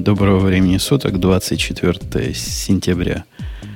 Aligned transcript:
Доброго 0.00 0.38
времени 0.38 0.78
суток, 0.78 1.20
24 1.20 2.32
сентября 2.32 3.24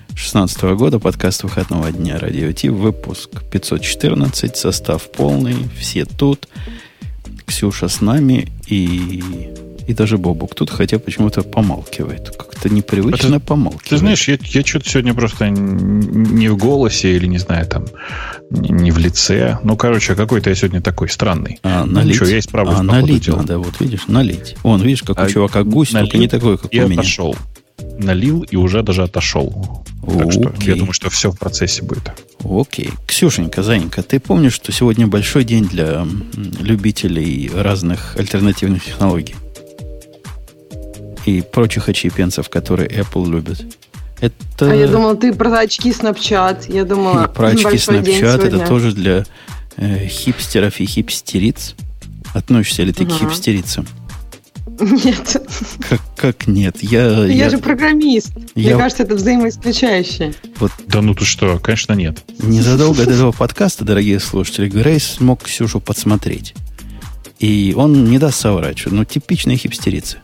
2016 0.08 0.62
года, 0.62 0.99
подкаст 0.99 1.42
выходного 1.42 1.92
дня 1.92 2.19
Радио 2.19 2.50
Ти, 2.53 2.71
выпуск 2.71 3.42
514, 3.50 4.56
состав 4.56 5.10
полный, 5.10 5.56
все 5.79 6.06
тут, 6.06 6.48
Ксюша 7.44 7.88
с 7.88 8.00
нами 8.00 8.48
и, 8.66 9.52
и 9.87 9.95
даже 9.95 10.19
Бобук 10.19 10.54
тут, 10.54 10.71
хотя 10.71 10.99
почему-то 10.99 11.42
помалкивает, 11.42 12.31
как-то 12.37 12.69
непривычно 12.69 13.37
а 13.37 13.40
ты, 13.40 13.47
помалкивает. 13.47 13.88
Ты 13.88 13.97
знаешь, 13.99 14.27
я, 14.27 14.37
я 14.42 14.65
что-то 14.65 14.88
сегодня 14.88 15.15
просто 15.15 15.49
не 15.49 16.48
в 16.48 16.56
голосе 16.56 17.15
или, 17.15 17.27
не 17.27 17.38
знаю, 17.38 17.66
там, 17.66 17.87
не 18.51 18.91
в 18.91 18.98
лице. 18.98 19.59
Ну, 19.62 19.77
короче, 19.77 20.16
какой-то 20.16 20.51
я 20.51 20.56
сегодня 20.56 20.80
такой 20.80 21.09
странный. 21.09 21.60
А, 21.62 21.84
ну, 21.84 21.92
налить? 21.92 22.14
Ничего, 22.14 22.27
я 22.27 22.38
исправлюсь. 22.41 22.78
А, 22.78 22.83
налить 22.83 23.27
дела. 23.27 23.37
надо, 23.38 23.59
вот 23.59 23.80
видишь, 23.80 24.09
налить. 24.09 24.56
Он, 24.64 24.83
видишь, 24.83 25.02
как 25.02 25.19
а, 25.19 25.24
у 25.24 25.28
чувака 25.28 25.62
гусь, 25.62 25.92
налил, 25.92 26.09
только 26.09 26.18
не 26.18 26.28
такой, 26.28 26.59
как 26.59 26.74
я 26.74 26.87
у 26.87 26.88
меня. 26.88 27.00
отошел. 27.00 27.37
Налил 27.98 28.42
и 28.42 28.56
уже 28.56 28.82
даже 28.82 29.05
отошел. 29.05 29.84
Так 30.05 30.32
что 30.32 30.52
я 30.62 30.74
думаю, 30.74 30.92
что 30.92 31.10
все 31.10 31.30
в 31.30 31.38
процессе 31.38 31.82
будет. 31.82 32.10
Окей. 32.42 32.91
Ксюшенька, 33.06 33.62
Занька, 33.62 34.02
ты 34.02 34.18
помнишь, 34.18 34.55
что 34.55 34.73
сегодня 34.73 35.06
большой 35.06 35.45
день 35.45 35.66
для 35.66 36.06
любителей 36.60 37.50
разных 37.55 38.16
альтернативных 38.16 38.84
технологий? 38.84 39.34
И 41.26 41.42
прочих 41.42 41.88
очепенцев, 41.88 42.48
которые 42.48 42.88
Apple 42.88 43.28
любит. 43.28 43.66
Это... 44.20 44.70
А 44.70 44.74
я 44.74 44.86
думал, 44.86 45.16
ты 45.16 45.34
про 45.34 45.58
очки 45.58 45.90
Snapchat. 45.90 46.72
Я 46.72 46.84
думала, 46.84 47.26
про 47.26 47.48
очки 47.48 47.76
Snapchat 47.76 48.46
это 48.46 48.66
тоже 48.66 48.92
для 48.92 49.26
э, 49.76 50.06
хипстеров 50.06 50.80
и 50.80 50.86
хипстериц. 50.86 51.74
Относишься 52.32 52.82
ли 52.82 52.92
ты 52.92 53.04
ага. 53.04 53.14
к 53.14 53.18
хипстерицам? 53.18 53.86
Нет. 54.80 55.42
Как, 55.88 56.00
как 56.16 56.46
нет? 56.46 56.76
Я, 56.82 57.24
я, 57.24 57.27
я 57.27 57.50
же 57.50 57.58
программист. 57.58 58.32
Я... 58.55 58.70
Мне 58.70 58.83
кажется, 58.83 59.02
это 59.05 59.14
взаимоисключающее. 59.14 60.34
Вот. 60.58 60.70
Да 60.86 61.02
ну 61.02 61.14
ты 61.14 61.24
что, 61.24 61.58
конечно, 61.58 61.94
нет. 61.94 62.22
Незадолго 62.42 63.05
до 63.05 63.12
этого 63.12 63.33
подкаста, 63.33 63.84
дорогие 63.84 64.20
слушатели, 64.20 64.68
Грейс 64.68 65.05
смог 65.05 65.44
Ксюшу 65.44 65.80
подсмотреть. 65.80 66.55
И 67.38 67.74
он 67.77 68.05
не 68.05 68.18
даст 68.18 68.40
соврать, 68.40 68.78
что 68.78 68.94
ну, 68.94 69.05
типичная 69.05 69.56
хипстерица. 69.56 70.18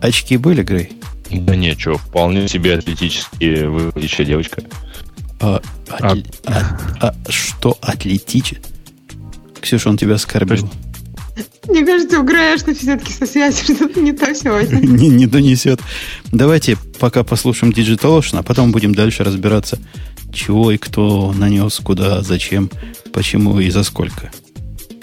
Очки 0.00 0.36
были, 0.36 0.62
Грей? 0.62 0.92
Да 1.30 1.54
нет, 1.54 1.78
что, 1.78 1.96
вполне 1.96 2.48
себе 2.48 2.74
атлетически 2.74 3.64
выглядящая 3.64 4.26
девочка. 4.26 4.62
А, 5.40 5.62
а, 5.88 6.16
а, 6.46 6.78
а, 7.00 7.14
что 7.28 7.78
атлетиче? 7.80 8.60
Ксюша, 9.60 9.88
он 9.88 9.96
тебя 9.96 10.14
оскорбил. 10.14 10.68
Мне 11.68 11.84
кажется, 11.84 12.18
у 12.18 12.24
Грэшна 12.24 12.74
все-таки 12.74 13.12
со 13.12 13.26
связью 13.26 13.76
что-то 13.76 14.00
не 14.00 14.12
то 14.12 14.34
сегодня. 14.34 14.80
не, 14.80 15.08
не 15.08 15.26
донесет. 15.26 15.80
Давайте 16.32 16.76
пока 16.98 17.22
послушаем 17.22 17.72
Digital 17.72 18.18
Ocean, 18.18 18.38
а 18.38 18.42
потом 18.42 18.72
будем 18.72 18.94
дальше 18.94 19.22
разбираться, 19.22 19.78
чего 20.32 20.72
и 20.72 20.78
кто 20.78 21.32
нанес, 21.32 21.74
куда, 21.82 22.22
зачем, 22.22 22.70
почему 23.12 23.60
и 23.60 23.70
за 23.70 23.82
сколько. 23.82 24.30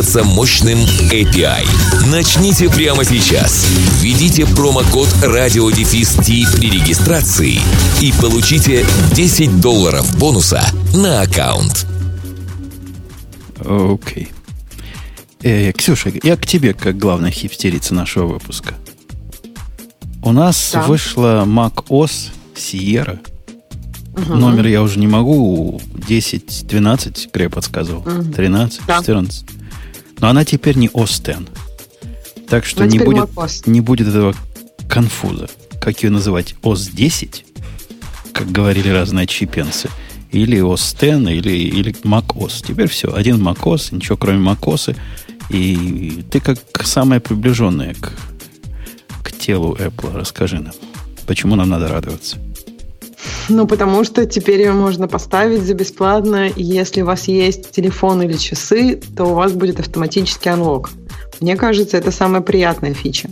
мощным 0.00 0.24
мощным 0.24 0.78
API. 1.10 1.66
Начните 2.10 2.70
прямо 2.70 3.04
сейчас. 3.04 3.66
Введите 4.00 4.46
промокод 4.46 5.08
радиодефис 5.22 6.14
при 6.14 6.70
регистрации 6.70 7.60
и 8.00 8.12
получите 8.18 8.86
10 9.14 9.60
долларов 9.60 10.18
бонуса 10.18 10.64
на 10.94 11.20
аккаунт. 11.20 11.86
Окей. 13.58 14.28
Okay. 15.42 15.68
Э, 15.68 15.72
Ксюша, 15.72 16.12
я 16.22 16.36
к 16.36 16.46
тебе, 16.46 16.72
как 16.72 16.96
главная 16.96 17.30
хипстерица 17.30 17.94
нашего 17.94 18.26
выпуска. 18.26 18.74
У 20.22 20.32
нас 20.32 20.70
да. 20.72 20.82
вышла 20.82 21.44
Mac 21.46 21.84
OS 21.88 22.30
Sierra. 22.56 23.18
Угу. 24.14 24.34
Номер 24.34 24.66
я 24.66 24.82
уже 24.82 24.98
не 24.98 25.06
могу. 25.06 25.78
10, 26.08 26.66
12, 26.66 27.32
Грей 27.32 27.50
подсказывал. 27.50 28.00
Угу. 28.00 28.32
13, 28.32 28.80
да. 28.86 28.98
14. 29.00 29.59
Но 30.20 30.28
она 30.28 30.44
теперь 30.44 30.76
не 30.76 30.88
OS 30.88 31.48
Так 32.48 32.64
что 32.64 32.84
не 32.84 32.98
будет, 32.98 33.66
не 33.66 33.80
будет 33.80 34.08
этого 34.08 34.34
конфуза. 34.88 35.48
Как 35.80 36.02
ее 36.02 36.10
называть? 36.10 36.54
OS 36.62 36.94
10? 36.94 37.44
Как 38.32 38.50
говорили 38.50 38.88
разные 38.90 39.26
чипенцы. 39.26 39.88
Или 40.30 40.58
X, 40.58 40.94
или, 41.02 41.50
или 41.50 41.92
macOS. 42.02 42.64
Теперь 42.66 42.88
все. 42.88 43.12
Один 43.12 43.42
macOS, 43.46 43.94
ничего 43.94 44.16
кроме 44.16 44.46
macOS. 44.46 44.96
И 45.48 46.22
ты 46.30 46.40
как 46.40 46.58
самая 46.84 47.18
приближенная 47.20 47.94
к, 47.94 48.12
к 49.24 49.32
телу 49.32 49.74
Apple. 49.74 50.16
Расскажи 50.16 50.60
нам, 50.60 50.74
почему 51.26 51.56
нам 51.56 51.68
надо 51.68 51.88
радоваться. 51.88 52.36
Ну, 53.48 53.66
потому 53.66 54.04
что 54.04 54.26
теперь 54.26 54.60
ее 54.60 54.72
можно 54.72 55.08
поставить 55.08 55.62
за 55.62 55.74
бесплатно, 55.74 56.48
и 56.48 56.62
если 56.62 57.02
у 57.02 57.06
вас 57.06 57.28
есть 57.28 57.70
телефон 57.70 58.22
или 58.22 58.34
часы, 58.34 59.00
то 59.16 59.24
у 59.24 59.34
вас 59.34 59.52
будет 59.52 59.80
автоматический 59.80 60.50
анлог. 60.50 60.90
Мне 61.40 61.56
кажется, 61.56 61.96
это 61.96 62.10
самая 62.10 62.42
приятная 62.42 62.94
фича. 62.94 63.30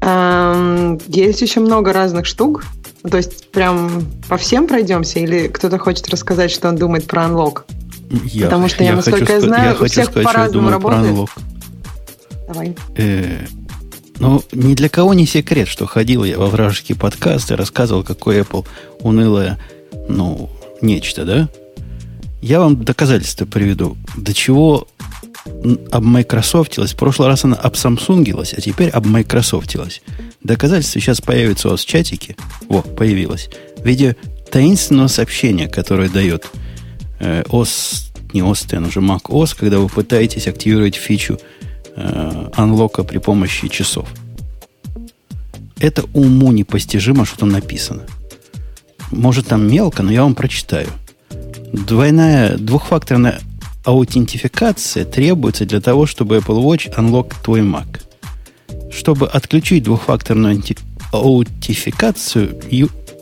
Эм, 0.00 1.00
есть 1.06 1.40
еще 1.42 1.60
много 1.60 1.92
разных 1.92 2.26
штук. 2.26 2.64
То 3.08 3.16
есть 3.16 3.50
прям 3.50 4.04
по 4.28 4.36
всем 4.36 4.66
пройдемся, 4.66 5.20
или 5.20 5.48
кто-то 5.48 5.78
хочет 5.78 6.08
рассказать, 6.08 6.50
что 6.50 6.68
он 6.68 6.76
думает 6.76 7.06
про 7.06 7.24
анлог? 7.24 7.64
Я, 8.10 8.46
Потому 8.46 8.68
что 8.68 8.82
я, 8.82 8.90
я 8.90 8.96
насколько 8.96 9.26
хочу, 9.26 9.32
я 9.32 9.40
знаю, 9.40 9.76
я 9.78 9.84
у 9.84 9.86
всех 9.86 10.12
по-разному 10.12 10.70
работает. 10.70 11.28
Давай. 12.48 12.76
Э, 12.96 13.46
ну, 14.20 14.42
ни 14.52 14.74
для 14.74 14.88
кого 14.88 15.14
не 15.14 15.26
секрет, 15.26 15.68
что 15.68 15.86
ходил 15.86 16.24
я 16.24 16.38
во 16.38 16.46
вражеские 16.46 16.96
подкасты, 16.96 17.56
рассказывал, 17.56 18.02
какой 18.02 18.40
Apple 18.40 18.66
унылое, 19.00 19.58
ну, 20.08 20.50
нечто, 20.80 21.24
да? 21.24 21.48
Я 22.40 22.60
вам 22.60 22.84
доказательства 22.84 23.46
приведу, 23.46 23.96
до 24.16 24.32
чего 24.32 24.86
обмайкрософтилась. 25.90 26.92
В 26.92 26.96
прошлый 26.96 27.28
раз 27.28 27.44
она 27.44 27.56
обсамсунгилась, 27.56 28.54
а 28.56 28.60
теперь 28.60 28.90
обмайкрософтилась. 28.90 30.02
Доказательства 30.42 31.00
сейчас 31.00 31.20
появятся 31.20 31.68
у 31.68 31.70
вас 31.72 31.80
в 31.80 31.86
чатике. 31.86 32.36
Во, 32.68 32.82
появилось. 32.82 33.48
В 33.76 33.86
виде 33.86 34.16
таинственного 34.50 35.08
сообщения, 35.08 35.68
которое 35.68 36.08
дает 36.08 36.46
э, 37.20 37.42
OS, 37.44 38.12
не 38.32 38.40
X, 38.40 38.66
уже 38.72 39.00
Mac 39.00 39.22
OS, 39.24 39.56
когда 39.58 39.78
вы 39.78 39.88
пытаетесь 39.88 40.46
активировать 40.46 40.96
фичу 40.96 41.38
анлока 42.54 43.04
при 43.04 43.18
помощи 43.18 43.68
часов. 43.68 44.08
Это 45.80 46.04
уму 46.12 46.52
непостижимо, 46.52 47.24
что 47.24 47.38
там 47.38 47.50
написано. 47.50 48.02
Может, 49.10 49.46
там 49.46 49.70
мелко, 49.70 50.02
но 50.02 50.12
я 50.12 50.22
вам 50.22 50.34
прочитаю. 50.34 50.88
Двойная, 51.72 52.56
двухфакторная 52.58 53.40
аутентификация 53.84 55.04
требуется 55.04 55.64
для 55.64 55.80
того, 55.80 56.06
чтобы 56.06 56.36
Apple 56.38 56.62
Watch 56.62 56.94
unlock 56.96 57.32
твой 57.42 57.60
Mac. 57.60 58.00
Чтобы 58.92 59.28
отключить 59.28 59.84
двухфакторную 59.84 60.62
аутентификацию, 61.12 62.60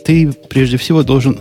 ты 0.04 0.32
прежде 0.48 0.76
всего 0.76 1.02
должен, 1.02 1.40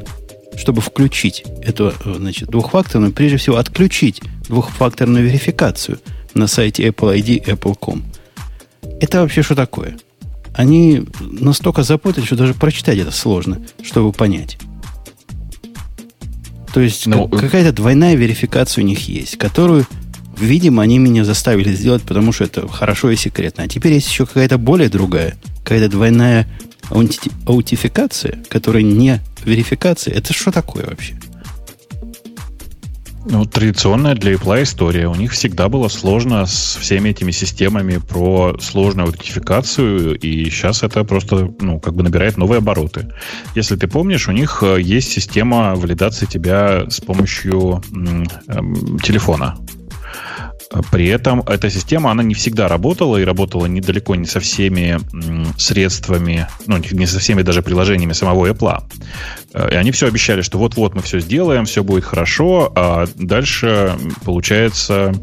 чтобы 0.58 0.82
включить 0.82 1.44
эту 1.64 1.94
значит, 2.04 2.50
двухфакторную, 2.50 3.14
прежде 3.14 3.38
всего 3.38 3.58
отключить 3.58 4.22
двухфакторную 4.48 5.26
верификацию– 5.26 6.00
на 6.36 6.48
сайте 6.48 6.88
Apple 6.88 7.18
ID 7.18 7.46
Apple.com. 7.46 8.04
Это 9.02 9.22
вообще 9.22 9.42
что 9.42 9.56
такое? 9.56 9.98
Они 10.54 11.06
настолько 11.20 11.84
запутались, 11.84 12.28
что 12.28 12.36
даже 12.36 12.54
прочитать 12.54 12.98
это 12.98 13.12
сложно, 13.12 13.62
чтобы 13.82 14.12
понять. 14.12 14.58
То 16.74 16.82
есть 16.82 17.08
ну, 17.08 17.28
как, 17.28 17.42
какая-то 17.42 17.72
двойная 17.72 18.16
верификация 18.16 18.84
у 18.84 18.88
них 18.88 19.08
есть, 19.08 19.38
которую, 19.38 19.88
видимо, 20.38 20.84
они 20.84 21.00
меня 21.00 21.24
заставили 21.24 21.74
сделать, 21.74 22.04
потому 22.04 22.32
что 22.32 22.44
это 22.44 22.68
хорошо 22.68 23.10
и 23.12 23.16
секретно. 23.16 23.64
А 23.64 23.68
теперь 23.68 23.94
есть 23.94 24.10
еще 24.10 24.26
какая-то 24.26 24.58
более 24.58 24.90
другая, 24.90 25.38
какая-то 25.64 25.90
двойная 25.90 26.48
аутификация, 26.90 28.44
которая 28.50 28.84
не 28.84 29.22
верификация. 29.44 30.14
Это 30.14 30.34
что 30.34 30.52
такое 30.52 30.86
вообще? 30.86 31.16
Ну, 33.28 33.44
традиционная 33.46 34.14
для 34.14 34.34
Apple 34.34 34.62
история. 34.62 35.08
У 35.08 35.16
них 35.16 35.32
всегда 35.32 35.68
было 35.68 35.88
сложно 35.88 36.46
с 36.46 36.78
всеми 36.80 37.10
этими 37.10 37.32
системами 37.32 37.98
про 37.98 38.56
сложную 38.60 39.08
аутентификацию, 39.08 40.16
и 40.20 40.46
сейчас 40.52 40.84
это 40.84 41.04
просто, 41.04 41.52
ну, 41.60 41.80
как 41.80 41.96
бы 41.96 42.04
набирает 42.04 42.38
новые 42.38 42.60
обороты. 42.60 43.12
Если 43.56 43.76
ты 43.78 43.88
помнишь, 43.88 44.28
у 44.28 44.32
них 44.32 44.62
э, 44.62 44.80
есть 44.80 45.12
система 45.12 45.74
валидации 45.74 46.28
тебя 46.28 46.88
с 46.88 47.02
помощью 47.02 47.82
м, 47.92 48.28
эм, 48.48 49.00
телефона. 49.00 49.58
При 50.92 51.08
этом 51.08 51.42
эта 51.42 51.70
система, 51.70 52.12
она 52.12 52.24
не 52.24 52.34
всегда 52.34 52.68
работала 52.68 53.18
и 53.18 53.24
работала 53.24 53.66
недалеко 53.66 54.16
не 54.16 54.26
со 54.26 54.40
всеми 54.40 55.00
средствами, 55.58 56.48
ну, 56.68 56.78
не 56.92 57.06
со 57.06 57.20
всеми 57.20 57.42
даже 57.42 57.62
приложениями 57.62 58.14
самого 58.14 58.48
Apple. 58.48 58.84
Э, 59.54 59.70
и 59.72 59.76
они 59.76 59.92
все 59.92 60.08
обещали, 60.08 60.42
что 60.42 60.58
вот-вот 60.58 60.96
мы 60.96 61.02
все 61.02 61.20
сделаем, 61.20 61.66
все 61.66 61.84
будет 61.84 62.06
хорошо, 62.06 62.72
а 62.76 63.08
дальше 63.16 63.96
получается 64.24 65.14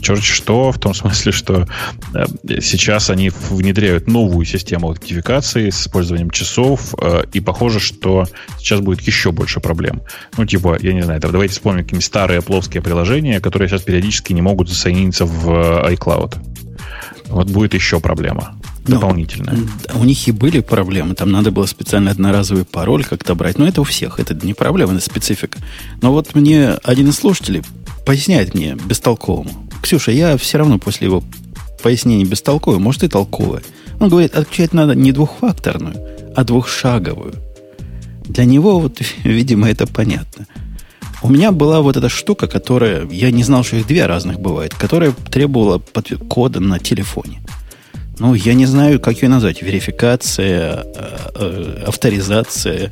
черт 0.00 0.22
что, 0.22 0.70
в 0.70 0.78
том 0.78 0.94
смысле, 0.94 1.32
что 1.32 1.66
э, 2.14 2.24
сейчас 2.60 3.10
они 3.10 3.30
внедряют 3.30 4.06
новую 4.06 4.44
систему 4.44 4.88
аутентификации 4.88 5.70
с 5.70 5.82
использованием 5.82 6.30
часов, 6.30 6.94
э, 6.98 7.24
и 7.32 7.40
похоже, 7.40 7.80
что 7.80 8.26
сейчас 8.58 8.80
будет 8.80 9.00
еще 9.00 9.32
больше 9.32 9.60
проблем. 9.60 10.02
Ну, 10.36 10.44
типа, 10.44 10.78
я 10.80 10.92
не 10.92 11.02
знаю, 11.02 11.20
давайте 11.20 11.54
вспомним 11.54 11.84
какие-нибудь 11.84 12.04
старые 12.04 12.42
плоские 12.42 12.82
приложения, 12.82 13.40
которые 13.40 13.68
сейчас 13.68 13.82
периодически 13.82 14.32
не 14.32 14.42
могут 14.42 14.68
засоединиться 14.68 15.24
в 15.24 15.50
э, 15.50 15.94
iCloud. 15.94 16.36
Вот 17.28 17.48
будет 17.48 17.74
еще 17.74 18.00
проблема 18.00 18.60
ну, 18.86 18.96
дополнительная. 18.96 19.56
у 19.94 20.04
них 20.04 20.26
и 20.26 20.32
были 20.32 20.60
проблемы. 20.60 21.14
Там 21.14 21.30
надо 21.30 21.50
было 21.50 21.66
специально 21.66 22.10
одноразовый 22.10 22.64
пароль 22.64 23.04
как-то 23.04 23.34
брать. 23.34 23.58
Но 23.58 23.66
это 23.66 23.80
у 23.80 23.84
всех. 23.84 24.18
Это 24.18 24.34
не 24.34 24.54
проблема, 24.54 24.94
это 24.94 25.02
специфика. 25.02 25.58
Но 26.02 26.12
вот 26.12 26.34
мне 26.34 26.70
один 26.82 27.08
из 27.08 27.16
слушателей 27.16 27.62
поясняет 28.04 28.54
мне 28.54 28.74
бестолковому. 28.74 29.68
Ксюша, 29.82 30.12
я 30.12 30.36
все 30.36 30.58
равно 30.58 30.78
после 30.78 31.06
его 31.06 31.22
пояснений 31.82 32.24
бестолковый, 32.24 32.80
может 32.80 33.02
и 33.02 33.08
толковый. 33.08 33.62
Он 33.98 34.08
говорит, 34.08 34.34
отключать 34.34 34.72
надо 34.72 34.94
не 34.94 35.12
двухфакторную, 35.12 35.94
а 36.34 36.44
двухшаговую. 36.44 37.34
Для 38.24 38.44
него, 38.44 38.80
вот, 38.80 39.00
видимо, 39.24 39.68
это 39.70 39.86
понятно. 39.86 40.46
У 41.22 41.28
меня 41.28 41.52
была 41.52 41.82
вот 41.82 41.96
эта 41.96 42.08
штука, 42.08 42.46
которая, 42.46 43.06
я 43.10 43.30
не 43.30 43.42
знал, 43.42 43.62
что 43.62 43.76
их 43.76 43.86
две 43.86 44.06
разных 44.06 44.40
бывает, 44.40 44.74
которая 44.74 45.12
требовала 45.12 45.82
кода 46.28 46.60
на 46.60 46.78
телефоне. 46.78 47.42
Ну, 48.18 48.34
я 48.34 48.54
не 48.54 48.66
знаю, 48.66 49.00
как 49.00 49.22
ее 49.22 49.28
назвать. 49.28 49.62
Верификация, 49.62 50.84
э, 50.84 51.18
э, 51.34 51.84
авторизация, 51.86 52.90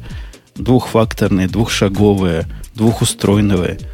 двухфакторная, 0.57 1.49
двухшаговая, 1.49 2.47
двухустроенная– 2.75 3.79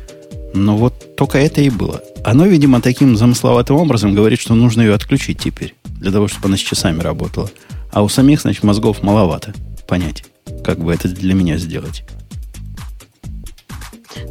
но 0.54 0.76
вот 0.76 1.16
только 1.16 1.38
это 1.38 1.60
и 1.60 1.68
было. 1.68 2.00
Оно, 2.24 2.46
видимо, 2.46 2.80
таким 2.80 3.16
замысловатым 3.16 3.76
образом 3.76 4.14
говорит, 4.14 4.40
что 4.40 4.54
нужно 4.54 4.82
ее 4.82 4.94
отключить 4.94 5.38
теперь, 5.38 5.74
для 5.84 6.10
того, 6.10 6.28
чтобы 6.28 6.46
она 6.46 6.56
с 6.56 6.60
часами 6.60 7.00
работала. 7.00 7.50
А 7.92 8.02
у 8.02 8.08
самих, 8.08 8.40
значит, 8.40 8.62
мозгов 8.62 9.02
маловато 9.02 9.52
понять, 9.86 10.24
как 10.64 10.78
бы 10.78 10.92
это 10.92 11.08
для 11.08 11.34
меня 11.34 11.58
сделать. 11.58 12.04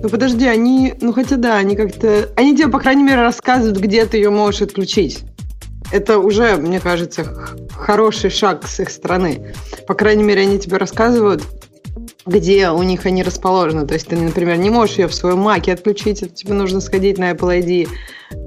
Ну 0.01 0.09
подожди, 0.09 0.45
они, 0.45 0.93
ну 1.01 1.13
хотя 1.13 1.35
да, 1.35 1.57
они 1.57 1.75
как-то, 1.75 2.29
они 2.35 2.55
тебе, 2.55 2.69
по 2.69 2.79
крайней 2.79 3.03
мере, 3.03 3.21
рассказывают, 3.21 3.77
где 3.77 4.05
ты 4.05 4.17
ее 4.17 4.29
можешь 4.29 4.61
отключить. 4.61 5.23
Это 5.91 6.19
уже, 6.19 6.55
мне 6.55 6.79
кажется, 6.79 7.23
хороший 7.71 8.29
шаг 8.29 8.67
с 8.67 8.79
их 8.79 8.89
стороны. 8.89 9.53
По 9.87 9.93
крайней 9.93 10.23
мере, 10.23 10.41
они 10.41 10.57
тебе 10.57 10.77
рассказывают, 10.77 11.43
где 12.25 12.69
у 12.69 12.83
них 12.83 13.05
они 13.05 13.23
расположены. 13.23 13.85
То 13.85 13.93
есть 13.93 14.07
ты, 14.07 14.15
например, 14.15 14.57
не 14.57 14.69
можешь 14.69 14.97
ее 14.97 15.07
в 15.07 15.13
своем 15.13 15.45
Mac 15.47 15.71
отключить, 15.71 16.33
тебе 16.33 16.53
нужно 16.53 16.81
сходить 16.81 17.17
на 17.17 17.31
Apple 17.31 17.61
ID 17.61 17.89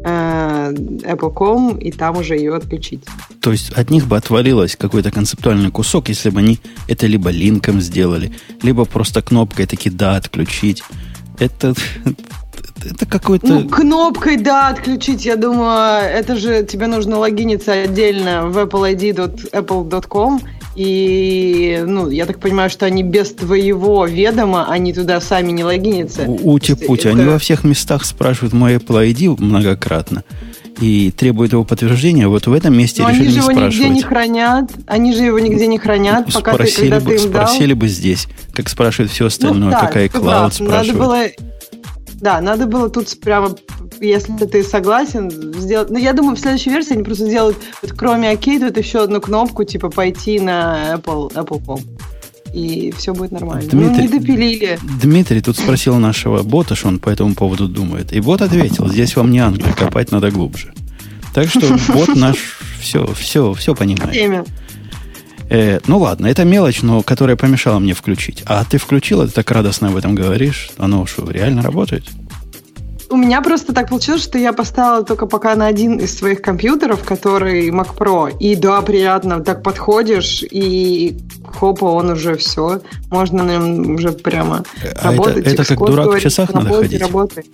э, 0.05 0.73
Apple.com 1.12 1.78
и 1.78 1.93
там 1.93 2.19
уже 2.19 2.37
ее 2.37 2.55
отключить. 2.55 3.05
То 3.40 3.52
есть 3.52 3.70
от 3.70 3.90
них 3.90 4.06
бы 4.06 4.17
отвалилось 4.17 4.76
какой-то 4.76 5.11
концептуальный 5.11 5.70
кусок, 5.70 6.08
если 6.08 6.31
бы 6.31 6.40
они 6.40 6.58
это 6.88 7.06
либо 7.06 7.31
линком 7.31 7.81
сделали, 7.81 8.32
либо 8.62 8.84
просто 8.84 9.23
кнопкой 9.23 9.67
таки 9.67 9.90
«да» 9.90 10.17
отключить. 10.17 10.82
Это, 11.38 11.75
это 12.84 13.05
какой-то... 13.06 13.46
Ну, 13.46 13.69
кнопкой 13.69 14.38
«да» 14.38 14.69
отключить, 14.69 15.26
я 15.26 15.37
думаю, 15.37 16.02
это 16.02 16.37
же 16.37 16.64
тебе 16.64 16.87
нужно 16.87 17.19
логиниться 17.19 17.73
отдельно 17.73 18.46
в 18.46 18.56
appleid.apple.com 18.58 20.40
и, 20.76 21.82
ну, 21.87 22.11
я 22.11 22.26
так 22.26 22.38
понимаю, 22.38 22.69
что 22.69 22.84
они 22.84 23.02
без 23.02 23.32
твоего 23.32 24.05
ведома, 24.05 24.70
они 24.70 24.93
туда 24.93 25.20
сами 25.20 25.50
не 25.50 25.64
логинятся. 25.64 26.25
Ути-пути. 26.26 27.08
Это... 27.08 27.19
Они 27.19 27.26
во 27.26 27.38
всех 27.38 27.64
местах 27.64 28.05
спрашивают 28.05 28.52
мой 28.52 28.76
Apple 28.76 29.11
ID 29.11 29.43
многократно 29.43 30.23
и 30.81 31.11
требуют 31.17 31.52
его 31.52 31.64
подтверждения, 31.64 32.28
вот 32.28 32.46
в 32.46 32.52
этом 32.52 32.76
месте 32.76 33.02
Но 33.02 33.08
решили 33.08 33.23
они 33.23 33.31
же 33.31 33.38
его 33.38 33.50
спрашивать. 33.50 33.75
нигде 33.75 33.88
не 33.88 34.02
хранят, 34.02 34.70
они 34.87 35.14
же 35.14 35.23
его 35.23 35.38
нигде 35.38 35.67
не 35.67 35.78
хранят, 35.78 36.31
пока 36.31 36.52
спросили 36.52 36.76
ты, 36.76 36.90
когда 36.90 37.00
бы, 37.00 37.17
ты 37.17 37.23
им 37.23 37.31
Спросили 37.31 37.73
дал. 37.73 37.81
бы 37.81 37.88
здесь, 37.88 38.28
как 38.52 38.69
спрашивают 38.69 39.11
все 39.11 39.26
остальное, 39.26 39.58
ну, 39.58 39.70
да, 39.70 39.81
какая 39.81 40.11
клауд 40.11 40.52
спрашивают. 40.52 40.87
Надо 40.87 40.99
было, 40.99 41.25
да, 42.20 42.40
надо 42.43 42.67
было 42.67 42.90
тут 42.90 43.19
прямо 43.20 43.56
если 44.01 44.33
ты 44.47 44.63
согласен, 44.63 45.31
сделать... 45.31 45.91
Ну, 45.91 45.99
я 45.99 46.13
думаю, 46.13 46.37
в 46.37 46.41
следующей 46.41 46.71
версии 46.71 46.93
они 46.93 47.03
просто 47.03 47.27
сделают, 47.27 47.57
вот, 47.83 47.93
кроме 47.93 48.33
OK, 48.33 48.61
тут 48.61 48.77
еще 48.77 49.03
одну 49.03 49.21
кнопку, 49.21 49.65
типа, 49.65 49.91
пойти 49.91 50.41
на 50.41 50.95
Apple, 50.95 51.33
Apple.com. 51.33 51.81
И 52.53 52.93
все 52.97 53.13
будет 53.13 53.33
нормально. 53.33 53.69
Дмитрий, 53.69 54.09
ну, 54.09 54.13
не 54.13 54.19
допилили. 54.19 54.79
Дмитрий 55.03 55.43
тут 55.43 55.59
спросил 55.59 55.97
нашего 55.97 56.43
бота, 56.43 56.75
что 56.75 56.89
он 56.89 56.99
по 56.99 57.11
этому 57.11 57.35
поводу 57.35 57.69
думает. 57.69 58.13
И 58.13 58.21
бот 58.21 58.41
ответил, 58.41 58.89
здесь 58.89 59.15
вам 59.17 59.31
не 59.31 59.41
Англия, 59.41 59.73
копать 59.73 60.11
надо 60.11 60.31
глубже. 60.31 60.73
Так 61.35 61.51
что 61.51 61.77
бот 61.93 62.17
наш 62.17 62.59
все, 62.81 63.07
все, 63.15 63.53
все 63.53 63.75
понимает. 63.75 64.11
Время. 64.11 64.45
Э, 65.49 65.81
ну 65.87 65.99
ладно, 65.99 66.27
это 66.27 66.45
мелочь, 66.45 66.83
но 66.83 67.03
которая 67.03 67.37
помешала 67.37 67.79
мне 67.79 67.95
включить. 67.95 68.43
А 68.47 68.65
ты 68.65 68.79
включила, 68.79 69.27
ты 69.27 69.33
так 69.33 69.51
радостно 69.51 69.89
об 69.89 69.97
этом 69.97 70.15
говоришь. 70.15 70.71
Оно 70.79 71.07
что, 71.07 71.31
реально 71.31 71.63
работает? 71.63 72.05
У 73.17 73.19
меня 73.19 73.41
просто 73.41 73.73
так 73.73 73.89
получилось, 73.89 74.23
что 74.23 74.37
я 74.37 74.53
поставила 74.53 75.03
только 75.03 75.25
пока 75.25 75.55
на 75.55 75.67
один 75.67 75.97
из 75.97 76.19
своих 76.19 76.43
компьютеров, 76.43 77.03
который 77.03 77.71
Mac 77.71 77.97
Pro. 77.97 78.31
И 78.39 78.55
да, 78.57 78.83
приятно, 78.83 79.41
так 79.41 79.63
подходишь, 79.63 80.43
и 80.43 81.17
хопа, 81.43 81.87
он 81.87 82.11
уже 82.11 82.37
все. 82.37 82.83
Можно 83.11 83.43
на 83.43 83.53
нем 83.53 83.95
уже 83.95 84.13
прямо 84.13 84.65
а 85.01 85.13
работать. 85.13 85.47
Это, 85.47 85.63
это 85.63 85.65
как 85.65 85.79
дурак 85.79 86.05
говорить, 86.05 86.25
в 86.25 86.29
часах 86.29 86.53
надо 86.53 86.75
ходить? 86.75 87.01
Работай. 87.01 87.45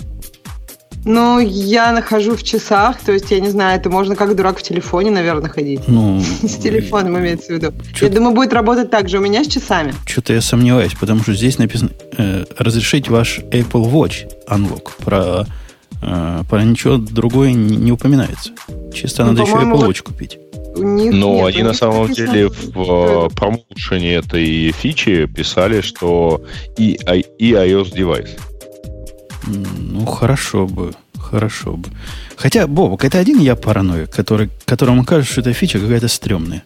Ну, 1.05 1.39
я 1.41 1.93
нахожу 1.93 2.37
в 2.37 2.43
часах, 2.43 3.01
то 3.01 3.13
есть, 3.13 3.31
я 3.31 3.41
не 3.41 3.49
знаю, 3.49 3.79
это 3.79 3.91
можно 3.91 4.15
как 4.17 4.35
дурак 4.37 4.59
в 4.59 4.63
телефоне, 4.63 5.11
наверное, 5.11 5.51
ходить. 5.51 5.83
Ну, 5.89 6.21
с 6.43 6.57
телефоном 6.57 7.19
имеется 7.19 7.47
в 7.47 7.51
виду. 7.51 7.73
Я 8.01 8.09
думаю, 8.09 8.35
будет 8.35 8.53
работать 8.53 8.91
так 8.91 9.09
же 9.09 9.19
у 9.19 9.21
меня 9.21 9.45
с 9.45 9.49
часами. 9.49 9.95
Что-то 10.07 10.33
я 10.33 10.41
сомневаюсь, 10.41 10.95
потому 10.99 11.23
что 11.23 11.35
здесь 11.35 11.59
написано 11.59 11.91
э, 12.19 12.45
разрешить 12.57 13.09
ваш 13.09 13.41
Apple 13.51 13.91
Watch 13.91 14.29
Unlock. 14.49 14.91
Про, 15.05 15.47
про 16.03 16.65
ничего 16.65 16.97
другое 16.97 17.53
не, 17.53 17.77
не 17.77 17.93
упоминается. 17.93 18.51
Чисто 18.93 19.25
ну, 19.25 19.33
надо 19.33 19.43
еще 19.43 19.55
Apple 19.55 19.87
Watch 19.87 20.03
купить. 20.03 20.39
Них 20.77 21.13
Но 21.13 21.35
нет, 21.35 21.55
они 21.55 21.63
на 21.65 21.75
самом 21.75 22.13
деле 22.13 22.49
в 22.49 23.27
э, 23.27 23.29
промоушене 23.35 24.15
этой 24.15 24.73
фичи 24.73 25.27
писали, 25.27 25.83
что 25.83 26.43
и, 26.79 26.99
и 27.39 27.53
iOS 27.53 27.95
девайс. 27.95 28.31
Ну, 29.47 30.07
хорошо 30.07 30.67
бы. 30.67 30.93
Хорошо 31.19 31.73
бы. 31.73 31.89
Хотя, 32.37 32.67
Бобок, 32.67 33.05
это 33.05 33.19
один 33.19 33.39
я 33.39 33.55
параноик, 33.55 34.11
который, 34.11 34.51
которому 34.65 35.05
кажется, 35.05 35.33
что 35.33 35.41
эта 35.43 35.53
фича 35.53 35.79
какая-то 35.79 36.09
стрёмная. 36.09 36.65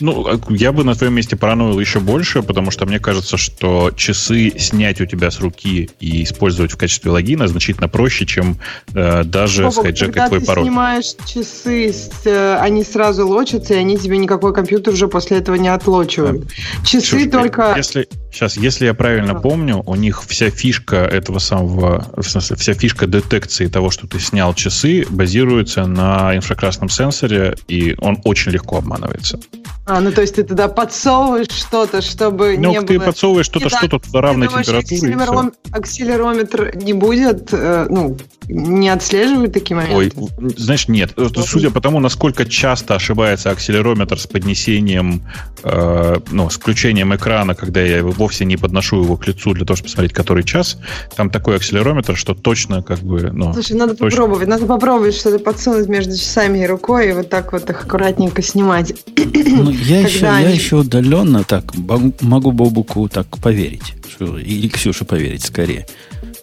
Ну, 0.00 0.26
а 0.26 0.40
я 0.48 0.72
бы 0.72 0.84
на 0.84 0.94
твоем 0.94 1.14
месте 1.14 1.36
параноил 1.36 1.78
еще 1.78 2.00
больше, 2.00 2.42
потому 2.42 2.70
что 2.70 2.86
мне 2.86 2.98
кажется, 2.98 3.36
что 3.36 3.90
часы 3.94 4.52
снять 4.58 5.00
у 5.00 5.06
тебя 5.06 5.30
с 5.30 5.40
руки 5.40 5.90
и 6.00 6.22
использовать 6.24 6.72
в 6.72 6.76
качестве 6.76 7.10
логина 7.10 7.46
значительно 7.48 7.88
проще, 7.88 8.26
чем 8.26 8.58
э, 8.94 9.24
даже 9.24 9.64
Бобок, 9.64 9.74
схайджекать 9.74 10.28
твой 10.28 10.40
пароль. 10.40 10.46
Когда 10.46 10.54
ты 10.54 10.60
снимаешь 10.62 11.04
часы, 11.26 11.94
э, 12.24 12.56
они 12.60 12.84
сразу 12.84 13.28
лочатся, 13.28 13.74
и 13.74 13.76
они 13.76 13.98
тебе 13.98 14.18
никакой 14.18 14.54
компьютер 14.54 14.94
уже 14.94 15.08
после 15.08 15.38
этого 15.38 15.56
не 15.56 15.68
отлочивают. 15.68 16.50
Часы 16.84 17.06
Слушай, 17.06 17.30
только... 17.30 17.74
Если, 17.76 18.08
сейчас, 18.30 18.56
если 18.56 18.86
я 18.86 18.94
правильно 18.94 19.34
да. 19.34 19.40
помню, 19.40 19.82
у 19.86 19.94
них 19.94 20.22
вся 20.26 20.50
фишка 20.50 20.96
этого 20.96 21.38
самого, 21.38 22.06
в 22.16 22.22
смысле, 22.22 22.56
вся 22.56 22.74
фишка 22.74 23.06
детекции 23.06 23.66
того, 23.66 23.90
что 23.90 24.06
ты 24.06 24.20
снял 24.20 24.54
часы, 24.54 25.06
базируется 25.08 25.86
на 25.86 26.36
инфракрасном 26.36 26.88
сенсоре, 26.88 27.56
и 27.68 27.94
он 27.98 28.18
очень 28.24 28.52
легко 28.52 28.78
обманывается. 28.78 29.38
А, 29.86 30.00
ну 30.00 30.12
то 30.12 30.20
есть 30.20 30.36
ты 30.36 30.44
туда 30.44 30.68
подсовываешь 30.68 31.50
что-то, 31.50 32.00
чтобы 32.00 32.56
ну, 32.56 32.70
не 32.70 32.80
ты 32.82 32.98
было... 32.98 33.06
подсовываешь 33.06 33.46
что-то, 33.46 33.68
что-то 33.68 33.98
туда 33.98 34.20
равной 34.20 34.46
температуры. 34.46 34.78
Акселером... 34.78 35.52
Акселерометр 35.72 36.76
не 36.76 36.92
будет, 36.92 37.48
э, 37.52 37.86
ну, 37.90 38.16
не 38.48 38.88
отслеживает 38.88 39.52
такие 39.52 39.76
моменты? 39.76 39.96
Ой, 39.96 40.12
знаешь, 40.56 40.86
нет. 40.86 41.12
Что? 41.12 41.42
Судя 41.42 41.70
по 41.70 41.80
тому, 41.80 41.98
насколько 41.98 42.44
часто 42.44 42.94
ошибается 42.94 43.50
акселерометр 43.50 44.18
с 44.18 44.26
поднесением, 44.26 45.24
э, 45.64 46.20
ну, 46.30 46.50
с 46.50 46.54
включением 46.54 47.14
экрана, 47.14 47.54
когда 47.54 47.80
я 47.80 47.98
его 47.98 48.12
вовсе 48.20 48.44
не 48.44 48.58
подношу 48.58 49.02
его 49.02 49.16
к 49.16 49.26
лицу 49.26 49.54
для 49.54 49.64
того, 49.64 49.76
чтобы 49.76 49.88
посмотреть, 49.88 50.12
который 50.12 50.44
час. 50.44 50.76
Там 51.16 51.30
такой 51.30 51.56
акселерометр, 51.56 52.16
что 52.16 52.34
точно 52.34 52.82
как 52.82 53.00
бы... 53.00 53.30
Ну, 53.32 53.52
Слушай, 53.54 53.76
надо 53.76 53.96
точно... 53.96 54.10
попробовать. 54.10 54.48
Надо 54.48 54.66
попробовать 54.66 55.14
что-то 55.14 55.38
подсунуть 55.38 55.88
между 55.88 56.16
часами 56.16 56.58
и 56.58 56.66
рукой 56.66 57.08
и 57.08 57.12
вот 57.12 57.30
так 57.30 57.52
вот 57.52 57.68
их 57.70 57.82
аккуратненько 57.82 58.42
снимать. 58.42 58.92
Ну, 59.16 59.70
я, 59.70 60.00
еще, 60.02 60.26
они... 60.26 60.44
я 60.44 60.50
еще 60.50 60.76
удаленно 60.76 61.44
так 61.44 61.72
могу 62.20 62.52
Бобуку 62.52 63.08
так 63.08 63.26
поверить. 63.38 63.94
Что, 64.08 64.38
или 64.38 64.68
Ксюше 64.68 65.04
поверить 65.04 65.44
скорее. 65.44 65.86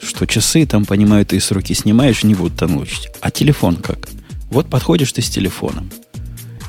Что 0.01 0.25
часы 0.25 0.65
там, 0.65 0.85
понимают, 0.85 1.29
ты 1.29 1.39
с 1.39 1.51
руки 1.51 1.75
снимаешь, 1.75 2.23
не 2.23 2.33
будут 2.33 2.57
там 2.57 2.77
лучить. 2.77 3.09
А 3.21 3.29
телефон 3.29 3.75
как? 3.75 4.09
Вот 4.49 4.69
подходишь 4.69 5.11
ты 5.13 5.21
с 5.21 5.29
телефоном 5.29 5.91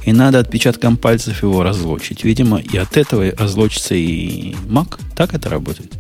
и 0.09 0.13
надо 0.13 0.39
отпечатком 0.39 0.97
пальцев 0.97 1.43
его 1.43 1.63
разлочить. 1.63 2.25
Видимо, 2.25 2.59
и 2.59 2.79
от 2.79 2.97
этого 2.97 3.31
разлочится 3.37 3.95
и 3.95 4.55
Mac. 4.67 4.99
Так 5.15 5.35
это 5.35 5.51
работает? 5.51 5.93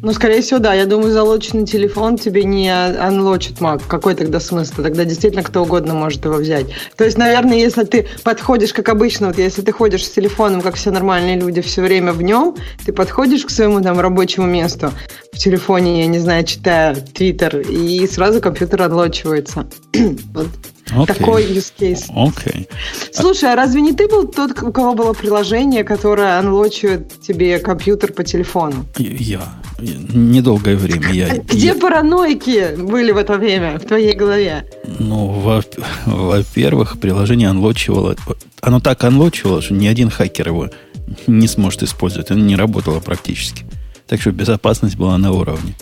Ну, 0.00 0.12
скорее 0.12 0.40
всего, 0.40 0.58
да. 0.58 0.72
Я 0.72 0.86
думаю, 0.86 1.12
залоченный 1.12 1.66
телефон 1.66 2.16
тебе 2.16 2.44
не 2.44 2.70
анлочит 2.70 3.58
Mac. 3.58 3.82
Какой 3.86 4.14
тогда 4.14 4.40
смысл? 4.40 4.82
Тогда 4.82 5.04
действительно 5.04 5.42
кто 5.42 5.64
угодно 5.64 5.92
может 5.92 6.24
его 6.24 6.36
взять. 6.36 6.66
То 6.96 7.04
есть, 7.04 7.18
наверное, 7.18 7.58
если 7.58 7.84
ты 7.84 8.06
подходишь, 8.22 8.72
как 8.72 8.88
обычно, 8.88 9.26
вот 9.26 9.38
если 9.38 9.60
ты 9.60 9.70
ходишь 9.70 10.06
с 10.06 10.10
телефоном, 10.10 10.62
как 10.62 10.76
все 10.76 10.90
нормальные 10.90 11.38
люди, 11.38 11.60
все 11.60 11.82
время 11.82 12.12
в 12.12 12.22
нем, 12.22 12.56
ты 12.86 12.92
подходишь 12.92 13.44
к 13.44 13.50
своему 13.50 13.82
там 13.82 14.00
рабочему 14.00 14.46
месту 14.46 14.92
в 15.32 15.36
телефоне, 15.36 16.00
я 16.00 16.06
не 16.06 16.20
знаю, 16.20 16.44
читая 16.44 16.94
Твиттер, 16.94 17.58
и 17.58 18.06
сразу 18.06 18.40
компьютер 18.40 18.82
анлочивается. 18.82 19.68
вот 20.32 20.48
Okay. 20.90 21.06
Такой 21.06 21.44
use 21.44 21.72
case. 21.78 22.08
Okay. 22.14 22.66
Слушай, 23.12 23.52
а 23.52 23.56
разве 23.56 23.82
не 23.82 23.92
ты 23.92 24.08
был 24.08 24.26
тот, 24.26 24.62
у 24.62 24.72
кого 24.72 24.94
было 24.94 25.12
приложение, 25.12 25.84
которое 25.84 26.38
анлочивает 26.38 27.20
тебе 27.20 27.58
компьютер 27.58 28.12
по 28.12 28.24
телефону? 28.24 28.86
Я. 28.96 29.42
Недолгое 29.80 30.76
время. 30.76 31.12
Я, 31.12 31.36
Где 31.36 31.68
я... 31.68 31.74
параноики 31.74 32.74
были 32.76 33.12
в 33.12 33.16
это 33.18 33.36
время 33.36 33.78
в 33.78 33.84
твоей 33.84 34.14
голове? 34.14 34.64
Ну, 34.98 35.26
во- 35.26 35.62
во-первых, 36.06 36.98
приложение 36.98 37.48
анлочивало... 37.50 38.16
Оно 38.60 38.80
так 38.80 39.04
анлочивало, 39.04 39.62
что 39.62 39.74
ни 39.74 39.86
один 39.86 40.10
хакер 40.10 40.48
его 40.48 40.70
не 41.26 41.46
сможет 41.48 41.82
использовать. 41.82 42.30
Оно 42.30 42.40
не 42.44 42.56
работало 42.56 43.00
практически. 43.00 43.64
Так 44.06 44.20
что 44.20 44.32
безопасность 44.32 44.96
была 44.96 45.18
на 45.18 45.32
уровне. 45.32 45.74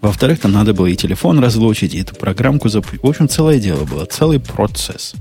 Во-вторых, 0.00 0.40
там 0.40 0.52
надо 0.52 0.74
было 0.74 0.86
и 0.86 0.96
телефон 0.96 1.38
разлучить, 1.38 1.94
и 1.94 2.00
эту 2.00 2.14
программку 2.14 2.68
запустить. 2.68 3.02
В 3.02 3.06
общем, 3.06 3.28
целое 3.28 3.58
дело 3.58 3.84
было, 3.84 4.04
целый 4.04 4.38
процесс. 4.38 5.14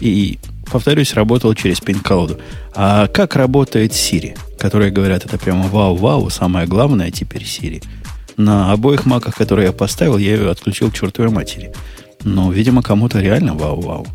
И, 0.00 0.38
повторюсь, 0.70 1.14
работал 1.14 1.54
через 1.54 1.80
пин-колоду. 1.80 2.38
А 2.74 3.06
как 3.06 3.36
работает 3.36 3.92
Siri, 3.92 4.36
которые 4.58 4.90
говорят, 4.90 5.24
это 5.24 5.38
прямо 5.38 5.68
вау-вау, 5.68 6.30
самое 6.30 6.66
главное 6.66 7.10
теперь 7.10 7.42
Siri. 7.42 7.82
На 8.36 8.72
обоих 8.72 9.06
маках, 9.06 9.34
которые 9.34 9.66
я 9.66 9.72
поставил, 9.72 10.18
я 10.18 10.34
ее 10.34 10.50
отключил 10.50 10.90
к 10.90 10.94
чертовой 10.94 11.30
матери. 11.30 11.72
Но, 12.24 12.50
видимо, 12.50 12.82
кому-то 12.82 13.20
реально 13.20 13.54
вау-вау. 13.54 14.06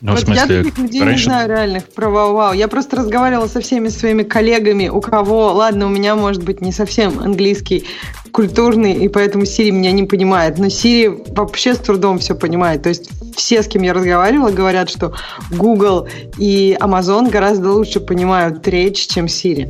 Ну, 0.00 0.12
вот 0.12 0.20
смысле, 0.20 0.42
я 0.56 0.62
таких 0.64 0.78
людей 0.78 1.02
раньше... 1.02 1.24
не 1.24 1.24
знаю 1.24 1.48
реальных 1.48 1.88
про 1.88 2.08
вау-вау. 2.08 2.52
Я 2.52 2.68
просто 2.68 2.96
разговаривала 2.96 3.46
со 3.46 3.60
всеми 3.60 3.88
своими 3.88 4.22
коллегами, 4.22 4.88
у 4.88 5.00
кого, 5.00 5.52
ладно, 5.52 5.86
у 5.86 5.88
меня 5.88 6.14
может 6.14 6.42
быть 6.42 6.60
не 6.60 6.72
совсем 6.72 7.18
английский 7.20 7.84
культурный, 8.32 8.92
и 8.92 9.08
поэтому 9.08 9.44
Сири 9.44 9.70
меня 9.70 9.92
не 9.92 10.04
понимает. 10.04 10.58
Но 10.58 10.68
Сири 10.68 11.22
вообще 11.28 11.74
с 11.74 11.78
трудом 11.78 12.18
все 12.18 12.34
понимает. 12.34 12.82
То 12.82 12.90
есть 12.90 13.10
все, 13.36 13.62
с 13.62 13.66
кем 13.66 13.82
я 13.82 13.92
разговаривала, 13.92 14.50
говорят, 14.50 14.90
что 14.90 15.14
Google 15.50 16.08
и 16.36 16.76
Amazon 16.80 17.30
гораздо 17.30 17.72
лучше 17.72 18.00
понимают 18.00 18.66
речь, 18.68 19.06
чем 19.08 19.26
Siri 19.26 19.68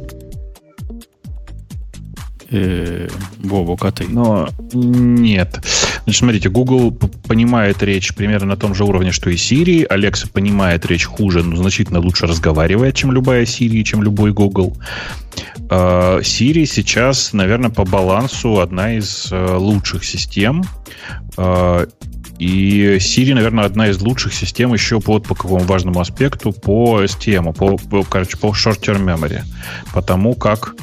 э, 2.50 3.08
Бобок, 3.38 3.85
а 3.85 3.92
ты? 3.92 4.06
Но 4.08 4.49
нет. 4.73 5.61
Значит, 6.09 6.21
смотрите, 6.21 6.49
Google 6.49 6.91
понимает 6.91 7.83
речь 7.83 8.15
примерно 8.15 8.47
на 8.47 8.57
том 8.57 8.75
же 8.75 8.85
уровне, 8.85 9.12
что 9.12 9.29
и 9.29 9.35
Siri. 9.35 9.87
Alexa 9.87 10.27
понимает 10.33 10.87
речь 10.87 11.05
хуже, 11.05 11.43
но 11.43 11.57
значительно 11.57 12.00
лучше 12.00 12.27
разговаривает, 12.27 12.95
чем 12.95 13.12
любая 13.12 13.43
Siri, 13.43 13.83
чем 13.83 14.03
любой 14.03 14.33
Google. 14.33 14.75
А, 15.69 16.21
Siri 16.21 16.65
сейчас, 16.65 17.35
наверное, 17.35 17.69
по 17.69 17.85
балансу 17.85 18.59
одна 18.61 18.95
из 18.95 19.29
э, 19.31 19.57
лучших 19.57 20.03
систем. 20.03 20.65
А, 21.37 21.87
и 22.38 22.97
Siri, 22.97 23.35
наверное, 23.35 23.67
одна 23.67 23.91
из 23.91 24.00
лучших 24.00 24.33
систем 24.33 24.73
еще 24.73 25.03
по, 25.03 25.19
по 25.19 25.35
какому 25.35 25.65
важному 25.65 26.00
аспекту, 26.00 26.53
по 26.53 27.03
STM, 27.03 27.53
по, 27.53 27.77
по, 27.77 28.03
короче, 28.03 28.38
по 28.38 28.47
short-term 28.47 29.05
memory. 29.05 29.43
Потому 29.93 30.35
как 30.35 30.75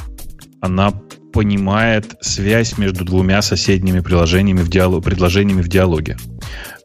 она 0.62 0.94
понимает 1.35 2.15
связь 2.21 2.77
между 2.77 3.03
двумя 3.03 3.41
соседними 3.41 3.99
приложениями 3.99 4.61
в 4.61 4.69
диалог, 4.69 5.03
предложениями 5.03 5.61
в 5.61 5.67
диалоге. 5.67 6.15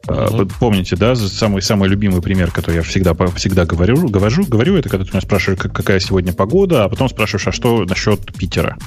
Uh-huh. 0.07 0.35
Вы 0.35 0.45
помните, 0.47 0.95
да, 0.95 1.15
самый 1.15 1.61
самый 1.61 1.87
любимый 1.87 2.21
пример, 2.21 2.51
который 2.51 2.77
я 2.77 2.81
всегда 2.81 3.13
всегда 3.35 3.65
говорю, 3.65 4.07
говорю, 4.07 4.45
говорю, 4.47 4.75
это 4.75 4.89
когда 4.89 5.05
ты 5.05 5.11
меня 5.11 5.21
спрашиваешь, 5.21 5.59
какая 5.59 5.99
сегодня 5.99 6.33
погода, 6.33 6.83
а 6.83 6.89
потом 6.89 7.07
спрашиваешь, 7.07 7.47
а 7.47 7.51
что 7.51 7.83
насчет 7.85 8.33
Питера? 8.33 8.77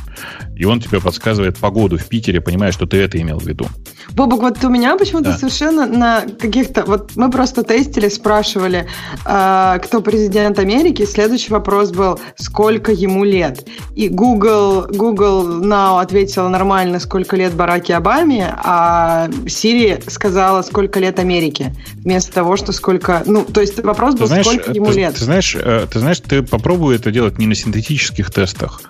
И 0.56 0.64
он 0.64 0.80
тебе 0.80 1.00
подсказывает 1.00 1.59
погоду 1.59 1.99
в 1.99 2.06
Питере, 2.06 2.40
понимая, 2.40 2.73
что 2.73 2.87
ты 2.87 2.97
это 2.99 3.21
имел 3.21 3.38
в 3.38 3.47
виду. 3.47 3.68
Бобок, 4.12 4.40
вот 4.40 4.64
у 4.64 4.68
меня 4.68 4.97
почему-то 4.97 5.30
да. 5.30 5.37
совершенно 5.37 5.87
на 5.87 6.23
каких-то... 6.23 6.85
Вот 6.85 7.12
мы 7.16 7.30
просто 7.30 7.62
тестили, 7.62 8.09
спрашивали, 8.09 8.87
э, 9.25 9.78
кто 9.83 10.00
президент 10.00 10.59
Америки. 10.59 11.04
Следующий 11.06 11.52
вопрос 11.52 11.90
был, 11.90 12.21
сколько 12.37 12.92
ему 12.92 13.25
лет. 13.25 13.66
И 13.94 14.09
Google, 14.09 14.87
Google 14.88 15.62
Now 15.62 16.00
ответила 16.00 16.49
нормально, 16.49 16.99
сколько 16.99 17.37
лет 17.37 17.54
Бараке 17.54 17.94
Обаме, 17.94 18.54
а 18.62 19.28
Siri 19.47 20.11
сказала, 20.11 20.62
сколько 20.62 21.00
лет 21.00 21.04
Америке. 21.19 21.75
Вместо 21.97 22.33
того, 22.33 22.57
что 22.57 22.73
сколько... 22.73 23.23
Ну, 23.27 23.45
то 23.45 23.61
есть 23.61 23.83
вопрос 23.83 24.15
был, 24.15 24.27
знаешь, 24.27 24.47
сколько 24.47 24.73
ему 24.73 24.87
ты, 24.87 24.99
лет. 24.99 25.15
Ты 25.15 25.25
знаешь, 25.25 25.57
э, 25.59 25.87
ты 25.91 25.99
знаешь, 25.99 26.21
ты 26.21 26.43
попробуй 26.43 26.97
это 26.97 27.11
делать 27.11 27.39
не 27.39 27.47
на 27.47 27.55
синтетических 27.55 28.31
тестах, 28.31 28.81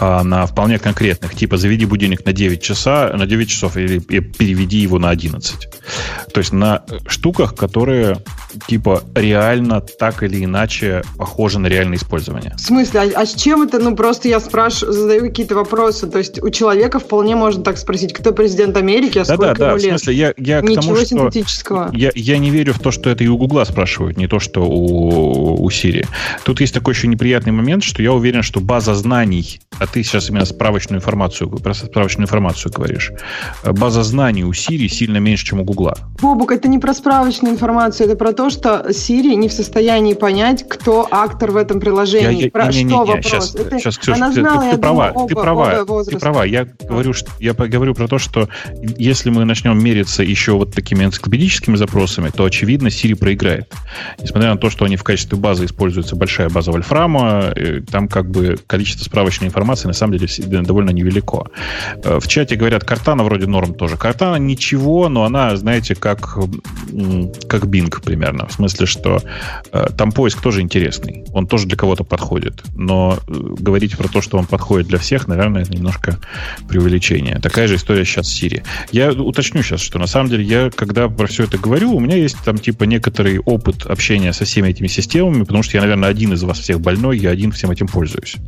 а 0.00 0.22
на 0.22 0.46
вполне 0.46 0.78
конкретных. 0.78 1.34
Типа 1.34 1.56
заведи 1.56 1.84
будильник 1.84 2.24
на 2.24 2.32
9 2.32 2.62
часа, 2.62 3.12
на 3.16 3.26
9 3.26 3.48
часов 3.48 3.76
или 3.76 3.98
переведи 3.98 4.78
его 4.78 4.98
на 4.98 5.10
11. 5.10 5.68
То 6.32 6.38
есть 6.38 6.52
на 6.52 6.82
штуках, 7.06 7.54
которые 7.54 8.18
типа 8.66 9.02
реально 9.14 9.80
так 9.80 10.22
или 10.22 10.44
иначе 10.44 11.02
похожи 11.16 11.58
на 11.58 11.66
реальное 11.66 11.96
использование. 11.96 12.54
В 12.56 12.60
смысле? 12.60 13.00
А, 13.00 13.22
а 13.22 13.26
с 13.26 13.34
чем 13.34 13.62
это? 13.62 13.78
Ну, 13.78 13.96
просто 13.96 14.28
я 14.28 14.40
спрашиваю, 14.40 14.92
задаю 14.92 15.22
какие-то 15.22 15.54
вопросы. 15.54 16.06
То 16.06 16.18
есть 16.18 16.42
у 16.42 16.50
человека 16.50 16.98
вполне 16.98 17.36
можно 17.36 17.62
так 17.62 17.78
спросить, 17.78 18.12
кто 18.12 18.32
президент 18.32 18.76
Америки, 18.76 19.18
а 19.18 19.24
сколько 19.24 19.46
да, 19.46 19.54
да, 19.54 19.66
ему 19.68 19.76
да. 19.76 19.82
лет? 19.82 19.94
В 19.94 19.98
смысле, 19.98 20.14
я, 20.14 20.34
я 20.36 20.60
к 20.60 20.74
тому, 20.74 20.96
что 20.96 21.30
синтетического. 21.42 21.90
Я, 21.92 22.10
я 22.14 22.38
не 22.38 22.50
верю 22.50 22.72
в 22.72 22.78
то, 22.78 22.90
что 22.90 23.10
это 23.10 23.24
и 23.24 23.28
у 23.28 23.36
Гугла 23.36 23.64
спрашивают, 23.64 24.16
не 24.16 24.26
то, 24.26 24.38
что 24.38 24.62
у, 24.62 25.62
у 25.62 25.68
Siri. 25.68 26.06
Тут 26.44 26.60
есть 26.60 26.74
такой 26.74 26.94
еще 26.94 27.08
неприятный 27.08 27.52
момент, 27.52 27.84
что 27.84 28.02
я 28.02 28.12
уверен, 28.12 28.42
что 28.42 28.60
база 28.60 28.94
знаний, 28.94 29.60
а 29.78 29.86
ты 29.86 30.02
сейчас 30.02 30.30
именно 30.30 30.44
справочную 30.44 31.00
информацию, 31.00 31.50
про 31.50 31.74
справочную 31.74 32.24
информацию 32.24 32.72
говоришь, 32.72 33.12
база 33.64 34.02
знаний 34.02 34.44
у 34.44 34.52
Siri 34.52 34.88
сильно 34.88 35.18
меньше, 35.18 35.46
чем 35.46 35.60
у 35.60 35.64
Гугла. 35.64 35.96
Бобук, 36.20 36.52
это 36.52 36.68
не 36.68 36.78
про 36.78 36.94
справочную 36.94 37.54
информацию, 37.54 38.08
это 38.08 38.16
про 38.16 38.32
то, 38.32 38.50
что 38.50 38.86
Siri 38.88 39.34
не 39.34 39.48
в 39.48 39.52
состоянии 39.52 40.14
понять, 40.14 40.66
кто 40.68 41.06
актор 41.10 41.50
в 41.52 41.56
этом 41.56 41.80
приложении. 41.80 42.44
Я, 42.44 42.50
про 42.50 42.66
не, 42.66 42.84
не, 42.84 42.90
что 42.90 43.04
не, 43.04 43.12
вопрос? 43.12 43.24
Сейчас, 43.24 43.54
это, 43.54 43.78
сейчас, 43.78 43.98
Ксюша, 43.98 44.16
она 44.16 44.32
знала, 44.32 44.60
ты, 44.60 44.70
ты, 44.70 44.76
ты 44.76 44.80
права, 44.80 45.08
думаю, 45.08 45.24
оба, 45.24 45.28
ты 45.28 45.34
права, 45.34 45.82
оба 45.82 46.04
ты 46.04 46.18
права. 46.18 46.44
Я 46.44 46.66
говорю, 46.88 47.12
что, 47.12 47.30
я 47.40 47.54
говорю 47.54 47.94
про 47.94 48.08
то, 48.08 48.18
что 48.18 48.48
если 48.96 49.30
мы 49.30 49.44
начнем 49.44 49.82
мериться 49.82 50.22
еще 50.22 50.52
вот 50.52 50.74
такими 50.74 51.04
энциклопедическими 51.32 51.76
запросами, 51.76 52.30
то, 52.30 52.44
очевидно, 52.44 52.88
Siri 52.88 53.14
проиграет. 53.14 53.72
Несмотря 54.20 54.50
на 54.50 54.56
то, 54.56 54.70
что 54.70 54.84
они 54.84 54.96
в 54.96 55.02
качестве 55.02 55.38
базы 55.38 55.64
используются 55.64 56.16
большая 56.16 56.48
база 56.48 56.72
Вольфрама, 56.72 57.52
э, 57.56 57.80
там 57.80 58.08
как 58.08 58.30
бы 58.30 58.58
количество 58.66 59.04
справочной 59.04 59.48
информации 59.48 59.88
на 59.88 59.94
самом 59.94 60.18
деле 60.18 60.28
довольно 60.62 60.90
невелико. 60.90 61.46
Э, 62.04 62.18
в 62.20 62.28
чате 62.28 62.56
говорят, 62.56 62.84
Картана 62.84 63.24
вроде 63.24 63.46
норм 63.46 63.74
тоже. 63.74 63.96
Картана 63.96 64.36
ничего, 64.36 65.08
но 65.08 65.24
она, 65.24 65.56
знаете, 65.56 65.94
как, 65.94 66.20
как 66.20 67.64
Bing 67.64 68.02
примерно. 68.04 68.46
В 68.46 68.52
смысле, 68.52 68.86
что 68.86 69.22
э, 69.72 69.86
там 69.96 70.12
поиск 70.12 70.40
тоже 70.40 70.60
интересный. 70.60 71.24
Он 71.32 71.46
тоже 71.46 71.66
для 71.66 71.76
кого-то 71.76 72.04
подходит. 72.04 72.62
Но 72.74 73.18
говорить 73.26 73.96
про 73.96 74.08
то, 74.08 74.20
что 74.20 74.38
он 74.38 74.46
подходит 74.46 74.88
для 74.88 74.98
всех, 74.98 75.28
наверное, 75.28 75.62
это 75.62 75.72
немножко 75.72 76.18
преувеличение. 76.68 77.38
Такая 77.38 77.68
же 77.68 77.76
история 77.76 78.04
сейчас 78.04 78.28
с 78.28 78.42
Siri. 78.42 78.62
Я 78.90 79.12
уточню 79.12 79.62
сейчас, 79.62 79.80
что 79.80 79.98
на 79.98 80.06
самом 80.06 80.28
деле 80.28 80.44
я, 80.44 80.70
когда 80.70 81.08
про 81.22 81.28
все 81.28 81.44
это 81.44 81.56
говорю, 81.56 81.94
у 81.94 82.00
меня 82.00 82.16
есть 82.16 82.36
там 82.44 82.58
типа 82.58 82.82
некоторый 82.82 83.38
опыт 83.38 83.86
общения 83.86 84.32
со 84.32 84.44
всеми 84.44 84.70
этими 84.70 84.88
системами, 84.88 85.44
потому 85.44 85.62
что 85.62 85.76
я, 85.76 85.82
наверное, 85.82 86.08
один 86.08 86.32
из 86.32 86.42
вас 86.42 86.58
всех 86.58 86.80
больной, 86.80 87.16
я 87.16 87.30
один 87.30 87.52
всем 87.52 87.70
этим 87.70 87.86
пользуюсь. 87.86 88.38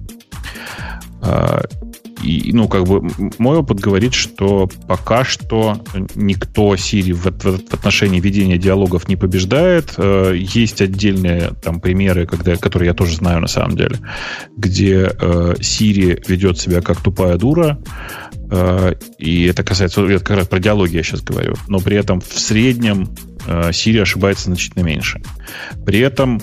И, 2.24 2.52
ну, 2.52 2.68
как 2.68 2.84
бы, 2.84 3.06
мой 3.38 3.58
опыт 3.58 3.80
говорит, 3.80 4.14
что 4.14 4.68
пока 4.88 5.24
что 5.24 5.80
никто 6.14 6.74
Siri 6.74 7.12
в, 7.12 7.26
в, 7.26 7.68
в 7.68 7.74
отношении 7.74 8.20
ведения 8.20 8.56
диалогов 8.56 9.08
не 9.08 9.16
побеждает. 9.16 9.94
Э, 9.98 10.34
есть 10.34 10.80
отдельные 10.80 11.52
там 11.62 11.80
примеры, 11.80 12.26
когда, 12.26 12.56
которые 12.56 12.88
я 12.88 12.94
тоже 12.94 13.16
знаю 13.16 13.40
на 13.40 13.46
самом 13.46 13.76
деле, 13.76 13.98
где 14.56 15.02
э, 15.02 15.54
Siri 15.60 16.22
ведет 16.26 16.58
себя 16.58 16.80
как 16.80 17.00
тупая 17.00 17.36
дура, 17.36 17.78
э, 18.50 18.94
и 19.18 19.44
это 19.44 19.62
касается, 19.62 20.04
это 20.04 20.24
как 20.24 20.38
раз 20.38 20.48
про 20.48 20.58
диалоги 20.58 20.96
я 20.96 21.02
сейчас 21.02 21.20
говорю, 21.20 21.54
но 21.68 21.78
при 21.80 21.96
этом 21.96 22.20
в 22.20 22.38
среднем 22.38 23.14
э, 23.46 23.70
Siri 23.70 24.00
ошибается 24.00 24.46
значительно 24.46 24.82
меньше. 24.82 25.20
При 25.84 25.98
этом 25.98 26.40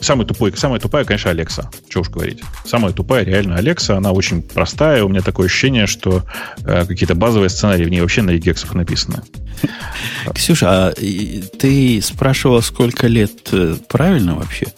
Самый 0.00 0.26
тупой, 0.26 0.52
самая 0.56 0.80
тупая, 0.80 1.04
конечно, 1.04 1.30
Алекса. 1.30 1.70
Что 1.88 2.00
уж 2.00 2.08
говорить. 2.08 2.42
Самая 2.64 2.92
тупая 2.92 3.24
реально 3.24 3.56
Алекса. 3.56 3.96
Она 3.96 4.12
очень 4.12 4.42
простая. 4.42 5.04
У 5.04 5.08
меня 5.08 5.20
такое 5.20 5.46
ощущение, 5.46 5.86
что 5.86 6.22
э, 6.64 6.86
какие-то 6.86 7.14
базовые 7.14 7.50
сценарии 7.50 7.84
в 7.84 7.90
ней 7.90 8.00
вообще 8.00 8.22
на 8.22 8.30
регексах 8.30 8.74
написаны. 8.74 9.22
Ксюша, 10.34 10.88
а 10.88 10.92
ты 10.92 12.00
спрашивала, 12.02 12.60
сколько 12.60 13.06
лет 13.06 13.48
э, 13.52 13.76
правильно 13.88 14.34
вообще? 14.34 14.68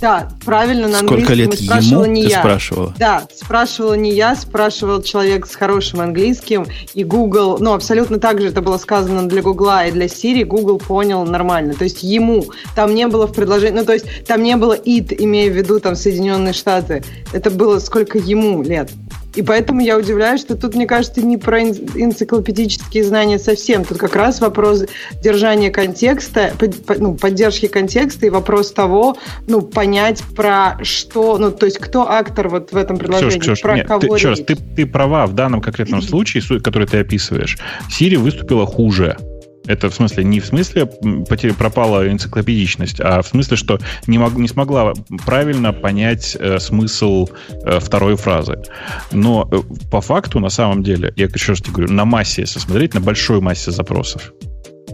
Да, 0.00 0.28
правильно, 0.44 0.88
на 0.88 0.98
Сколько 0.98 1.34
лет 1.34 1.54
ему 1.54 2.04
не 2.04 2.24
ты 2.24 2.28
я. 2.30 2.38
спрашивала? 2.40 2.94
Да, 2.98 3.26
спрашивала 3.34 3.94
не 3.94 4.12
я, 4.12 4.36
спрашивал 4.36 5.02
человек 5.02 5.46
с 5.46 5.56
хорошим 5.56 6.00
английским, 6.00 6.66
и 6.94 7.04
Google, 7.04 7.58
ну, 7.58 7.74
абсолютно 7.74 8.18
так 8.18 8.40
же 8.40 8.48
это 8.48 8.62
было 8.62 8.78
сказано 8.78 9.28
для 9.28 9.42
Google 9.42 9.68
и 9.86 9.90
для 9.90 10.06
Siri, 10.06 10.44
Google 10.44 10.78
понял 10.78 11.24
нормально. 11.24 11.74
То 11.74 11.84
есть 11.84 12.02
ему, 12.02 12.44
там 12.74 12.94
не 12.94 13.06
было 13.08 13.26
в 13.26 13.32
предложении, 13.32 13.80
ну, 13.80 13.84
то 13.84 13.92
есть 13.92 14.24
там 14.26 14.42
не 14.42 14.56
было 14.56 14.76
it, 14.76 15.14
имея 15.18 15.50
в 15.50 15.56
виду 15.56 15.80
там 15.80 15.96
Соединенные 15.96 16.52
Штаты. 16.52 17.02
Это 17.32 17.50
было 17.50 17.78
сколько 17.78 18.18
ему 18.18 18.62
лет. 18.62 18.90
И 19.38 19.42
поэтому 19.42 19.80
я 19.80 19.96
удивляюсь, 19.96 20.40
что 20.40 20.56
тут, 20.56 20.74
мне 20.74 20.84
кажется, 20.84 21.22
не 21.22 21.36
про 21.36 21.62
энциклопедические 21.62 23.04
знания 23.04 23.38
совсем. 23.38 23.84
Тут 23.84 23.96
как 23.96 24.16
раз 24.16 24.40
вопрос 24.40 24.84
держания 25.22 25.70
контекста, 25.70 26.54
ну, 26.98 27.14
поддержки 27.14 27.68
контекста 27.68 28.26
и 28.26 28.30
вопрос 28.30 28.72
того, 28.72 29.16
ну, 29.46 29.62
понять 29.62 30.24
про 30.34 30.76
что, 30.82 31.38
ну, 31.38 31.52
то 31.52 31.66
есть 31.66 31.78
кто 31.78 32.10
актор 32.10 32.48
вот 32.48 32.72
в 32.72 32.76
этом 32.76 32.98
предложении, 32.98 33.38
Ксюш, 33.38 33.58
Ксюш, 33.58 33.60
про 33.60 33.76
нет, 33.76 33.86
кого 33.86 34.00
ты, 34.00 34.06
Еще 34.08 34.30
раз, 34.30 34.40
ты, 34.40 34.56
ты 34.56 34.86
права 34.86 35.24
в 35.28 35.34
данном 35.34 35.60
конкретном 35.60 36.02
случае, 36.08 36.42
который 36.58 36.88
ты 36.88 36.98
описываешь. 36.98 37.58
Siri 37.96 38.18
выступила 38.18 38.66
хуже. 38.66 39.16
Это 39.68 39.90
в 39.90 39.94
смысле 39.94 40.24
не 40.24 40.40
в 40.40 40.46
смысле 40.46 40.86
потери, 41.28 41.52
пропала 41.52 42.10
энциклопедичность, 42.10 43.00
а 43.00 43.20
в 43.22 43.28
смысле, 43.28 43.56
что 43.56 43.78
не, 44.06 44.18
мог, 44.18 44.34
не 44.34 44.48
смогла 44.48 44.94
правильно 45.26 45.72
понять 45.72 46.36
э, 46.40 46.58
смысл 46.58 47.28
э, 47.50 47.78
второй 47.78 48.16
фразы. 48.16 48.62
Но 49.12 49.46
э, 49.52 49.58
по 49.90 50.00
факту, 50.00 50.40
на 50.40 50.48
самом 50.48 50.82
деле, 50.82 51.12
я 51.16 51.26
еще 51.26 51.52
раз 51.52 51.60
тебе 51.60 51.74
говорю, 51.74 51.92
на 51.92 52.06
массе, 52.06 52.42
если 52.42 52.58
смотреть, 52.58 52.94
на 52.94 53.00
большой 53.00 53.42
массе 53.42 53.70
запросов, 53.70 54.32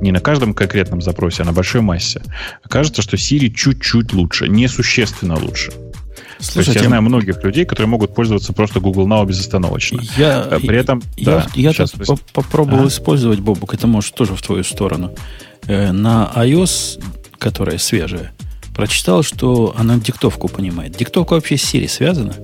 не 0.00 0.10
на 0.10 0.18
каждом 0.18 0.54
конкретном 0.54 1.00
запросе, 1.00 1.44
а 1.44 1.46
на 1.46 1.52
большой 1.52 1.80
массе, 1.80 2.20
кажется, 2.68 3.00
что 3.00 3.16
Siri 3.16 3.50
чуть-чуть 3.50 4.12
лучше, 4.12 4.48
несущественно 4.48 5.36
лучше. 5.38 5.72
Слушайте, 6.38 6.64
То 6.64 6.70
есть 6.70 6.82
я 6.82 6.88
знаю 6.88 7.02
многих 7.02 7.42
людей, 7.42 7.64
которые 7.64 7.88
могут 7.88 8.14
пользоваться 8.14 8.52
просто 8.52 8.80
Google 8.80 9.06
Now 9.06 9.26
безостановочно. 9.26 10.00
Я, 10.16 10.46
э, 10.50 10.60
При 10.60 10.78
этом... 10.78 11.02
Я, 11.16 11.24
да, 11.24 11.46
я 11.54 11.72
сейчас 11.72 11.94
вы... 11.94 12.16
попробовал 12.32 12.84
а? 12.84 12.88
использовать, 12.88 13.40
Бобук, 13.40 13.74
это 13.74 13.86
может 13.86 14.14
тоже 14.14 14.34
в 14.34 14.42
твою 14.42 14.64
сторону. 14.64 15.14
Э, 15.66 15.92
на 15.92 16.30
iOS, 16.34 17.02
которая 17.38 17.78
свежая, 17.78 18.32
прочитал, 18.74 19.22
что 19.22 19.74
она 19.78 19.96
диктовку 19.96 20.48
понимает. 20.48 20.96
Диктовка 20.96 21.34
вообще 21.34 21.56
с 21.56 21.74
Siri 21.74 21.88
связана? 21.88 22.34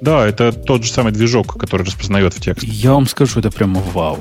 Да, 0.00 0.26
это 0.26 0.52
тот 0.52 0.84
же 0.84 0.92
самый 0.92 1.12
движок, 1.12 1.56
который 1.58 1.86
распознает 1.86 2.34
в 2.34 2.40
текст. 2.40 2.64
Я 2.64 2.92
вам 2.92 3.06
скажу, 3.06 3.40
это 3.40 3.50
прямо 3.50 3.80
вау. 3.80 4.18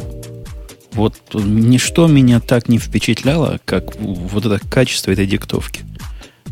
Вот 0.93 1.15
ничто 1.33 2.07
меня 2.07 2.39
так 2.39 2.67
не 2.67 2.77
впечатляло, 2.77 3.59
как 3.65 3.95
вот 3.99 4.45
это 4.45 4.59
качество 4.69 5.11
этой 5.11 5.25
диктовки 5.25 5.81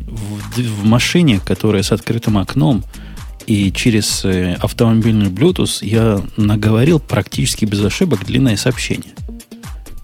в, 0.10 0.86
машине, 0.86 1.40
которая 1.44 1.84
с 1.84 1.92
открытым 1.92 2.38
окном, 2.38 2.84
и 3.46 3.72
через 3.72 4.24
э, 4.26 4.54
автомобильный 4.60 5.30
Bluetooth 5.30 5.80
я 5.82 6.22
наговорил 6.38 7.00
практически 7.00 7.66
без 7.66 7.84
ошибок 7.84 8.26
длинное 8.26 8.58
сообщение. 8.58 9.14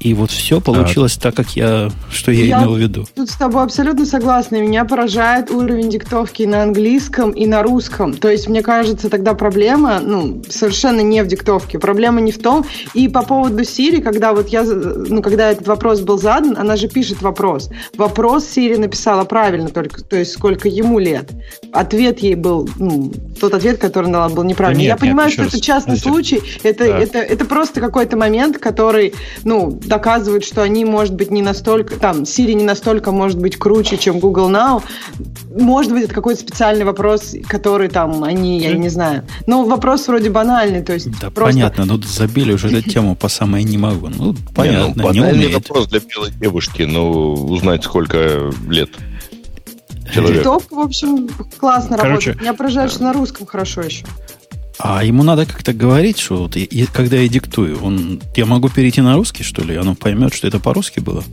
И 0.06 0.14
вот 0.14 0.30
все 0.30 0.62
получилось 0.62 1.18
так, 1.18 1.34
так 1.34 1.48
как 1.48 1.56
я, 1.56 1.90
что 2.12 2.32
я, 2.32 2.46
я 2.46 2.60
имел 2.60 2.76
в 2.76 2.78
виду. 2.78 3.08
Тут 3.16 3.28
с 3.28 3.36
тобой 3.36 3.64
абсолютно 3.64 4.06
согласна. 4.06 4.58
Меня 4.58 4.86
поражает 4.86 5.50
уровень 5.50 5.90
диктовки 5.90 6.44
на 6.44 6.62
английском 6.62 7.32
и 7.32 7.48
на 7.48 7.64
русском. 7.64 8.14
То 8.14 8.30
есть, 8.30 8.48
мне 8.48 8.62
кажется, 8.62 9.10
тогда 9.10 9.34
проблема, 9.34 10.00
ну, 10.00 10.44
совершенно 10.48 11.02
не 11.02 11.24
в 11.24 11.28
диктовке. 11.28 11.80
Проблема 11.80 12.22
не 12.22 12.32
в 12.32 12.38
том. 12.38 12.68
И 12.94 13.08
по 13.08 13.24
поводу 13.24 13.64
Siri, 13.64 14.00
когда 14.00 14.34
вот 14.34 14.50
я, 14.50 14.62
ну, 14.62 15.24
когда 15.24 15.50
этот 15.50 15.66
вопрос 15.66 16.02
был 16.02 16.20
задан, 16.20 16.56
она 16.56 16.76
же 16.76 16.88
пишет 16.88 17.24
вопрос. 17.24 17.72
Вопрос 17.98 18.46
Siri 18.46 18.78
написала 18.78 19.24
правильно 19.24 19.70
только, 19.70 20.04
то 20.04 20.18
есть, 20.18 20.34
сколько 20.34 20.68
ему 20.68 21.00
лет. 21.00 21.32
Ответ 21.74 22.20
ей 22.20 22.36
был, 22.36 22.70
ну, 22.78 23.12
тот 23.42 23.56
ответ, 23.56 23.80
который 23.80 24.12
дала, 24.12 24.30
был 24.30 24.44
неправильный. 24.44 24.84
Да 24.86 24.94
нет, 24.94 25.02
я 25.02 25.08
понимаю, 25.08 25.30
нет, 25.30 25.34
что 25.34 25.44
это 25.46 25.60
частный 25.60 25.96
знаете, 25.96 26.10
случай. 26.10 26.60
Это, 26.62 26.86
да. 26.86 27.00
это, 27.00 27.18
это 27.18 27.46
просто 27.46 27.82
какой-то 27.82 28.18
момент, 28.18 28.60
который, 28.60 29.16
ну, 29.44 29.80
доказывают, 29.96 30.44
что 30.44 30.62
они, 30.62 30.84
может 30.84 31.14
быть, 31.14 31.32
не 31.32 31.42
настолько, 31.42 31.96
там, 31.96 32.24
Siri 32.24 32.54
не 32.54 32.66
настолько 32.66 33.14
может 33.14 33.40
быть 33.40 33.56
круче, 33.56 33.98
чем 33.98 34.20
Google 34.20 34.50
Now. 34.50 34.84
Может 35.58 35.94
быть, 35.94 36.04
это 36.04 36.14
какой-то 36.14 36.42
специальный 36.42 36.84
вопрос, 36.84 37.34
который 37.48 37.88
там 37.88 38.24
они, 38.26 38.60
я 38.60 38.74
не 38.74 38.90
знаю. 38.90 39.24
Ну, 39.48 39.66
вопрос 39.66 40.08
вроде 40.10 40.30
банальный, 40.30 40.84
то 40.84 40.94
есть 40.94 41.08
Да, 41.22 41.30
просто... 41.30 41.54
понятно, 41.54 41.86
ну, 41.86 42.02
забили 42.02 42.52
уже 42.52 42.68
эту 42.78 42.90
тему 42.90 43.16
по 43.16 43.30
самой 43.30 43.64
не 43.64 43.78
могу. 43.78 44.10
Ну, 44.10 44.36
понятно, 44.54 45.02
не, 45.12 45.22
ну, 45.22 45.32
не 45.34 45.48
вопрос 45.48 45.88
для 45.88 46.02
белой 46.02 46.32
девушки, 46.32 46.82
ну, 46.82 47.34
узнать, 47.34 47.86
сколько 47.86 48.52
лет 48.70 48.90
человек. 50.14 50.46
TikTok, 50.46 50.64
в 50.72 50.80
общем, 50.80 51.30
классно 51.58 51.98
Короче, 51.98 52.32
работает. 52.32 52.42
Меня 52.42 52.54
поражает, 52.54 52.92
что 52.92 53.04
на 53.04 53.14
русском 53.14 53.46
хорошо 53.46 53.82
еще. 53.82 54.06
А 54.78 55.04
ему 55.04 55.24
надо 55.24 55.46
как-то 55.46 55.74
говорить, 55.74 56.20
что 56.20 56.44
вот, 56.44 56.56
и, 56.56 56.86
когда 56.94 57.18
я 57.18 57.28
диктую, 57.28 57.84
он, 57.84 58.22
я 58.36 58.46
могу 58.46 58.70
перейти 58.70 59.02
на 59.02 59.16
русский, 59.16 59.44
что 59.44 59.64
ли? 59.64 59.76
Оно 59.76 59.96
поймет, 59.96 60.34
что 60.34 60.48
это 60.48 60.60
по-русски 60.60 61.00
было? 61.00 61.24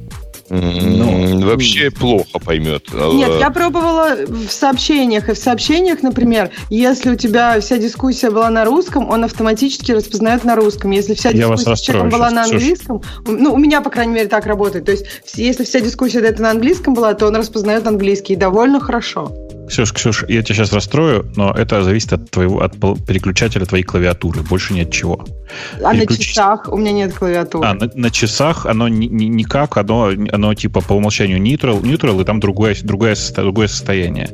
Ну, 0.48 1.46
вообще 1.46 1.90
плохо 1.90 2.38
поймет. 2.38 2.84
Нет, 2.92 3.30
я 3.40 3.50
пробовала 3.50 4.16
в 4.26 4.50
сообщениях. 4.50 5.30
И 5.30 5.32
в 5.32 5.38
сообщениях, 5.38 6.02
например, 6.02 6.50
если 6.68 7.10
у 7.10 7.14
тебя 7.14 7.58
вся 7.60 7.78
дискуссия 7.78 8.30
была 8.30 8.50
на 8.50 8.66
русском, 8.66 9.08
он 9.08 9.24
автоматически 9.24 9.92
распознает 9.92 10.44
на 10.44 10.54
русском. 10.54 10.90
Если 10.90 11.14
вся 11.14 11.32
дискуссия 11.32 11.74
с 11.74 11.80
человеком 11.80 12.10
была 12.10 12.30
на 12.30 12.42
английском, 12.44 13.00
ну, 13.26 13.54
у 13.54 13.56
меня, 13.56 13.80
по 13.80 13.88
крайней 13.88 14.12
мере, 14.12 14.28
так 14.28 14.44
работает. 14.44 14.84
То 14.84 14.92
есть, 14.92 15.06
если 15.34 15.64
вся 15.64 15.80
дискуссия 15.80 16.20
это 16.20 16.42
на 16.42 16.50
английском 16.50 16.92
была, 16.92 17.14
то 17.14 17.28
он 17.28 17.36
распознает 17.36 17.86
английский. 17.86 18.34
И 18.34 18.36
довольно 18.36 18.78
хорошо. 18.78 19.32
Ксюш, 19.72 19.94
Ксюш, 19.94 20.24
я 20.28 20.42
тебя 20.42 20.54
сейчас 20.54 20.72
расстрою, 20.74 21.32
но 21.34 21.50
это 21.50 21.82
зависит 21.82 22.12
от 22.12 22.30
твоего 22.30 22.60
от 22.60 22.74
переключателя 23.06 23.64
твоей 23.64 23.84
клавиатуры, 23.84 24.42
больше 24.42 24.74
ни 24.74 24.82
от 24.82 24.92
чего. 24.92 25.24
А 25.82 25.94
Переключ... 25.94 26.18
на 26.18 26.24
часах 26.24 26.68
у 26.68 26.76
меня 26.76 26.92
нет 26.92 27.14
клавиатуры. 27.14 27.66
А, 27.66 27.72
на, 27.72 27.90
на 27.94 28.10
часах 28.10 28.66
оно 28.66 28.88
ни, 28.88 29.06
ни, 29.06 29.24
никак, 29.24 29.78
оно, 29.78 30.10
оно 30.30 30.52
типа 30.52 30.82
по 30.82 30.92
умолчанию 30.92 31.38
neutral, 31.38 31.80
neutral 31.80 32.20
и 32.20 32.24
там 32.24 32.38
другое, 32.38 32.76
другое, 32.82 33.16
другое 33.34 33.66
состояние. 33.66 34.28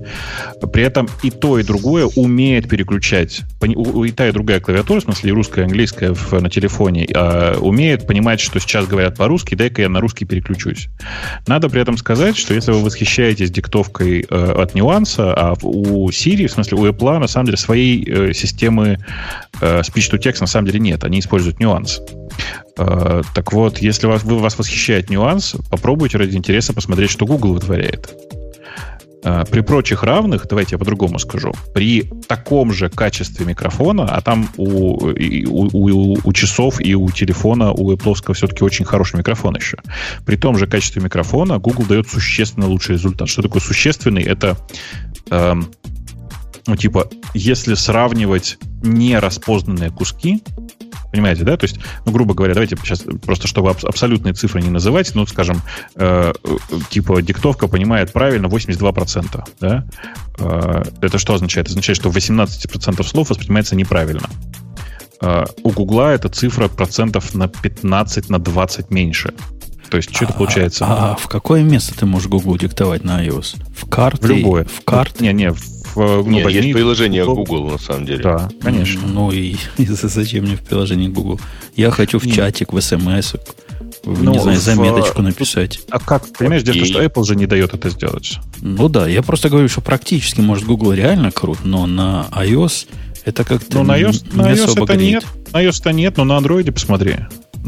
При 0.72 0.82
этом 0.82 1.08
и 1.22 1.30
то, 1.30 1.56
и 1.60 1.62
другое 1.62 2.06
умеет 2.16 2.68
переключать. 2.68 3.42
И 3.62 4.10
та, 4.10 4.28
и 4.28 4.32
другая 4.32 4.58
клавиатура, 4.58 4.98
в 4.98 5.04
смысле 5.04 5.30
и 5.30 5.32
русская, 5.32 5.62
и 5.62 5.64
английская 5.66 6.14
в, 6.14 6.32
на 6.32 6.50
телефоне, 6.50 7.06
а, 7.14 7.56
умеет 7.60 8.08
понимать, 8.08 8.40
что 8.40 8.58
сейчас 8.58 8.88
говорят 8.88 9.16
по-русски, 9.16 9.54
дай-ка 9.54 9.82
я 9.82 9.88
на 9.88 10.00
русский 10.00 10.24
переключусь. 10.24 10.88
Надо 11.46 11.68
при 11.68 11.80
этом 11.80 11.96
сказать, 11.96 12.36
что 12.36 12.54
если 12.54 12.72
вы 12.72 12.82
восхищаетесь 12.82 13.52
диктовкой 13.52 14.26
э, 14.28 14.52
от 14.62 14.74
нюанса, 14.74 15.27
а 15.34 15.54
у 15.62 16.08
Siri, 16.10 16.46
в 16.46 16.52
смысле 16.52 16.78
у 16.78 16.86
Apple, 16.86 17.18
на 17.18 17.26
самом 17.26 17.46
деле 17.46 17.58
своей 17.58 18.04
э, 18.04 18.32
системы 18.32 18.98
э, 19.60 19.80
speech-to-text 19.80 20.40
на 20.40 20.46
самом 20.46 20.66
деле 20.66 20.80
нет. 20.80 21.04
Они 21.04 21.20
используют 21.20 21.60
нюанс. 21.60 22.00
Э, 22.76 23.22
так 23.34 23.52
вот, 23.52 23.78
если 23.78 24.06
вас, 24.06 24.22
вы, 24.24 24.38
вас 24.38 24.58
восхищает 24.58 25.10
нюанс, 25.10 25.56
попробуйте 25.70 26.18
ради 26.18 26.36
интереса 26.36 26.72
посмотреть, 26.72 27.10
что 27.10 27.26
Google 27.26 27.54
вытворяет. 27.54 28.14
Э, 29.24 29.44
при 29.50 29.60
прочих 29.60 30.04
равных, 30.04 30.46
давайте 30.48 30.74
я 30.74 30.78
по-другому 30.78 31.18
скажу, 31.18 31.52
при 31.74 32.10
таком 32.28 32.72
же 32.72 32.88
качестве 32.88 33.44
микрофона, 33.46 34.04
а 34.04 34.20
там 34.20 34.48
у, 34.56 34.64
у, 34.64 35.68
у, 35.72 36.18
у 36.22 36.32
часов 36.32 36.80
и 36.80 36.94
у 36.94 37.10
телефона, 37.10 37.72
у 37.72 37.92
Apple 37.92 38.34
все-таки 38.34 38.62
очень 38.62 38.84
хороший 38.84 39.16
микрофон 39.16 39.56
еще. 39.56 39.78
При 40.24 40.36
том 40.36 40.56
же 40.56 40.66
качестве 40.66 41.02
микрофона 41.02 41.58
Google 41.58 41.84
дает 41.84 42.08
существенно 42.08 42.66
лучший 42.66 42.94
результат. 42.94 43.28
Что 43.28 43.42
такое 43.42 43.60
существенный? 43.60 44.22
Это 44.22 44.56
эм, 45.30 45.70
ну, 46.66 46.76
типа, 46.76 47.08
если 47.34 47.74
сравнивать 47.74 48.58
нераспознанные 48.82 49.90
куски, 49.90 50.42
Понимаете, 51.10 51.44
да? 51.44 51.56
То 51.56 51.64
есть, 51.64 51.78
ну, 52.04 52.12
грубо 52.12 52.34
говоря, 52.34 52.52
давайте 52.52 52.76
сейчас 52.76 53.02
просто, 53.24 53.48
чтобы 53.48 53.70
аб- 53.70 53.84
абсолютные 53.84 54.34
цифры 54.34 54.60
не 54.60 54.68
называть, 54.68 55.14
ну, 55.14 55.26
скажем, 55.26 55.62
э, 55.94 56.32
э, 56.44 56.56
типа 56.90 57.22
диктовка 57.22 57.66
понимает 57.66 58.12
правильно 58.12 58.46
82%, 58.46 59.42
да? 59.58 59.86
Э, 60.38 60.82
это 61.00 61.18
что 61.18 61.34
означает? 61.34 61.66
Это 61.66 61.72
означает, 61.72 61.96
что 61.96 62.10
18% 62.10 63.02
слов 63.06 63.30
воспринимается 63.30 63.74
неправильно. 63.74 64.28
Э, 65.22 65.46
у 65.62 65.70
Гугла 65.70 66.12
эта 66.12 66.28
цифра 66.28 66.68
процентов 66.68 67.34
на 67.34 67.48
15, 67.48 68.28
на 68.28 68.38
20 68.38 68.90
меньше. 68.90 69.32
То 69.90 69.96
есть, 69.96 70.14
что 70.14 70.24
это 70.26 70.34
получается? 70.34 70.84
А, 70.86 71.12
а 71.12 71.16
в 71.16 71.28
какое 71.28 71.62
место 71.62 71.94
ты 71.98 72.04
можешь 72.06 72.28
Google 72.28 72.56
диктовать 72.58 73.04
на 73.04 73.24
iOS? 73.26 73.56
В 73.74 73.88
карты? 73.88 74.26
В 74.26 74.30
любое. 74.30 74.64
В 74.64 74.84
карты? 74.84 75.24
Не, 75.24 75.32
не, 75.32 75.50
в, 75.52 75.60
ну, 75.96 76.22
Нет, 76.28 76.44
возьми 76.44 76.60
есть 76.62 76.72
приложение 76.74 77.24
Google. 77.24 77.44
Google, 77.46 77.70
на 77.72 77.78
самом 77.78 78.04
деле. 78.06 78.22
Да, 78.22 78.48
конечно. 78.62 79.00
Ну 79.06 79.30
и, 79.32 79.56
и 79.78 79.84
зачем 79.86 80.44
мне 80.44 80.56
в 80.56 80.60
приложении 80.60 81.08
Google? 81.08 81.40
Я 81.74 81.90
хочу 81.90 82.18
в 82.18 82.24
Не. 82.24 82.32
чатик, 82.32 82.72
в 82.72 82.80
смс, 82.80 83.34
в, 84.04 84.22
Ну, 84.22 84.32
не 84.32 84.38
знаю, 84.38 84.58
в- 84.58 84.62
заметочку 84.62 85.22
написать. 85.22 85.80
А 85.90 85.98
как? 85.98 86.26
Понимаешь, 86.38 86.62
Окей. 86.62 86.84
что 86.84 87.02
Apple 87.02 87.24
же 87.24 87.34
не 87.36 87.46
дает 87.46 87.72
это 87.74 87.88
сделать. 87.90 88.38
Ну 88.60 88.88
да, 88.88 89.06
я 89.08 89.22
просто 89.22 89.48
говорю, 89.48 89.68
что 89.68 89.80
практически, 89.80 90.40
может, 90.40 90.64
Google 90.66 90.92
реально 90.92 91.30
крут, 91.32 91.64
но 91.64 91.86
на 91.86 92.26
iOS 92.32 92.86
это 93.24 93.44
как-то 93.44 93.78
Ну, 93.78 93.84
на 93.84 93.98
iOS, 93.98 94.26
не 94.32 94.36
на 94.42 94.52
iOS 94.52 94.64
особо 94.64 94.84
это 94.84 94.94
греет. 94.96 95.24
нет. 95.24 95.52
На 95.52 95.62
iOS 95.64 95.80
это 95.80 95.92
нет, 95.92 96.16
но 96.18 96.24
на 96.24 96.38
Android 96.38 96.70
посмотри. 96.72 97.16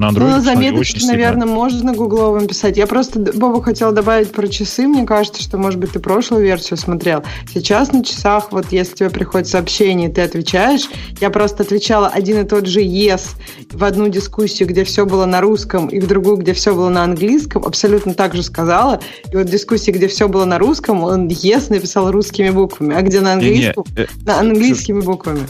На 0.01 0.09
Android 0.09 0.21
Ну, 0.21 0.29
на 0.29 0.37
посмотри, 0.37 0.55
заметочки, 0.55 0.81
очень 0.81 1.01
сильно. 1.01 1.13
наверное, 1.13 1.47
можно 1.47 1.93
гугловым 1.93 2.47
писать. 2.47 2.79
Я 2.79 2.87
просто 2.87 3.21
Бобу 3.21 3.61
хотела 3.61 3.93
добавить 3.93 4.33
про 4.33 4.49
часы. 4.49 4.89
Мне 4.89 5.05
кажется, 5.05 5.43
что, 5.43 5.59
может 5.59 5.79
быть, 5.79 5.93
ты 5.93 5.99
прошлую 5.99 6.43
версию 6.43 6.79
смотрел. 6.79 7.23
Сейчас 7.53 7.93
на 7.93 8.03
часах, 8.03 8.51
вот 8.51 8.73
если 8.73 8.95
тебе 8.95 9.11
приходит 9.11 9.49
сообщение, 9.49 10.09
ты 10.09 10.23
отвечаешь. 10.23 10.89
Я 11.21 11.29
просто 11.29 11.65
отвечала 11.65 12.09
один 12.09 12.41
и 12.41 12.49
тот 12.49 12.67
же 12.67 12.81
yes 12.81 13.33
в 13.71 13.85
одну 13.85 14.09
дискуссию, 14.09 14.71
где 14.71 14.85
все 14.85 15.05
было 15.05 15.27
на 15.27 15.43
русском, 15.43 15.89
и 15.89 16.01
в 16.01 16.07
другую, 16.07 16.39
где 16.39 16.55
все 16.55 16.75
было 16.75 16.89
на 16.89 17.05
английском. 17.05 17.63
Абсолютно 17.67 18.15
так 18.15 18.35
же 18.35 18.43
сказала. 18.43 19.01
И 19.31 19.37
вот 19.37 19.49
в 19.49 19.51
дискуссии, 19.51 19.91
где 19.91 20.09
все 20.09 20.29
было 20.29 20.47
на 20.47 20.59
русском, 20.59 21.05
он 21.05 21.29
yes 21.29 21.67
написал 21.69 22.11
русскими 22.11 22.49
буквами, 22.49 22.97
а 22.97 23.03
где 23.03 23.21
на 23.21 23.35
английском, 23.35 23.85
э, 23.97 24.07
на 24.25 24.41
английскими 24.41 25.03
буквами. 25.03 25.47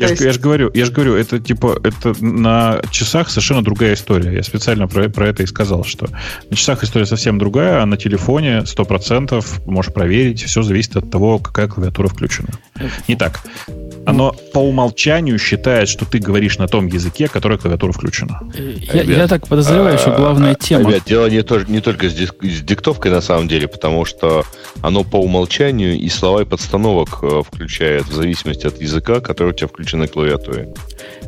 Я 0.00 0.14
же, 0.14 0.24
есть- 0.24 0.40
говорю, 0.40 0.70
я 0.74 0.84
же 0.84 0.92
говорю, 0.92 1.14
это 1.14 1.38
типа 1.38 1.78
это 1.84 2.14
на 2.24 2.80
часах 2.90 3.28
совершенно 3.30 3.62
другая 3.62 3.94
история. 3.94 4.32
Я 4.34 4.42
специально 4.42 4.88
про, 4.88 5.08
про 5.08 5.28
это 5.28 5.42
и 5.42 5.46
сказал, 5.46 5.84
что 5.84 6.08
на 6.50 6.56
часах 6.56 6.82
история 6.84 7.06
совсем 7.06 7.38
другая, 7.38 7.82
а 7.82 7.86
на 7.86 7.96
телефоне 7.96 8.60
100% 8.64 9.44
можешь 9.66 9.92
проверить. 9.92 10.42
Все 10.42 10.62
зависит 10.62 10.96
от 10.96 11.10
того, 11.10 11.38
какая 11.38 11.68
клавиатура 11.68 12.08
включена. 12.08 12.48
Не 13.08 13.16
так. 13.16 13.40
Оно 14.06 14.34
по 14.54 14.58
умолчанию 14.58 15.38
считает, 15.38 15.88
что 15.88 16.04
ты 16.06 16.18
говоришь 16.18 16.58
на 16.58 16.66
том 16.66 16.86
языке, 16.86 17.28
который 17.28 17.58
клавиатура 17.58 17.92
включена. 17.92 18.40
Я, 18.92 19.02
я 19.02 19.28
так 19.28 19.46
подозреваю, 19.46 19.98
что 19.98 20.12
главная 20.12 20.52
А, 20.52 20.54
тема... 20.54 20.90
Ребят, 20.90 21.02
дело 21.06 21.26
не, 21.26 21.42
то- 21.42 21.64
не 21.68 21.80
только 21.80 22.08
с, 22.08 22.14
диск- 22.14 22.42
с 22.42 22.62
диктовкой 22.62 23.10
на 23.10 23.20
самом 23.20 23.46
деле, 23.48 23.68
потому 23.68 24.04
что 24.06 24.44
оно 24.80 25.04
по 25.04 25.16
умолчанию 25.16 25.98
и 25.98 26.08
слова 26.08 26.42
и 26.42 26.44
подстановок 26.44 27.18
э, 27.22 27.42
включает 27.46 28.06
в 28.06 28.14
зависимости 28.14 28.66
от 28.66 28.80
языка, 28.80 29.20
который 29.20 29.50
у 29.50 29.52
тебя 29.52 29.68
включен 29.68 29.89
на 29.96 30.08
клавиатуре. 30.08 30.68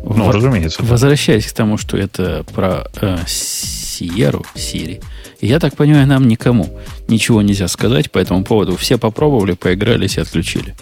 Ну, 0.05 0.25
Во- 0.25 0.33
разумеется. 0.33 0.83
Возвращаясь 0.83 1.47
к 1.47 1.53
тому, 1.53 1.79
что 1.79 1.97
это 1.97 2.45
про 2.55 2.87
э, 3.01 3.19
Сиеру, 3.27 4.45
Сири, 4.55 5.01
я 5.41 5.59
так 5.59 5.77
понимаю, 5.77 6.07
нам 6.07 6.29
никому 6.29 6.79
ничего 7.09 7.43
нельзя 7.43 7.69
сказать 7.69 8.11
по 8.11 8.19
этому 8.19 8.45
поводу. 8.45 8.77
Все 8.77 8.99
попробовали, 8.99 9.53
поигрались 9.53 10.17
и 10.17 10.21
отключили. 10.21 10.75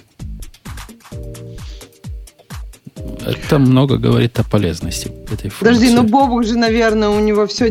Это 3.26 3.59
много 3.59 3.96
говорит 3.96 4.38
о 4.38 4.44
полезности 4.44 5.09
этой 5.24 5.50
функции. 5.50 5.59
Подожди, 5.61 5.90
ну 5.90 6.02
Бобук 6.02 6.44
же, 6.44 6.56
наверное, 6.56 7.09
у 7.09 7.20
него 7.20 7.46
все 7.46 7.70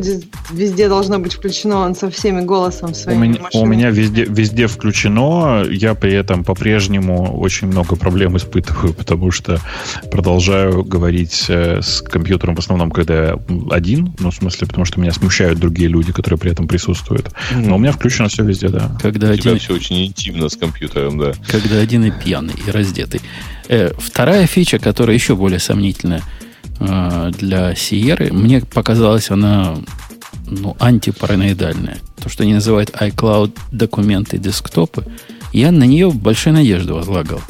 везде 0.51 0.87
должно 0.87 1.19
быть 1.19 1.33
включено, 1.33 1.79
он 1.79 1.95
со 1.95 2.09
всеми 2.09 2.41
голосом 2.41 2.91
У 2.91 2.93
своим. 2.93 3.21
меня, 3.21 3.39
у 3.53 3.65
меня 3.65 3.89
везде, 3.89 4.25
везде 4.25 4.67
включено, 4.67 5.65
я 5.69 5.95
при 5.95 6.13
этом 6.13 6.43
по-прежнему 6.43 7.37
очень 7.39 7.67
много 7.67 7.95
проблем 7.95 8.37
испытываю, 8.37 8.93
потому 8.97 9.31
что 9.31 9.59
продолжаю 10.11 10.83
говорить 10.83 11.45
э, 11.49 11.81
с 11.81 12.01
компьютером 12.01 12.55
в 12.55 12.59
основном, 12.59 12.91
когда 12.91 13.29
я 13.29 13.39
один, 13.71 14.13
ну, 14.19 14.31
в 14.31 14.35
смысле, 14.35 14.67
потому 14.67 14.85
что 14.85 14.99
меня 14.99 15.11
смущают 15.11 15.59
другие 15.59 15.89
люди, 15.89 16.11
которые 16.11 16.39
при 16.39 16.51
этом 16.51 16.67
присутствуют. 16.67 17.31
Но 17.55 17.75
у 17.75 17.79
меня 17.79 17.91
включено 17.91 18.29
все 18.29 18.43
везде, 18.43 18.69
да. 18.69 18.97
Когда 19.01 19.31
У 19.31 19.35
тебя 19.35 19.51
один, 19.51 19.59
все 19.59 19.73
очень 19.73 20.05
интимно 20.05 20.49
с 20.49 20.55
компьютером, 20.55 21.17
да. 21.17 21.33
когда 21.47 21.79
один 21.79 22.05
и 22.05 22.11
пьяный, 22.11 22.53
и 22.65 22.71
раздетый. 22.71 23.21
Э, 23.69 23.91
вторая 23.97 24.47
фича, 24.47 24.79
которая 24.79 25.15
еще 25.15 25.35
более 25.35 25.59
сомнительная 25.59 26.23
э, 26.79 27.31
для 27.37 27.75
Сиеры, 27.75 28.33
мне 28.33 28.61
показалась 28.61 29.29
она 29.29 29.77
ну, 30.47 30.75
антипараноидальная. 30.79 31.99
То, 32.21 32.29
что 32.29 32.43
они 32.43 32.55
называют 32.55 32.89
iCloud 32.89 33.55
документы 33.71 34.39
десктопы, 34.39 35.05
я 35.53 35.71
на 35.71 35.83
нее 35.83 36.09
большие 36.11 36.51
надежды 36.51 36.93
возлагал. 36.93 37.41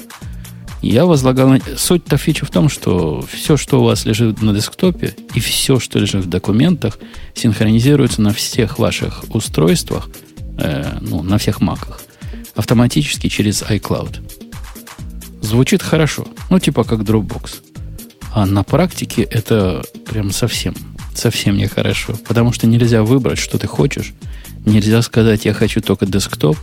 Я 0.82 1.06
возлагал... 1.06 1.56
Суть-то 1.78 2.18
фичи 2.18 2.46
в 2.46 2.52
том, 2.52 2.68
что 2.68 3.26
все, 3.32 3.56
что 3.56 3.80
у 3.80 3.86
вас 3.86 4.06
лежит 4.06 4.42
на 4.42 4.54
десктопе, 4.54 5.16
и 5.36 5.40
все, 5.40 5.80
что 5.80 6.00
лежит 6.00 6.26
в 6.26 6.30
документах, 6.30 7.00
синхронизируется 7.34 8.22
на 8.22 8.34
всех 8.34 8.78
ваших 8.78 9.24
устройствах, 9.30 10.10
э, 10.58 10.98
ну, 11.00 11.24
на 11.24 11.38
всех 11.38 11.62
маках, 11.62 12.02
автоматически 12.56 13.28
через 13.28 13.64
iCloud. 13.64 14.39
Звучит 15.50 15.82
хорошо. 15.82 16.28
Ну, 16.52 16.60
типа 16.60 16.84
как 16.84 17.00
Dropbox. 17.00 17.62
А 18.32 18.46
на 18.46 18.62
практике 18.62 19.24
это 19.24 19.84
прям 20.06 20.30
совсем, 20.30 20.76
совсем 21.16 21.58
нехорошо. 21.58 22.14
Потому 22.28 22.54
что 22.54 22.68
нельзя 22.68 23.02
выбрать, 23.02 23.40
что 23.40 23.58
ты 23.58 23.66
хочешь. 23.66 24.14
Нельзя 24.68 25.02
сказать, 25.02 25.46
я 25.46 25.56
хочу 25.56 25.82
только 25.82 26.06
десктоп. 26.06 26.56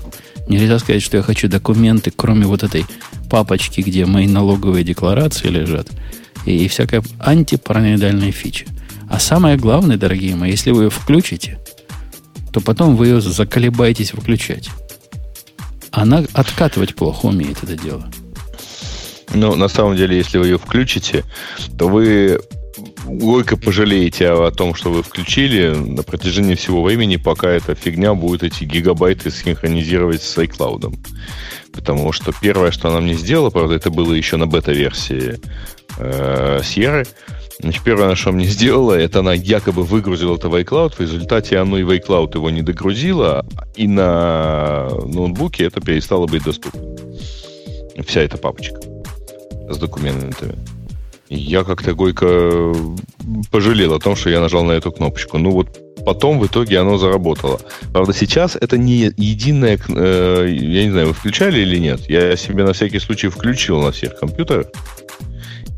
Нельзя 0.49 0.79
сказать, 0.79 1.03
что 1.03 1.16
я 1.16 1.25
хочу 1.25 1.49
документы, 1.49 2.12
кроме 2.14 2.46
вот 2.46 2.62
этой 2.62 2.87
папочки, 3.29 3.81
где 3.81 4.07
мои 4.07 4.29
налоговые 4.29 4.85
декларации 4.85 5.49
лежат. 5.49 5.88
И, 6.44 6.57
и 6.57 6.68
всякая 6.68 7.03
антипараноидальная 7.18 8.31
фича. 8.31 8.66
А 9.11 9.18
самое 9.18 9.57
главное, 9.57 9.96
дорогие 9.96 10.37
мои, 10.37 10.53
если 10.53 10.70
вы 10.70 10.85
ее 10.85 10.90
включите, 10.90 11.59
то 12.53 12.61
потом 12.61 12.94
вы 12.94 13.09
ее 13.09 13.20
заколебаетесь 13.20 14.14
выключать. 14.14 14.70
Она 15.90 16.22
откатывать 16.35 16.94
плохо 16.94 17.27
умеет 17.27 17.64
это 17.64 17.77
дело. 17.77 18.09
Ну, 19.35 19.55
на 19.55 19.69
самом 19.69 19.97
деле, 19.97 20.17
если 20.17 20.39
вы 20.39 20.47
ее 20.47 20.59
включите, 20.59 21.25
то 21.79 21.89
вы 21.89 22.41
горько 23.07 23.57
пожалеете 23.57 24.31
о, 24.31 24.51
том, 24.51 24.75
что 24.75 24.91
вы 24.91 25.03
включили 25.03 25.75
на 25.75 26.03
протяжении 26.03 26.55
всего 26.55 26.83
времени, 26.83 27.17
пока 27.17 27.49
эта 27.51 27.75
фигня 27.75 28.15
будет 28.15 28.43
эти 28.43 28.65
гигабайты 28.65 29.31
синхронизировать 29.31 30.23
с 30.23 30.37
iCloud. 30.39 30.95
Потому 31.73 32.12
что 32.12 32.33
первое, 32.41 32.71
что 32.71 32.89
она 32.89 33.01
мне 33.01 33.15
сделала, 33.15 33.51
правда, 33.51 33.75
это 33.75 33.91
было 33.91 34.12
еще 34.12 34.37
на 34.37 34.47
бета-версии 34.47 35.41
э, 35.99 36.61
Sierra, 36.62 37.07
Значит, 37.59 37.85
первое, 37.85 38.15
что 38.17 38.33
мне 38.33 38.45
сделала, 38.45 38.93
это 38.93 39.21
она 39.21 39.33
якобы 39.33 39.83
выгрузила 39.83 40.37
это 40.37 40.51
в 40.51 40.55
iCloud, 40.55 40.97
в 40.97 41.01
результате 41.01 41.57
оно 41.57 41.79
и 41.79 41.85
в 41.85 41.91
iCloud 41.91 42.35
его 42.35 42.51
не 42.51 42.61
догрузило, 42.61 43.47
и 43.75 43.89
на 43.89 44.91
ноутбуке 44.91 45.65
это 45.65 45.81
перестало 45.81 46.27
быть 46.27 46.45
доступно. 46.45 46.83
Вся 48.05 48.21
эта 48.21 48.37
папочка 48.37 48.79
с 49.69 49.79
документами. 49.79 50.57
Я 51.29 51.65
как-то 51.65 51.95
горько 51.95 52.73
пожалел 53.51 53.95
о 53.95 53.99
том, 53.99 54.15
что 54.15 54.31
я 54.31 54.41
нажал 54.41 54.65
на 54.65 54.73
эту 54.73 54.93
кнопочку. 54.93 55.39
Ну 55.39 55.51
вот 55.51 55.77
потом 56.05 56.39
в 56.39 56.47
итоге 56.47 56.79
оно 56.79 56.99
заработало. 56.99 57.61
Правда, 57.93 58.13
сейчас 58.13 58.57
это 58.57 58.79
не 58.79 59.13
единое... 59.17 59.79
э, 59.89 60.47
я 60.49 60.85
не 60.85 60.91
знаю, 60.91 61.09
вы 61.09 61.13
включали 61.15 61.61
или 61.61 61.79
нет. 61.79 62.09
Я 62.09 62.37
себе 62.37 62.65
на 62.65 62.73
всякий 62.73 63.01
случай 63.01 63.29
включил 63.29 63.83
на 63.83 63.91
всех 63.91 64.17
компьютерах. 64.19 64.67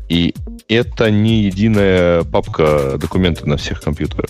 И 0.07 0.35
это 0.67 1.09
не 1.09 1.43
единая 1.43 2.23
папка 2.23 2.97
документов 2.97 3.47
на 3.47 3.57
всех 3.57 3.81
компьютерах. 3.81 4.29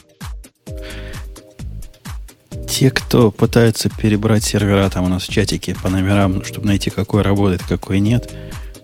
Те, 2.69 2.91
кто 2.91 3.30
пытаются 3.32 3.89
перебрать 3.89 4.43
сервера 4.43 4.89
там 4.89 5.04
у 5.04 5.10
нас 5.10 5.24
в 5.24 5.30
чатике 5.30 5.76
по 5.84 5.89
номерам, 5.89 6.45
чтобы 6.45 6.67
найти, 6.67 6.89
какой 6.89 7.24
работает, 7.24 7.62
какой 7.67 8.00
нет, 8.00 8.34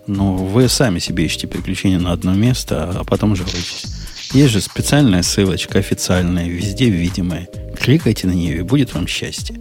ну, 0.06 0.36
вы 0.36 0.68
сами 0.68 0.98
себе 0.98 1.24
ищете 1.24 1.46
переключение 1.46 1.98
на 1.98 2.12
одно 2.12 2.34
место, 2.34 2.90
а 2.94 3.04
потом 3.04 3.36
жалуетесь. 3.36 3.86
Есть 4.32 4.52
же 4.52 4.60
специальная 4.60 5.22
ссылочка, 5.22 5.78
официальная, 5.78 6.48
везде 6.48 6.90
видимая. 6.90 7.48
Кликайте 7.78 8.26
на 8.26 8.32
нее, 8.32 8.58
и 8.58 8.62
будет 8.62 8.94
вам 8.94 9.06
счастье. 9.06 9.60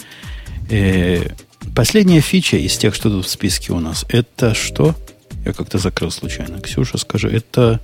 Э, 0.69 1.29
последняя 1.75 2.21
фича 2.21 2.57
из 2.57 2.77
тех, 2.77 2.95
что 2.95 3.09
тут 3.09 3.25
в 3.25 3.29
списке 3.29 3.73
у 3.73 3.79
нас, 3.79 4.05
это 4.09 4.53
что? 4.53 4.95
Я 5.45 5.53
как-то 5.53 5.77
закрыл 5.77 6.11
случайно. 6.11 6.59
Ксюша, 6.59 6.97
скажи, 6.97 7.29
это 7.29 7.79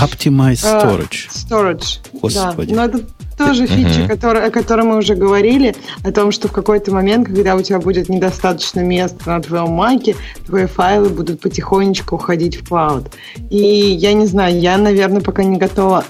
Optimize 0.00 0.60
А, 0.64 0.84
Storage. 0.84 1.28
Storage. 1.30 1.98
Господи. 2.20 2.74
Да. 2.74 2.76
Но 2.76 2.84
это 2.84 3.04
тоже 3.36 3.66
фича, 3.66 4.08
который, 4.08 4.44
о 4.44 4.50
которой 4.50 4.82
мы 4.84 4.96
уже 4.96 5.14
говорили, 5.14 5.74
о 6.02 6.10
том, 6.10 6.32
что 6.32 6.48
в 6.48 6.52
какой-то 6.52 6.92
момент, 6.92 7.26
когда 7.28 7.54
у 7.54 7.62
тебя 7.62 7.78
будет 7.78 8.08
недостаточно 8.08 8.80
места 8.80 9.30
на 9.30 9.40
твоем 9.40 9.70
маке, 9.70 10.16
твои 10.46 10.66
файлы 10.66 11.08
будут 11.08 11.40
потихонечку 11.40 12.16
уходить 12.16 12.56
в 12.56 12.68
клауд. 12.68 13.06
И 13.50 13.56
я 13.58 14.12
не 14.12 14.26
знаю, 14.26 14.58
я, 14.58 14.76
наверное, 14.76 15.20
пока 15.20 15.44
не 15.44 15.56
готова 15.56 16.04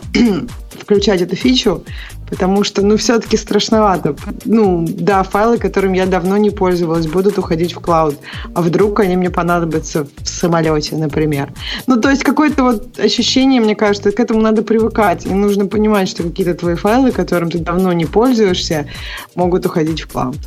включать 0.89 1.21
эту 1.21 1.37
фичу, 1.37 1.83
потому 2.31 2.65
что, 2.65 2.81
ну, 2.81 2.97
все-таки 2.97 3.37
страшновато. 3.37 4.17
Ну, 4.47 4.87
да, 4.89 5.23
файлы, 5.23 5.59
которым 5.59 5.93
я 5.93 6.07
давно 6.07 6.39
не 6.39 6.49
пользовалась, 6.49 7.07
будут 7.07 7.37
уходить 7.37 7.75
в 7.75 7.81
клауд. 7.81 8.17
А 8.55 8.63
вдруг 8.63 9.01
они 9.01 9.17
мне 9.17 9.29
понадобятся 9.29 10.05
в 10.05 10.27
самолете, 10.27 10.97
например. 10.97 11.53
Ну, 11.87 12.01
то 12.01 12.09
есть 12.09 12.25
какое-то 12.25 12.63
вот 12.63 12.99
ощущение, 12.99 13.61
мне 13.61 13.75
кажется, 13.75 14.13
к 14.13 14.21
этому 14.21 14.41
надо 14.41 14.63
привыкать. 14.63 15.27
И 15.27 15.29
нужно 15.29 15.67
понимать, 15.67 16.09
что 16.09 16.23
какие-то 16.23 16.55
твои 16.55 16.75
файлы, 16.75 17.13
которым 17.13 17.51
ты 17.51 17.59
давно 17.59 17.93
не 17.93 18.07
пользуешься, 18.07 18.87
могут 19.35 19.67
уходить 19.67 20.01
в 20.01 20.09
клауд. 20.09 20.39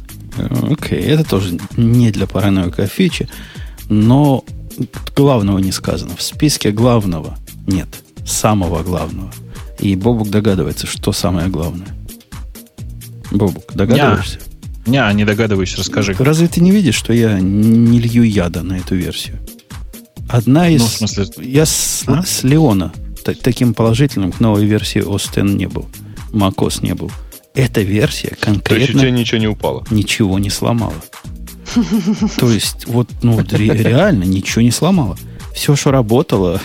Окей, 0.72 1.02
okay. 1.02 1.14
это 1.14 1.24
тоже 1.24 1.60
не 1.78 2.10
для 2.10 2.26
параноика 2.26 2.88
фичи, 2.88 3.30
но 3.90 4.44
главного 5.16 5.60
не 5.60 5.72
сказано. 5.72 6.16
В 6.18 6.24
списке 6.24 6.72
главного 6.72 7.38
нет, 7.68 7.90
самого 8.26 8.82
главного– 8.82 9.32
и 9.82 9.96
Бобук 9.96 10.30
догадывается, 10.30 10.88
что 10.88 11.12
самое 11.12 11.50
главное. 11.50 11.88
Бобук, 13.32 13.74
догадываешься? 13.74 14.40
Не, 14.86 15.14
не 15.14 15.26
догадываюсь, 15.26 15.76
расскажи. 15.76 16.16
Разве 16.18 16.48
ты 16.48 16.62
не 16.62 16.72
видишь, 16.72 16.96
что 16.96 17.14
я 17.14 17.40
не 17.40 18.00
лью 18.00 18.24
яда 18.24 18.64
на 18.64 18.78
эту 18.78 18.96
версию? 18.96 19.40
Одна 20.30 20.70
из... 20.70 20.82
Ну, 20.82 20.88
в 20.88 20.90
смысле... 20.90 21.26
Я 21.38 21.66
с, 21.66 22.04
а? 22.08 22.24
с 22.24 22.44
Леона 22.44 22.94
таким 23.44 23.74
положительным 23.74 24.32
к 24.32 24.40
новой 24.40 24.66
версии 24.66 25.02
OS 25.02 25.28
X 25.28 25.56
не 25.56 25.68
был. 25.68 25.88
macOS 26.32 26.84
не 26.84 26.96
был. 26.96 27.12
Эта 27.54 27.82
версия 27.82 28.36
конкретно... 28.40 28.62
То 28.64 28.76
есть 28.76 28.96
у 28.96 29.00
тебя 29.00 29.12
ничего 29.12 29.38
не 29.40 29.48
упало? 29.48 29.86
Ничего 29.92 30.40
не 30.40 30.50
сломала. 30.50 30.96
То 32.38 32.50
есть, 32.50 32.88
вот, 32.88 33.10
ну, 33.22 33.40
реально 33.42 34.24
ничего 34.24 34.62
не 34.62 34.72
сломала. 34.72 35.18
Все, 35.54 35.76
что 35.76 35.92
работало, 35.92 36.62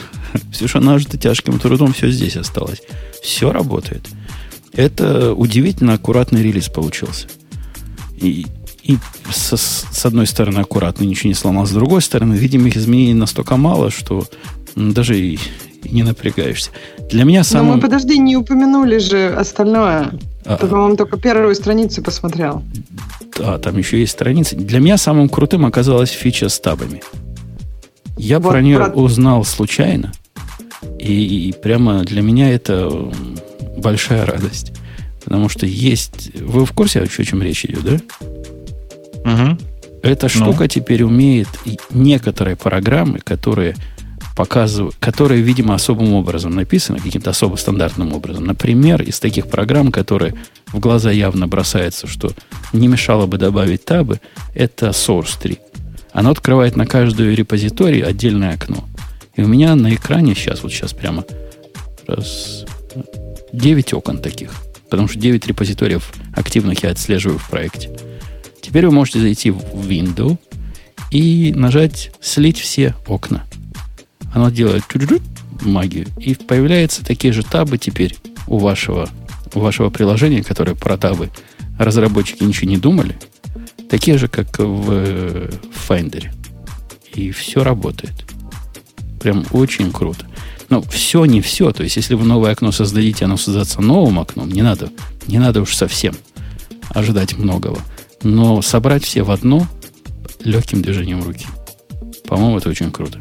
что 0.52 0.80
нажито 0.80 1.18
тяжким 1.18 1.58
трудом, 1.58 1.92
все 1.92 2.10
здесь 2.10 2.36
осталось. 2.36 2.82
Все 3.22 3.52
работает. 3.52 4.08
Это 4.72 5.32
удивительно 5.32 5.94
аккуратный 5.94 6.42
релиз 6.42 6.68
получился. 6.68 7.28
И, 8.16 8.46
и 8.82 8.98
со, 9.30 9.56
с 9.56 10.04
одной 10.04 10.26
стороны 10.26 10.60
аккуратно, 10.60 11.04
ничего 11.04 11.28
не 11.28 11.34
сломал, 11.34 11.66
с 11.66 11.70
другой 11.70 12.02
стороны, 12.02 12.34
видимых 12.34 12.76
изменений 12.76 13.14
настолько 13.14 13.56
мало, 13.56 13.90
что 13.90 14.26
даже 14.74 15.18
и, 15.18 15.38
и 15.82 15.88
не 15.88 16.02
напрягаешься. 16.02 16.70
Для 17.10 17.24
меня 17.24 17.44
самым... 17.44 17.68
Но 17.68 17.74
мы, 17.76 17.80
подожди, 17.80 18.18
не 18.18 18.36
упомянули 18.36 18.98
же 18.98 19.28
остальное. 19.28 20.12
А, 20.44 20.56
Ты, 20.56 20.66
по-моему, 20.66 20.96
только 20.96 21.16
первую 21.16 21.54
страницу 21.54 22.02
посмотрел. 22.02 22.62
Да, 23.38 23.58
там 23.58 23.76
еще 23.76 23.98
есть 24.00 24.12
страницы. 24.12 24.56
Для 24.56 24.80
меня 24.80 24.96
самым 24.96 25.28
крутым 25.28 25.66
оказалась 25.66 26.10
фича 26.10 26.48
с 26.48 26.60
табами. 26.60 27.02
Я 28.16 28.38
вот 28.38 28.50
про 28.50 28.62
нее 28.62 28.78
про... 28.78 28.88
узнал 28.90 29.44
случайно. 29.44 30.12
И, 31.06 31.48
и 31.48 31.52
прямо 31.52 32.04
для 32.04 32.22
меня 32.22 32.50
это 32.50 33.10
большая 33.76 34.26
радость. 34.26 34.72
Потому 35.24 35.48
что 35.48 35.66
есть... 35.66 36.30
Вы 36.34 36.64
в 36.64 36.72
курсе, 36.72 37.00
о 37.00 37.06
чем 37.06 37.42
речь 37.42 37.64
идет, 37.64 37.82
да? 37.82 38.00
Угу. 39.24 39.58
Эта 40.02 40.26
ну. 40.26 40.28
штука 40.28 40.68
теперь 40.68 41.02
умеет 41.02 41.48
некоторые 41.90 42.56
программы, 42.56 43.18
которые 43.18 43.74
показывают, 44.36 44.94
которые, 45.00 45.40
видимо, 45.40 45.74
особым 45.74 46.12
образом 46.12 46.54
написаны, 46.54 47.00
каким-то 47.00 47.30
особо 47.30 47.56
стандартным 47.56 48.12
образом. 48.12 48.44
Например, 48.44 49.02
из 49.02 49.18
таких 49.18 49.48
программ, 49.48 49.90
которые 49.90 50.34
в 50.66 50.78
глаза 50.78 51.10
явно 51.10 51.48
бросается, 51.48 52.06
что 52.06 52.30
не 52.72 52.86
мешало 52.86 53.26
бы 53.26 53.38
добавить 53.38 53.84
табы, 53.84 54.20
это 54.54 54.88
Source 54.88 55.40
3. 55.40 55.58
Оно 56.12 56.30
открывает 56.30 56.76
на 56.76 56.86
каждую 56.86 57.34
репозиторий 57.34 58.00
отдельное 58.00 58.54
окно. 58.54 58.84
И 59.36 59.42
у 59.42 59.46
меня 59.46 59.74
на 59.74 59.94
экране 59.94 60.34
сейчас, 60.34 60.62
вот 60.62 60.72
сейчас 60.72 60.92
прямо 60.92 61.24
раз, 62.06 62.64
9 63.52 63.94
окон 63.94 64.18
таких. 64.18 64.50
Потому 64.88 65.08
что 65.08 65.18
9 65.18 65.46
репозиториев 65.46 66.12
активных 66.34 66.82
я 66.82 66.90
отслеживаю 66.90 67.38
в 67.38 67.48
проекте. 67.48 67.90
Теперь 68.60 68.86
вы 68.86 68.92
можете 68.92 69.20
зайти 69.20 69.50
в 69.50 69.88
Window 69.88 70.38
и 71.10 71.52
нажать 71.54 72.12
«Слить 72.20 72.58
все 72.58 72.94
окна». 73.06 73.44
Оно 74.32 74.50
делает 74.50 74.84
магию. 75.62 76.06
И 76.18 76.34
появляются 76.34 77.04
такие 77.04 77.32
же 77.32 77.42
табы 77.42 77.78
теперь 77.78 78.16
у 78.46 78.58
вашего, 78.58 79.08
у 79.54 79.60
вашего 79.60 79.90
приложения, 79.90 80.42
которое 80.42 80.74
про 80.74 80.96
табы 80.96 81.30
разработчики 81.78 82.42
ничего 82.42 82.70
не 82.70 82.76
думали. 82.76 83.16
Такие 83.88 84.18
же, 84.18 84.28
как 84.28 84.58
в, 84.58 84.64
в 84.64 85.90
Finder. 85.90 86.26
И 87.14 87.30
все 87.30 87.62
работает. 87.62 88.25
Прям 89.26 89.44
очень 89.50 89.90
круто. 89.90 90.24
Но 90.68 90.82
все 90.82 91.24
не 91.24 91.40
все. 91.40 91.72
То 91.72 91.82
есть, 91.82 91.96
если 91.96 92.14
вы 92.14 92.24
новое 92.24 92.52
окно 92.52 92.70
создадите, 92.70 93.24
оно 93.24 93.36
создастся 93.36 93.80
новым 93.80 94.20
окном, 94.20 94.48
не 94.48 94.62
надо, 94.62 94.88
не 95.26 95.40
надо 95.40 95.62
уж 95.62 95.74
совсем 95.74 96.14
ожидать 96.90 97.36
многого. 97.36 97.80
Но 98.22 98.62
собрать 98.62 99.02
все 99.02 99.24
в 99.24 99.32
одно 99.32 99.66
легким 100.44 100.80
движением 100.80 101.24
руки. 101.24 101.44
По-моему, 102.28 102.58
это 102.58 102.68
очень 102.68 102.92
круто. 102.92 103.18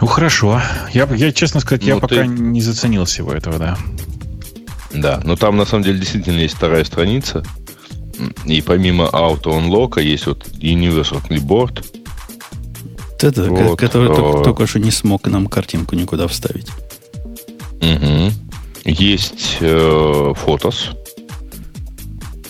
Ну 0.00 0.08
хорошо. 0.08 0.60
Я, 0.92 1.08
я 1.14 1.30
честно 1.30 1.60
сказать, 1.60 1.82
ну, 1.82 1.88
я 1.88 1.94
ты... 1.94 2.00
пока 2.00 2.26
не 2.26 2.60
заценил 2.60 3.04
всего 3.04 3.32
этого, 3.32 3.60
да. 3.60 3.78
Да, 4.92 5.20
но 5.22 5.36
там 5.36 5.56
на 5.56 5.66
самом 5.66 5.84
деле 5.84 6.00
действительно 6.00 6.40
есть 6.40 6.56
вторая 6.56 6.82
страница. 6.82 7.44
И 8.44 8.60
помимо 8.60 9.04
Auto 9.04 9.56
Unlock 9.56 10.02
есть 10.02 10.26
вот 10.26 10.48
Universal 10.58 11.22
Clipboard, 11.28 11.84
это, 13.22 13.44
вот, 13.44 13.78
который 13.78 14.10
а... 14.10 14.14
только, 14.14 14.44
только 14.44 14.66
что 14.66 14.78
не 14.78 14.90
смог 14.90 15.26
нам 15.26 15.46
картинку 15.46 15.94
никуда 15.94 16.26
вставить. 16.26 16.68
Угу. 17.80 18.32
Есть 18.84 19.58
э, 19.60 20.32
фотос. 20.36 20.90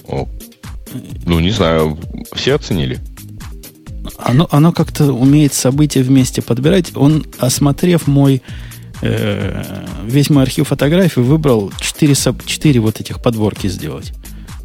О. 0.09 0.29
Ну, 1.27 1.41
не 1.41 1.51
знаю, 1.51 1.99
все 2.33 2.55
оценили. 2.55 3.01
Оно, 4.19 4.49
оно 4.51 4.73
как-то 4.73 5.13
умеет 5.13 5.55
события 5.55 6.03
вместе 6.03 6.43
подбирать. 6.43 6.97
Он, 6.97 7.27
осмотрев 7.39 8.07
мой 8.07 8.43
э, 9.03 9.85
весь 10.05 10.31
мой 10.31 10.45
архив 10.45 10.69
фотографий, 10.69 11.21
выбрал 11.21 11.73
4, 11.79 12.15
4 12.15 12.81
вот 12.81 13.01
этих 13.01 13.23
подборки 13.23 13.67
сделать. 13.67 14.13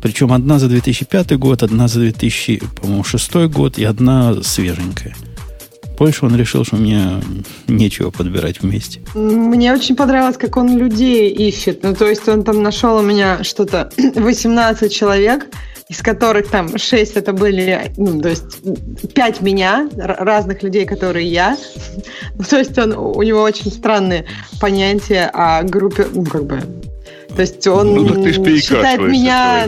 Причем 0.01 0.31
одна 0.31 0.59
за 0.59 0.67
2005 0.67 1.37
год, 1.37 1.63
одна 1.63 1.87
за 1.87 1.99
2006 1.99 3.33
год 3.47 3.77
и 3.77 3.83
одна 3.83 4.41
свеженькая. 4.43 5.15
Больше 5.99 6.25
он 6.25 6.35
решил, 6.37 6.63
что 6.63 6.77
мне 6.77 7.21
нечего 7.67 8.09
подбирать 8.09 8.61
вместе. 8.61 9.01
Мне 9.13 9.73
очень 9.73 9.97
понравилось, 9.97 10.37
как 10.37 10.55
он 10.55 10.77
людей 10.77 11.29
ищет. 11.29 11.83
Ну, 11.83 11.93
то 11.93 12.07
есть 12.07 12.27
он 12.29 12.45
там 12.45 12.63
нашел 12.63 12.97
у 12.97 13.01
меня 13.01 13.43
что-то 13.43 13.91
18 14.15 14.93
человек, 14.93 15.47
из 15.89 16.01
которых 16.01 16.47
там 16.47 16.77
6 16.77 17.17
это 17.17 17.33
были, 17.33 17.91
ну, 17.97 18.21
то 18.21 18.29
есть 18.29 18.61
5 19.13 19.41
меня, 19.41 19.89
разных 19.97 20.63
людей, 20.63 20.85
которые 20.85 21.27
я. 21.27 21.57
Ну, 22.35 22.45
то 22.45 22.57
есть 22.57 22.77
он, 22.77 22.93
у 22.93 23.21
него 23.21 23.41
очень 23.41 23.69
странные 23.69 24.25
понятия 24.61 25.29
о 25.33 25.63
группе, 25.63 26.07
ну, 26.13 26.23
как 26.23 26.45
бы, 26.45 26.61
то 27.35 27.41
есть 27.41 27.65
он 27.67 27.93
ну, 27.93 28.07
так 28.07 28.43
ты 28.43 28.59
считает 28.59 29.01
меня... 29.01 29.67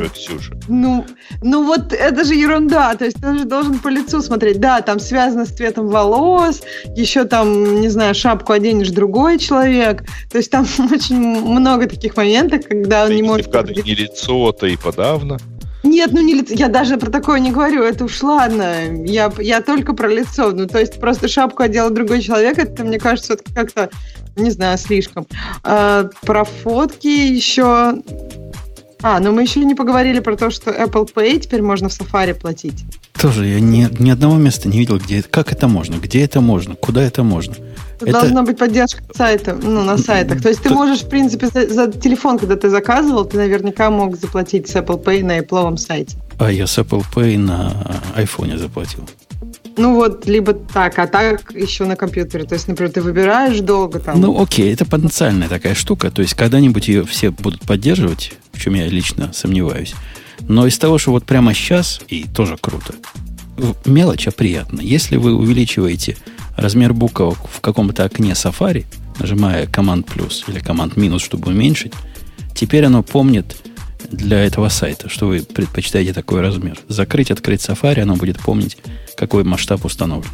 Ну, 0.67 1.05
ну 1.41 1.65
вот 1.65 1.93
это 1.93 2.23
же 2.23 2.33
ерунда. 2.33 2.95
То 2.95 3.05
есть 3.05 3.23
он 3.23 3.39
же 3.39 3.45
должен 3.45 3.79
по 3.79 3.87
лицу 3.87 4.21
смотреть. 4.21 4.59
Да, 4.59 4.81
там 4.81 4.99
связано 4.99 5.45
с 5.45 5.49
цветом 5.49 5.87
волос, 5.87 6.61
еще 6.95 7.25
там, 7.25 7.81
не 7.81 7.89
знаю, 7.89 8.15
шапку 8.15 8.53
оденешь 8.53 8.89
другой 8.89 9.39
человек. 9.39 10.03
То 10.31 10.37
есть 10.37 10.51
там 10.51 10.65
очень 10.91 11.17
много 11.17 11.87
таких 11.87 12.17
моментов, 12.17 12.67
когда 12.67 13.03
он 13.03 13.09
да 13.09 13.15
не 13.15 13.21
может... 13.21 13.51
кадре 13.51 13.81
не 13.83 13.95
лицо, 13.95 14.51
то 14.51 14.65
и 14.65 14.75
подавно. 14.75 15.37
Нет, 15.83 16.11
ну 16.11 16.21
не 16.21 16.35
лицо. 16.35 16.53
Я 16.53 16.67
даже 16.67 16.97
про 16.97 17.09
такое 17.09 17.39
не 17.39 17.51
говорю. 17.51 17.83
Это 17.83 18.05
уж 18.05 18.21
ладно. 18.21 19.03
Я, 19.05 19.31
я 19.39 19.61
только 19.61 19.93
про 19.93 20.07
лицо. 20.07 20.51
Ну, 20.51 20.67
то 20.67 20.79
есть 20.79 20.99
просто 20.99 21.27
шапку 21.27 21.63
одел 21.63 21.89
другой 21.89 22.21
человек, 22.21 22.59
это, 22.59 22.83
мне 22.83 22.99
кажется, 22.99 23.37
как-то 23.55 23.89
не 24.35 24.49
знаю, 24.51 24.77
слишком. 24.77 25.27
А, 25.63 26.09
про 26.21 26.43
фотки 26.43 27.07
еще... 27.07 27.95
А, 29.03 29.19
но 29.19 29.31
мы 29.31 29.41
еще 29.41 29.63
не 29.65 29.75
поговорили 29.75 30.19
про 30.19 30.35
то, 30.35 30.49
что 30.51 30.71
Apple 30.71 31.09
Pay 31.13 31.39
теперь 31.39 31.61
можно 31.61 31.89
в 31.89 31.91
Safari 31.91 32.33
платить. 32.33 32.85
Тоже 33.19 33.45
я 33.45 33.59
ни, 33.59 33.87
ни 33.99 34.09
одного 34.09 34.35
места 34.35 34.67
не 34.67 34.77
видел, 34.77 34.97
где 34.97 35.23
как 35.23 35.51
это 35.51 35.67
можно, 35.67 35.95
где 35.95 36.23
это 36.23 36.41
можно, 36.41 36.75
куда 36.75 37.01
это 37.01 37.23
можно. 37.23 37.55
Тут 37.99 38.09
это... 38.09 38.19
Должна 38.19 38.43
быть 38.43 38.57
поддержка 38.57 39.03
сайта, 39.13 39.57
ну, 39.61 39.83
на 39.83 39.97
сайтах. 39.97 40.41
То 40.41 40.49
есть 40.49 40.61
ты 40.61 40.69
можешь, 40.69 41.01
в 41.01 41.09
принципе, 41.09 41.47
за, 41.47 41.67
за 41.67 41.91
телефон, 41.91 42.37
когда 42.37 42.55
ты 42.55 42.69
заказывал, 42.69 43.25
ты 43.25 43.37
наверняка 43.37 43.89
мог 43.89 44.17
заплатить 44.17 44.69
с 44.69 44.75
Apple 44.75 45.03
Pay 45.03 45.23
на 45.23 45.39
Apple 45.39 45.77
сайте. 45.77 46.17
А 46.39 46.51
я 46.51 46.67
с 46.67 46.77
Apple 46.77 47.03
Pay 47.13 47.37
на 47.37 48.01
iPhone 48.15 48.57
заплатил. 48.57 49.07
Ну 49.77 49.95
вот, 49.95 50.25
либо 50.25 50.53
так, 50.53 50.99
а 50.99 51.07
так 51.07 51.53
еще 51.53 51.85
на 51.85 51.95
компьютере. 51.95 52.43
То 52.45 52.55
есть, 52.55 52.67
например, 52.67 52.91
ты 52.91 53.01
выбираешь 53.01 53.59
долго 53.59 53.99
там. 53.99 54.19
Ну 54.19 54.41
окей, 54.41 54.73
это 54.73 54.85
потенциальная 54.85 55.47
такая 55.47 55.75
штука. 55.75 56.11
То 56.11 56.21
есть 56.21 56.33
когда-нибудь 56.33 56.87
ее 56.87 57.05
все 57.05 57.31
будут 57.31 57.61
поддерживать, 57.61 58.33
в 58.51 58.59
чем 58.59 58.75
я 58.75 58.87
лично 58.87 59.31
сомневаюсь. 59.33 59.93
Но 60.47 60.67
из 60.67 60.77
того, 60.77 60.97
что 60.97 61.11
вот 61.11 61.25
прямо 61.25 61.53
сейчас, 61.53 62.01
и 62.07 62.25
тоже 62.25 62.57
круто, 62.59 62.95
мелочь, 63.85 64.27
а 64.27 64.31
приятно. 64.31 64.81
Если 64.81 65.17
вы 65.17 65.33
увеличиваете 65.33 66.17
размер 66.57 66.93
буквок 66.93 67.37
в 67.51 67.61
каком-то 67.61 68.03
окне 68.03 68.31
Safari, 68.31 68.85
нажимая 69.19 69.67
команд 69.67 70.07
плюс 70.07 70.43
или 70.47 70.59
команд 70.59 70.97
минус, 70.97 71.23
чтобы 71.23 71.51
уменьшить, 71.51 71.93
теперь 72.55 72.85
оно 72.85 73.03
помнит 73.03 73.55
для 74.09 74.43
этого 74.43 74.69
сайта, 74.69 75.09
что 75.09 75.27
вы 75.27 75.41
предпочитаете 75.41 76.13
такой 76.13 76.41
размер. 76.41 76.77
Закрыть, 76.87 77.31
открыть 77.31 77.61
Safari, 77.61 78.01
оно 78.01 78.15
будет 78.15 78.39
помнить, 78.39 78.77
какой 79.15 79.43
масштаб 79.43 79.83
установлен. 79.85 80.29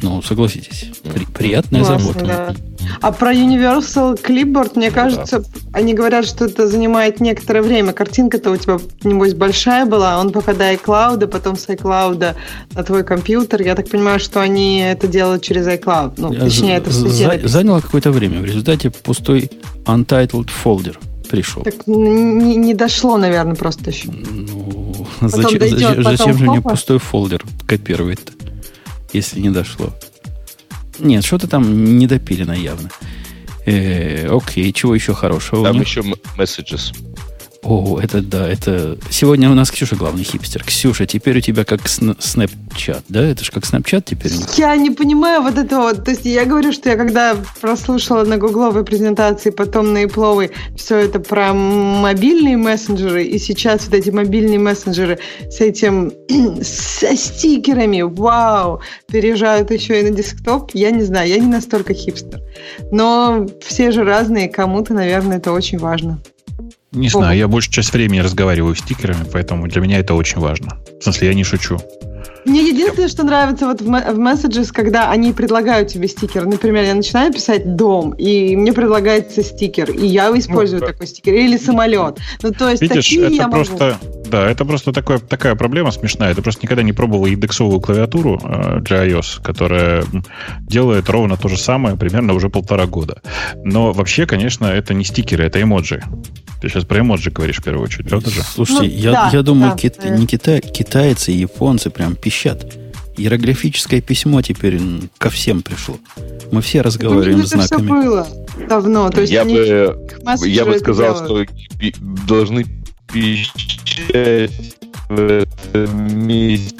Ну, 0.00 0.22
согласитесь, 0.22 0.92
при, 1.02 1.24
приятная 1.24 1.82
Классно, 1.82 2.12
забота. 2.12 2.24
да. 2.24 2.54
А 3.00 3.10
про 3.10 3.34
Universal 3.34 4.22
Clipboard, 4.22 4.72
мне 4.76 4.92
кажется, 4.92 5.42
они 5.72 5.92
говорят, 5.92 6.24
что 6.24 6.44
это 6.44 6.68
занимает 6.68 7.18
некоторое 7.18 7.62
время. 7.62 7.92
Картинка-то 7.92 8.52
у 8.52 8.56
тебя, 8.56 8.78
небось, 9.02 9.34
большая 9.34 9.86
была, 9.86 10.20
он 10.20 10.30
пока 10.30 10.54
до 10.54 10.72
iCloud, 10.72 11.26
потом 11.26 11.56
с 11.56 11.66
iCloud 11.68 12.34
на 12.74 12.82
твой 12.84 13.02
компьютер. 13.02 13.60
Я 13.62 13.74
так 13.74 13.88
понимаю, 13.88 14.20
что 14.20 14.40
они 14.40 14.78
это 14.80 15.08
делают 15.08 15.42
через 15.42 15.66
iCloud. 15.66 16.14
Ну, 16.16 16.32
Я 16.32 16.40
точнее, 16.40 16.76
это 16.76 16.90
в 16.90 16.92
за- 16.92 17.48
заняло 17.48 17.80
какое-то 17.80 18.12
время. 18.12 18.40
В 18.40 18.44
результате 18.44 18.90
пустой 18.90 19.50
untitled 19.84 20.48
folder 20.64 20.96
пришел. 21.28 21.62
Так 21.62 21.86
не, 21.86 22.56
не 22.56 22.74
дошло, 22.74 23.16
наверное, 23.18 23.54
просто 23.54 23.90
еще. 23.90 24.08
Ну, 24.10 25.06
зачем, 25.20 25.58
дойдет, 25.58 25.78
зачем- 25.80 25.96
потом 25.96 26.16
зачем 26.16 26.38
же 26.38 26.44
мне 26.50 26.60
пустой 26.60 26.98
фолдер 26.98 27.44
копировать-то, 27.66 28.32
если 29.12 29.40
не 29.40 29.50
дошло? 29.50 29.90
Нет, 30.98 31.24
что-то 31.24 31.46
там 31.46 31.96
недопилено 31.98 32.52
явно. 32.52 32.90
Э, 33.66 34.28
окей, 34.34 34.72
чего 34.72 34.94
еще 34.94 35.14
хорошего? 35.14 35.64
Там 35.64 35.80
еще 35.80 36.02
messages. 36.36 36.92
О, 37.64 37.98
это 38.00 38.22
да, 38.22 38.48
это... 38.48 38.96
Сегодня 39.10 39.50
у 39.50 39.54
нас 39.54 39.70
Ксюша 39.70 39.96
главный 39.96 40.22
хипстер. 40.22 40.62
Ксюша, 40.62 41.06
теперь 41.06 41.38
у 41.38 41.40
тебя 41.40 41.64
как 41.64 41.80
Snapchat, 41.80 43.02
да? 43.08 43.26
Это 43.26 43.44
же 43.44 43.50
как 43.50 43.64
Snapchat 43.64 44.04
теперь? 44.06 44.30
Я 44.56 44.76
не 44.76 44.90
понимаю 44.90 45.42
вот 45.42 45.58
этого. 45.58 45.92
То 45.94 46.12
есть 46.12 46.24
я 46.24 46.44
говорю, 46.44 46.72
что 46.72 46.88
я 46.88 46.96
когда 46.96 47.36
прослушала 47.60 48.24
на 48.24 48.36
гугловой 48.36 48.84
презентации, 48.84 49.50
потом 49.50 49.92
на 49.92 50.04
ипловой 50.04 50.52
все 50.76 50.98
это 50.98 51.18
про 51.18 51.52
мобильные 51.52 52.56
мессенджеры, 52.56 53.24
и 53.24 53.38
сейчас 53.38 53.86
вот 53.86 53.94
эти 53.94 54.10
мобильные 54.10 54.60
мессенджеры 54.60 55.18
с 55.50 55.60
этим, 55.60 56.12
со 56.62 57.16
стикерами, 57.16 58.02
вау, 58.02 58.80
переезжают 59.08 59.72
еще 59.72 60.00
и 60.00 60.04
на 60.04 60.10
десктоп, 60.10 60.70
я 60.74 60.92
не 60.92 61.02
знаю, 61.02 61.28
я 61.28 61.38
не 61.38 61.46
настолько 61.46 61.92
хипстер. 61.92 62.40
Но 62.92 63.46
все 63.66 63.90
же 63.90 64.04
разные, 64.04 64.48
кому-то, 64.48 64.94
наверное, 64.94 65.38
это 65.38 65.52
очень 65.52 65.78
важно. 65.78 66.20
Не 66.92 67.08
знаю, 67.08 67.36
я 67.36 67.48
большую 67.48 67.72
часть 67.72 67.92
времени 67.92 68.20
разговариваю 68.20 68.74
стикерами, 68.74 69.24
поэтому 69.30 69.68
для 69.68 69.80
меня 69.80 69.98
это 69.98 70.14
очень 70.14 70.40
важно. 70.40 70.78
В 71.00 71.04
смысле, 71.04 71.28
я 71.28 71.34
не 71.34 71.44
шучу. 71.44 71.78
Мне 72.44 72.66
единственное, 72.66 73.08
что 73.08 73.24
нравится 73.24 73.66
вот 73.66 73.82
в, 73.82 73.88
ме- 73.88 74.10
в 74.10 74.18
Messages, 74.18 74.70
когда 74.72 75.10
они 75.10 75.32
предлагают 75.32 75.88
тебе 75.88 76.08
стикер. 76.08 76.46
Например, 76.46 76.82
я 76.82 76.94
начинаю 76.94 77.32
писать 77.32 77.76
дом, 77.76 78.12
и 78.12 78.56
мне 78.56 78.72
предлагается 78.72 79.42
стикер, 79.42 79.90
и 79.90 80.06
я 80.06 80.30
использую 80.38 80.80
Ну, 80.80 80.86
такой 80.86 81.06
стикер. 81.06 81.34
Или 81.34 81.58
самолет. 81.58 82.18
Ну, 82.42 82.52
то 82.52 82.70
есть 82.70 82.80
Видишь, 82.80 83.04
такие 83.04 83.26
это 83.26 83.34
я 83.34 83.48
могу. 83.48 83.64
Да, 84.30 84.48
это 84.50 84.64
просто 84.64 84.92
такое, 84.92 85.18
такая 85.18 85.54
проблема 85.54 85.90
смешная. 85.90 86.34
Ты 86.34 86.42
просто 86.42 86.60
никогда 86.64 86.82
не 86.82 86.92
пробовал 86.92 87.26
индексовую 87.26 87.80
клавиатуру 87.80 88.40
э, 88.42 88.80
для 88.80 89.06
iOS, 89.06 89.42
которая 89.42 90.04
делает 90.60 91.08
ровно 91.10 91.36
то 91.36 91.48
же 91.48 91.56
самое 91.58 91.96
примерно 91.96 92.32
уже 92.34 92.48
полтора 92.48 92.86
года. 92.86 93.20
Но 93.64 93.92
вообще, 93.92 94.26
конечно, 94.26 94.66
это 94.66 94.94
не 94.94 95.04
стикеры, 95.04 95.44
это 95.44 95.60
эмоджи. 95.62 96.02
Ты 96.60 96.68
сейчас 96.68 96.84
про 96.84 97.00
эмоджи 97.00 97.30
говоришь 97.30 97.58
в 97.58 97.62
первую 97.64 97.84
очередь, 97.84 98.08
правда 98.08 98.30
же? 98.30 98.42
Слушайте, 98.42 98.82
Ну, 98.82 98.88
я, 99.02 99.12
да, 99.12 99.30
я 99.32 99.42
думаю, 99.42 99.72
да, 99.72 99.76
кит- 99.78 100.04
не 100.04 100.26
кита- 100.26 100.60
китайцы 100.60 101.32
и 101.32 101.36
японцы 101.38 101.90
прям 101.90 102.14
пищат. 102.16 102.76
Иероглифическое 103.16 104.00
письмо 104.00 104.42
теперь 104.42 104.80
ко 105.18 105.28
всем 105.30 105.62
пришло. 105.62 105.96
Мы 106.52 106.62
все 106.62 106.78
У 106.78 106.80
них 106.80 106.86
разговариваем 106.86 107.38
это 107.40 107.46
все 107.48 107.56
знаками. 107.58 107.88
было 107.88 108.26
давно. 108.68 109.10
То 109.10 109.20
есть 109.22 109.32
я 109.32 109.44
бы, 109.44 109.96
я 110.46 110.64
бы 110.64 110.78
сказал, 110.78 111.14
делают. 111.16 111.50
что 111.50 111.96
должны 112.26 112.64
пищать 113.12 114.50
в 115.08 115.20
этом 115.20 116.26
месте. 116.26 116.76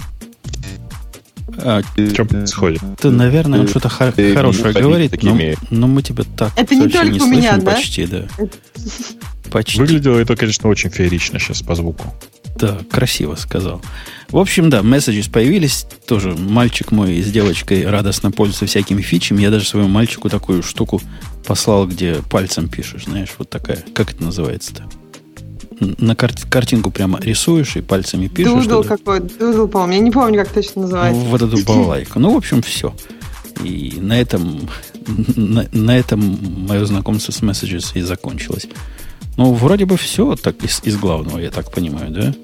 А, 1.61 1.81
Что 2.13 2.25
происходит? 2.25 2.81
ты, 3.01 3.11
наверное, 3.11 3.61
он 3.61 3.69
что-то 3.69 3.89
хор- 3.89 4.13
хорошее 4.13 4.75
не 4.75 4.81
говорит, 4.81 5.11
но, 5.11 5.17
такими. 5.17 5.57
но 5.71 5.87
мы 5.89 6.03
тебя 6.03 6.23
так 6.37 6.53
Это 6.57 6.75
не 6.77 6.89
только 6.89 7.23
у 7.23 7.27
меня, 7.27 7.51
слышим 7.53 7.65
да? 7.65 7.73
почти, 7.75 8.07
да. 8.07 8.29
Это- 8.39 8.57
Почти. 9.51 9.81
Выглядело 9.81 10.19
это, 10.19 10.37
конечно, 10.37 10.69
очень 10.69 10.91
феерично 10.91 11.39
сейчас 11.39 11.63
по 11.63 11.75
звуку. 11.75 12.05
Да, 12.61 12.79
красиво 12.91 13.35
сказал. 13.35 13.81
В 14.29 14.37
общем, 14.37 14.69
да, 14.69 14.81
messages 14.81 15.31
появились. 15.31 15.87
Тоже 16.07 16.33
мальчик 16.35 16.91
мой 16.93 17.23
с 17.23 17.31
девочкой 17.31 17.89
радостно 17.89 18.31
пользуются 18.31 18.67
всякими 18.67 19.01
фичами. 19.01 19.41
Я 19.43 19.51
даже 19.51 19.65
своему 19.67 19.89
мальчику 19.89 20.29
такую 20.29 20.63
штуку 20.63 21.01
послал, 21.47 21.87
где 21.87 22.17
пальцем 22.31 22.69
пишешь, 22.69 23.05
знаешь, 23.05 23.31
вот 23.39 23.49
такая. 23.49 23.83
Как 23.95 24.13
это 24.13 24.23
называется-то? 24.23 24.85
На 25.81 26.17
кар- 26.17 26.33
картинку 26.51 26.91
прямо 26.91 27.21
рисуешь 27.21 27.77
и 27.77 27.81
пальцами 27.81 28.27
пишешь. 28.29 28.67
Doodle 28.67 28.83
какой 28.83 29.21
Doodle, 29.21 29.69
по-моему. 29.69 29.93
Я 29.95 29.99
не 30.01 30.11
помню, 30.11 30.39
как 30.45 30.53
точно 30.53 30.83
называется. 30.83 31.21
Вот 31.23 31.43
эту 31.43 31.65
балалайку. 31.65 32.19
Ну, 32.19 32.35
в 32.35 32.37
общем, 32.37 32.63
все. 32.63 32.95
И 33.65 33.95
на 34.01 34.21
этом, 34.21 34.69
на, 35.37 35.67
на 35.73 35.97
этом 35.99 36.39
мое 36.69 36.85
знакомство 36.85 37.33
с 37.33 37.41
Messages 37.43 37.93
и 37.95 38.01
закончилось. 38.03 38.67
Ну, 39.37 39.53
вроде 39.55 39.85
бы 39.85 39.97
все 39.97 40.35
так 40.37 40.63
из, 40.65 40.81
из 40.85 40.97
главного, 40.97 41.39
я 41.39 41.51
так 41.51 41.71
понимаю, 41.73 42.11
да? 42.11 42.35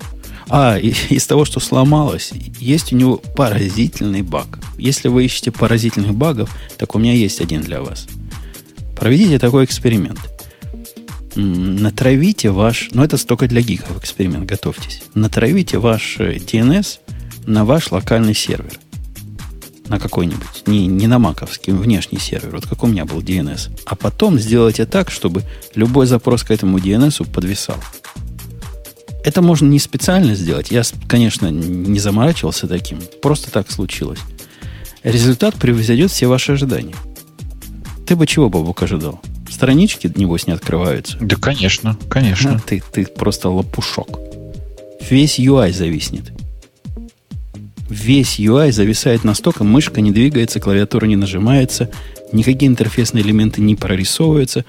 А, 0.48 0.78
и- 0.78 0.94
из 1.08 1.26
того, 1.26 1.44
что 1.44 1.58
сломалось, 1.60 2.32
есть 2.60 2.92
у 2.92 2.96
него 2.96 3.16
поразительный 3.16 4.22
баг. 4.22 4.58
Если 4.78 5.08
вы 5.08 5.24
ищете 5.24 5.50
поразительных 5.50 6.14
багов, 6.14 6.54
так 6.78 6.94
у 6.94 6.98
меня 6.98 7.12
есть 7.14 7.40
один 7.40 7.62
для 7.62 7.80
вас. 7.80 8.06
Проведите 8.96 9.38
такой 9.38 9.64
эксперимент. 9.64 10.18
Натравите 11.36 12.50
ваш... 12.50 12.90
Ну, 12.92 13.02
это 13.02 13.24
только 13.24 13.48
для 13.48 13.60
гиков 13.60 13.98
эксперимент, 13.98 14.46
готовьтесь. 14.46 15.02
Натравите 15.14 15.78
ваш 15.78 16.16
э, 16.18 16.36
DNS 16.36 16.98
на 17.46 17.64
ваш 17.64 17.90
локальный 17.90 18.34
сервер. 18.34 18.78
На 19.88 19.98
какой-нибудь. 19.98 20.66
Не, 20.66 20.86
не 20.86 21.06
на 21.06 21.18
маковский, 21.18 21.72
внешний 21.72 22.18
сервер. 22.18 22.50
Вот 22.52 22.66
как 22.66 22.82
у 22.84 22.86
меня 22.86 23.04
был 23.04 23.20
DNS. 23.20 23.70
А 23.84 23.96
потом 23.96 24.38
сделайте 24.38 24.86
так, 24.86 25.10
чтобы 25.10 25.42
любой 25.74 26.06
запрос 26.06 26.42
к 26.44 26.50
этому 26.50 26.78
DNS 26.78 27.30
подвисал. 27.30 27.76
Это 29.24 29.42
можно 29.42 29.66
не 29.66 29.78
специально 29.78 30.34
сделать. 30.34 30.70
Я, 30.70 30.82
конечно, 31.08 31.50
не 31.50 31.98
заморачивался 31.98 32.68
таким. 32.68 33.00
Просто 33.22 33.50
так 33.50 33.70
случилось. 33.70 34.20
Результат 35.02 35.54
превзойдет 35.56 36.10
все 36.10 36.26
ваши 36.26 36.52
ожидания. 36.52 36.94
Ты 38.06 38.16
бы 38.16 38.26
чего, 38.26 38.48
Бабук, 38.48 38.82
ожидал? 38.82 39.20
Странички, 39.64 40.12
небось, 40.14 40.46
не 40.46 40.52
открываются. 40.52 41.16
Да, 41.22 41.36
конечно, 41.36 41.96
А 41.98 42.12
конечно. 42.12 42.60
ты, 42.66 42.82
ты 42.92 43.06
просто 43.06 43.48
лопушок. 43.48 44.20
Весь 45.08 45.38
UI 45.38 45.72
зависнет. 45.72 46.32
Весь 47.88 48.38
UI 48.38 48.72
зависает 48.72 49.24
настолько, 49.24 49.64
мышка 49.64 50.02
не 50.02 50.10
двигается, 50.10 50.60
клавиатура 50.60 51.06
не 51.06 51.16
нажимается, 51.16 51.88
никакие 52.32 52.68
интерфейсные 52.68 53.24
элементы 53.24 53.62
не 53.62 53.74
прорисовываются. 53.74 54.66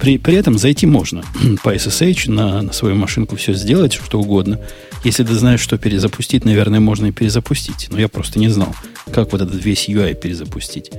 При, 0.00 0.16
при 0.16 0.34
этом 0.36 0.56
зайти 0.56 0.86
можно 0.86 1.22
по 1.62 1.74
SSH 1.74 2.30
на, 2.30 2.62
на 2.62 2.72
свою 2.72 2.94
машинку 2.94 3.36
все 3.36 3.52
сделать, 3.52 3.92
что 3.92 4.18
угодно. 4.18 4.58
Если 5.04 5.24
ты 5.24 5.34
знаешь, 5.34 5.60
что 5.60 5.76
перезапустить, 5.76 6.46
наверное, 6.46 6.80
можно 6.80 7.06
и 7.06 7.12
перезапустить. 7.12 7.88
Но 7.90 8.00
я 8.00 8.08
просто 8.08 8.38
не 8.38 8.48
знал, 8.48 8.74
как 9.12 9.32
вот 9.32 9.42
этот 9.42 9.62
весь 9.62 9.90
UI 9.90 10.14
перезапустить. 10.14 10.90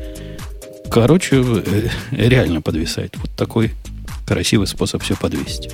Короче, 0.93 1.43
э, 1.43 1.89
реально 2.12 2.62
подвисает. 2.62 3.17
Вот 3.17 3.32
такой 3.32 3.73
красивый 4.27 4.67
способ 4.67 5.01
все 5.01 5.15
подвесить. 5.15 5.71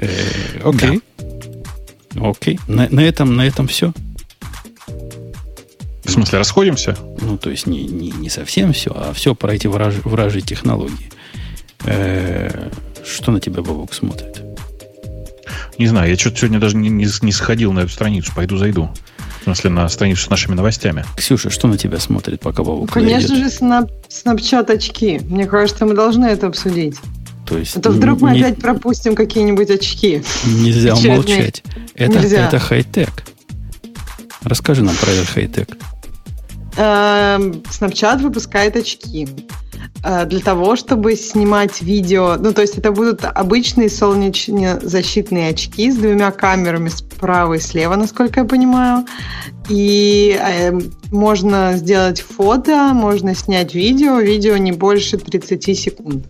Э, 0.00 0.08
Окей. 0.64 1.02
Окей. 2.18 2.58
На, 2.66 2.88
на 2.88 3.00
этом, 3.00 3.36
на 3.36 3.46
этом 3.46 3.68
все. 3.68 3.92
В 6.04 6.10
смысле, 6.10 6.38
расходимся? 6.38 6.96
Ну, 7.20 7.36
то 7.36 7.50
есть 7.50 7.66
не, 7.66 7.84
не, 7.84 8.12
не 8.12 8.30
совсем 8.30 8.72
все, 8.72 8.90
а 8.94 9.12
все 9.12 9.34
про 9.34 9.54
эти 9.54 9.66
вражи, 9.66 10.00
вражьи 10.02 10.40
технологии. 10.40 11.10
Э, 11.84 12.70
Что 13.04 13.30
на 13.30 13.40
тебя 13.40 13.60
Бабук 13.60 13.92
смотрит? 13.92 14.40
Не 15.76 15.86
знаю, 15.86 16.08
я 16.08 16.16
что-то 16.16 16.38
сегодня 16.38 16.60
даже 16.60 16.78
не, 16.78 16.88
не, 16.88 17.06
не 17.20 17.32
сходил 17.32 17.72
на 17.72 17.80
эту 17.80 17.90
страницу. 17.90 18.32
Пойду 18.34 18.56
зайду. 18.56 18.90
В 19.46 19.48
смысле, 19.48 19.70
на 19.70 19.88
страницу 19.88 20.24
с 20.24 20.28
нашими 20.28 20.56
новостями. 20.56 21.04
Ксюша, 21.16 21.50
что 21.50 21.68
на 21.68 21.78
тебя 21.78 22.00
смотрит, 22.00 22.40
пока 22.40 22.64
Бабук 22.64 22.90
Конечно 22.90 23.28
зайдет? 23.28 23.44
же, 23.44 23.56
снап, 23.56 23.90
Snapchat 24.08 24.72
очки. 24.72 25.20
Мне 25.20 25.46
кажется, 25.46 25.86
мы 25.86 25.94
должны 25.94 26.24
это 26.26 26.48
обсудить. 26.48 26.96
То 27.46 27.56
есть 27.56 27.76
А 27.76 27.80
то 27.80 27.90
вдруг 27.90 28.20
мы 28.20 28.32
не- 28.32 28.40
опять 28.40 28.58
пропустим 28.60 29.14
какие-нибудь 29.14 29.70
очки. 29.70 30.20
нельзя 30.46 30.96
умолчать. 30.96 31.62
Это, 31.94 32.18
Нельзя. 32.18 32.48
это 32.48 32.58
хай-тек. 32.58 33.10
Расскажи 34.42 34.82
нам 34.82 34.96
про 34.96 35.12
этот 35.12 35.28
хай-тек. 35.28 35.68
Эм, 36.76 37.62
Snapchat 37.70 38.22
выпускает 38.22 38.74
очки 38.74 39.28
для 40.02 40.40
того, 40.40 40.76
чтобы 40.76 41.16
снимать 41.16 41.82
видео. 41.82 42.36
Ну, 42.38 42.52
то 42.52 42.62
есть 42.62 42.78
это 42.78 42.92
будут 42.92 43.24
обычные 43.24 43.90
солнечно-защитные 43.90 45.50
очки 45.50 45.90
с 45.90 45.96
двумя 45.96 46.30
камерами 46.30 46.88
справа 46.88 47.54
и 47.54 47.58
слева, 47.58 47.96
насколько 47.96 48.40
я 48.40 48.46
понимаю. 48.46 49.04
И 49.68 50.38
э, 50.40 50.78
можно 51.10 51.72
сделать 51.76 52.20
фото, 52.20 52.92
можно 52.94 53.34
снять 53.34 53.74
видео. 53.74 54.18
Видео 54.20 54.56
не 54.56 54.72
больше 54.72 55.18
30 55.18 55.78
секунд. 55.78 56.26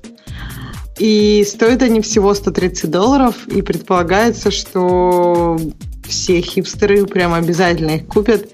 И 0.99 1.45
стоят 1.47 1.83
они 1.83 2.01
всего 2.01 2.33
130 2.33 2.91
долларов, 2.91 3.47
и 3.49 3.61
предполагается, 3.61 4.51
что 4.51 5.61
все 6.05 6.41
хипстеры 6.41 7.05
прям 7.05 7.35
обязательно 7.35 7.97
их 7.97 8.07
купят 8.07 8.49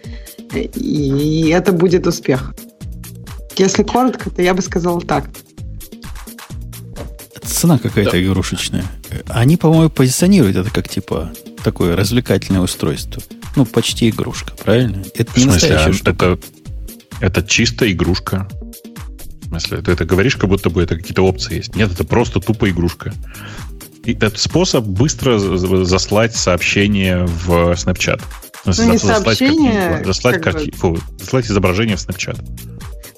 и 0.54 1.50
это 1.50 1.72
будет 1.72 2.06
успех. 2.06 2.54
Если 3.56 3.82
коротко, 3.82 4.30
то 4.30 4.42
я 4.42 4.54
бы 4.54 4.62
сказала 4.62 5.00
так. 5.00 5.30
Цена 7.42 7.78
какая-то 7.78 8.12
да. 8.12 8.22
игрушечная. 8.22 8.84
Они, 9.28 9.56
по-моему, 9.56 9.90
позиционируют 9.90 10.56
это 10.56 10.70
как 10.70 10.88
типа 10.88 11.32
такое 11.62 11.96
развлекательное 11.96 12.60
устройство. 12.60 13.22
Ну, 13.56 13.64
почти 13.66 14.08
игрушка, 14.08 14.54
правильно? 14.54 15.04
Это 15.14 15.38
не 15.38 15.46
настоящая 15.46 15.90
а 15.90 15.92
штука. 15.92 16.10
Это, 16.10 16.38
это 17.20 17.42
чисто 17.42 17.90
игрушка. 17.92 18.48
В 19.42 19.48
смысле, 19.48 19.82
ты 19.82 19.92
это 19.92 20.04
говоришь, 20.04 20.36
как 20.36 20.48
будто 20.48 20.70
бы 20.70 20.82
это 20.82 20.96
какие-то 20.96 21.22
опции 21.22 21.56
есть. 21.56 21.76
Нет, 21.76 21.92
это 21.92 22.04
просто 22.04 22.40
тупо 22.40 22.70
игрушка. 22.70 23.12
И 24.04 24.14
это 24.14 24.36
способ 24.38 24.84
быстро 24.84 25.38
заслать 25.38 26.34
сообщение 26.34 27.26
в 27.26 27.72
Snapchat. 27.72 28.20
Ну, 28.64 28.72
не 28.90 28.98
сообщение. 28.98 30.02
Заслать, 30.04 30.40
карти... 30.40 30.70
Фу, 30.72 30.98
заслать 31.18 31.46
изображение 31.46 31.96
в 31.96 32.00
Snapchat. 32.00 32.71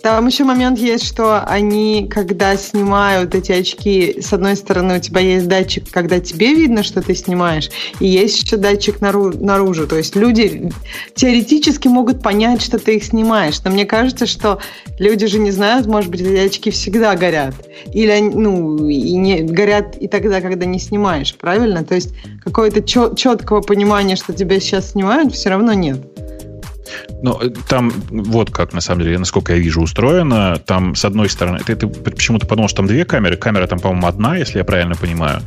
Там 0.04 0.26
еще 0.26 0.44
момент 0.44 0.78
есть, 0.78 1.06
что 1.06 1.42
они, 1.46 2.06
когда 2.10 2.58
снимают 2.58 3.34
эти 3.34 3.52
очки, 3.52 4.20
с 4.20 4.34
одной 4.34 4.54
стороны, 4.54 4.98
у 4.98 5.00
тебя 5.00 5.22
есть 5.22 5.48
датчик, 5.48 5.90
когда 5.90 6.20
тебе 6.20 6.52
видно, 6.52 6.82
что 6.82 7.00
ты 7.00 7.14
снимаешь, 7.14 7.70
и 8.00 8.06
есть 8.06 8.42
еще 8.42 8.58
датчик 8.58 9.00
наружу. 9.00 9.86
То 9.86 9.96
есть 9.96 10.14
люди 10.14 10.70
теоретически 11.14 11.88
могут 11.88 12.22
понять, 12.22 12.60
что 12.60 12.78
ты 12.78 12.96
их 12.96 13.04
снимаешь. 13.04 13.58
Но 13.64 13.70
мне 13.70 13.86
кажется, 13.86 14.26
что 14.26 14.58
люди 14.98 15.26
же 15.26 15.38
не 15.38 15.52
знают, 15.52 15.86
может 15.86 16.10
быть, 16.10 16.20
эти 16.20 16.48
очки 16.48 16.70
всегда 16.70 17.16
горят. 17.16 17.54
Или 17.94 18.10
они, 18.10 18.28
ну, 18.28 18.86
и 18.86 19.14
не 19.14 19.40
горят 19.40 19.96
и 19.96 20.06
тогда, 20.06 20.42
когда 20.42 20.66
не 20.66 20.80
снимаешь, 20.80 21.34
правильно? 21.34 21.82
То 21.82 21.94
есть 21.94 22.10
какого-то 22.44 22.82
четкого 22.82 23.62
понимания, 23.62 24.16
что 24.16 24.34
тебя 24.34 24.60
сейчас 24.60 24.90
снимают, 24.90 25.32
все 25.32 25.48
равно 25.48 25.72
нет. 25.72 25.96
Ну, 27.24 27.40
э, 27.40 27.48
там 27.68 27.90
вот 28.10 28.50
как, 28.50 28.74
на 28.74 28.82
самом 28.82 29.02
деле, 29.02 29.18
насколько 29.18 29.54
я 29.54 29.58
вижу, 29.58 29.80
устроено. 29.80 30.60
Там, 30.66 30.94
с 30.94 31.06
одной 31.06 31.30
стороны, 31.30 31.60
ты, 31.64 31.74
ты 31.74 31.86
почему-то 31.86 32.46
подумал, 32.46 32.68
что 32.68 32.78
там 32.78 32.86
две 32.86 33.06
камеры. 33.06 33.38
Камера 33.38 33.66
там, 33.66 33.78
по-моему, 33.78 34.06
одна, 34.06 34.36
если 34.36 34.58
я 34.58 34.64
правильно 34.64 34.94
понимаю. 34.94 35.40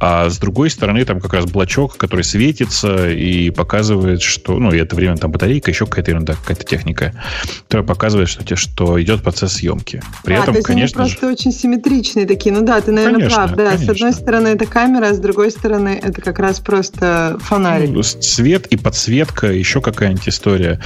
А 0.00 0.28
с 0.28 0.36
другой 0.36 0.68
стороны, 0.68 1.02
там 1.06 1.20
как 1.20 1.32
раз 1.32 1.46
блочок, 1.46 1.96
который 1.96 2.24
светится 2.26 3.08
и 3.08 3.48
показывает, 3.48 4.20
что... 4.20 4.58
Ну, 4.58 4.70
и 4.70 4.76
это 4.76 4.94
время 4.96 5.16
там 5.16 5.30
батарейка, 5.30 5.70
еще 5.70 5.86
какая-то 5.86 6.10
ерунда, 6.10 6.34
какая-то 6.34 6.64
техника, 6.64 7.14
которая 7.62 7.86
показывает, 7.86 8.28
что, 8.28 8.56
что 8.56 9.00
идет 9.00 9.22
процесс 9.22 9.54
съемки. 9.54 10.02
При 10.24 10.34
а, 10.34 10.42
этом, 10.42 10.52
то 10.52 10.58
есть 10.58 10.66
конечно 10.66 11.02
они 11.02 11.10
просто 11.10 11.26
же... 11.26 11.32
очень 11.32 11.52
симметричные 11.52 12.26
такие. 12.26 12.54
Ну 12.54 12.66
да, 12.66 12.82
ты, 12.82 12.92
наверное, 12.92 13.20
конечно, 13.20 13.44
прав. 13.44 13.56
Да, 13.56 13.70
конечно. 13.70 13.86
с 13.86 13.96
одной 13.96 14.12
стороны 14.12 14.48
это 14.48 14.66
камера, 14.66 15.06
а 15.06 15.14
с 15.14 15.18
другой 15.18 15.50
стороны 15.50 15.98
это 16.02 16.20
как 16.20 16.38
раз 16.38 16.60
просто 16.60 17.38
фонарик. 17.40 17.88
Ну, 17.88 18.02
свет 18.02 18.66
и 18.66 18.76
подсветка, 18.76 19.46
еще 19.46 19.80
какая-нибудь 19.80 20.28
история. 20.28 20.80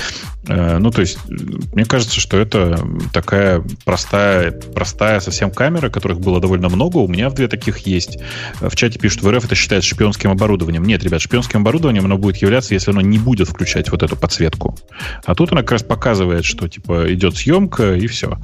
Э, 0.47 0.79
ну, 0.79 0.91
то 0.91 1.01
есть, 1.01 1.19
мне 1.29 1.85
кажется, 1.85 2.21
что 2.21 2.39
это 2.39 2.79
такая 3.13 3.63
простая, 3.85 4.53
простая 4.53 5.21
совсем 5.21 5.51
камера, 5.51 5.91
которых 5.91 6.21
было 6.21 6.41
довольно 6.41 6.69
много. 6.69 6.99
У 6.99 7.09
меня 7.09 7.29
в 7.29 7.35
две 7.35 7.49
таких 7.49 7.79
есть. 7.81 8.19
В 8.61 8.75
чате 8.75 8.99
пишут, 8.99 9.23
в 9.23 9.31
РФ 9.31 9.45
это 9.45 9.55
считается 9.55 9.89
шпионским 9.89 10.31
оборудованием. 10.31 10.85
Нет, 10.85 11.03
ребят, 11.05 11.21
шпионским 11.21 11.61
оборудованием 11.61 12.05
оно 12.05 12.19
будет 12.19 12.37
являться, 12.39 12.75
если 12.75 12.91
оно 12.91 13.01
не 13.01 13.19
будет 13.19 13.49
включать 13.49 13.91
вот 13.91 14.03
эту 14.03 14.17
подсветку. 14.17 14.79
А 15.25 15.35
тут 15.35 15.53
она 15.53 15.63
как 15.63 15.73
раз 15.73 15.83
показывает, 15.83 16.45
что, 16.45 16.69
типа, 16.69 17.13
идет 17.13 17.37
съемка, 17.37 17.95
и 17.95 18.07
все. 18.07 18.39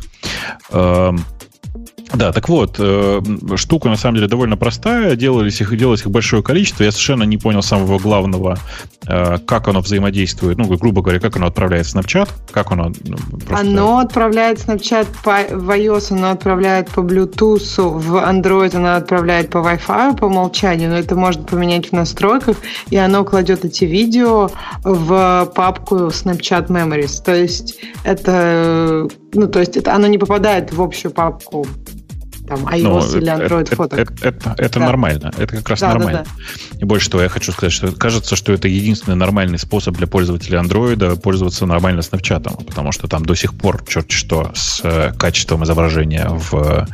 Да, 2.17 2.33
так 2.33 2.49
вот, 2.49 2.77
э, 2.79 3.21
штука 3.57 3.89
на 3.89 3.97
самом 3.97 4.17
деле 4.17 4.29
довольно 4.29 4.57
простая. 4.57 5.17
Делались 5.17 5.61
их, 5.61 5.77
делалось 5.77 6.03
их 6.03 6.11
большое 6.11 6.43
количество. 6.43 6.85
Я 6.85 6.93
совершенно 6.93 7.25
не 7.25 7.39
понял 7.39 7.63
самого 7.63 7.99
главного, 7.99 8.59
э, 9.07 9.39
как 9.39 9.69
оно 9.69 9.81
взаимодействует. 9.81 10.57
Ну, 10.59 10.67
грубо 10.77 11.03
говоря, 11.03 11.19
как 11.19 11.37
оно 11.37 11.47
отправляет 11.47 11.87
в 11.87 11.95
Snapchat, 11.95 12.29
как 12.53 12.71
оно 12.73 12.93
ну, 13.05 13.17
просто... 13.47 13.59
Оно 13.59 13.99
отправляет 13.99 14.59
Snapchat 14.59 15.07
по, 15.25 15.57
в 15.57 15.71
iOS, 15.71 16.13
оно 16.13 16.31
отправляет 16.31 16.89
по 16.91 17.01
Bluetooth, 17.01 17.99
в 17.99 18.17
Android 18.17 18.77
оно 18.77 18.95
отправляет 18.95 19.51
по 19.51 19.59
Wi-Fi 19.59 20.17
по 20.17 20.27
умолчанию, 20.27 20.91
но 20.91 20.97
это 20.97 21.17
можно 21.17 21.43
поменять 21.43 21.89
в 21.89 21.93
настройках, 21.93 22.57
и 22.91 22.97
оно 22.97 23.25
кладет 23.25 23.65
эти 23.65 23.85
видео 23.85 24.51
в 24.85 25.51
папку 25.55 25.97
Snapchat 25.97 26.69
Memories. 26.69 27.25
То 27.25 27.35
есть 27.35 27.81
это, 28.05 29.09
ну, 29.33 29.49
то 29.49 29.59
есть 29.59 29.77
это 29.77 29.95
оно 29.95 30.07
не 30.07 30.19
попадает 30.19 30.73
в 30.73 30.81
общую 30.81 31.13
папку 31.13 31.67
там 32.47 32.67
iOS 32.67 33.11
ну, 33.13 33.19
или 33.19 33.33
Android 33.33 33.63
это, 33.63 33.77
фоток. 33.77 33.99
Это, 33.99 34.29
это, 34.29 34.55
это 34.59 34.79
да. 34.79 34.87
нормально. 34.87 35.33
Это 35.39 35.57
как 35.57 35.69
раз 35.71 35.81
да, 35.81 35.89
нормально. 35.89 36.25
Да, 36.25 36.31
да. 36.73 36.79
И 36.79 36.85
больше 36.85 37.11
того, 37.11 37.23
я 37.23 37.29
хочу 37.29 37.53
сказать, 37.53 37.73
что 37.73 37.93
кажется, 37.93 38.37
что 38.37 38.53
это 38.53 38.69
единственный 38.69 39.17
нормальный 39.17 39.59
способ 39.59 39.97
для 39.97 40.07
пользователей 40.07 40.59
Android 40.59 41.21
пользоваться 41.21 41.67
нормально 41.67 42.01
Snapchat, 42.01 42.65
потому 42.65 42.93
что 42.93 43.09
там 43.09 43.25
до 43.25 43.35
сих 43.35 43.55
пор 43.55 43.83
черт 43.87 44.11
что 44.11 44.53
с 44.55 44.81
э, 44.85 45.13
качеством 45.19 45.65
изображения 45.65 46.29
в 46.29 46.87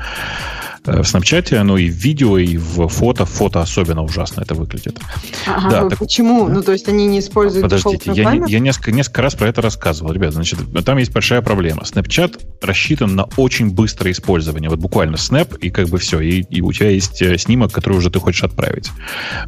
в 0.84 1.00
Snapchat, 1.00 1.62
ну 1.62 1.76
и 1.76 1.88
в 1.88 1.94
видео, 1.94 2.38
и 2.38 2.56
в 2.56 2.88
фото. 2.88 3.24
Фото 3.24 3.60
особенно 3.60 4.02
ужасно 4.02 4.42
это 4.42 4.54
выглядит. 4.54 4.98
Ага, 5.46 5.70
да, 5.70 5.88
так, 5.88 5.98
почему? 5.98 6.48
Ну, 6.48 6.62
то 6.62 6.72
есть 6.72 6.88
они 6.88 7.06
не 7.06 7.18
используют 7.18 7.64
Подождите, 7.64 8.12
я, 8.12 8.32
я 8.46 8.58
несколько, 8.60 8.92
несколько 8.92 9.22
раз 9.22 9.34
про 9.34 9.48
это 9.48 9.62
рассказывал. 9.62 10.12
Ребят, 10.12 10.32
значит, 10.32 10.58
там 10.84 10.98
есть 10.98 11.12
большая 11.12 11.42
проблема. 11.42 11.82
Snapchat 11.82 12.40
рассчитан 12.62 13.14
на 13.14 13.24
очень 13.36 13.70
быстрое 13.70 14.12
использование. 14.12 14.70
Вот 14.70 14.78
буквально 14.78 15.16
Snap, 15.16 15.58
и 15.58 15.70
как 15.70 15.88
бы 15.88 15.98
все. 15.98 16.20
И, 16.20 16.42
и 16.42 16.60
у 16.60 16.72
тебя 16.72 16.90
есть 16.90 17.20
э, 17.22 17.36
снимок, 17.38 17.72
который 17.72 17.98
уже 17.98 18.10
ты 18.10 18.18
хочешь 18.18 18.42
отправить. 18.42 18.90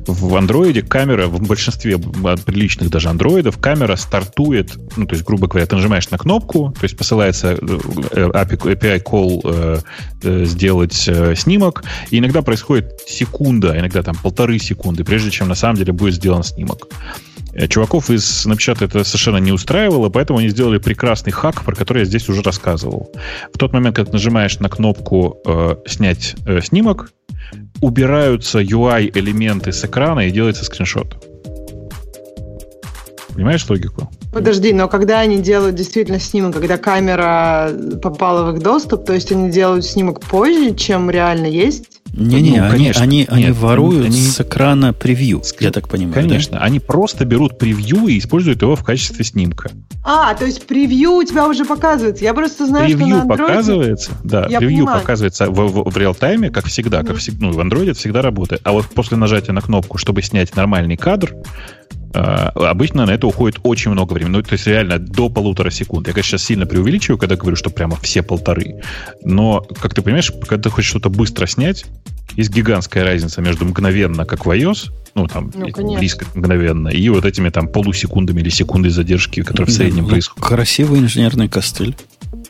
В 0.06 0.34
Android 0.34 0.82
камера, 0.82 1.26
в 1.26 1.40
большинстве 1.46 1.98
приличных 1.98 2.90
даже 2.90 3.08
андроидов, 3.08 3.58
камера 3.58 3.96
стартует, 3.96 4.72
ну, 4.96 5.06
то 5.06 5.14
есть, 5.14 5.24
грубо 5.24 5.48
говоря, 5.48 5.66
ты 5.66 5.76
нажимаешь 5.76 6.10
на 6.10 6.18
кнопку, 6.18 6.74
то 6.78 6.84
есть 6.84 6.96
посылается 6.96 7.52
э, 7.52 7.56
API 7.56 9.02
call 9.02 9.82
э, 10.22 10.44
сделать 10.44 11.08
Э, 11.22 11.34
снимок, 11.36 11.84
и 12.10 12.18
иногда 12.18 12.42
происходит 12.42 13.00
секунда, 13.06 13.78
иногда 13.78 14.02
там 14.02 14.16
полторы 14.16 14.58
секунды, 14.58 15.04
прежде 15.04 15.30
чем 15.30 15.48
на 15.48 15.54
самом 15.54 15.76
деле 15.76 15.92
будет 15.92 16.14
сделан 16.14 16.42
снимок. 16.42 16.88
Э, 17.52 17.68
чуваков 17.68 18.10
из 18.10 18.46
Snapchat 18.46 18.84
это 18.84 19.04
совершенно 19.04 19.36
не 19.36 19.52
устраивало, 19.52 20.08
поэтому 20.08 20.40
они 20.40 20.48
сделали 20.48 20.78
прекрасный 20.78 21.32
хак, 21.32 21.62
про 21.62 21.74
который 21.74 22.00
я 22.00 22.04
здесь 22.04 22.28
уже 22.28 22.42
рассказывал. 22.42 23.12
В 23.54 23.58
тот 23.58 23.72
момент, 23.72 23.96
когда 23.96 24.12
нажимаешь 24.12 24.58
на 24.58 24.68
кнопку 24.68 25.38
э, 25.46 25.76
«Снять 25.86 26.34
э, 26.46 26.60
снимок», 26.60 27.12
убираются 27.80 28.60
UI-элементы 28.60 29.72
с 29.72 29.84
экрана 29.84 30.20
и 30.26 30.30
делается 30.30 30.64
скриншот. 30.64 31.31
Понимаешь 33.34 33.68
логику? 33.68 34.10
Подожди, 34.32 34.72
но 34.72 34.88
когда 34.88 35.20
они 35.20 35.38
делают 35.38 35.76
действительно 35.76 36.18
снимок, 36.18 36.54
когда 36.54 36.76
камера 36.76 37.70
попала 38.02 38.50
в 38.50 38.56
их 38.56 38.62
доступ, 38.62 39.04
то 39.04 39.12
есть 39.12 39.32
они 39.32 39.50
делают 39.50 39.84
снимок 39.84 40.20
позже, 40.20 40.74
чем 40.74 41.10
реально 41.10 41.46
есть? 41.46 41.86
Не-не, 42.12 42.60
ну, 42.60 42.70
они, 42.70 42.92
они, 42.94 43.26
они 43.30 43.50
воруют 43.52 44.06
они... 44.06 44.20
с 44.20 44.38
экрана 44.38 44.92
превью, 44.92 45.42
я 45.60 45.70
так 45.70 45.88
понимаю. 45.88 46.14
Конечно, 46.14 46.58
да? 46.58 46.64
они 46.64 46.78
просто 46.78 47.24
берут 47.24 47.58
превью 47.58 48.06
и 48.06 48.18
используют 48.18 48.60
его 48.60 48.76
в 48.76 48.84
качестве 48.84 49.24
снимка. 49.24 49.70
А, 50.04 50.34
то 50.34 50.44
есть 50.44 50.66
превью 50.66 51.12
у 51.12 51.24
тебя 51.24 51.48
уже 51.48 51.64
показывается. 51.64 52.22
Я 52.22 52.34
просто 52.34 52.66
знаю, 52.66 52.86
превью 52.86 53.06
что 53.06 53.16
на 53.16 53.22
Android... 53.22 53.38
показывается, 53.38 54.10
да, 54.24 54.46
я 54.50 54.58
превью 54.58 54.78
понимаю. 54.78 55.00
показывается 55.00 55.50
в, 55.50 55.54
в, 55.54 55.90
в 55.90 55.96
реал-тайме, 55.96 56.50
как 56.50 56.66
всегда, 56.66 57.00
mm-hmm. 57.00 57.06
как 57.06 57.16
всегда, 57.16 57.46
ну, 57.46 57.52
в 57.52 57.60
Android 57.60 57.90
это 57.90 57.98
всегда 57.98 58.20
работает. 58.20 58.60
А 58.64 58.72
вот 58.72 58.86
после 58.88 59.16
нажатия 59.16 59.54
на 59.54 59.62
кнопку, 59.62 59.96
чтобы 59.96 60.20
снять 60.20 60.54
нормальный 60.54 60.98
кадр, 60.98 61.34
обычно 62.12 63.06
на 63.06 63.10
это 63.10 63.26
уходит 63.26 63.60
очень 63.62 63.90
много 63.90 64.12
времени. 64.12 64.36
Ну, 64.36 64.42
то 64.42 64.52
есть 64.52 64.66
реально 64.66 64.98
до 64.98 65.28
полутора 65.28 65.70
секунд. 65.70 66.06
Я, 66.06 66.12
конечно, 66.12 66.38
сейчас 66.38 66.46
сильно 66.46 66.66
преувеличиваю, 66.66 67.18
когда 67.18 67.36
говорю, 67.36 67.56
что 67.56 67.70
прямо 67.70 67.96
все 67.96 68.22
полторы. 68.22 68.82
Но, 69.24 69.60
как 69.80 69.94
ты 69.94 70.02
понимаешь, 70.02 70.32
когда 70.46 70.64
ты 70.64 70.70
хочешь 70.70 70.90
что-то 70.90 71.10
быстро 71.10 71.46
снять, 71.46 71.84
есть 72.36 72.50
гигантская 72.50 73.04
разница 73.04 73.40
между 73.42 73.64
мгновенно, 73.64 74.24
как 74.24 74.46
в 74.46 74.50
iOS, 74.50 74.90
ну, 75.14 75.26
там, 75.26 75.52
ну, 75.54 75.98
близко 75.98 76.26
мгновенно, 76.34 76.88
и 76.88 77.08
вот 77.10 77.24
этими 77.24 77.50
там 77.50 77.68
полусекундами 77.68 78.40
или 78.40 78.48
секундой 78.48 78.90
задержки, 78.90 79.42
которые 79.42 79.72
в 79.72 79.76
среднем 79.76 80.04
ну, 80.04 80.10
происходят. 80.10 80.48
Красивый 80.48 81.00
инженерный 81.00 81.48
костыль. 81.48 81.94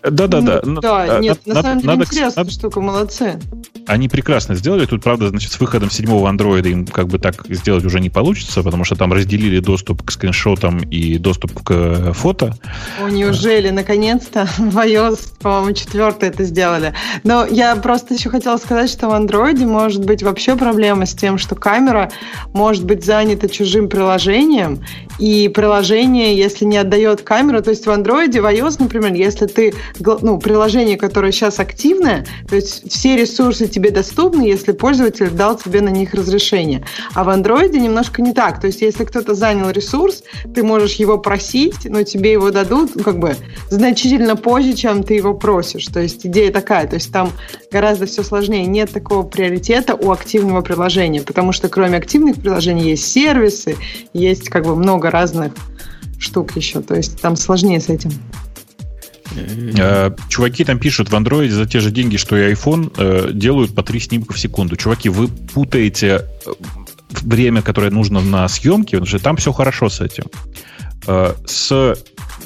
Да-да-да. 0.02 0.60
Ну, 0.64 0.80
да, 0.80 1.18
нет, 1.20 1.40
на 1.46 1.62
самом 1.62 1.80
деле 1.80 1.94
интересная 1.94 2.44
штука, 2.50 2.80
молодцы. 2.80 3.38
они 3.86 4.08
прекрасно 4.08 4.54
сделали. 4.54 4.86
Тут, 4.86 5.02
правда, 5.02 5.28
значит, 5.28 5.52
с 5.52 5.60
выходом 5.60 5.90
седьмого 5.90 6.28
андроида 6.28 6.68
им 6.68 6.86
как 6.86 7.08
бы 7.08 7.18
так 7.18 7.46
сделать 7.48 7.84
уже 7.84 8.00
не 8.00 8.10
получится, 8.10 8.62
потому 8.62 8.84
что 8.84 8.96
там 8.96 9.12
разделили 9.12 9.60
доступ 9.60 10.02
к 10.02 10.10
скриншотам 10.10 10.78
и 10.78 11.18
доступ 11.18 11.62
к 11.62 11.70
э, 11.70 12.12
фото. 12.14 12.56
О, 13.00 13.08
неужели? 13.08 13.70
Наконец-то 13.70 14.48
в 14.58 14.76
iOS, 14.76 15.34
по-моему, 15.40 15.72
четвертый 15.72 16.28
это 16.30 16.44
сделали. 16.44 16.94
Но 17.22 17.46
я 17.46 17.76
просто 17.76 18.14
еще 18.14 18.28
хотела 18.28 18.56
сказать, 18.56 18.90
что 18.90 19.08
в 19.08 19.12
андроиде 19.12 19.66
может 19.66 20.04
быть 20.04 20.22
вообще 20.22 20.56
проблема 20.56 21.06
с 21.06 21.14
тем, 21.14 21.38
что 21.38 21.54
камера 21.54 22.10
может 22.52 22.84
быть 22.84 23.04
занята 23.04 23.48
чужим 23.48 23.88
приложением, 23.88 24.80
и 25.18 25.48
приложение, 25.48 26.36
если 26.36 26.64
не 26.64 26.76
отдает 26.76 27.22
камеру, 27.22 27.62
то 27.62 27.70
есть 27.70 27.86
в 27.86 27.90
андроиде, 27.90 28.40
в 28.40 28.46
iOS, 28.46 28.76
например, 28.78 29.12
если 29.12 29.46
ты, 29.46 29.74
ну, 29.98 30.38
приложение, 30.38 30.96
которое 30.96 31.32
сейчас 31.32 31.58
активное, 31.58 32.26
то 32.48 32.56
есть 32.56 32.90
все 32.90 33.16
ресурсы 33.16 33.66
тебе 33.66 33.90
доступны, 33.90 34.42
если 34.42 34.72
пользователь 34.72 35.30
дал 35.30 35.56
тебе 35.56 35.80
на 35.80 35.90
них 35.90 36.14
разрешение. 36.14 36.84
А 37.14 37.24
в 37.24 37.28
андроиде 37.28 37.80
немножко 37.80 38.22
не 38.22 38.32
так. 38.32 38.60
То 38.60 38.66
есть 38.68 38.80
если 38.80 39.04
кто-то 39.04 39.34
занял 39.34 39.70
ресурс, 39.70 40.22
ты 40.54 40.62
можешь 40.62 40.94
его 40.94 41.18
просить, 41.18 41.84
но 41.84 42.02
тебе 42.02 42.32
его 42.32 42.50
дадут 42.50 42.96
ну, 42.96 43.02
как 43.02 43.18
бы 43.18 43.36
значительно 43.70 44.36
позже, 44.36 44.74
чем 44.74 45.02
ты 45.02 45.14
его 45.14 45.34
просишь. 45.34 45.86
То 45.86 46.00
есть 46.00 46.26
идея 46.26 46.52
такая. 46.52 46.86
То 46.86 46.94
есть 46.94 47.12
там 47.12 47.32
гораздо 47.70 48.06
все 48.06 48.22
сложнее. 48.22 48.66
Нет 48.66 48.92
такого 48.92 49.22
приоритета 49.22 49.94
у 49.94 50.10
активного 50.10 50.60
приложения, 50.60 51.22
потому 51.22 51.52
что 51.52 51.68
кроме 51.68 51.96
активных 51.98 52.36
приложений 52.36 52.90
есть 52.90 53.10
сервисы, 53.10 53.76
есть 54.12 54.48
как 54.48 54.64
бы 54.64 54.76
много 54.76 55.10
разных 55.10 55.52
штук 56.18 56.56
еще. 56.56 56.80
То 56.80 56.94
есть 56.94 57.20
там 57.20 57.36
сложнее 57.36 57.80
с 57.80 57.88
этим. 57.88 58.10
Э, 59.36 60.10
чуваки 60.28 60.64
там 60.64 60.78
пишут 60.78 61.10
в 61.10 61.14
Android 61.14 61.48
за 61.48 61.66
те 61.66 61.80
же 61.80 61.90
деньги, 61.90 62.16
что 62.16 62.36
и 62.36 62.52
iPhone, 62.52 62.92
э, 62.96 63.30
делают 63.32 63.74
по 63.74 63.82
3 63.82 64.00
снимка 64.00 64.34
в 64.34 64.38
секунду. 64.38 64.76
Чуваки, 64.76 65.08
вы 65.08 65.28
путаете 65.28 66.26
э, 66.46 66.50
время, 67.22 67.62
которое 67.62 67.90
нужно 67.90 68.20
на 68.20 68.48
съемке, 68.48 68.96
потому 68.96 69.06
что 69.06 69.18
там 69.18 69.36
все 69.36 69.52
хорошо 69.52 69.88
с 69.88 70.00
этим. 70.00 70.24
С 71.46 71.96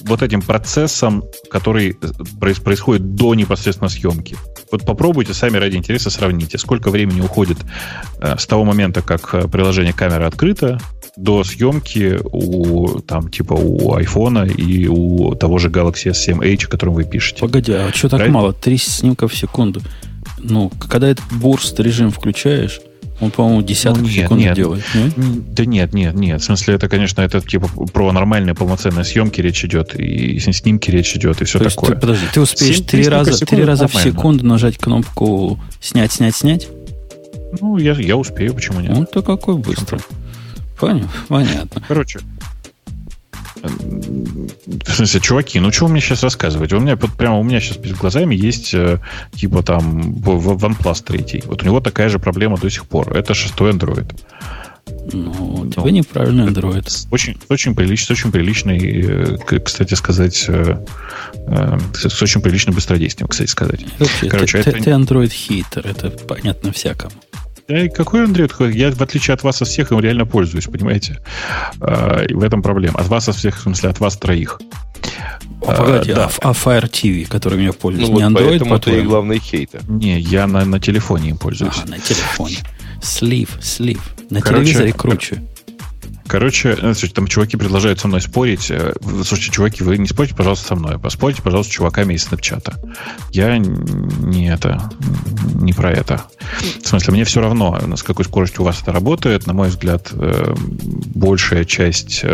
вот 0.02 0.22
этим 0.22 0.42
процессом, 0.42 1.24
который 1.50 1.96
происходит 2.38 3.14
до 3.14 3.34
непосредственно 3.34 3.88
съемки. 3.88 4.36
Вот 4.70 4.84
попробуйте 4.84 5.34
сами 5.34 5.56
ради 5.56 5.76
интереса 5.76 6.10
сравните, 6.10 6.58
сколько 6.58 6.90
времени 6.90 7.20
уходит 7.20 7.58
с 8.20 8.46
того 8.46 8.64
момента, 8.64 9.02
как 9.02 9.50
приложение 9.50 9.92
камеры 9.92 10.24
открыто, 10.24 10.80
до 11.16 11.44
съемки 11.44 12.18
у 12.24 13.00
там 13.00 13.30
типа 13.30 13.54
у 13.54 13.94
айфона 13.94 14.44
и 14.44 14.86
у 14.86 15.34
того 15.34 15.58
же 15.58 15.68
Galaxy 15.68 16.10
S7H, 16.10 16.66
о 16.66 16.68
котором 16.68 16.94
вы 16.94 17.04
пишете. 17.04 17.40
Погоди, 17.40 17.72
а 17.72 17.90
что 17.94 18.08
так 18.08 18.20
Right? 18.20 18.28
мало? 18.28 18.52
Три 18.52 18.76
снимка 18.76 19.26
в 19.26 19.34
секунду. 19.34 19.80
Ну, 20.38 20.70
когда 20.88 21.08
этот 21.08 21.24
бурст 21.30 21.80
режим 21.80 22.10
включаешь, 22.10 22.80
он, 23.20 23.30
по-моему, 23.30 23.62
десяток 23.62 24.02
ну, 24.02 24.08
нет, 24.08 24.14
секунд 24.14 24.40
нет. 24.40 24.54
делает. 24.54 24.84
Нет? 24.94 25.54
Да 25.54 25.64
нет, 25.64 25.94
нет, 25.94 26.14
нет. 26.14 26.40
В 26.40 26.44
смысле, 26.44 26.74
это, 26.74 26.88
конечно, 26.88 27.22
это 27.22 27.40
типа 27.40 27.68
про 27.92 28.12
нормальные 28.12 28.54
полноценные 28.54 29.04
съемки 29.04 29.40
речь 29.40 29.64
идет, 29.64 29.94
и 29.94 30.38
снимки 30.38 30.90
речь 30.90 31.14
идет, 31.16 31.40
и 31.40 31.44
все 31.44 31.58
То 31.58 31.70
такое. 31.70 31.90
Ты, 31.94 31.96
подожди, 31.96 32.26
ты 32.32 32.40
успеешь 32.40 32.80
три 32.80 33.08
раза, 33.08 33.44
три 33.44 33.64
раза 33.64 33.88
в 33.88 33.94
секунду 33.94 34.44
нажать 34.44 34.76
кнопку 34.76 35.58
снять, 35.80 36.12
снять, 36.12 36.36
снять? 36.36 36.68
Ну, 37.60 37.78
я, 37.78 37.92
я 37.92 38.16
успею, 38.16 38.54
почему 38.54 38.80
нет? 38.80 38.92
Ну, 38.92 39.06
то 39.06 39.22
какой 39.22 39.56
быстрый. 39.56 40.00
Понятно. 40.78 41.10
Понятно. 41.28 41.82
Короче, 41.88 42.20
в 43.62 44.94
смысле, 44.94 45.20
чуваки, 45.20 45.60
ну 45.60 45.72
что 45.72 45.86
вы 45.86 45.92
мне 45.92 46.00
сейчас 46.00 46.22
рассказывать? 46.22 46.72
У 46.72 46.80
меня 46.80 46.96
вот 46.96 47.12
прямо 47.12 47.38
у 47.38 47.42
меня 47.42 47.60
сейчас 47.60 47.76
перед 47.76 47.96
глазами 47.96 48.34
есть 48.34 48.74
э, 48.74 49.00
типа 49.34 49.62
там 49.62 50.00
OnePlus 50.12 51.04
3. 51.04 51.44
Вот 51.46 51.62
у 51.62 51.66
него 51.66 51.80
такая 51.80 52.08
же 52.08 52.18
проблема 52.18 52.56
до 52.56 52.70
сих 52.70 52.86
пор. 52.86 53.16
Это 53.16 53.34
шестой 53.34 53.72
Android. 53.72 54.10
Ну, 55.12 55.30
у 55.30 55.66
тебя 55.66 55.82
ну, 55.82 55.88
неправильный 55.88 56.46
Android. 56.46 57.06
Очень, 57.10 57.36
очень 57.48 57.74
приличный, 57.74 58.14
очень 58.14 58.30
приличный, 58.30 58.78
э, 58.78 59.58
кстати 59.58 59.94
сказать, 59.94 60.44
э, 60.48 60.78
с 61.94 62.22
очень 62.22 62.40
приличным 62.40 62.74
быстродействием, 62.74 63.28
кстати 63.28 63.50
сказать. 63.50 63.84
Вообще, 63.98 64.28
Короче, 64.28 64.62
ты, 64.62 64.70
это... 64.70 64.82
ты 64.82 64.90
Android 64.90 65.30
хитер, 65.30 65.86
это 65.86 66.10
понятно 66.10 66.72
всякому. 66.72 67.12
Я, 67.68 67.88
какой 67.88 68.24
Android? 68.24 68.72
Я, 68.72 68.92
в 68.92 69.00
отличие 69.00 69.34
от 69.34 69.42
вас, 69.42 69.60
от 69.60 69.68
всех 69.68 69.90
им 69.92 70.00
реально 70.00 70.24
пользуюсь, 70.24 70.66
понимаете? 70.66 71.20
А, 71.80 72.24
в 72.30 72.42
этом 72.42 72.62
проблема. 72.62 73.00
От 73.00 73.08
вас, 73.08 73.28
от 73.28 73.36
всех, 73.36 73.56
в 73.56 73.60
смысле, 73.62 73.90
от 73.90 74.00
вас 74.00 74.16
троих. 74.16 74.60
А, 75.66 75.72
погоди, 75.72 76.12
да. 76.12 76.30
а, 76.42 76.50
а 76.50 76.52
Fire 76.52 76.88
TV, 76.88 77.26
которым 77.26 77.60
я 77.60 77.72
пользуюсь, 77.72 78.08
ну, 78.08 78.18
не 78.18 78.22
вот 78.22 78.32
Android, 78.32 78.48
поэтому 78.48 78.74
это 78.76 78.90
и 78.90 79.02
главный 79.02 79.38
хейтер. 79.38 79.80
Не, 79.88 80.20
я 80.20 80.46
на, 80.46 80.64
на 80.64 80.78
телефоне 80.78 81.30
им 81.30 81.38
пользуюсь. 81.38 81.82
А, 81.84 81.88
на 81.88 81.98
телефоне. 81.98 82.58
Слив, 83.02 83.58
слив. 83.60 84.00
На 84.30 84.40
Короче, 84.40 84.64
телевизоре 84.64 84.92
круче. 84.92 85.42
Короче, 86.28 86.70
э, 86.70 86.76
слушайте, 86.76 87.14
там 87.14 87.26
чуваки 87.26 87.56
предлагают 87.56 88.00
со 88.00 88.08
мной 88.08 88.20
спорить. 88.20 88.70
Э, 88.70 88.94
слушайте, 89.24 89.52
чуваки, 89.52 89.82
вы 89.82 89.98
не 89.98 90.06
спорьте, 90.06 90.34
пожалуйста, 90.34 90.68
со 90.68 90.76
мной. 90.76 90.98
Поспорьте, 90.98 91.42
пожалуйста, 91.42 91.72
с 91.72 91.76
чуваками 91.76 92.14
из 92.14 92.24
Снапчата. 92.24 92.74
Я 93.30 93.58
не 93.58 94.48
это, 94.48 94.90
не 95.54 95.72
про 95.72 95.92
это. 95.92 96.24
В 96.82 96.86
смысле, 96.86 97.14
мне 97.14 97.24
все 97.24 97.40
равно, 97.40 97.78
с 97.96 98.02
какой 98.02 98.24
скоростью 98.24 98.62
у 98.62 98.64
вас 98.64 98.82
это 98.82 98.92
работает. 98.92 99.46
На 99.46 99.52
мой 99.52 99.68
взгляд, 99.68 100.08
э, 100.12 100.54
большая 101.14 101.64
часть 101.64 102.24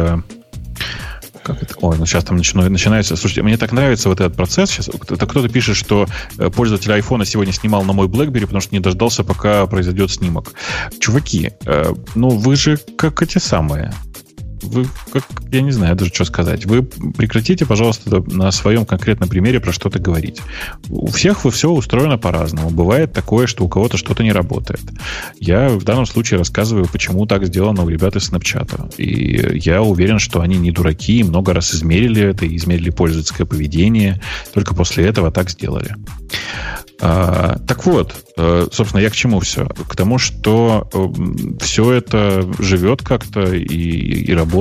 как 1.42 1.62
это? 1.62 1.74
Ой, 1.80 1.96
ну 1.98 2.06
сейчас 2.06 2.24
там 2.24 2.36
начинается. 2.36 3.16
Слушайте, 3.16 3.42
мне 3.42 3.56
так 3.56 3.72
нравится 3.72 4.08
вот 4.08 4.20
этот 4.20 4.36
процесс. 4.36 4.70
Сейчас 4.70 4.88
кто-то, 4.88 5.26
кто-то 5.26 5.48
пишет, 5.48 5.76
что 5.76 6.06
э, 6.38 6.50
пользователь 6.50 6.92
айфона 6.92 7.24
сегодня 7.24 7.52
снимал 7.52 7.84
на 7.84 7.92
мой 7.92 8.06
BlackBerry, 8.08 8.42
потому 8.42 8.60
что 8.60 8.74
не 8.74 8.80
дождался, 8.80 9.24
пока 9.24 9.66
произойдет 9.66 10.10
снимок. 10.10 10.52
Чуваки, 10.98 11.52
э, 11.64 11.92
ну 12.14 12.30
вы 12.30 12.56
же 12.56 12.78
как 12.96 13.22
эти 13.22 13.38
самые 13.38 13.92
вы, 14.62 14.86
как, 15.12 15.24
я 15.50 15.60
не 15.60 15.72
знаю 15.72 15.96
даже, 15.96 16.12
что 16.12 16.24
сказать. 16.24 16.66
Вы 16.66 16.82
прекратите, 16.82 17.66
пожалуйста, 17.66 18.22
на 18.30 18.50
своем 18.50 18.86
конкретном 18.86 19.28
примере 19.28 19.60
про 19.60 19.72
что-то 19.72 19.98
говорить. 19.98 20.40
У 20.88 21.10
всех 21.10 21.44
все 21.50 21.70
устроено 21.70 22.18
по-разному. 22.18 22.70
Бывает 22.70 23.12
такое, 23.12 23.46
что 23.46 23.64
у 23.64 23.68
кого-то 23.68 23.96
что-то 23.96 24.22
не 24.22 24.32
работает. 24.32 24.82
Я 25.40 25.68
в 25.68 25.84
данном 25.84 26.06
случае 26.06 26.38
рассказываю, 26.38 26.88
почему 26.90 27.26
так 27.26 27.46
сделано 27.46 27.82
у 27.82 27.88
ребят 27.88 28.16
из 28.16 28.30
Snapchat. 28.30 28.96
И 28.96 29.58
я 29.58 29.82
уверен, 29.82 30.18
что 30.18 30.40
они 30.40 30.56
не 30.56 30.70
дураки, 30.70 31.22
много 31.22 31.52
раз 31.52 31.74
измерили 31.74 32.22
это, 32.22 32.46
измерили 32.56 32.90
пользовательское 32.90 33.46
поведение. 33.46 34.20
Только 34.54 34.74
после 34.74 35.06
этого 35.06 35.30
так 35.30 35.50
сделали. 35.50 35.96
А, 37.04 37.58
так 37.66 37.84
вот, 37.84 38.14
э, 38.36 38.68
собственно, 38.70 39.00
я 39.00 39.10
к 39.10 39.14
чему 39.14 39.40
все? 39.40 39.66
К 39.66 39.96
тому, 39.96 40.18
что 40.18 40.88
э, 40.92 41.58
все 41.60 41.90
это 41.90 42.48
живет 42.60 43.02
как-то 43.02 43.52
и, 43.52 43.64
и 43.64 44.32
работает, 44.32 44.51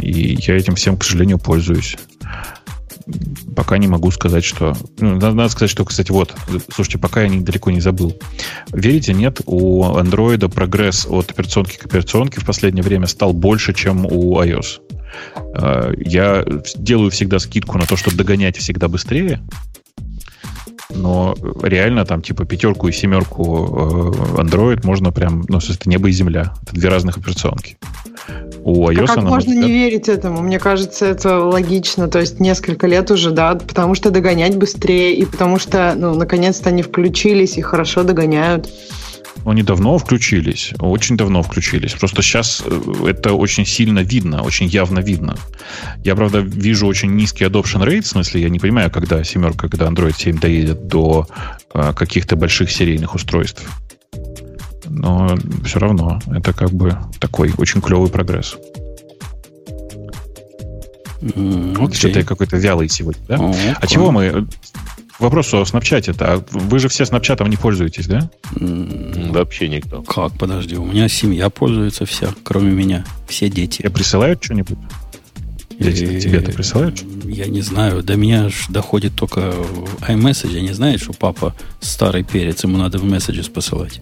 и 0.00 0.38
я 0.40 0.56
этим 0.56 0.74
всем, 0.74 0.96
к 0.96 1.04
сожалению, 1.04 1.38
пользуюсь. 1.38 1.96
Пока 3.56 3.78
не 3.78 3.88
могу 3.88 4.10
сказать, 4.10 4.44
что... 4.44 4.76
Ну, 5.00 5.16
надо, 5.16 5.48
сказать, 5.48 5.70
что, 5.70 5.84
кстати, 5.84 6.10
вот, 6.10 6.34
слушайте, 6.72 6.98
пока 6.98 7.22
я 7.22 7.28
недалеко 7.28 7.70
не 7.70 7.80
забыл. 7.80 8.16
Верите, 8.72 9.12
нет, 9.12 9.40
у 9.46 9.84
Android 9.84 10.48
прогресс 10.48 11.06
от 11.08 11.30
операционки 11.30 11.76
к 11.76 11.84
операционке 11.84 12.40
в 12.40 12.46
последнее 12.46 12.82
время 12.82 13.06
стал 13.06 13.32
больше, 13.32 13.74
чем 13.74 14.06
у 14.06 14.40
iOS. 14.40 14.80
А, 15.54 15.92
я 15.96 16.44
делаю 16.76 17.10
всегда 17.10 17.38
скидку 17.38 17.78
на 17.78 17.86
то, 17.86 17.96
что 17.96 18.16
догонять 18.16 18.56
всегда 18.56 18.88
быстрее, 18.88 19.40
но 20.94 21.34
реально 21.62 22.04
там 22.04 22.22
типа 22.22 22.44
пятерку 22.44 22.88
и 22.88 22.92
семерку 22.92 24.12
э, 24.36 24.40
Android 24.40 24.80
можно 24.84 25.12
прям, 25.12 25.44
ну, 25.48 25.58
это 25.58 25.88
небо 25.88 26.08
и 26.08 26.12
земля. 26.12 26.54
Это 26.62 26.74
две 26.74 26.88
разных 26.88 27.18
операционки. 27.18 27.76
У 28.64 28.88
iOS, 28.88 29.04
а 29.04 29.14
как 29.14 29.24
можно 29.24 29.50
взгляд... 29.50 29.64
не 29.64 29.72
верить 29.72 30.08
этому? 30.08 30.42
Мне 30.42 30.58
кажется, 30.58 31.06
это 31.06 31.38
логично. 31.38 32.08
То 32.08 32.20
есть 32.20 32.40
несколько 32.40 32.86
лет 32.86 33.10
уже, 33.10 33.30
да, 33.30 33.54
потому 33.54 33.94
что 33.94 34.10
догонять 34.10 34.56
быстрее, 34.56 35.14
и 35.14 35.24
потому 35.24 35.58
что, 35.58 35.94
ну, 35.96 36.14
наконец-то 36.14 36.68
они 36.70 36.82
включились 36.82 37.58
и 37.58 37.62
хорошо 37.62 38.04
догоняют. 38.04 38.68
Они 39.44 39.62
давно 39.62 39.98
включились, 39.98 40.72
очень 40.78 41.16
давно 41.16 41.42
включились. 41.42 41.92
Просто 41.92 42.22
сейчас 42.22 42.62
э, 42.64 43.06
это 43.08 43.32
очень 43.32 43.66
сильно 43.66 44.00
видно, 44.00 44.42
очень 44.42 44.66
явно 44.66 45.00
видно. 45.00 45.36
Я, 46.04 46.14
правда, 46.14 46.38
вижу 46.38 46.86
очень 46.86 47.14
низкий 47.14 47.44
adoption 47.44 47.84
rate, 47.84 48.02
в 48.02 48.06
смысле, 48.06 48.42
я 48.42 48.48
не 48.48 48.58
понимаю, 48.58 48.90
когда 48.90 49.24
семерка, 49.24 49.68
когда 49.68 49.86
Android 49.86 50.14
7 50.16 50.38
доедет 50.38 50.86
до 50.86 51.26
э, 51.74 51.92
каких-то 51.94 52.36
больших 52.36 52.70
серийных 52.70 53.14
устройств. 53.14 53.68
Но 54.88 55.36
все 55.64 55.78
равно 55.78 56.20
это 56.26 56.52
как 56.52 56.70
бы 56.70 56.96
такой 57.18 57.52
очень 57.56 57.80
клевый 57.80 58.10
прогресс. 58.10 58.56
Okay. 61.22 61.94
Что-то 61.94 62.18
я 62.18 62.24
какой-то 62.24 62.56
вялый 62.56 62.88
сегодня, 62.88 63.22
да? 63.28 63.36
Okay. 63.36 63.76
А 63.80 63.86
чего 63.86 64.10
мы 64.10 64.46
вопрос 65.22 65.54
о 65.54 65.64
снапчате-то. 65.64 66.34
А 66.34 66.44
вы 66.50 66.78
же 66.78 66.88
все 66.88 67.06
снапчатом 67.06 67.48
не 67.48 67.56
пользуетесь, 67.56 68.06
да? 68.06 68.30
Вообще 68.50 69.68
никто. 69.68 70.02
Как, 70.02 70.32
подожди, 70.38 70.76
у 70.76 70.84
меня 70.84 71.08
семья 71.08 71.48
пользуется 71.48 72.04
вся, 72.04 72.28
кроме 72.42 72.72
меня. 72.72 73.04
Все 73.28 73.48
дети. 73.48 73.80
Я 73.82 73.90
присылают 73.90 74.42
что-нибудь? 74.44 74.78
Или 75.78 76.20
тебе 76.20 76.38
это 76.38 76.52
присылают? 76.52 77.02
Я 77.24 77.46
не 77.46 77.62
знаю. 77.62 78.02
До 78.02 78.16
меня 78.16 78.50
ж 78.50 78.66
доходит 78.68 79.14
только 79.14 79.54
iMessage. 80.06 80.52
Я 80.52 80.60
не 80.60 80.72
знаю, 80.72 80.98
что 80.98 81.12
папа 81.12 81.54
старый 81.80 82.24
перец, 82.24 82.62
ему 82.64 82.76
надо 82.76 82.98
в 82.98 83.04
Messages 83.04 83.50
посылать. 83.50 84.00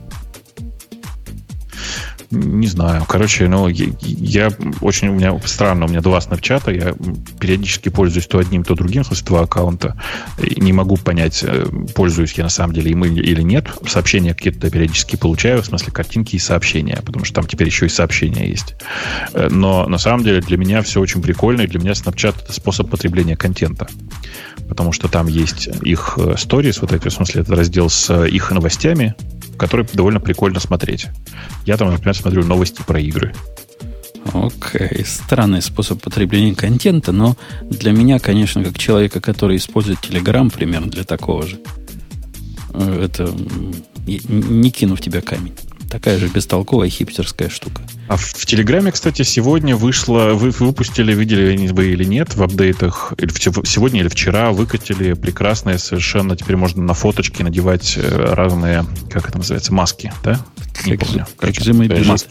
Не 2.30 2.68
знаю. 2.68 3.04
Короче, 3.08 3.48
ну, 3.48 3.66
я, 3.66 3.86
я 4.00 4.50
очень... 4.80 5.08
У 5.08 5.14
меня 5.14 5.36
странно, 5.44 5.86
у 5.86 5.88
меня 5.88 6.00
два 6.00 6.20
снапчата, 6.20 6.70
я 6.70 6.94
периодически 7.40 7.88
пользуюсь 7.88 8.28
то 8.28 8.38
одним, 8.38 8.62
то 8.62 8.76
другим, 8.76 9.02
в 9.02 9.24
два 9.24 9.40
аккаунта. 9.40 10.00
И 10.40 10.60
не 10.60 10.72
могу 10.72 10.96
понять, 10.96 11.42
э, 11.42 11.66
пользуюсь 11.94 12.34
я 12.34 12.44
на 12.44 12.50
самом 12.50 12.72
деле 12.72 12.92
им 12.92 13.04
или 13.04 13.42
нет. 13.42 13.66
Сообщения 13.84 14.32
какие-то 14.32 14.70
периодически 14.70 15.16
получаю, 15.16 15.60
в 15.60 15.66
смысле, 15.66 15.92
картинки 15.92 16.36
и 16.36 16.38
сообщения, 16.38 17.00
потому 17.04 17.24
что 17.24 17.34
там 17.34 17.46
теперь 17.48 17.66
еще 17.66 17.86
и 17.86 17.88
сообщения 17.88 18.48
есть. 18.48 18.76
Э, 19.32 19.48
но 19.50 19.88
на 19.88 19.98
самом 19.98 20.22
деле 20.22 20.40
для 20.40 20.56
меня 20.56 20.82
все 20.82 21.00
очень 21.00 21.22
прикольно, 21.22 21.62
и 21.62 21.66
для 21.66 21.80
меня 21.80 21.92
Snapchat— 21.92 22.36
это 22.44 22.52
способ 22.52 22.88
потребления 22.90 23.36
контента. 23.36 23.88
Потому 24.68 24.92
что 24.92 25.08
там 25.08 25.26
есть 25.26 25.68
их 25.82 26.14
э, 26.16 26.34
stories, 26.34 26.78
вот 26.80 26.92
эти, 26.92 27.08
в 27.08 27.12
смысле, 27.12 27.42
это 27.42 27.56
раздел 27.56 27.90
с 27.90 28.24
их 28.24 28.52
новостями, 28.52 29.16
который 29.60 29.86
довольно 29.92 30.20
прикольно 30.20 30.58
смотреть. 30.58 31.08
Я 31.66 31.76
там, 31.76 31.90
например, 31.90 32.16
смотрю 32.16 32.44
новости 32.46 32.82
про 32.86 32.98
игры. 32.98 33.34
Окей, 34.32 34.88
okay. 34.88 35.06
странный 35.06 35.60
способ 35.60 36.00
потребления 36.02 36.54
контента, 36.54 37.12
но 37.12 37.36
для 37.62 37.92
меня, 37.92 38.18
конечно, 38.18 38.64
как 38.64 38.78
человека, 38.78 39.20
который 39.20 39.56
использует 39.58 39.98
Telegram 39.98 40.50
примерно 40.50 40.90
для 40.90 41.04
такого 41.04 41.46
же, 41.46 41.58
э, 42.72 43.04
это 43.04 43.34
не 44.06 44.70
кину 44.70 44.96
в 44.96 45.00
тебя 45.00 45.20
камень. 45.20 45.54
Такая 45.90 46.18
же 46.18 46.28
бестолковая 46.28 46.88
хипстерская 46.88 47.48
штука. 47.48 47.82
А 48.08 48.16
в 48.16 48.46
Телеграме, 48.46 48.92
кстати, 48.92 49.22
сегодня 49.22 49.74
вышло, 49.74 50.34
вы 50.34 50.50
выпустили, 50.50 51.12
видели 51.12 51.68
вы 51.72 51.88
или 51.88 52.04
нет, 52.04 52.36
в 52.36 52.42
апдейтах, 52.42 53.12
или 53.18 53.28
сегодня 53.66 54.00
или 54.00 54.08
вчера 54.08 54.52
выкатили 54.52 55.14
прекрасные 55.14 55.78
совершенно, 55.78 56.36
теперь 56.36 56.56
можно 56.56 56.82
на 56.82 56.94
фоточки 56.94 57.42
надевать 57.42 57.94
э, 57.96 58.34
разные, 58.34 58.86
как 59.10 59.28
это 59.28 59.38
называется, 59.38 59.74
маски, 59.74 60.12
да? 60.22 60.40
Не 60.86 60.96
как 60.96 61.08
помню. 61.08 61.26
Как, 61.38 61.50
без, 61.52 62.06
маски. 62.06 62.28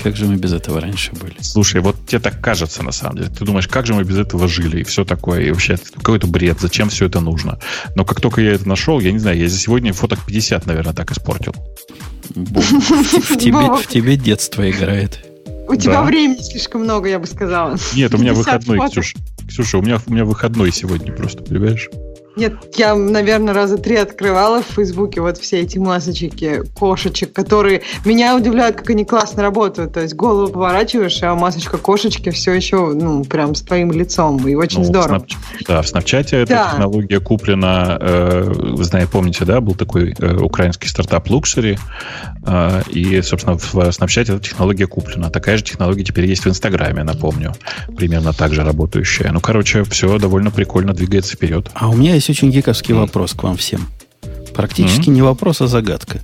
Как 0.00 0.16
же 0.16 0.26
мы 0.26 0.36
без 0.36 0.52
этого 0.52 0.80
раньше 0.80 1.12
были? 1.12 1.36
Слушай, 1.40 1.80
вот 1.80 1.96
тебе 2.06 2.20
так 2.20 2.40
кажется 2.40 2.82
на 2.82 2.92
самом 2.92 3.16
деле. 3.16 3.30
Ты 3.30 3.44
думаешь, 3.44 3.68
как 3.68 3.86
же 3.86 3.94
мы 3.94 4.04
без 4.04 4.18
этого 4.18 4.48
жили 4.48 4.80
и 4.80 4.84
все 4.84 5.04
такое, 5.04 5.42
и 5.42 5.50
вообще 5.50 5.78
какой-то 5.96 6.26
бред, 6.26 6.60
зачем 6.60 6.88
все 6.88 7.06
это 7.06 7.20
нужно? 7.20 7.58
Но 7.94 8.04
как 8.04 8.20
только 8.20 8.40
я 8.40 8.52
это 8.52 8.68
нашел, 8.68 9.00
я 9.00 9.12
не 9.12 9.18
знаю, 9.18 9.38
я 9.38 9.48
за 9.48 9.58
сегодня 9.58 9.92
фоток 9.92 10.20
50, 10.26 10.66
наверное, 10.66 10.94
так 10.94 11.10
испортил. 11.12 11.54
В 12.34 13.36
тебе, 13.36 13.74
в 13.74 13.86
тебе 13.88 14.16
детство 14.16 14.68
играет. 14.70 15.24
У 15.68 15.76
тебя 15.76 16.02
времени 16.02 16.40
слишком 16.40 16.82
много, 16.82 17.08
я 17.08 17.18
бы 17.18 17.26
сказала. 17.26 17.76
Нет, 17.94 18.14
у 18.14 18.18
меня 18.18 18.32
выходной, 18.32 18.78
Ксюша. 18.88 19.18
Ксюша, 19.48 19.78
у 19.78 19.82
меня, 19.82 19.98
у 20.06 20.12
меня 20.12 20.24
выходной 20.24 20.72
сегодня 20.72 21.12
просто, 21.12 21.42
понимаешь? 21.42 21.88
Нет, 22.34 22.54
я, 22.76 22.94
наверное, 22.94 23.52
раза 23.52 23.76
три 23.76 23.96
открывала 23.96 24.62
в 24.62 24.66
Фейсбуке 24.66 25.20
вот 25.20 25.36
все 25.36 25.60
эти 25.60 25.76
масочки 25.78 26.62
кошечек, 26.74 27.32
которые 27.32 27.82
меня 28.04 28.36
удивляют, 28.36 28.76
как 28.76 28.88
они 28.90 29.04
классно 29.04 29.42
работают. 29.42 29.92
То 29.92 30.00
есть 30.00 30.14
голову 30.14 30.50
поворачиваешь, 30.50 31.22
а 31.22 31.34
масочка 31.34 31.76
кошечки 31.76 32.30
все 32.30 32.52
еще, 32.52 32.92
ну, 32.94 33.24
прям 33.24 33.54
с 33.54 33.60
твоим 33.60 33.92
лицом. 33.92 34.48
И 34.48 34.54
очень 34.54 34.78
ну, 34.78 34.84
здорово. 34.84 35.18
В 35.18 35.22
Snap... 35.22 35.64
Да, 35.68 35.82
в 35.82 35.88
Снапчате 35.88 36.36
эта 36.38 36.54
да. 36.54 36.70
технология 36.70 37.20
куплена, 37.20 37.98
э, 38.00 38.42
вы 38.44 38.84
знаете, 38.84 39.10
помните, 39.10 39.44
да, 39.44 39.60
был 39.60 39.74
такой 39.74 40.14
э, 40.18 40.36
украинский 40.36 40.88
стартап 40.88 41.28
Luxury, 41.28 41.78
э, 42.46 42.82
и, 42.88 43.20
собственно, 43.20 43.58
в 43.58 43.92
Снапчате 43.92 44.32
эта 44.32 44.42
технология 44.42 44.86
куплена. 44.86 45.28
Такая 45.28 45.58
же 45.58 45.64
технология 45.64 46.04
теперь 46.04 46.24
есть 46.24 46.46
в 46.46 46.48
Инстаграме, 46.48 47.04
напомню. 47.04 47.52
Примерно 47.94 48.32
так 48.32 48.54
же 48.54 48.64
работающая. 48.64 49.30
Ну, 49.32 49.40
короче, 49.40 49.84
все 49.84 50.18
довольно 50.18 50.50
прикольно 50.50 50.94
двигается 50.94 51.34
вперед. 51.34 51.68
А 51.74 51.90
у 51.90 51.94
меня 51.94 52.14
есть 52.22 52.30
очень 52.30 52.50
гиковский 52.50 52.94
вопрос 52.94 53.32
к 53.32 53.42
вам 53.42 53.56
всем. 53.56 53.88
Практически 54.54 55.08
не 55.10 55.22
вопрос, 55.22 55.60
а 55.60 55.66
загадка. 55.66 56.20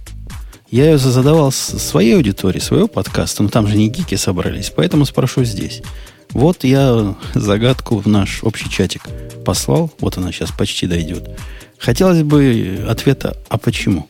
Я 0.70 0.84
ее 0.84 0.98
задавал 0.98 1.50
своей 1.50 2.14
аудитории, 2.14 2.60
своего 2.60 2.88
подкаста, 2.88 3.42
но 3.42 3.48
там 3.48 3.66
же 3.66 3.76
не 3.76 3.88
гики 3.88 4.14
собрались, 4.16 4.70
поэтому 4.74 5.06
спрошу 5.06 5.44
здесь. 5.44 5.82
Вот 6.30 6.62
я 6.62 7.16
загадку 7.34 7.98
в 7.98 8.06
наш 8.06 8.44
общий 8.44 8.70
чатик 8.70 9.02
послал, 9.44 9.90
вот 9.98 10.18
она 10.18 10.30
сейчас 10.30 10.50
почти 10.52 10.86
дойдет. 10.86 11.30
Хотелось 11.78 12.22
бы 12.22 12.84
ответа, 12.86 13.36
а 13.48 13.56
почему? 13.56 14.08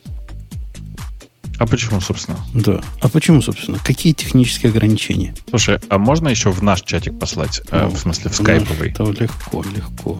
А 1.57 1.65
почему, 1.65 2.01
собственно? 2.01 2.37
Да. 2.53 2.81
А 3.01 3.09
почему, 3.09 3.41
собственно? 3.41 3.79
Какие 3.83 4.13
технические 4.13 4.69
ограничения? 4.69 5.35
Слушай, 5.49 5.79
а 5.89 5.97
можно 5.97 6.29
еще 6.29 6.51
в 6.51 6.63
наш 6.63 6.81
чатик 6.83 7.19
послать? 7.19 7.61
Э, 7.69 7.83
ну, 7.83 7.95
в 7.95 7.99
смысле, 7.99 8.31
в 8.31 8.35
скайповый? 8.35 8.91
Это 8.91 9.03
легко, 9.03 9.63
легко. 9.75 10.19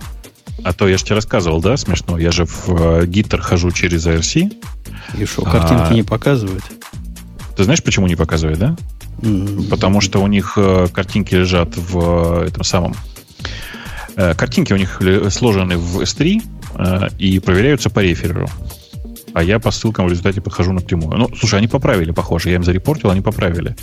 А 0.63 0.73
то 0.73 0.87
я 0.87 0.97
же 0.97 1.03
тебе 1.03 1.15
рассказывал, 1.15 1.61
да, 1.61 1.77
смешно. 1.77 2.17
Я 2.17 2.31
же 2.31 2.45
в 2.45 3.05
Гиттер 3.05 3.41
хожу 3.41 3.71
через 3.71 4.05
IRC. 4.05 4.53
И 5.17 5.25
что, 5.25 5.43
картинки 5.43 5.91
а... 5.91 5.93
не 5.93 6.03
показывают? 6.03 6.63
Ты 7.55 7.63
знаешь, 7.63 7.83
почему 7.83 8.07
не 8.07 8.15
показывает, 8.15 8.59
да? 8.59 8.75
Mm-hmm. 9.21 9.69
Потому 9.69 10.01
что 10.01 10.21
у 10.21 10.27
них 10.27 10.53
э, 10.55 10.87
картинки 10.93 11.35
лежат 11.35 11.75
в 11.75 12.45
этом 12.47 12.63
самом... 12.63 12.95
Э, 14.15 14.33
картинки 14.33 14.71
у 14.71 14.77
них 14.77 15.01
сложены 15.29 15.77
в 15.77 15.99
S3 15.99 16.41
э, 16.75 17.09
и 17.17 17.39
проверяются 17.39 17.89
по 17.89 17.99
рефереру. 17.99 18.47
А 19.33 19.43
я 19.43 19.59
по 19.59 19.71
ссылкам 19.71 20.07
в 20.07 20.09
результате 20.09 20.41
подхожу 20.41 20.73
напрямую. 20.73 21.17
Ну, 21.17 21.29
слушай, 21.35 21.59
они 21.59 21.67
поправили, 21.67 22.11
похоже. 22.11 22.49
Я 22.49 22.55
им 22.55 22.63
зарепортил, 22.63 23.09
они 23.11 23.21
поправили. 23.21 23.75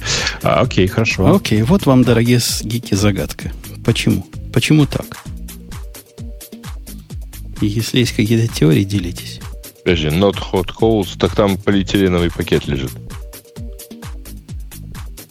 А, 0.43 0.61
окей, 0.61 0.87
хорошо. 0.87 1.35
Окей, 1.37 1.63
вот 1.63 1.87
вам, 1.87 2.03
дорогие 2.03 2.41
гики, 2.63 2.95
загадка. 2.95 3.53
Почему? 3.85 4.27
Почему 4.53 4.87
так? 4.87 5.19
И 7.61 7.67
если 7.67 8.01
есть 8.01 8.13
какие-то 8.13 8.53
теории, 8.53 8.85
делитесь. 8.85 9.41
Подожди, 9.85 10.09
not 10.09 10.37
hot 10.53 10.71
coals, 10.79 11.17
так 11.19 11.35
там 11.35 11.57
полиэтиленовый 11.57 12.31
пакет 12.31 12.67
лежит. 12.67 12.93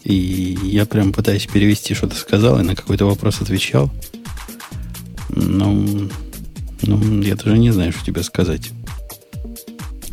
И 0.04 0.58
я 0.64 0.86
прям 0.86 1.12
пытаюсь 1.12 1.48
перевести, 1.48 1.94
что 1.94 2.08
ты 2.08 2.16
сказал, 2.16 2.60
и 2.60 2.64
на 2.64 2.76
какой-то 2.76 3.06
вопрос 3.06 3.42
отвечал. 3.42 3.92
Ну, 5.30 6.10
ну, 6.84 7.22
я 7.22 7.36
даже 7.36 7.58
не 7.58 7.72
знаю, 7.72 7.92
что 7.92 8.06
тебе 8.06 8.24
сказать. 8.24 8.72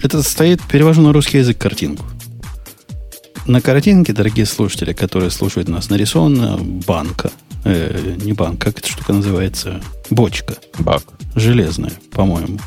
Это 0.03 0.23
стоит, 0.23 0.61
перевожу 0.63 1.03
на 1.03 1.13
русский 1.13 1.39
язык 1.39 1.59
картинку. 1.59 2.05
На 3.47 3.61
картинке, 3.61 4.13
дорогие 4.13 4.47
слушатели, 4.47 4.93
которые 4.93 5.31
слушают 5.31 5.69
нас, 5.69 5.91
нарисована 5.91 6.57
банка. 6.59 7.31
Э, 7.65 8.17
не 8.23 8.33
банка, 8.33 8.67
как 8.67 8.79
эта 8.81 8.89
штука 8.89 9.13
называется? 9.13 9.81
Бочка. 10.11 10.57
Бак 10.79 11.05
железная, 11.35 11.93
по-моему, 12.11 12.59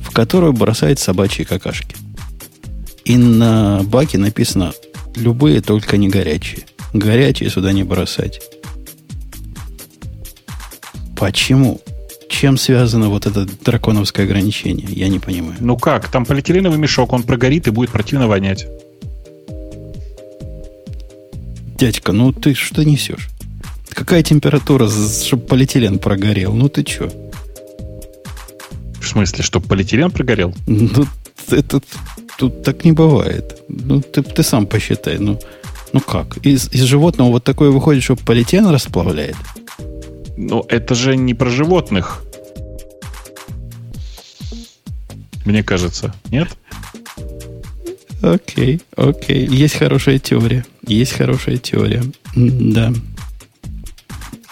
в 0.00 0.12
которую 0.12 0.52
бросает 0.52 0.98
собачьи 0.98 1.44
какашки. 1.44 1.96
И 3.04 3.16
на 3.16 3.82
баке 3.84 4.18
написано 4.18 4.72
любые, 5.16 5.60
только 5.60 5.96
не 5.96 6.08
горячие. 6.08 6.64
Горячие 6.92 7.50
сюда 7.50 7.72
не 7.72 7.82
бросать. 7.82 8.40
Почему? 11.16 11.80
Чем 12.28 12.56
связано 12.56 13.08
вот 13.08 13.26
это 13.26 13.46
драконовское 13.64 14.26
ограничение? 14.26 14.88
Я 14.90 15.08
не 15.08 15.18
понимаю. 15.18 15.56
Ну 15.60 15.76
как? 15.76 16.08
Там 16.08 16.24
полиэтиленовый 16.24 16.78
мешок, 16.78 17.12
он 17.12 17.22
прогорит 17.22 17.68
и 17.68 17.70
будет 17.70 17.90
противно 17.90 18.26
вонять. 18.26 18.66
Дядька, 21.78 22.12
ну 22.12 22.32
ты 22.32 22.54
что 22.54 22.84
несешь? 22.84 23.28
Какая 23.94 24.22
температура, 24.22 24.88
чтобы 24.88 25.44
полиэтилен 25.44 25.98
прогорел? 25.98 26.52
Ну 26.52 26.68
ты 26.68 26.84
что? 26.86 27.10
В 29.00 29.06
смысле, 29.06 29.44
чтобы 29.44 29.68
полиэтилен 29.68 30.10
прогорел? 30.10 30.54
Ну, 30.66 31.06
это 31.48 31.80
тут 32.36 32.62
так 32.64 32.84
не 32.84 32.92
бывает. 32.92 33.62
Ну, 33.68 34.00
ты, 34.00 34.22
ты 34.22 34.42
сам 34.42 34.66
посчитай. 34.66 35.18
Ну, 35.18 35.38
ну 35.92 36.00
как? 36.00 36.38
Из, 36.38 36.72
из 36.72 36.82
животного 36.82 37.30
вот 37.30 37.44
такое 37.44 37.70
выходит, 37.70 38.02
что 38.02 38.16
полиэтилен 38.16 38.66
расплавляет? 38.66 39.36
Ну, 40.36 40.64
это 40.68 40.94
же 40.96 41.16
не 41.16 41.34
про 41.34 41.50
животных. 41.50 42.24
Мне 45.44 45.62
кажется, 45.62 46.14
нет? 46.30 46.48
Окей, 48.22 48.80
окей. 48.96 49.46
Есть 49.46 49.76
хорошая 49.76 50.18
теория. 50.18 50.64
Есть 50.86 51.12
хорошая 51.12 51.58
теория. 51.58 52.02
Да. 52.34 52.92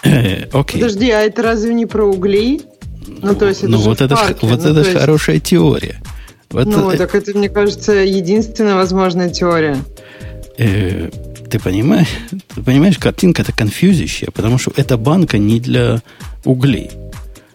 Э, 0.03 0.45
окей. 0.51 0.81
Подожди, 0.81 1.09
а 1.11 1.21
это 1.21 1.41
разве 1.41 1.73
не 1.73 1.85
про 1.85 2.05
угли? 2.05 2.61
Ну, 3.21 3.35
то 3.35 3.47
есть 3.47 3.61
это 3.63 3.71
ну, 3.71 3.77
вот 3.79 4.01
это, 4.01 4.15
вот 4.41 4.63
ну, 4.63 4.69
это 4.69 4.79
есть... 4.79 4.97
хорошая 4.97 5.39
теория. 5.39 6.01
Вот 6.49 6.65
ну, 6.67 6.89
это... 6.89 7.07
так 7.07 7.15
это, 7.15 7.37
мне 7.37 7.49
кажется, 7.49 7.93
единственная 7.93 8.75
возможная 8.75 9.29
теория. 9.29 9.77
Э, 10.57 11.09
ты 11.49 11.59
понимаешь, 11.59 12.09
ты 12.53 12.61
понимаешь, 12.61 12.97
картинка 12.97 13.41
это 13.41 13.51
конфьюзящая, 13.51 14.29
потому 14.31 14.57
что 14.57 14.71
эта 14.75 14.97
банка 14.97 15.37
не 15.37 15.59
для 15.59 16.01
углей. 16.45 16.91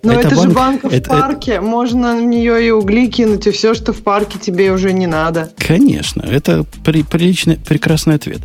Но 0.02 0.12
это, 0.12 0.28
это 0.28 0.36
банк, 0.36 0.48
же 0.48 0.54
банка 0.54 0.88
в 0.88 0.92
это, 0.92 1.10
парке, 1.10 1.52
это... 1.52 1.62
можно 1.62 2.16
в 2.16 2.22
нее 2.22 2.66
и 2.66 2.70
угли 2.70 3.08
кинуть, 3.08 3.46
и 3.46 3.50
все, 3.50 3.74
что 3.74 3.92
в 3.92 4.02
парке 4.02 4.38
тебе 4.38 4.72
уже 4.72 4.92
не 4.92 5.06
надо. 5.06 5.50
Конечно, 5.58 6.22
это 6.22 6.64
при, 6.84 7.02
приличный, 7.02 7.56
прекрасный 7.56 8.14
ответ. 8.14 8.40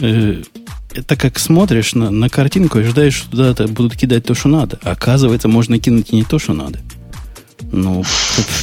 Э, 0.00 0.42
это 0.94 1.16
как 1.16 1.38
смотришь 1.38 1.94
на, 1.94 2.10
на 2.10 2.28
картинку 2.28 2.78
и 2.78 2.84
ждаешь, 2.84 3.14
что 3.14 3.54
туда 3.54 3.66
будут 3.66 3.96
кидать 3.96 4.24
то, 4.24 4.34
что 4.34 4.48
надо. 4.48 4.78
Оказывается, 4.82 5.48
можно 5.48 5.78
кинуть 5.78 6.10
и 6.10 6.16
не 6.16 6.24
то, 6.24 6.38
что 6.38 6.52
надо. 6.52 6.80
Ну, 7.70 8.04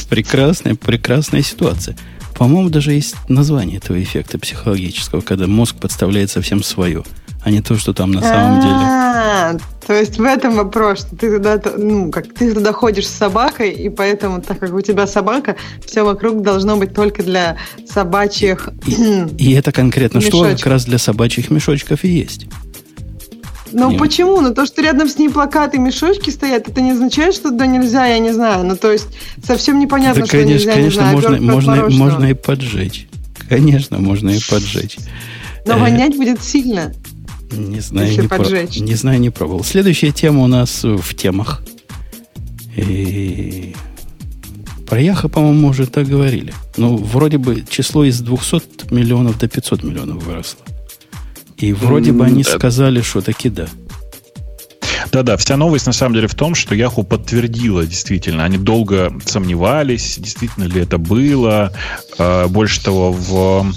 прекрасная, 0.08 0.74
прекрасная 0.74 1.42
ситуация. 1.42 1.96
По-моему, 2.36 2.70
даже 2.70 2.92
есть 2.92 3.16
название 3.28 3.78
этого 3.78 4.02
эффекта 4.02 4.38
психологического, 4.38 5.20
когда 5.20 5.46
мозг 5.46 5.76
подставляет 5.76 6.30
совсем 6.30 6.62
свое, 6.62 7.04
а 7.42 7.50
не 7.50 7.62
то, 7.62 7.76
что 7.76 7.92
там 7.92 8.10
на 8.10 8.20
самом 8.20 8.60
деле. 8.60 8.74
А, 8.74 9.56
то 9.86 9.94
есть 9.94 10.18
в 10.18 10.22
этом 10.22 10.54
вопрос, 10.54 11.00
что 11.00 11.16
ты 11.16 11.36
туда, 11.36 11.60
ну, 11.76 12.10
как 12.10 12.32
ты 12.34 12.52
туда 12.52 12.72
ходишь 12.72 13.06
с 13.06 13.16
собакой, 13.16 13.70
и 13.70 13.88
поэтому, 13.88 14.42
так 14.42 14.58
как 14.58 14.74
у 14.74 14.80
тебя 14.80 15.06
собака, 15.06 15.56
все 15.84 16.04
вокруг 16.04 16.42
должно 16.42 16.76
быть 16.76 16.94
только 16.94 17.22
для 17.22 17.56
собачьих. 17.86 18.68
И, 18.86 19.26
и 19.38 19.52
это 19.56 19.72
конкретно 19.72 20.20
что 20.20 20.42
как 20.42 20.66
раз 20.66 20.84
для 20.84 20.98
собачьих 20.98 21.50
мешочков 21.50 22.04
и 22.04 22.08
есть. 22.08 22.46
Ну 23.72 23.96
почему? 23.96 24.40
Ну 24.40 24.52
то, 24.52 24.66
что 24.66 24.82
рядом 24.82 25.08
с 25.08 25.16
ней 25.16 25.28
плакаты 25.28 25.76
и 25.76 25.80
мешочки 25.80 26.30
стоят, 26.30 26.68
это 26.68 26.80
не 26.80 26.90
означает, 26.90 27.34
что 27.34 27.50
туда 27.50 27.66
нельзя, 27.66 28.06
я 28.06 28.18
не 28.18 28.32
знаю. 28.32 28.64
Ну 28.64 28.76
то 28.76 28.90
есть 28.90 29.06
совсем 29.44 29.78
непонятно, 29.78 30.22
да, 30.22 30.26
что 30.26 30.36
конечно, 30.38 30.70
нельзя, 30.70 30.72
конечно, 30.72 31.00
не 31.00 31.20
знаю, 31.20 31.40
можно, 31.40 31.40
можно, 31.40 31.90
можно 31.90 32.24
и 32.26 32.34
поджечь. 32.34 33.06
Конечно, 33.48 33.98
можно 33.98 34.30
и 34.30 34.40
поджечь. 34.40 34.98
Но 35.66 35.76
э, 35.76 35.80
вонять 35.80 36.16
будет 36.16 36.42
сильно. 36.42 36.92
Не 37.52 37.80
знаю, 37.80 38.10
не, 38.10 38.28
про... 38.28 38.44
не 38.78 38.94
знаю, 38.94 39.20
не 39.20 39.30
пробовал. 39.30 39.64
Следующая 39.64 40.12
тема 40.12 40.42
у 40.42 40.46
нас 40.46 40.84
в 40.84 41.14
темах. 41.14 41.62
И... 42.76 43.74
Про 44.86 45.00
Яха, 45.00 45.28
по-моему, 45.28 45.68
уже 45.68 45.86
так 45.86 46.08
говорили. 46.08 46.52
Ну, 46.76 46.96
вроде 46.96 47.38
бы 47.38 47.64
число 47.68 48.04
из 48.04 48.20
200 48.20 48.92
миллионов 48.92 49.38
до 49.38 49.48
500 49.48 49.82
миллионов 49.82 50.24
выросло. 50.24 50.60
И 51.56 51.72
вроде 51.72 52.12
бы 52.12 52.24
они 52.24 52.42
сказали, 52.42 53.00
что 53.02 53.20
таки 53.20 53.50
да. 53.50 53.68
Да-да, 55.12 55.36
вся 55.36 55.56
новость 55.56 55.86
на 55.86 55.92
самом 55.92 56.14
деле 56.14 56.28
в 56.28 56.34
том, 56.34 56.54
что 56.54 56.74
Яху 56.74 57.02
подтвердила 57.02 57.84
действительно. 57.84 58.44
Они 58.44 58.58
долго 58.58 59.12
сомневались, 59.24 60.18
действительно 60.18 60.64
ли 60.64 60.80
это 60.80 60.98
было. 60.98 61.72
А, 62.18 62.48
больше 62.48 62.82
того, 62.82 63.12
в 63.12 63.72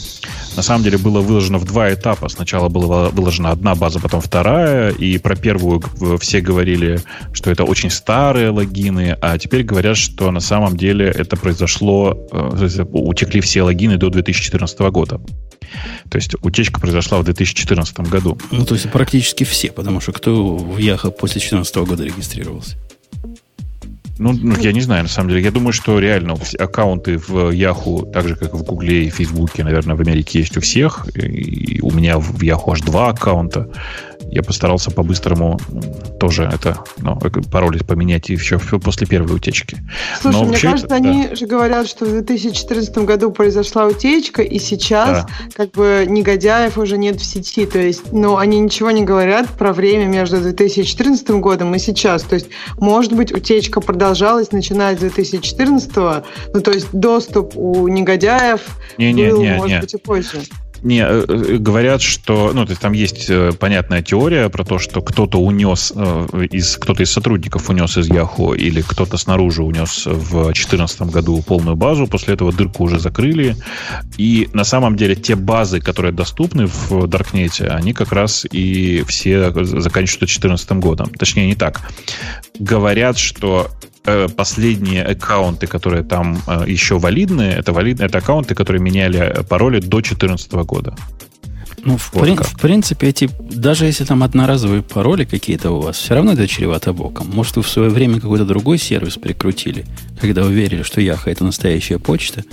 на 0.56 0.64
самом 0.64 0.84
деле 0.84 0.98
было 0.98 1.22
выложено 1.22 1.58
в 1.58 1.66
два 1.66 1.94
этапа. 1.94 2.30
Сначала 2.30 2.70
была 2.70 3.10
выложена 3.10 3.52
одна 3.52 3.76
база, 3.76 4.00
потом 4.00 4.22
вторая, 4.22 4.92
и 4.92 5.18
про 5.18 5.36
первую 5.36 5.82
все 6.20 6.42
говорили, 6.42 7.00
что 7.34 7.52
это 7.52 7.64
очень 7.64 7.90
старые 7.90 8.50
логины, 8.50 9.18
а 9.22 9.38
теперь 9.38 9.64
говорят, 9.64 9.98
что 9.98 10.32
на 10.32 10.40
самом 10.40 10.78
деле 10.78 11.08
это 11.08 11.38
произошло, 11.38 12.28
э, 12.32 12.86
утекли 12.92 13.42
все 13.42 13.64
логины 13.64 13.98
до 13.98 14.10
2014 14.10 14.80
года. 14.92 15.22
То 16.10 16.18
есть 16.18 16.36
утечка 16.42 16.80
произошла 16.80 17.20
в 17.20 17.24
2014 17.24 18.00
году. 18.02 18.38
Ну, 18.52 18.66
то 18.66 18.76
есть 18.76 18.92
практически 18.92 19.44
все, 19.44 19.72
потому 19.72 20.00
что 20.02 20.12
кто 20.12 20.56
в 20.56 20.78
Яха 20.78 21.12
после 21.12 21.40
2014 21.40 21.76
года 21.78 22.04
регистрировался? 22.04 22.78
Ну, 24.24 24.32
ну, 24.42 24.56
я 24.58 24.72
не 24.72 24.82
знаю, 24.82 25.04
на 25.04 25.10
самом 25.10 25.30
деле. 25.30 25.42
Я 25.42 25.52
думаю, 25.52 25.74
что 25.74 26.00
реально 26.00 26.36
аккаунты 26.58 27.18
в 27.18 27.52
Yahoo, 27.52 28.10
так 28.10 28.28
же, 28.28 28.36
как 28.36 28.54
и 28.54 28.58
в 28.58 28.64
Гугле 28.64 29.06
и 29.06 29.10
Фейсбуке, 29.10 29.64
наверное, 29.64 29.96
в 29.96 30.02
Америке 30.02 30.40
есть 30.40 30.56
у 30.56 30.62
всех. 30.62 31.08
И 31.16 31.82
у 31.82 31.92
меня 31.92 32.18
в 32.18 32.42
Yahoo 32.42 32.72
аж 32.72 32.82
два 32.82 33.10
аккаунта 33.10 33.68
я 34.34 34.42
постарался 34.42 34.90
по-быстрому 34.90 35.60
тоже 36.20 36.50
это, 36.52 36.80
ну, 36.98 37.20
пароль 37.52 37.84
поменять 37.84 38.30
еще 38.30 38.58
после 38.58 39.06
первой 39.06 39.36
утечки. 39.36 39.78
Слушай, 40.22 40.36
Но 40.36 40.46
мне 40.46 40.58
кажется, 40.58 40.86
это, 40.88 40.96
они 40.96 41.28
да. 41.28 41.36
же 41.36 41.46
говорят, 41.46 41.88
что 41.88 42.06
в 42.06 42.10
2014 42.10 42.98
году 43.00 43.32
произошла 43.32 43.86
утечка, 43.86 44.42
и 44.42 44.58
сейчас 44.58 45.26
да. 45.26 45.28
как 45.56 45.72
бы 45.72 46.06
негодяев 46.08 46.78
уже 46.78 46.98
нет 46.98 47.22
в 47.22 47.26
сети. 47.26 47.66
То 47.66 47.80
есть, 47.80 48.12
ну, 48.12 48.38
они 48.38 48.60
ничего 48.60 48.90
не 48.92 49.04
говорят 49.04 49.48
про 49.50 49.72
время 49.72 50.06
между 50.06 50.42
2014 50.42 51.30
годом 51.32 51.76
и 51.76 51.80
сейчас. 51.80 52.24
То 52.24 52.36
есть, 52.36 52.48
может 52.78 53.14
быть, 53.14 53.32
утечка 53.32 53.82
продолжалась, 53.82 54.52
начиная 54.52 54.96
с 54.96 55.00
2014, 55.00 55.92
ну, 56.54 56.62
то 56.62 56.72
есть, 56.72 56.88
доступ 56.92 57.56
у 57.56 57.88
негодяев 57.88 58.62
не, 58.98 59.14
был, 59.14 59.42
не, 59.42 59.50
не, 59.50 59.56
может 59.56 59.70
не. 59.70 59.80
быть, 59.82 59.94
и 59.94 59.98
позже. 59.98 60.42
Не, 60.84 61.00
э, 61.00 61.26
э, 61.28 61.58
говорят, 61.58 62.02
что, 62.02 62.52
ну, 62.54 62.66
то 62.66 62.72
есть 62.72 62.82
там 62.82 62.92
есть 62.92 63.30
э, 63.30 63.54
понятная 63.58 64.02
теория 64.02 64.50
про 64.50 64.66
то, 64.66 64.80
что 64.80 65.02
кто-то 65.02 65.40
унес 65.40 65.94
из, 66.52 66.78
кто-то 66.78 67.04
из 67.04 67.12
сотрудников 67.12 67.70
унес 67.70 67.98
из 67.98 68.10
Yahoo 68.10 68.56
или 68.56 68.82
кто-то 68.82 69.18
снаружи 69.18 69.64
унес 69.64 70.06
в 70.06 70.44
2014 70.44 71.04
году 71.04 71.42
полную 71.42 71.78
базу, 71.78 72.06
после 72.08 72.34
этого 72.34 72.52
дырку 72.52 72.84
уже 72.84 73.00
закрыли, 73.00 73.56
и 74.18 74.50
на 74.54 74.66
самом 74.66 74.98
деле 74.98 75.16
те 75.16 75.36
базы, 75.36 75.80
которые 75.80 76.12
доступны 76.12 76.68
в 76.68 77.08
Даркнете, 77.08 77.68
они 77.68 77.94
как 77.94 78.12
раз 78.12 78.46
и 78.52 79.04
все 79.08 79.52
заканчиваются 79.52 80.20
2014 80.20 80.72
годом. 80.74 81.10
Точнее, 81.12 81.48
не 81.48 81.56
так. 81.56 81.82
Говорят, 82.60 83.18
что 83.18 83.70
последние 84.36 85.04
аккаунты, 85.04 85.68
которые 85.68 86.04
там 86.04 86.42
э, 86.48 86.66
еще 86.68 87.00
валидны, 87.00 87.44
это 87.44 87.72
валидные 87.72 88.08
это 88.08 88.18
аккаунты, 88.18 88.54
которые 88.54 88.82
меняли 88.82 89.44
пароли 89.48 89.80
до 89.80 89.98
2014 89.98 90.52
года. 90.54 90.96
Ну, 91.86 91.98
в, 91.98 92.14
вот 92.14 92.24
при, 92.24 92.36
в 92.36 92.60
принципе, 92.60 93.08
эти, 93.08 93.30
даже 93.40 93.86
если 93.86 94.06
там 94.06 94.24
одноразовые 94.24 94.82
пароли 94.82 95.26
какие-то 95.26 95.72
у 95.72 95.82
вас, 95.82 95.98
все 95.98 96.16
равно 96.16 96.34
это 96.34 96.48
чревато 96.48 96.94
боком. 96.94 97.30
Может, 97.34 97.58
вы 97.58 97.64
в 97.64 97.68
свое 97.68 97.90
время 97.90 98.22
какой-то 98.22 98.46
другой 98.46 98.78
сервис 98.78 99.18
прикрутили, 99.18 99.86
когда 100.20 100.44
уверили, 100.44 100.84
что 100.84 101.02
Яха 101.02 101.30
это 101.30 101.44
настоящая 101.44 102.00
почта, 102.00 102.44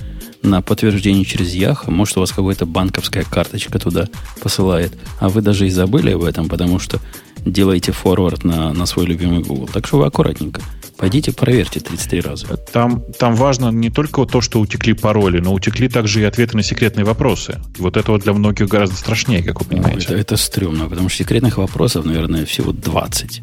на 0.42 0.62
подтверждение 0.62 1.24
через 1.24 1.53
Яха. 1.55 1.90
Может, 1.90 2.16
у 2.16 2.20
вас 2.20 2.32
какая-то 2.32 2.66
банковская 2.66 3.24
карточка 3.24 3.78
туда 3.78 4.09
посылает, 4.40 4.92
а 5.20 5.28
вы 5.28 5.42
даже 5.42 5.66
и 5.66 5.70
забыли 5.70 6.12
об 6.12 6.24
этом, 6.24 6.48
потому 6.48 6.78
что 6.78 6.98
делаете 7.44 7.92
форвард 7.92 8.44
на, 8.44 8.72
на 8.72 8.86
свой 8.86 9.07
любимый 9.07 9.42
Google. 9.42 9.68
Так 9.72 9.86
что 9.86 9.98
вы 9.98 10.07
аккуратненько. 10.07 10.61
Пойдите 11.01 11.32
проверьте 11.32 11.80
33 11.80 12.20
раза. 12.20 12.46
Там, 12.59 13.03
там 13.18 13.34
важно 13.34 13.70
не 13.70 13.88
только 13.88 14.26
то, 14.26 14.42
что 14.42 14.61
утекли 14.61 14.92
пароли, 14.92 15.40
но 15.40 15.55
утекли 15.55 15.88
также 15.88 16.20
и 16.20 16.24
ответы 16.24 16.59
на 16.59 16.62
секретные 16.62 17.07
вопросы. 17.07 17.59
И 17.78 17.80
вот 17.80 17.96
это 17.96 18.12
вот 18.12 18.24
для 18.24 18.34
многих 18.34 18.68
гораздо 18.68 18.96
страшнее, 18.96 19.42
как 19.42 19.62
вы 19.62 19.66
понимаете. 19.66 20.05
это, 20.05 20.16
это 20.16 20.36
стрёмно, 20.36 20.90
потому 20.90 21.09
что 21.09 21.16
секретных 21.16 21.57
вопросов, 21.57 22.05
наверное, 22.05 22.44
всего 22.44 22.72
20. 22.72 23.40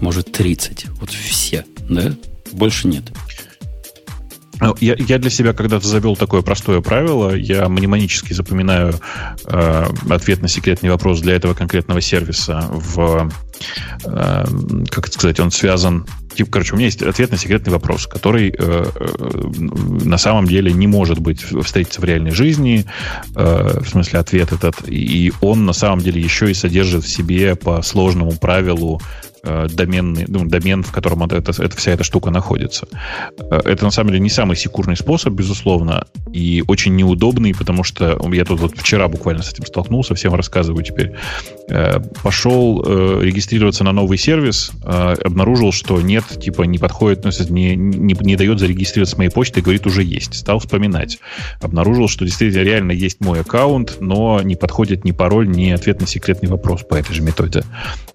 Может, 0.00 0.30
30. 0.30 0.86
Вот 1.00 1.10
все, 1.10 1.64
да? 1.90 2.14
Больше 2.52 2.86
нет. 2.86 3.02
Ну, 4.60 4.74
я, 4.80 4.94
я 4.98 5.18
для 5.18 5.30
себя 5.30 5.52
когда-то 5.52 5.86
завел 5.86 6.16
такое 6.16 6.42
простое 6.42 6.80
правило. 6.80 7.34
Я 7.34 7.68
мнемонически 7.68 8.32
запоминаю 8.32 8.94
э, 9.46 9.86
ответ 10.10 10.42
на 10.42 10.48
секретный 10.48 10.90
вопрос 10.90 11.20
для 11.20 11.34
этого 11.34 11.54
конкретного 11.54 12.00
сервиса 12.00 12.64
в, 12.70 13.30
э, 14.04 14.44
как 14.90 15.08
это 15.08 15.14
сказать, 15.14 15.40
он 15.40 15.50
связан 15.50 16.06
типа, 16.34 16.50
короче, 16.50 16.72
у 16.74 16.76
меня 16.76 16.86
есть 16.86 17.02
ответ 17.02 17.30
на 17.30 17.38
секретный 17.38 17.72
вопрос, 17.72 18.06
который 18.06 18.50
э, 18.50 18.54
э, 18.58 19.28
на 20.04 20.18
самом 20.18 20.46
деле 20.46 20.72
не 20.72 20.86
может 20.86 21.18
быть 21.18 21.40
встретиться 21.42 22.00
в 22.00 22.04
реальной 22.04 22.32
жизни, 22.32 22.84
э, 23.34 23.80
в 23.80 23.88
смысле 23.88 24.18
ответ 24.18 24.52
этот, 24.52 24.76
и 24.86 25.32
он 25.40 25.64
на 25.64 25.72
самом 25.72 26.00
деле 26.00 26.20
еще 26.20 26.50
и 26.50 26.54
содержит 26.54 27.04
в 27.04 27.08
себе 27.08 27.54
по 27.54 27.82
сложному 27.82 28.32
правилу 28.32 29.00
доменный, 29.44 30.24
ну, 30.28 30.44
домен, 30.44 30.82
в 30.82 30.92
котором 30.92 31.22
это, 31.24 31.36
это, 31.36 31.76
вся 31.76 31.92
эта 31.92 32.04
штука 32.04 32.30
находится. 32.30 32.86
Э, 33.38 33.60
это 33.64 33.84
на 33.84 33.90
самом 33.90 34.10
деле 34.10 34.20
не 34.20 34.30
самый 34.30 34.56
секурный 34.56 34.96
способ, 34.96 35.34
безусловно, 35.34 36.06
и 36.32 36.62
очень 36.66 36.96
неудобный, 36.96 37.54
потому 37.54 37.84
что 37.84 38.18
я 38.32 38.44
тут 38.44 38.60
вот 38.60 38.76
вчера 38.76 39.08
буквально 39.08 39.42
с 39.42 39.52
этим 39.52 39.66
столкнулся, 39.66 40.14
всем 40.14 40.34
рассказываю 40.34 40.82
теперь. 40.84 41.12
Э, 41.68 42.00
пошел 42.22 42.82
регистрироваться 42.84 43.84
на 43.84 43.92
новый 43.92 44.18
сервис, 44.18 44.72
обнаружил, 44.84 45.72
что 45.72 46.00
нет, 46.00 46.24
типа 46.40 46.62
не 46.62 46.78
подходит, 46.78 47.24
ну, 47.24 47.30
не, 47.50 47.76
не, 47.76 48.14
не 48.18 48.36
дает 48.36 48.58
зарегистрироваться 48.58 49.16
с 49.16 49.18
моей 49.18 49.30
почтой, 49.30 49.62
говорит, 49.62 49.86
уже 49.86 50.02
есть. 50.02 50.34
Стал 50.34 50.58
вспоминать. 50.58 51.18
Обнаружил, 51.60 52.08
что 52.08 52.24
действительно 52.24 52.62
реально 52.62 52.92
есть 52.92 53.20
мой 53.20 53.40
аккаунт, 53.40 53.96
но 54.00 54.40
не 54.42 54.56
подходит 54.56 55.04
ни 55.04 55.12
пароль, 55.12 55.48
ни 55.48 55.70
ответ 55.70 56.00
на 56.00 56.06
секретный 56.06 56.48
вопрос 56.48 56.82
по 56.82 56.94
этой 56.94 57.14
же 57.14 57.22
методе. 57.22 57.64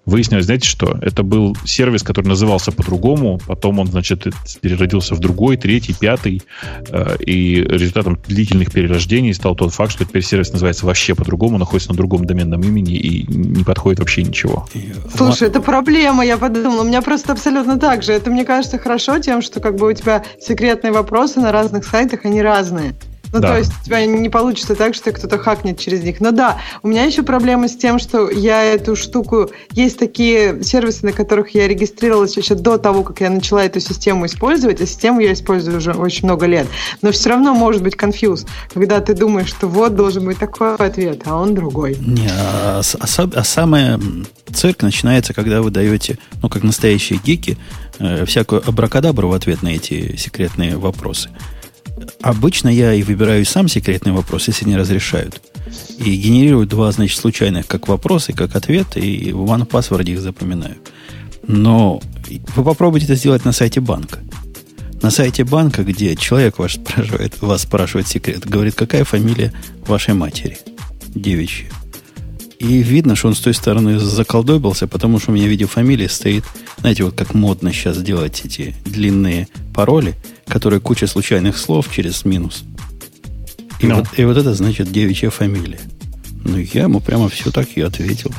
Выяснилось, 0.04 0.46
знаете 0.46 0.68
что? 0.68 0.98
Это 1.02 1.19
был 1.22 1.56
сервис, 1.64 2.02
который 2.02 2.26
назывался 2.26 2.72
по-другому, 2.72 3.40
потом 3.46 3.78
он, 3.78 3.86
значит, 3.86 4.26
переродился 4.60 5.14
в 5.14 5.18
другой, 5.18 5.56
третий, 5.56 5.94
пятый, 5.94 6.42
э, 6.88 7.16
и 7.20 7.56
результатом 7.56 8.18
длительных 8.26 8.72
перерождений 8.72 9.34
стал 9.34 9.54
тот 9.54 9.72
факт, 9.72 9.92
что 9.92 10.04
теперь 10.04 10.22
сервис 10.22 10.52
называется 10.52 10.86
вообще 10.86 11.14
по-другому, 11.14 11.58
находится 11.58 11.90
на 11.90 11.96
другом 11.96 12.24
доменном 12.24 12.62
имени 12.62 12.94
и 12.94 13.26
не 13.26 13.64
подходит 13.64 13.98
вообще 14.00 14.22
ничего. 14.22 14.66
Слушай, 15.14 15.48
это 15.48 15.60
проблема, 15.60 16.24
я 16.24 16.36
подумала. 16.36 16.82
У 16.82 16.84
меня 16.84 17.02
просто 17.02 17.32
абсолютно 17.32 17.78
так 17.78 18.02
же. 18.02 18.12
Это, 18.12 18.30
мне 18.30 18.44
кажется, 18.44 18.78
хорошо 18.78 19.18
тем, 19.18 19.42
что 19.42 19.60
как 19.60 19.76
бы 19.76 19.88
у 19.88 19.92
тебя 19.92 20.24
секретные 20.40 20.92
вопросы 20.92 21.40
на 21.40 21.52
разных 21.52 21.84
сайтах, 21.84 22.24
они 22.24 22.42
разные. 22.42 22.94
Ну, 23.32 23.40
Да. 23.40 23.52
то 23.52 23.58
есть 23.58 23.72
у 23.80 23.84
тебя 23.84 24.04
не 24.04 24.28
получится 24.28 24.74
так, 24.74 24.94
что 24.94 25.12
кто-то 25.12 25.38
хакнет 25.38 25.78
через 25.78 26.02
них. 26.02 26.20
Но 26.20 26.30
да, 26.32 26.58
у 26.82 26.88
меня 26.88 27.04
еще 27.04 27.22
проблема 27.22 27.68
с 27.68 27.76
тем, 27.76 27.98
что 27.98 28.30
я 28.30 28.62
эту 28.64 28.96
штуку... 28.96 29.50
Есть 29.72 29.98
такие 29.98 30.62
сервисы, 30.62 31.06
на 31.06 31.12
которых 31.12 31.54
я 31.54 31.68
регистрировалась 31.68 32.36
еще 32.36 32.54
до 32.54 32.78
того, 32.78 33.02
как 33.02 33.20
я 33.20 33.30
начала 33.30 33.64
эту 33.64 33.80
систему 33.80 34.26
использовать, 34.26 34.80
а 34.80 34.86
систему 34.86 35.20
я 35.20 35.32
использую 35.32 35.76
уже 35.76 35.92
очень 35.92 36.24
много 36.26 36.46
лет. 36.46 36.66
Но 37.02 37.12
все 37.12 37.30
равно 37.30 37.54
может 37.54 37.82
быть 37.82 37.96
конфьюз, 37.96 38.46
когда 38.74 39.00
ты 39.00 39.14
думаешь, 39.14 39.48
что 39.48 39.68
вот 39.68 39.94
должен 39.94 40.24
быть 40.24 40.38
такой 40.38 40.74
ответ, 40.74 41.22
а 41.24 41.36
он 41.36 41.54
другой. 41.54 41.96
Не, 42.00 42.28
а, 42.30 42.80
а 42.98 43.06
а 43.34 43.44
самое 43.44 44.00
цирк 44.52 44.82
начинается, 44.82 45.34
когда 45.34 45.62
вы 45.62 45.70
даете, 45.70 46.18
ну, 46.42 46.48
как 46.48 46.62
настоящие 46.62 47.20
гики, 47.24 47.58
э, 47.98 48.24
всякую 48.24 48.66
абракадабру 48.66 49.28
в 49.28 49.32
ответ 49.32 49.62
на 49.62 49.68
эти 49.68 50.16
секретные 50.16 50.76
вопросы. 50.76 51.30
Обычно 52.22 52.68
я 52.68 52.92
и 52.94 53.02
выбираю 53.02 53.44
сам 53.44 53.68
секретный 53.68 54.12
вопрос, 54.12 54.48
если 54.48 54.66
не 54.66 54.76
разрешают. 54.76 55.40
И 55.98 56.16
генерирую 56.16 56.66
два, 56.66 56.90
значит, 56.92 57.18
случайных 57.18 57.66
как 57.66 57.88
вопросы, 57.88 58.32
как 58.32 58.56
ответ, 58.56 58.96
и 58.96 59.32
в 59.32 59.44
OnePassword 59.44 60.10
их 60.10 60.20
запоминаю. 60.20 60.76
Но 61.46 62.00
вы 62.56 62.64
попробуйте 62.64 63.06
это 63.06 63.14
сделать 63.14 63.44
на 63.44 63.52
сайте 63.52 63.80
банка. 63.80 64.18
На 65.02 65.10
сайте 65.10 65.44
банка, 65.44 65.82
где 65.82 66.14
человек 66.14 66.58
ваш 66.58 66.74
спрашивает, 66.74 67.40
вас 67.40 67.62
спрашивает 67.62 68.06
секрет, 68.06 68.46
говорит, 68.46 68.74
какая 68.74 69.04
фамилия 69.04 69.52
вашей 69.86 70.14
матери? 70.14 70.58
Девичья. 71.08 71.66
И 72.58 72.82
видно, 72.82 73.16
что 73.16 73.28
он 73.28 73.34
с 73.34 73.40
той 73.40 73.54
стороны 73.54 73.98
заколдобился, 73.98 74.86
потому 74.86 75.18
что 75.18 75.30
у 75.30 75.34
меня 75.34 75.46
в 75.46 75.48
виде 75.48 75.64
фамилии 75.64 76.06
стоит, 76.06 76.44
знаете, 76.78 77.04
вот 77.04 77.14
как 77.14 77.32
модно 77.32 77.72
сейчас 77.72 77.96
делать 78.02 78.42
эти 78.44 78.74
длинные 78.84 79.48
пароли, 79.72 80.14
которые 80.50 80.80
куча 80.80 81.06
случайных 81.06 81.56
слов 81.56 81.90
через 81.90 82.24
минус. 82.24 82.64
И, 83.80 83.86
Ну. 83.86 83.96
вот, 83.96 84.06
и 84.18 84.24
вот 84.24 84.36
это 84.36 84.52
значит 84.54 84.92
девичья 84.92 85.30
фамилия. 85.30 85.80
Ну, 86.44 86.58
я 86.58 86.82
ему 86.82 87.00
прямо 87.00 87.28
все 87.28 87.50
так 87.50 87.68
и 87.76 87.80
ответил. 87.80 88.32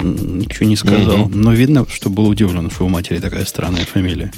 Ничего 0.00 0.66
не 0.66 0.76
сказал. 0.76 1.28
Но 1.28 1.52
видно, 1.52 1.86
что 1.88 2.08
был 2.10 2.26
удивлен, 2.28 2.70
что 2.70 2.86
у 2.86 2.88
матери 2.88 3.18
такая 3.18 3.44
странная 3.44 3.84
фамилия. 3.84 4.32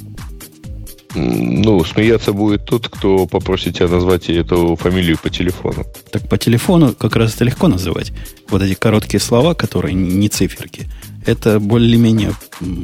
Ну, 1.15 1.85
смеяться 1.85 2.33
будет 2.33 2.65
тот, 2.65 2.89
кто 2.89 3.27
попросит 3.27 3.77
тебя 3.77 3.89
назвать 3.89 4.31
эту 4.31 4.77
фамилию 4.77 5.19
по 5.23 5.29
телефону. 5.31 5.85
Так 6.11 6.29
по 6.29 6.39
телефону 6.39 6.95
как 6.95 7.17
раз 7.17 7.35
это 7.35 7.45
легко 7.45 7.69
называть. 7.69 8.13
Вот 8.49 8.63
эти 8.63 8.75
короткие 8.75 9.21
слова, 9.21 9.55
которые 9.55 9.95
не 9.95 10.29
циферки, 10.29 10.89
это 11.27 11.61
более-менее 11.61 12.33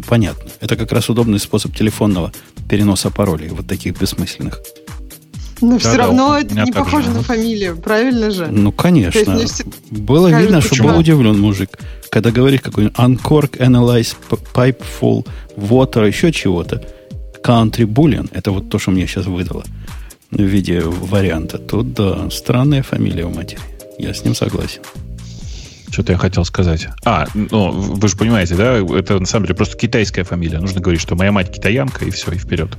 понятно. 0.06 0.50
Это 0.60 0.76
как 0.76 0.92
раз 0.92 1.08
удобный 1.08 1.38
способ 1.38 1.74
телефонного 1.74 2.32
переноса 2.68 3.10
паролей, 3.10 3.48
вот 3.48 3.66
таких 3.66 3.98
бессмысленных. 3.98 4.60
Но 5.60 5.78
все 5.78 5.88
Да-да, 5.92 6.02
равно 6.04 6.38
это 6.38 6.54
не 6.54 6.70
похоже 6.70 7.06
же. 7.06 7.10
на 7.14 7.22
фамилию, 7.22 7.76
правильно 7.78 8.30
же? 8.30 8.46
Ну, 8.46 8.70
конечно. 8.70 9.24
То 9.24 9.32
есть 9.40 9.64
мне 9.64 9.72
все- 9.72 10.00
Было 10.02 10.28
кажется, 10.30 10.42
видно, 10.44 10.60
что 10.60 10.70
почему? 10.70 10.88
был 10.90 10.98
удивлен 10.98 11.40
мужик, 11.40 11.70
когда 12.10 12.30
говорит 12.30 12.60
какой-нибудь 12.62 12.96
uncork, 12.96 13.58
analyze, 13.58 14.14
p- 14.28 14.36
pipe 14.54 14.82
full, 15.00 15.26
water, 15.56 16.06
еще 16.06 16.30
чего-то. 16.30 16.86
Country 17.42 17.86
boolean, 17.86 18.30
это 18.32 18.50
вот 18.50 18.68
то, 18.68 18.78
что 18.78 18.90
мне 18.90 19.06
сейчас 19.06 19.26
выдало 19.26 19.64
в 20.30 20.40
виде 20.40 20.80
варианта. 20.80 21.58
Тут, 21.58 21.94
да, 21.94 22.30
странная 22.30 22.82
фамилия 22.82 23.24
у 23.24 23.30
матери. 23.30 23.60
Я 23.98 24.14
с 24.14 24.24
ним 24.24 24.34
согласен. 24.34 24.82
Что-то 25.90 26.12
я 26.12 26.18
хотел 26.18 26.44
сказать. 26.44 26.88
А, 27.04 27.26
ну, 27.34 27.70
вы 27.70 28.08
же 28.08 28.16
понимаете, 28.16 28.54
да, 28.54 28.76
это 28.76 29.18
на 29.18 29.26
самом 29.26 29.46
деле 29.46 29.56
просто 29.56 29.76
китайская 29.76 30.24
фамилия. 30.24 30.60
Нужно 30.60 30.80
говорить, 30.80 31.00
что 31.00 31.16
моя 31.16 31.32
мать 31.32 31.50
китаянка, 31.50 32.04
и 32.04 32.10
все, 32.10 32.30
и 32.32 32.38
вперед. 32.38 32.70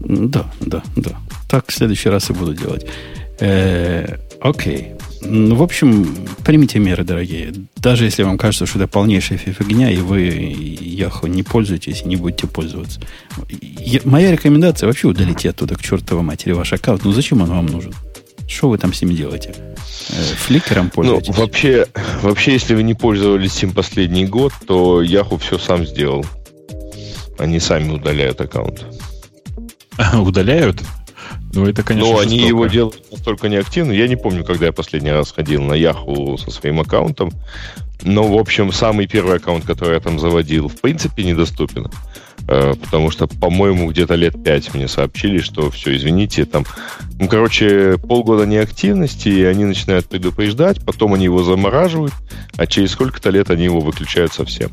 Да, 0.00 0.46
да, 0.60 0.82
да. 0.96 1.10
Так 1.48 1.70
в 1.70 1.74
следующий 1.74 2.08
раз 2.08 2.30
и 2.30 2.32
буду 2.32 2.54
делать. 2.54 2.86
Э, 3.40 4.18
Окей. 4.44 4.92
Ну, 5.22 5.54
в 5.54 5.62
общем, 5.62 6.14
примите 6.44 6.78
меры, 6.78 7.02
дорогие. 7.02 7.54
Даже 7.76 8.04
если 8.04 8.22
вам 8.24 8.36
кажется, 8.36 8.66
что 8.66 8.78
это 8.78 8.86
полнейшая 8.88 9.38
фи- 9.38 9.52
фигня, 9.52 9.90
и 9.90 9.96
вы 9.96 10.20
Яху 10.20 11.26
не 11.28 11.42
пользуетесь 11.42 12.02
и 12.02 12.08
не 12.08 12.16
будете 12.16 12.46
пользоваться. 12.46 13.00
Я- 13.50 14.02
моя 14.04 14.30
рекомендация 14.32 14.86
вообще 14.86 15.08
удалите 15.08 15.48
оттуда 15.48 15.76
к 15.76 15.82
чертовой 15.82 16.22
матери 16.22 16.52
ваш 16.52 16.74
аккаунт. 16.74 17.04
Ну, 17.04 17.12
зачем 17.12 17.40
он 17.40 17.48
вам 17.48 17.66
нужен? 17.66 17.94
Что 18.46 18.68
вы 18.68 18.76
там 18.76 18.92
с 18.92 19.00
ним 19.00 19.16
делаете? 19.16 19.54
Э, 20.10 20.22
Фликером 20.46 20.84
Ну, 20.86 20.90
пользуетесь? 20.90 21.34
вообще, 21.38 21.86
вообще, 22.20 22.52
если 22.52 22.74
вы 22.74 22.82
не 22.82 22.92
пользовались 22.92 23.62
им 23.62 23.72
последний 23.72 24.26
год, 24.26 24.52
то 24.66 25.00
Яху 25.00 25.38
все 25.38 25.58
сам 25.58 25.86
сделал. 25.86 26.26
Они 27.38 27.58
сами 27.60 27.92
удаляют 27.94 28.42
аккаунт. 28.42 28.84
Удаляют? 30.14 30.82
Ну, 31.54 31.66
это, 31.66 31.82
конечно, 31.82 32.12
Но 32.12 32.18
они 32.18 32.30
жестоко. 32.40 32.48
его 32.48 32.66
делают 32.66 33.12
настолько 33.12 33.48
неактивно. 33.48 33.92
Я 33.92 34.08
не 34.08 34.16
помню, 34.16 34.44
когда 34.44 34.66
я 34.66 34.72
последний 34.72 35.12
раз 35.12 35.32
ходил 35.32 35.62
на 35.62 35.74
Яху 35.74 36.36
со 36.38 36.50
своим 36.50 36.80
аккаунтом. 36.80 37.32
Но, 38.02 38.24
в 38.24 38.36
общем, 38.36 38.72
самый 38.72 39.06
первый 39.06 39.36
аккаунт, 39.36 39.64
который 39.64 39.94
я 39.94 40.00
там 40.00 40.18
заводил, 40.18 40.68
в 40.68 40.80
принципе, 40.80 41.24
недоступен. 41.24 41.86
Э, 42.48 42.74
Потому 42.74 43.10
что, 43.10 43.26
по-моему, 43.26 43.90
где-то 43.90 44.14
лет 44.16 44.42
пять 44.42 44.74
мне 44.74 44.88
сообщили, 44.88 45.38
что 45.38 45.70
все, 45.70 45.96
извините, 45.96 46.44
там, 46.44 46.66
ну, 47.18 47.28
короче, 47.28 47.96
полгода 47.98 48.44
неактивности, 48.44 49.28
и 49.28 49.44
они 49.44 49.64
начинают 49.64 50.06
предупреждать, 50.06 50.84
потом 50.84 51.14
они 51.14 51.24
его 51.24 51.42
замораживают, 51.42 52.12
а 52.56 52.66
через 52.66 52.90
сколько-то 52.90 53.30
лет 53.30 53.50
они 53.50 53.64
его 53.64 53.80
выключают 53.80 54.32
совсем. 54.34 54.70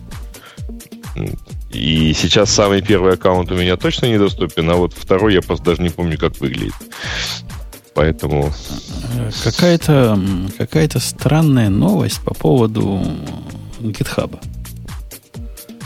И 1.72 2.14
сейчас 2.14 2.52
самый 2.52 2.82
первый 2.82 3.14
аккаунт 3.14 3.52
у 3.52 3.56
меня 3.56 3.78
точно 3.78 4.08
недоступен, 4.08 4.70
а 4.70 4.76
вот 4.76 4.94
второй 4.94 5.34
я 5.34 5.42
просто 5.42 5.66
даже 5.66 5.82
не 5.82 5.90
помню, 5.90 6.18
как 6.18 6.40
выглядит. 6.40 6.74
Поэтому 7.94 8.54
Какая-то 9.44 10.20
какая 10.58 10.90
странная 11.00 11.70
новость 11.70 12.22
по 12.22 12.34
поводу 12.34 13.02
GitHub. 13.80 14.40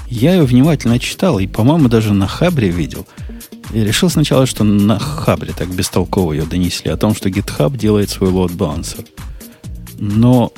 Я 0.08 0.36
ее 0.36 0.44
внимательно 0.44 1.00
читал 1.00 1.40
и, 1.40 1.48
по-моему, 1.48 1.90
даже 1.90 2.14
на 2.14 2.28
Хабре 2.28 2.70
видел. 2.70 3.08
И 3.74 3.80
решил 3.80 4.10
сначала, 4.10 4.46
что 4.46 4.64
на 4.64 5.00
Хабре 5.00 5.54
так 5.58 5.68
бестолково 5.74 6.34
ее 6.34 6.44
донесли 6.44 6.92
о 6.92 6.98
том, 6.98 7.16
что 7.16 7.30
GitHub 7.30 7.76
делает 7.76 8.10
свой 8.10 8.30
load 8.30 8.56
balancer. 8.56 9.06
Но 9.98 10.52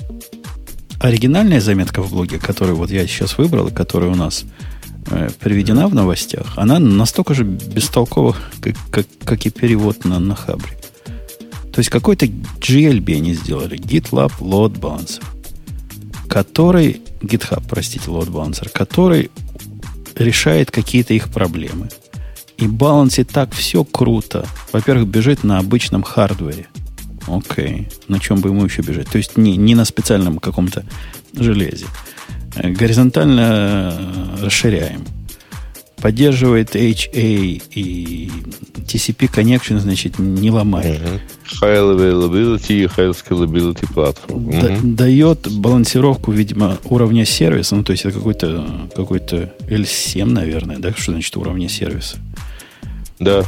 оригинальная 0.99 1.61
заметка 1.61 2.01
в 2.01 2.11
блоге, 2.11 2.39
которую 2.39 2.77
вот 2.77 2.91
я 2.91 3.05
сейчас 3.07 3.37
выбрал, 3.37 3.67
и 3.67 3.73
которая 3.73 4.11
у 4.11 4.15
нас 4.15 4.45
э, 5.07 5.29
приведена 5.39 5.87
в 5.87 5.95
новостях, 5.95 6.53
она 6.55 6.79
настолько 6.79 7.33
же 7.33 7.43
бестолкова, 7.43 8.35
как, 8.61 8.75
как, 8.91 9.05
как 9.23 9.45
и 9.45 9.49
перевод 9.49 10.05
на, 10.05 10.19
на 10.19 10.35
Хабре. 10.35 10.77
То 11.71 11.79
есть 11.79 11.89
какой-то 11.89 12.25
GLB 12.25 13.15
они 13.15 13.33
сделали, 13.33 13.77
GitLab 13.77 14.31
Load 14.39 14.79
Balancer, 14.79 15.23
который, 16.27 17.01
GitHub, 17.21 17.63
простите, 17.69 18.09
Load 18.09 18.29
Balancer, 18.29 18.69
который 18.71 19.29
решает 20.15 20.71
какие-то 20.71 21.13
их 21.13 21.29
проблемы. 21.29 21.89
И 22.57 22.67
балансит 22.67 23.29
так 23.29 23.53
все 23.53 23.83
круто. 23.83 24.47
Во-первых, 24.73 25.07
бежит 25.07 25.43
на 25.43 25.59
обычном 25.59 26.01
хардвере. 26.01 26.67
Окей. 27.28 27.88
На 28.07 28.19
чем 28.19 28.39
бы 28.41 28.49
ему 28.49 28.65
еще 28.65 28.82
бежать? 28.82 29.09
То 29.09 29.17
есть 29.17 29.38
не, 29.38 29.57
не 29.57 29.75
на 29.75 29.86
специальном 29.86 30.39
каком-то 30.39 30.84
железе. 31.34 31.86
Э, 32.55 32.69
Горизонтально 32.69 33.93
э, 34.39 34.45
расширяем. 34.45 35.03
Поддерживает 36.01 36.75
HA 36.75 37.61
и 37.73 38.32
TCP 38.86 39.32
connection, 39.34 39.80
значит, 39.80 40.19
не 40.19 40.51
ломает. 40.51 41.01
Мгм. 41.01 41.19
High 41.61 41.97
availability, 41.97 42.86
high 42.95 43.15
scalability 43.15 43.91
platform. 43.93 44.61
Да- 44.61 44.69
Мгм. 44.75 44.95
дает 44.95 45.47
балансировку, 45.51 46.32
видимо, 46.32 46.78
уровня 46.86 47.25
сервиса. 47.25 47.75
Ну, 47.75 47.84
то 47.84 47.93
есть 47.93 48.05
это 48.05 48.15
какой-то 48.15 48.89
какой 48.95 49.19
L7, 49.19 50.25
наверное, 50.25 50.78
да? 50.78 50.93
Что 50.95 51.13
значит 51.13 51.36
уровня 51.36 51.67
сервиса? 51.67 52.17
Да. 53.20 53.43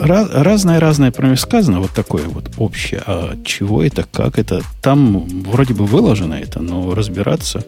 Ra- 0.00 0.28
разное-разное 0.42 1.10
про 1.12 1.28
них 1.28 1.40
сказано, 1.40 1.80
вот 1.80 1.90
такое 1.92 2.24
вот 2.24 2.50
общее. 2.58 3.02
А 3.06 3.36
чего 3.44 3.82
это, 3.82 4.04
как 4.10 4.38
это? 4.38 4.62
Там 4.82 5.20
вроде 5.44 5.74
бы 5.74 5.86
выложено 5.86 6.34
это, 6.34 6.60
но 6.60 6.94
разбираться 6.94 7.64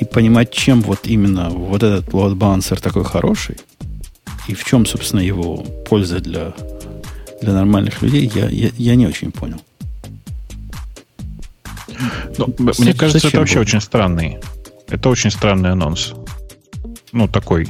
и 0.00 0.04
понимать, 0.04 0.50
чем 0.52 0.80
вот 0.82 1.06
именно 1.06 1.50
вот 1.50 1.82
этот 1.82 2.08
load 2.08 2.34
balancer 2.36 2.80
такой 2.80 3.04
хороший, 3.04 3.56
и 4.48 4.54
в 4.54 4.64
чем, 4.64 4.86
собственно, 4.86 5.20
его 5.20 5.56
польза 5.88 6.20
для, 6.20 6.52
для 7.42 7.52
нормальных 7.52 8.00
людей, 8.02 8.30
я, 8.34 8.48
я, 8.48 8.70
я 8.76 8.94
не 8.94 9.06
очень 9.06 9.30
понял. 9.32 9.60
Ну, 12.38 12.72
С- 12.72 12.78
мне 12.78 12.94
кажется, 12.94 13.28
это 13.28 13.38
вообще 13.38 13.54
было? 13.56 13.62
очень 13.62 13.80
странный. 13.80 14.38
Это 14.88 15.08
очень 15.08 15.30
странный 15.30 15.70
анонс. 15.70 16.14
Ну, 17.12 17.26
такой, 17.28 17.68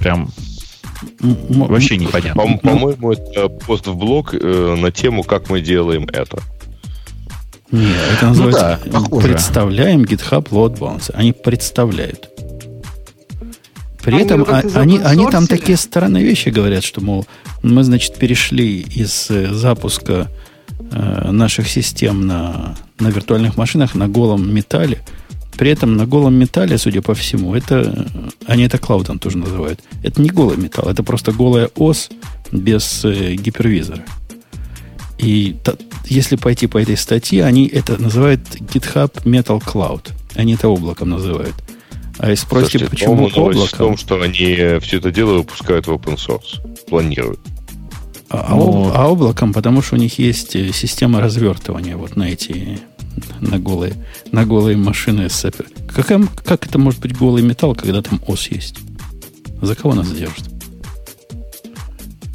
прям 0.00 0.30
вообще 1.20 1.96
непонятно. 1.96 2.42
По- 2.42 2.58
По-моему, 2.58 3.12
это 3.12 3.48
пост 3.48 3.86
в 3.86 3.94
блог 3.96 4.34
э, 4.34 4.76
на 4.78 4.90
тему, 4.90 5.22
как 5.22 5.50
мы 5.50 5.60
делаем 5.60 6.04
это. 6.12 6.40
Нет, 7.70 7.96
это 8.16 8.26
называется 8.28 8.80
да, 8.86 9.00
похоже. 9.00 9.28
представляем 9.28 10.02
GitHub 10.04 10.48
Load 10.50 10.78
Balancer. 10.78 11.12
Они 11.14 11.32
представляют. 11.32 12.28
При 14.02 14.14
Они 14.14 14.24
этом 14.24 14.44
а- 14.48 14.62
они, 14.74 14.98
они 14.98 15.26
там 15.30 15.46
такие 15.46 15.76
странные 15.76 16.24
вещи 16.24 16.48
говорят, 16.48 16.82
что, 16.84 17.00
мол, 17.02 17.26
Мы, 17.62 17.82
значит, 17.84 18.14
перешли 18.16 18.80
из 18.80 19.30
э, 19.30 19.52
запуска 19.52 20.28
э, 20.92 21.30
наших 21.30 21.68
систем 21.68 22.26
на, 22.26 22.76
на 23.00 23.08
виртуальных 23.08 23.56
машинах 23.56 23.94
на 23.96 24.08
голом 24.08 24.54
металле. 24.54 25.00
При 25.58 25.72
этом 25.72 25.96
на 25.96 26.06
голом 26.06 26.34
металле, 26.34 26.78
судя 26.78 27.02
по 27.02 27.14
всему, 27.14 27.52
это 27.52 28.06
они 28.46 28.62
это 28.62 28.78
клаудом 28.78 29.18
тоже 29.18 29.38
называют. 29.38 29.80
Это 30.04 30.22
не 30.22 30.30
голый 30.30 30.56
металл, 30.56 30.88
это 30.88 31.02
просто 31.02 31.32
голая 31.32 31.68
ось 31.74 32.08
без 32.52 33.04
э, 33.04 33.34
гипервизора. 33.34 34.04
И 35.18 35.56
та, 35.64 35.74
если 36.06 36.36
пойти 36.36 36.68
по 36.68 36.80
этой 36.80 36.96
статье, 36.96 37.44
они 37.44 37.66
это 37.66 38.00
называют 38.00 38.40
GitHub 38.60 39.12
Metal 39.24 39.60
Cloud. 39.60 40.12
Они 40.36 40.54
это 40.54 40.68
облаком 40.68 41.10
называют. 41.10 41.56
А 42.18 42.30
если 42.30 42.44
спросите, 42.44 42.78
Слушайте, 42.78 42.90
почему 42.90 43.26
облаком... 43.26 43.66
в 43.66 43.72
том, 43.72 43.96
что 43.96 44.22
они 44.22 44.78
все 44.80 44.98
это 44.98 45.10
дело 45.10 45.38
выпускают 45.38 45.88
в 45.88 45.90
open 45.90 46.16
source. 46.16 46.60
Планируют. 46.88 47.40
А, 48.30 48.46
а 48.48 48.54
Но... 48.54 48.92
а 48.94 49.08
облаком, 49.08 49.52
потому 49.52 49.82
что 49.82 49.96
у 49.96 49.98
них 49.98 50.20
есть 50.20 50.54
э, 50.54 50.70
система 50.72 51.20
развертывания 51.20 51.96
вот 51.96 52.14
на 52.14 52.30
эти 52.30 52.78
на 53.40 53.58
голые, 53.58 53.94
на 54.32 54.44
голые 54.44 54.76
машины 54.76 55.28
сапер. 55.28 55.66
Как, 55.88 56.06
как 56.44 56.66
это 56.66 56.78
может 56.78 57.00
быть 57.00 57.16
голый 57.16 57.42
металл, 57.42 57.74
когда 57.74 58.02
там 58.02 58.20
ос 58.26 58.48
есть? 58.48 58.76
За 59.60 59.74
кого 59.74 59.94
нас 59.94 60.10
держат? 60.10 60.48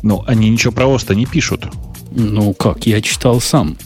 Ну, 0.01 0.23
они 0.27 0.49
ничего 0.49 0.73
про 0.73 0.85
ос 0.87 1.07
не 1.09 1.25
пишут. 1.25 1.65
Ну 2.11 2.53
как, 2.53 2.85
я 2.85 3.01
читал 3.01 3.41
сам 3.41 3.77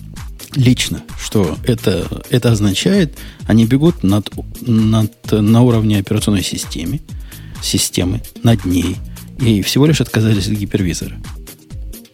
лично, 0.56 1.04
что 1.20 1.58
это, 1.64 2.08
это 2.30 2.52
означает, 2.52 3.18
они 3.46 3.66
бегут 3.66 4.04
над, 4.04 4.30
над, 4.62 5.32
на 5.32 5.62
уровне 5.62 6.00
операционной 6.00 6.44
системы, 6.44 7.00
системы, 7.62 8.22
над 8.44 8.66
ней, 8.66 8.98
и 9.40 9.62
всего 9.62 9.86
лишь 9.86 10.02
отказались 10.02 10.48
от 10.48 10.54
гипервизора. 10.54 11.16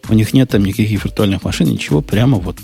У 0.08 0.14
них 0.14 0.34
нет 0.34 0.50
там 0.50 0.64
никаких 0.64 1.04
виртуальных 1.04 1.42
машин, 1.44 1.68
ничего, 1.68 2.02
прямо 2.02 2.38
вот 2.38 2.58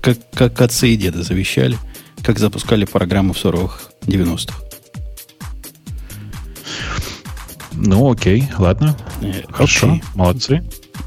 как, 0.00 0.18
как, 0.32 0.60
отцы 0.60 0.90
и 0.90 0.96
деды 0.96 1.22
завещали, 1.22 1.78
как 2.22 2.38
запускали 2.38 2.84
программы 2.84 3.34
в 3.34 3.44
40-х, 3.44 3.90
90-х. 4.02 4.54
Ну, 7.72 8.10
окей, 8.10 8.44
ладно. 8.58 8.96
Э, 9.22 9.42
Хорошо, 9.50 9.88
окей. 9.88 10.02
молодцы. 10.14 10.64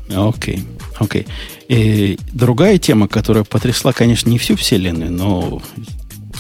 Окей. 0.10 0.64
Окей. 1.00 1.28
И 1.68 2.18
другая 2.32 2.78
тема, 2.78 3.08
которая 3.08 3.44
потрясла, 3.44 3.92
конечно, 3.92 4.30
не 4.30 4.38
всю 4.38 4.56
вселенную, 4.56 5.12
но 5.12 5.62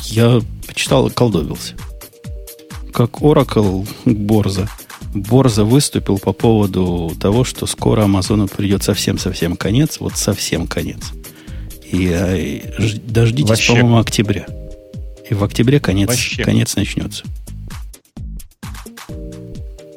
я 0.06 0.39
почитал 0.68 1.08
и 1.08 1.12
колдовился. 1.12 1.76
Как 2.94 3.22
Oracle 3.22 3.88
Борза. 4.06 4.70
Борза 5.14 5.66
выступил 5.66 6.20
по 6.20 6.32
поводу 6.32 7.14
того, 7.20 7.44
что 7.44 7.66
скоро 7.66 8.04
Амазону 8.04 8.48
придет 8.48 8.84
совсем-совсем 8.84 9.58
конец, 9.58 10.00
вот 10.00 10.16
совсем 10.16 10.68
конец. 10.68 11.12
И, 11.92 12.06
и 12.06 12.64
дождитесь, 13.08 13.50
Вообще. 13.50 13.74
по-моему, 13.74 13.98
октября. 13.98 14.46
И 15.30 15.34
в 15.34 15.44
октябре 15.44 15.80
конец, 15.80 16.10
конец 16.38 16.76
начнется. 16.76 17.24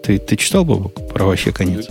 Ты, 0.02 0.18
ты 0.18 0.36
читал, 0.36 0.64
Бобок, 0.64 1.08
про 1.08 1.24
вообще 1.24 1.50
конец? 1.50 1.86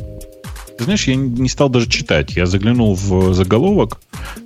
Ты 0.77 0.83
знаешь, 0.83 1.07
я 1.07 1.15
не 1.15 1.49
стал 1.49 1.69
даже 1.69 1.89
читать. 1.89 2.35
Я 2.35 2.45
заглянул 2.45 2.95
в 2.95 3.33
заголовок 3.33 4.01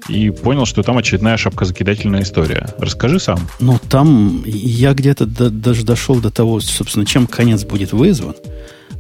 и 0.08 0.30
понял, 0.30 0.66
что 0.66 0.84
там 0.84 0.98
очередная 0.98 1.38
шапкозакидательная 1.38 2.24
история. 2.24 2.70
Расскажи 2.78 3.20
сам. 3.20 3.40
Ну, 3.60 3.80
там 3.90 4.44
я 4.46 4.94
где-то 4.94 5.26
до, 5.26 5.50
даже 5.50 5.84
дошел 5.84 6.20
до 6.20 6.32
того, 6.32 6.60
собственно, 6.60 7.06
чем 7.06 7.28
конец 7.28 7.64
будет 7.64 7.94
вызван. 7.94 8.36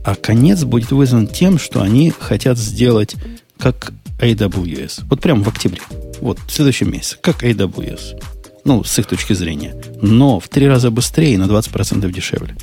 А 0.03 0.16
конец 0.16 0.64
будет 0.64 0.91
вызван 0.91 1.28
тем, 1.28 1.60
что 1.60 1.82
они 1.82 2.12
хотят 2.18 2.58
сделать 2.58 3.16
как 3.58 3.93
AWS. 4.20 5.03
Вот 5.10 5.22
прямо 5.22 5.43
в 5.43 5.47
октябре. 5.49 5.82
Вот, 6.22 6.39
в 6.47 6.51
следующем 6.51 6.91
месяце. 6.91 7.18
Как 7.22 7.43
AWS. 7.43 8.22
Ну, 8.65 8.84
с 8.84 8.99
их 8.99 9.05
точки 9.05 9.34
зрения. 9.34 9.76
Но 10.01 10.39
в 10.39 10.47
три 10.49 10.68
раза 10.68 10.91
быстрее 10.91 11.34
и 11.34 11.38
на 11.38 11.45
20% 11.45 12.11
дешевле. 12.11 12.55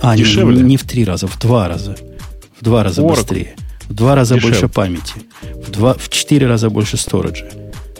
А, 0.00 0.16
Дешевле? 0.16 0.56
Не, 0.56 0.70
не 0.70 0.76
в 0.76 0.82
три 0.84 1.04
раза, 1.04 1.28
в 1.28 1.38
два 1.38 1.68
раза. 1.68 1.96
В 2.60 2.64
два 2.64 2.82
раза 2.82 3.02
Oracle. 3.02 3.16
быстрее. 3.16 3.56
В 3.88 3.94
два 3.94 4.14
раза 4.16 4.34
Дешевле. 4.34 4.52
больше 4.54 4.68
памяти. 4.68 5.14
В, 5.42 5.70
два, 5.70 5.94
в 5.94 6.08
четыре 6.08 6.46
раза 6.48 6.70
больше 6.70 6.96
сториджа. 6.96 7.46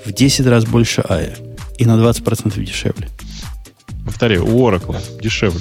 В 0.04 0.12
10 0.12 0.46
раз 0.46 0.64
больше 0.64 1.00
AIR. 1.02 1.56
И 1.78 1.84
на 1.84 1.92
20% 1.92 2.60
дешевле. 2.60 3.08
Повтори, 4.04 4.38
у 4.38 4.68
Oracle 4.68 4.96
дешевле. 5.20 5.60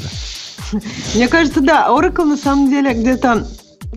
Мне 1.14 1.28
кажется, 1.28 1.62
да, 1.62 1.88
Oracle 1.90 2.26
на 2.26 2.38
самом 2.38 2.70
деле 2.70 2.94
где-то 2.94 3.48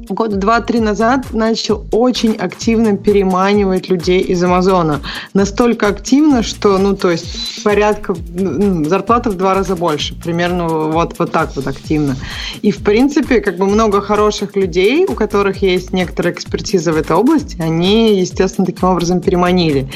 года 0.09 0.36
два-три 0.36 0.80
назад 0.80 1.32
начал 1.32 1.84
очень 1.90 2.34
активно 2.36 2.96
переманивать 2.96 3.88
людей 3.88 4.20
из 4.20 4.42
Амазона. 4.42 5.00
Настолько 5.32 5.88
активно, 5.88 6.42
что, 6.42 6.78
ну, 6.78 6.96
то 6.96 7.11
есть 7.11 7.62
порядка, 7.64 8.14
ну, 8.34 8.84
зарплата 8.84 9.30
в 9.30 9.34
два 9.34 9.55
раза 9.55 9.76
больше. 9.76 10.14
Примерно 10.14 10.68
вот, 10.68 11.14
вот 11.18 11.32
так 11.32 11.55
вот 11.57 11.66
активно. 11.66 12.16
И, 12.62 12.70
в 12.70 12.78
принципе, 12.78 13.40
как 13.40 13.57
бы 13.57 13.66
много 13.66 14.00
хороших 14.00 14.57
людей, 14.57 15.05
у 15.07 15.14
которых 15.14 15.62
есть 15.62 15.92
некоторая 15.92 16.32
экспертиза 16.32 16.92
в 16.92 16.96
этой 16.96 17.16
области, 17.16 17.61
они, 17.61 18.20
естественно, 18.20 18.66
таким 18.66 18.88
образом 18.88 19.20
переманили. 19.20 19.88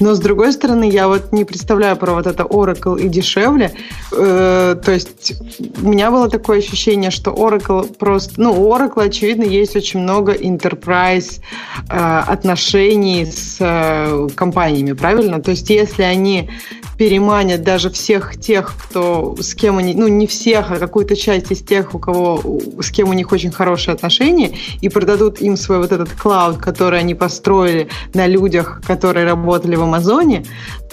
Но, 0.00 0.14
с 0.14 0.20
другой 0.20 0.52
стороны, 0.52 0.88
я 0.88 1.08
вот 1.08 1.32
не 1.32 1.44
представляю 1.44 1.96
про 1.96 2.12
вот 2.12 2.26
это 2.26 2.42
Oracle 2.44 3.00
и 3.00 3.08
дешевле. 3.08 3.72
Э, 4.12 4.76
то 4.82 4.92
есть 4.92 5.34
у 5.82 5.88
меня 5.88 6.10
было 6.10 6.28
такое 6.28 6.58
ощущение, 6.58 7.10
что 7.10 7.30
Oracle 7.30 7.94
просто... 7.94 8.40
Ну, 8.40 8.52
у 8.52 8.74
Oracle, 8.74 9.04
очевидно, 9.04 9.44
есть 9.58 9.76
очень 9.76 10.00
много 10.00 10.32
enterprise 10.32 11.40
э, 11.88 11.96
отношений 11.96 13.26
с 13.26 13.56
э, 13.60 14.28
компаниями, 14.34 14.92
правильно? 14.92 15.40
То 15.40 15.50
есть 15.50 15.70
если 15.70 16.02
они 16.02 16.50
переманят 16.96 17.62
даже 17.62 17.90
всех 17.90 18.38
тех, 18.40 18.74
кто 18.76 19.36
с 19.40 19.54
кем 19.54 19.78
они, 19.78 19.94
ну 19.94 20.08
не 20.08 20.26
всех, 20.26 20.70
а 20.70 20.78
какую-то 20.78 21.16
часть 21.16 21.50
из 21.50 21.62
тех, 21.62 21.94
у 21.94 21.98
кого 21.98 22.60
с 22.80 22.90
кем 22.90 23.08
у 23.08 23.12
них 23.12 23.32
очень 23.32 23.50
хорошие 23.50 23.94
отношения, 23.94 24.52
и 24.80 24.88
продадут 24.88 25.40
им 25.40 25.56
свой 25.56 25.78
вот 25.78 25.92
этот 25.92 26.10
клауд, 26.12 26.58
который 26.58 27.00
они 27.00 27.14
построили 27.14 27.88
на 28.12 28.26
людях, 28.26 28.80
которые 28.86 29.26
работали 29.26 29.76
в 29.76 29.82
Амазоне, 29.82 30.44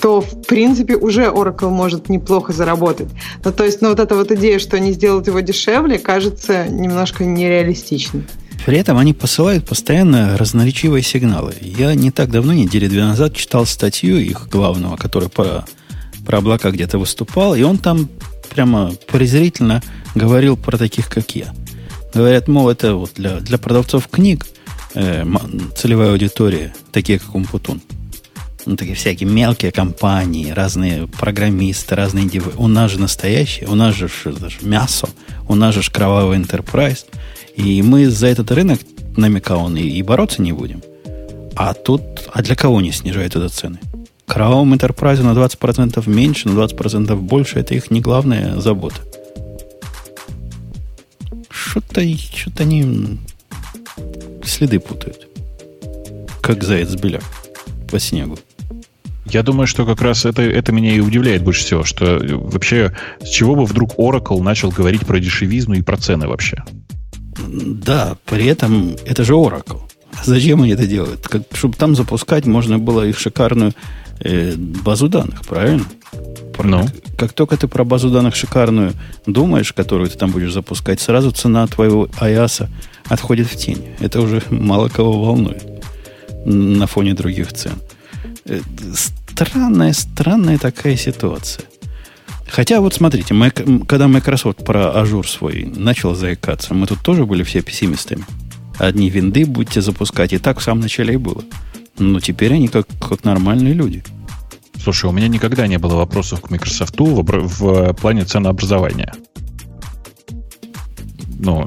то 0.01 0.21
в 0.21 0.41
принципе 0.47 0.95
уже 0.95 1.25
Oracle 1.25 1.69
может 1.69 2.09
неплохо 2.09 2.53
заработать. 2.53 3.09
Ну, 3.43 3.51
то 3.51 3.63
есть, 3.63 3.81
ну 3.81 3.89
вот 3.89 3.99
эта 3.99 4.15
вот 4.15 4.31
идея, 4.31 4.57
что 4.57 4.77
они 4.77 4.91
сделают 4.91 5.27
его 5.27 5.39
дешевле, 5.41 5.99
кажется 5.99 6.67
немножко 6.67 7.23
нереалистичной. 7.23 8.23
При 8.65 8.77
этом 8.77 8.97
они 8.97 9.13
посылают 9.13 9.65
постоянно 9.65 10.37
разноречивые 10.37 11.01
сигналы. 11.01 11.55
Я 11.61 11.95
не 11.95 12.11
так 12.11 12.29
давно, 12.29 12.53
недели 12.53 12.87
две 12.87 13.03
назад, 13.03 13.35
читал 13.35 13.65
статью 13.65 14.17
их 14.17 14.49
главного, 14.49 14.97
который 14.97 15.29
про, 15.29 15.65
про 16.25 16.37
облака 16.37 16.69
где-то 16.69 16.99
выступал, 16.99 17.55
и 17.55 17.63
он 17.63 17.79
там 17.79 18.07
прямо 18.53 18.91
презрительно 19.07 19.81
говорил 20.13 20.57
про 20.57 20.77
таких, 20.77 21.09
как 21.09 21.35
я. 21.35 21.53
Говорят, 22.13 22.47
мол, 22.47 22.69
это 22.69 22.95
вот 22.95 23.13
для, 23.15 23.39
для 23.39 23.57
продавцов 23.57 24.07
книг 24.07 24.45
э, 24.93 25.25
целевая 25.75 26.11
аудитория, 26.11 26.73
такие 26.91 27.17
как 27.17 27.33
Умпутун. 27.33 27.81
Ну, 28.67 28.75
такие 28.75 28.95
всякие 28.95 29.27
мелкие 29.27 29.71
компании, 29.71 30.51
разные 30.51 31.07
программисты, 31.07 31.95
разные 31.95 32.25
дивы. 32.25 32.51
У 32.57 32.67
нас 32.67 32.91
же 32.91 32.99
настоящие, 32.99 33.67
у 33.67 33.73
нас 33.73 33.95
же, 33.95 34.07
же 34.07 34.57
мясо, 34.61 35.09
у 35.47 35.55
нас 35.55 35.73
же 35.73 35.81
кровавый 35.89 36.37
enterprise– 36.37 37.05
и 37.55 37.81
мы 37.81 38.09
за 38.09 38.27
этот 38.27 38.51
рынок, 38.51 38.79
намекал 39.17 39.65
он, 39.65 39.77
и, 39.77 39.81
и 39.81 40.01
бороться 40.01 40.41
не 40.41 40.51
будем. 40.51 40.81
А 41.55 41.73
тут, 41.73 42.01
а 42.31 42.41
для 42.41 42.55
кого 42.55 42.81
не 42.81 42.91
снижают 42.91 43.35
это 43.35 43.49
цены? 43.49 43.79
Кровавому 44.25 44.75
Enterprise 44.75 45.21
на 45.21 45.37
20% 45.37 46.09
меньше, 46.09 46.47
на 46.49 46.57
20% 46.57 47.15
больше, 47.15 47.59
это 47.59 47.75
их 47.75 47.91
не 47.91 47.99
главная 47.99 48.59
забота. 48.59 49.01
Что-то 51.49 52.01
что 52.17 52.51
они 52.59 53.19
следы 54.43 54.79
путают. 54.79 55.27
Как 56.41 56.63
заяц 56.63 56.95
беляк 56.95 57.23
по 57.89 57.99
снегу. 57.99 58.39
Я 59.25 59.43
думаю, 59.43 59.67
что 59.67 59.85
как 59.85 60.01
раз 60.01 60.25
это, 60.25 60.41
это 60.41 60.71
меня 60.71 60.93
и 60.93 60.99
удивляет 60.99 61.43
больше 61.43 61.61
всего, 61.61 61.83
что 61.83 62.19
вообще 62.21 62.93
с 63.21 63.29
чего 63.29 63.55
бы 63.55 63.65
вдруг 63.65 63.95
Oracle 63.95 64.41
начал 64.41 64.71
говорить 64.71 65.05
про 65.05 65.19
дешевизну 65.19 65.75
и 65.75 65.81
про 65.81 65.97
цены 65.97 66.27
вообще? 66.27 66.63
Да, 67.37 68.17
при 68.25 68.45
этом 68.45 68.95
это 69.05 69.23
же 69.23 69.33
Oracle. 69.33 69.81
Зачем 70.23 70.61
они 70.61 70.71
это 70.71 70.85
делают? 70.85 71.27
Как, 71.27 71.43
чтобы 71.53 71.75
там 71.75 71.95
запускать 71.95 72.45
можно 72.45 72.77
было 72.77 73.07
их 73.07 73.17
шикарную 73.17 73.73
э, 74.19 74.55
базу 74.55 75.07
данных, 75.07 75.41
правильно? 75.47 75.85
Ну. 76.63 76.87
Как 77.17 77.33
только 77.33 77.57
ты 77.57 77.67
про 77.67 77.83
базу 77.83 78.09
данных 78.09 78.35
шикарную 78.35 78.93
думаешь, 79.25 79.73
которую 79.73 80.09
ты 80.09 80.17
там 80.17 80.31
будешь 80.31 80.53
запускать, 80.53 80.99
сразу 80.99 81.31
цена 81.31 81.65
твоего 81.67 82.07
АЯСа 82.19 82.69
отходит 83.07 83.47
в 83.47 83.55
тень. 83.55 83.83
Это 83.99 84.21
уже 84.21 84.43
мало 84.49 84.89
кого 84.89 85.23
волнует 85.23 85.63
на 86.45 86.87
фоне 86.87 87.13
других 87.13 87.53
цен. 87.53 87.73
Э, 88.45 88.59
странная, 89.35 89.93
странная 89.93 90.57
такая 90.57 90.97
ситуация. 90.97 91.65
Хотя 92.51 92.81
вот 92.81 92.93
смотрите, 92.93 93.33
мы, 93.33 93.49
когда 93.49 94.09
Microsoft 94.09 94.65
про 94.65 94.91
Azure 95.01 95.25
свой 95.25 95.71
начал 95.73 96.15
заикаться, 96.15 96.73
мы 96.73 96.85
тут 96.85 96.99
тоже 96.99 97.25
были 97.25 97.43
все 97.43 97.61
пессимистами. 97.61 98.25
Одни 98.77 99.09
винды 99.09 99.45
будете 99.45 99.79
запускать, 99.79 100.33
и 100.33 100.37
так 100.37 100.59
в 100.59 100.63
самом 100.63 100.81
начале 100.81 101.13
и 101.13 101.17
было. 101.17 101.43
Но 101.97 102.19
теперь 102.19 102.53
они 102.53 102.67
как, 102.67 102.87
как 102.99 103.23
нормальные 103.23 103.73
люди. 103.73 104.03
Слушай, 104.83 105.05
у 105.05 105.13
меня 105.13 105.29
никогда 105.29 105.65
не 105.67 105.77
было 105.77 105.95
вопросов 105.95 106.41
к 106.41 106.49
Microsoft 106.49 106.99
в, 106.99 107.23
в 107.23 107.93
плане 107.93 108.25
ценообразования. 108.25 109.13
Ну, 111.39 111.65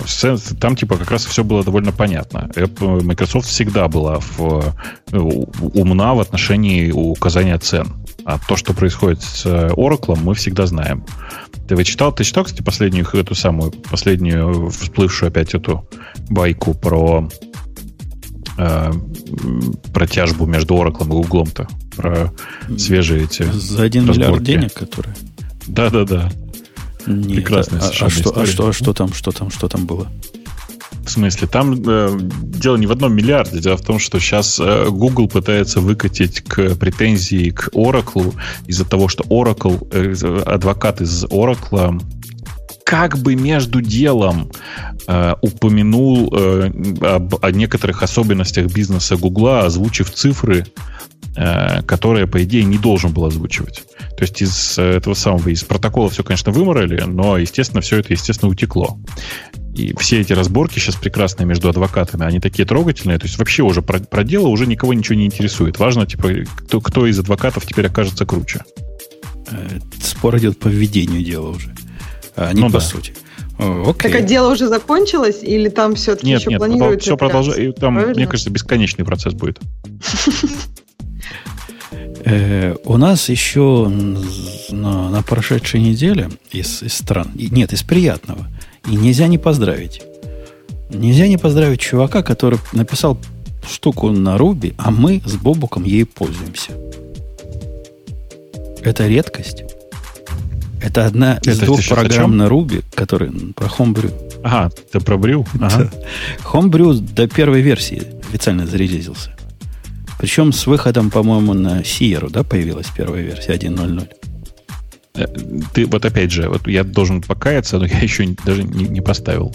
там 0.61 0.77
типа 0.77 0.97
как 0.97 1.11
раз 1.11 1.25
все 1.25 1.45
было 1.45 1.65
довольно 1.65 1.93
понятно. 1.93 2.51
Microsoft 2.79 3.49
всегда 3.49 3.89
была 3.89 4.21
в, 4.21 4.75
э, 5.13 5.19
умна 5.19 6.15
в 6.15 6.21
отношении 6.21 6.91
указания 6.93 7.59
цен. 7.59 7.89
А 8.25 8.39
то, 8.39 8.57
что 8.57 8.73
происходит 8.73 9.23
с 9.23 9.45
Oracle, 9.45 10.19
мы 10.19 10.35
всегда 10.35 10.67
знаем. 10.67 11.05
Ты 11.69 11.77
вы 11.77 11.85
читал, 11.85 12.13
ты 12.13 12.25
читал, 12.25 12.45
кстати, 12.45 12.63
последнюю 12.63 13.07
эту 13.13 13.35
самую, 13.35 13.71
последнюю 13.71 14.71
всплывшую 14.71 15.29
опять 15.29 15.55
эту 15.55 15.89
байку 16.31 16.75
про 16.75 17.29
э, 18.59 18.93
про 19.93 20.07
тяжбу 20.07 20.47
между 20.47 20.75
Oracle 20.75 21.05
и 21.05 21.09
Google-то? 21.09 21.69
Про 21.97 22.33
свежие 22.79 23.25
эти 23.25 23.43
За 23.43 23.83
один 23.83 24.07
разборки. 24.07 24.31
миллиард 24.31 24.43
денег, 24.43 24.75
которые? 24.75 25.15
Да-да-да. 25.67 26.31
Прекрасная 27.05 27.81
а, 27.81 27.89
а, 27.89 27.93
что, 28.11 28.41
а 28.41 28.47
что, 28.47 28.69
а 28.69 28.73
что 28.73 28.95
там, 28.95 29.13
что 29.13 29.31
там, 29.31 29.51
что 29.51 29.69
там 29.69 29.85
было? 29.85 30.11
В 31.05 31.11
смысле, 31.11 31.47
там 31.49 31.75
э, 31.87 32.19
дело 32.19 32.77
не 32.77 32.87
в 32.87 32.93
одном 32.93 33.15
миллиарде. 33.15 33.61
Дело 33.61 33.77
в 33.77 33.83
том, 33.83 33.99
что 33.99 34.19
сейчас 34.19 34.59
э, 34.59 34.87
Google 34.89 35.29
пытается 35.29 35.81
выкатить 35.81 36.41
к 36.41 36.77
претензии 36.77 37.51
к 37.51 37.69
Oracle 37.75 38.35
из-за 38.67 38.85
того, 38.85 39.09
что 39.09 39.23
Oracle, 39.25 39.87
э, 39.93 40.43
адвокат 40.43 41.03
из 41.03 41.25
Oracle 41.27 42.01
как 42.85 43.19
бы 43.19 43.35
между 43.35 43.81
делом 43.81 44.51
э, 45.07 45.35
упомянул 45.43 46.33
э, 46.33 46.71
об, 47.03 47.45
о 47.45 47.51
некоторых 47.51 48.03
особенностях 48.03 48.73
бизнеса 48.73 49.17
Гугла, 49.17 49.67
озвучив 49.67 50.11
цифры, 50.11 50.67
э, 51.37 51.83
которые, 51.83 52.27
по 52.27 52.43
идее, 52.45 52.65
не 52.65 52.79
должен 52.79 53.13
был 53.13 53.25
озвучивать. 53.25 53.85
То 54.17 54.23
есть 54.23 54.41
из 54.41 54.79
этого 54.79 55.15
самого, 55.15 55.49
из 55.49 55.65
протокола 55.65 56.09
все, 56.09 56.23
конечно, 56.23 56.53
выморали, 56.53 57.03
но, 57.07 57.37
естественно, 57.37 57.81
все 57.81 57.99
это, 57.99 58.13
естественно, 58.13 58.51
утекло. 58.51 58.99
И 59.75 59.93
все 59.99 60.21
эти 60.21 60.33
разборки 60.33 60.79
сейчас 60.79 60.95
прекрасные 60.95 61.47
между 61.47 61.69
адвокатами, 61.69 62.25
они 62.25 62.39
такие 62.39 62.65
трогательные. 62.65 63.19
То 63.19 63.27
есть 63.27 63.39
вообще 63.39 63.65
уже 63.65 63.83
про, 63.83 63.99
про 63.99 64.23
дело 64.23 64.47
уже 64.47 64.67
никого 64.67 64.95
ничего 64.95 65.17
не 65.17 65.27
интересует. 65.27 65.79
Важно, 65.81 66.07
типа, 66.07 66.31
кто, 66.57 66.81
кто 66.81 67.07
из 67.07 67.19
адвокатов 67.19 67.67
теперь 67.67 67.89
окажется 67.89 68.25
круче. 68.25 68.63
Э, 69.51 69.81
спор 70.01 70.39
идет 70.39 70.61
по 70.61 70.69
введению 70.69 71.23
дела 71.23 71.51
уже, 71.51 71.75
а 72.37 72.53
не 72.53 72.61
ну, 72.61 72.67
по 72.69 72.75
да. 72.75 72.81
сути. 72.81 73.15
окей. 73.59 74.13
Так 74.13 74.15
а 74.15 74.21
дело 74.21 74.53
уже 74.53 74.69
закончилось 74.69 75.41
или 75.43 75.69
там 75.69 75.97
все-таки 75.97 76.29
нет, 76.29 76.41
еще 76.41 76.51
нет, 76.51 76.59
планируется? 76.59 77.07
Все 77.09 77.17
продолжается. 77.17 77.81
Там, 77.81 77.95
Правильно? 77.95 78.15
мне 78.15 78.27
кажется, 78.27 78.51
бесконечный 78.51 79.05
процесс 79.05 79.35
будет. 79.35 79.59
Э, 82.27 82.75
у 82.85 82.97
нас 82.97 83.29
еще 83.29 83.87
на, 83.89 85.11
на 85.11 85.23
прошедшей 85.23 85.81
неделе 85.81 86.31
из, 86.51 86.83
из 86.83 86.95
стран, 86.95 87.31
нет, 87.35 87.75
из 87.75 87.83
приятного, 87.83 88.49
и 88.87 88.95
нельзя 88.97 89.27
не 89.27 89.39
поздравить. 89.39 90.03
Нельзя 90.91 91.27
не 91.29 91.39
поздравить 91.39 91.81
чувака, 91.81 92.23
который 92.23 92.59
написал 92.73 93.19
штуку 93.69 94.11
на 94.11 94.39
Руби, 94.39 94.75
а 94.77 94.91
мы 94.91 95.23
с 95.25 95.35
Бобуком 95.35 95.85
ей 95.85 96.05
пользуемся. 96.05 96.73
Это 98.83 99.07
редкость. 99.09 99.65
Это 100.83 101.07
одна 101.07 101.39
из 101.39 101.57
Это 101.57 101.67
двух 101.67 101.89
программ 101.89 102.37
на 102.37 102.49
Руби, 102.49 102.83
которые 102.95 103.33
про 103.55 103.67
Homebrew. 103.67 104.13
Ага, 104.45 104.71
ты 104.93 105.01
про 105.01 105.17
Brew? 105.17 105.49
Ага. 105.59 105.91
Homebrew 106.53 106.99
до 107.01 107.27
первой 107.27 107.63
версии 107.63 108.03
официально 108.29 108.67
зарелизился. 108.67 109.35
Причем 110.19 110.53
с 110.53 110.67
выходом, 110.67 111.11
по-моему, 111.11 111.55
на 111.55 111.81
Sierra, 111.81 112.31
да, 112.31 112.45
появилась 112.45 112.89
первая 112.95 113.23
версия 113.23 113.53
1.0.0. 113.53 114.09
Ты 115.73 115.87
вот 115.87 116.05
опять 116.05 116.33
же, 116.33 116.49
вот 116.49 116.67
я 116.67 116.83
должен 116.83 117.23
покаяться, 117.23 117.79
но 117.79 117.87
я 117.87 117.99
еще 118.01 118.27
даже 118.45 118.65
не, 118.65 118.85
не 118.85 119.01
поставил. 119.01 119.55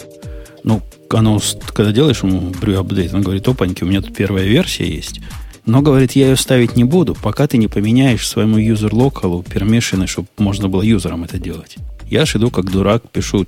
Ну, 0.64 0.82
оно, 1.10 1.40
когда 1.74 1.92
делаешь 1.92 2.22
ему 2.22 2.52
брю 2.60 2.80
апдейт, 2.80 3.12
он 3.12 3.22
говорит, 3.22 3.46
опаньки, 3.46 3.84
у 3.84 3.86
меня 3.86 4.00
тут 4.00 4.14
первая 4.14 4.44
версия 4.44 4.88
есть. 4.88 5.20
Но, 5.66 5.82
говорит, 5.82 6.12
я 6.12 6.30
ее 6.30 6.36
ставить 6.36 6.76
не 6.76 6.84
буду, 6.84 7.14
пока 7.14 7.46
ты 7.46 7.58
не 7.58 7.68
поменяешь 7.68 8.26
своему 8.26 8.58
user 8.58 8.94
локалу 8.94 9.42
пермешины, 9.42 10.06
чтобы 10.06 10.28
можно 10.38 10.68
было 10.68 10.82
юзерам 10.82 11.24
это 11.24 11.38
делать. 11.38 11.76
Я 12.08 12.24
ж 12.24 12.36
иду 12.36 12.50
как 12.50 12.70
дурак, 12.70 13.02
пишу, 13.10 13.46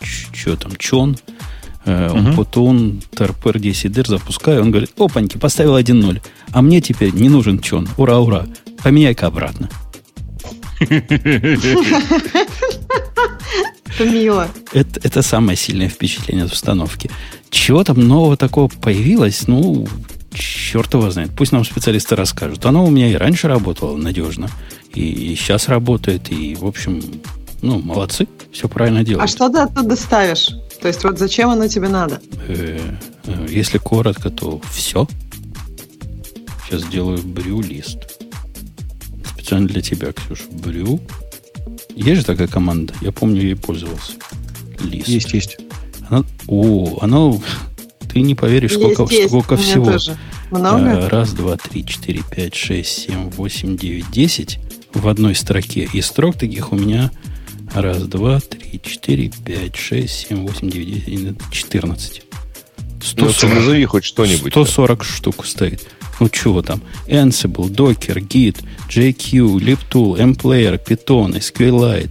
что 0.00 0.56
там, 0.56 0.72
чон, 0.76 1.16
э, 1.84 2.08
uh-huh. 2.08 2.34
Путун, 2.34 3.00
Десидер, 3.54 4.08
запускаю. 4.08 4.62
Он 4.62 4.70
говорит, 4.72 4.90
опаньки, 4.98 5.38
поставил 5.38 5.78
1.0. 5.78 6.20
А 6.50 6.62
мне 6.62 6.80
теперь 6.80 7.14
не 7.14 7.28
нужен 7.28 7.60
чон. 7.60 7.88
Ура, 7.96 8.18
ура. 8.18 8.46
Поменяй-ка 8.82 9.28
обратно. 9.28 9.70
Это 13.98 14.10
мило. 14.10 14.48
Это, 14.72 15.00
это 15.02 15.22
самое 15.22 15.56
сильное 15.56 15.88
впечатление 15.88 16.44
от 16.46 16.52
установки. 16.52 17.10
Чего 17.50 17.84
там 17.84 18.00
нового 18.00 18.36
такого 18.36 18.68
появилось, 18.68 19.46
ну, 19.46 19.86
черт 20.32 20.92
его 20.94 21.10
знает. 21.10 21.30
Пусть 21.36 21.52
нам 21.52 21.64
специалисты 21.64 22.16
расскажут. 22.16 22.66
Оно 22.66 22.84
у 22.84 22.90
меня 22.90 23.08
и 23.08 23.14
раньше 23.14 23.48
работало 23.48 23.96
надежно, 23.96 24.50
и, 24.92 25.32
и 25.32 25.36
сейчас 25.36 25.68
работает, 25.68 26.32
и, 26.32 26.56
в 26.56 26.66
общем, 26.66 27.00
ну, 27.62 27.80
молодцы, 27.80 28.26
все 28.52 28.68
правильно 28.68 29.04
делают. 29.04 29.30
А 29.30 29.32
что 29.32 29.48
ты 29.48 29.58
оттуда 29.58 29.96
ставишь? 29.96 30.48
То 30.80 30.88
есть 30.88 31.04
вот 31.04 31.18
зачем 31.18 31.48
оно 31.48 31.68
тебе 31.68 31.88
надо? 31.88 32.20
Э, 32.48 32.78
э, 33.24 33.46
если 33.48 33.78
коротко, 33.78 34.30
то 34.30 34.60
все. 34.72 35.06
Сейчас 36.66 36.82
сделаю 36.82 37.22
брю-лист 37.22 38.13
специально 39.44 39.68
для 39.68 39.82
тебя, 39.82 40.12
Ксюша. 40.12 40.44
Брю. 40.50 41.00
Есть 41.94 42.20
же 42.20 42.24
такая 42.24 42.48
команда? 42.48 42.94
Я 43.02 43.12
помню, 43.12 43.42
я 43.42 43.48
ей 43.48 43.56
пользовался. 43.56 44.12
Лист. 44.82 45.06
Есть, 45.06 45.34
есть. 45.34 45.58
Она, 46.08 46.24
о, 46.48 46.98
оно... 47.02 47.40
Ты 48.10 48.20
не 48.20 48.34
поверишь, 48.34 48.72
сколько, 48.72 49.02
есть, 49.10 49.28
сколько 49.28 49.56
всего. 49.58 49.92
Тоже. 49.92 50.16
Много? 50.50 51.06
А, 51.06 51.08
раз, 51.10 51.32
два, 51.32 51.58
три, 51.58 51.84
четыре, 51.84 52.22
пять, 52.30 52.54
шесть, 52.54 53.06
семь, 53.06 53.28
восемь, 53.30 53.76
девять, 53.76 54.10
десять 54.10 54.60
в 54.94 55.08
одной 55.08 55.34
строке. 55.34 55.88
И 55.92 56.00
строк 56.00 56.38
таких 56.38 56.72
у 56.72 56.76
меня 56.76 57.10
раз, 57.74 58.04
два, 58.04 58.40
три, 58.40 58.80
четыре, 58.82 59.30
пять, 59.44 59.76
шесть, 59.76 60.28
семь, 60.28 60.46
восемь, 60.46 60.70
девять, 60.70 61.04
десять, 61.04 61.36
четырнадцать. 61.50 62.22
140, 63.02 63.42
ну, 63.42 63.60
назови 63.60 63.84
хоть 63.84 64.04
что-нибудь. 64.04 64.52
140 64.52 65.04
штук 65.04 65.44
стоит. 65.44 65.86
Ну, 66.20 66.28
чего 66.28 66.62
там? 66.62 66.80
Ansible, 67.08 67.68
Docker, 67.68 68.20
Git, 68.20 68.62
JQ, 68.88 69.58
LibTool, 69.58 70.18
MPlayer, 70.18 70.78
Python, 70.78 71.34
SQLite, 71.34 72.10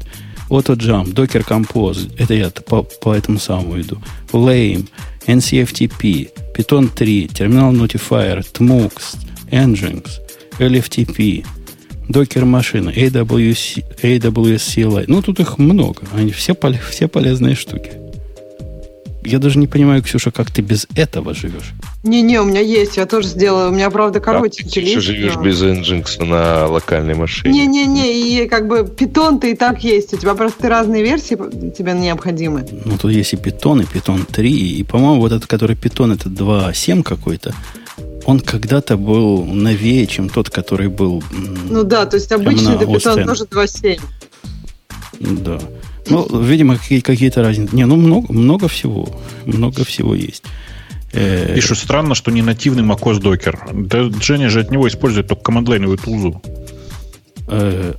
AutoJump, 0.50 1.14
Docker 1.14 1.44
Compose. 1.46 2.12
Это 2.18 2.34
я 2.34 2.50
по, 2.50 2.84
по 2.84 3.14
этому 3.14 3.40
самому 3.40 3.80
иду. 3.80 3.98
Lame, 4.32 4.88
NCFTP, 5.26 6.30
Python 6.56 6.90
3, 6.94 7.28
Terminal 7.28 7.72
Notifier, 7.72 8.44
TMUX, 8.52 9.18
Nginx, 9.52 10.10
LFTP, 10.60 11.46
Docker 12.10 12.46
машина, 12.46 12.90
AWS, 12.90 13.84
AWS 14.02 14.58
CLI. 14.58 15.06
Ну, 15.08 15.22
тут 15.22 15.40
их 15.40 15.58
много. 15.58 16.04
Они 16.14 16.32
все, 16.32 16.56
все 16.90 17.08
полезные 17.08 17.56
штуки 17.56 18.03
я 19.26 19.40
даже 19.40 19.60
не 19.60 19.68
понимаю, 19.68 20.02
Ксюша, 20.02 20.32
как 20.32 20.52
ты 20.52 20.62
без 20.62 20.88
этого 20.96 21.34
живешь. 21.34 21.74
Не-не, 22.04 22.42
у 22.42 22.46
меня 22.46 22.60
есть, 22.60 22.98
я 22.98 23.06
тоже 23.06 23.28
сделала. 23.28 23.70
У 23.70 23.72
меня, 23.72 23.90
правда, 23.90 24.20
коротенький 24.20 24.82
Как 24.82 24.94
ты 24.94 25.02
живешь 25.02 25.36
без 25.38 25.62
Nginx 25.62 26.24
на 26.24 26.68
локальной 26.68 27.16
машине? 27.16 27.66
Не-не-не, 27.66 28.44
и 28.44 28.48
как 28.48 28.68
бы 28.68 28.88
питон 28.88 29.40
ты 29.40 29.52
и 29.52 29.56
так 29.56 29.84
есть. 29.84 30.14
У 30.14 30.18
тебя 30.18 30.34
просто 30.34 30.70
разные 30.70 31.04
версии 31.04 31.36
тебе 31.72 31.94
необходимы. 31.94 32.68
Ну, 32.86 32.98
тут 32.98 33.12
есть 33.12 33.34
и 33.34 33.38
питон, 33.38 33.82
и 33.82 33.86
питон 33.86 34.26
3, 34.26 34.52
и, 34.52 34.84
по-моему, 34.84 35.22
вот 35.22 35.32
этот, 35.32 35.48
который 35.48 35.76
питон, 35.76 36.12
это 36.12 36.30
2.7 36.30 37.04
какой-то. 37.04 37.54
Он 38.26 38.40
когда-то 38.40 38.96
был 38.98 39.44
новее, 39.44 40.08
чем 40.08 40.30
тот, 40.30 40.50
который 40.50 40.88
был... 40.88 41.24
Ну 41.70 41.84
да, 41.84 42.06
то 42.06 42.16
есть 42.18 42.32
обычный 42.32 42.78
питон 42.80 43.26
тоже 43.26 43.44
2.7. 43.44 44.00
Да. 45.20 45.60
Ну, 46.10 46.28
видимо, 46.42 46.78
какие-то 46.78 47.42
разницы. 47.42 47.76
Не, 47.76 47.86
ну 47.86 47.96
много, 47.96 48.32
много 48.34 48.68
всего. 48.68 49.08
Много 49.46 49.84
всего 49.84 50.16
есть. 50.16 50.44
Э, 51.14 51.54
Пишут, 51.56 51.78
странно, 51.78 52.16
что 52.16 52.32
не 52.32 52.42
нативный 52.42 52.84
macOS 52.84 53.22
Docker. 53.22 53.86
Да 53.88 54.10
Женя 54.22 54.50
же 54.50 54.62
от 54.62 54.72
него 54.72 54.88
использует 54.88 55.28
только 55.28 55.44
командлайновую 55.44 55.98
тулзу. 55.98 56.42
Э, 57.48 57.94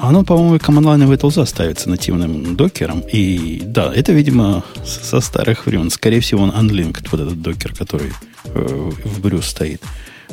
оно, 0.00 0.24
по-моему, 0.24 0.58
командлайновая 0.58 1.18
тулза 1.18 1.44
ставится 1.44 1.90
нативным 1.90 2.56
докером. 2.56 3.00
И 3.00 3.60
да, 3.64 3.92
это, 3.94 4.12
видимо, 4.12 4.64
со 4.84 5.20
старых 5.20 5.66
времен. 5.66 5.90
Скорее 5.90 6.20
всего, 6.20 6.44
он 6.44 6.50
unlinked, 6.50 7.08
вот 7.10 7.20
этот 7.20 7.42
докер, 7.42 7.74
который 7.74 8.12
э, 8.44 8.90
в 9.04 9.20
брюс 9.20 9.46
стоит. 9.46 9.82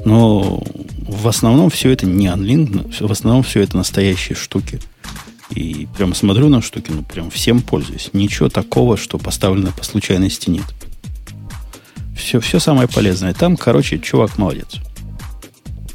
Но 0.05 0.63
в 1.07 1.27
основном 1.27 1.69
все 1.69 1.89
это 1.89 2.05
не 2.05 2.27
unlinked, 2.27 3.05
в 3.05 3.11
основном 3.11 3.43
все 3.43 3.61
это 3.61 3.75
настоящие 3.75 4.35
штуки– 4.35 4.79
И 5.55 5.87
прям 5.97 6.15
смотрю 6.15 6.49
на 6.49 6.61
штуки, 6.61 6.91
ну, 6.91 7.03
прям 7.03 7.29
всем 7.29 7.61
пользуюсь. 7.61 8.09
Ничего 8.13 8.49
такого, 8.49 8.97
что 8.97 9.17
поставлено 9.17 9.71
по 9.71 9.83
случайности 9.83 10.49
нет. 10.49 10.65
Все, 12.17 12.39
все 12.39 12.59
самое 12.59 12.87
полезное. 12.87 13.33
Там, 13.33 13.55
короче, 13.57 13.99
чувак 13.99 14.37
молодец. 14.37 14.77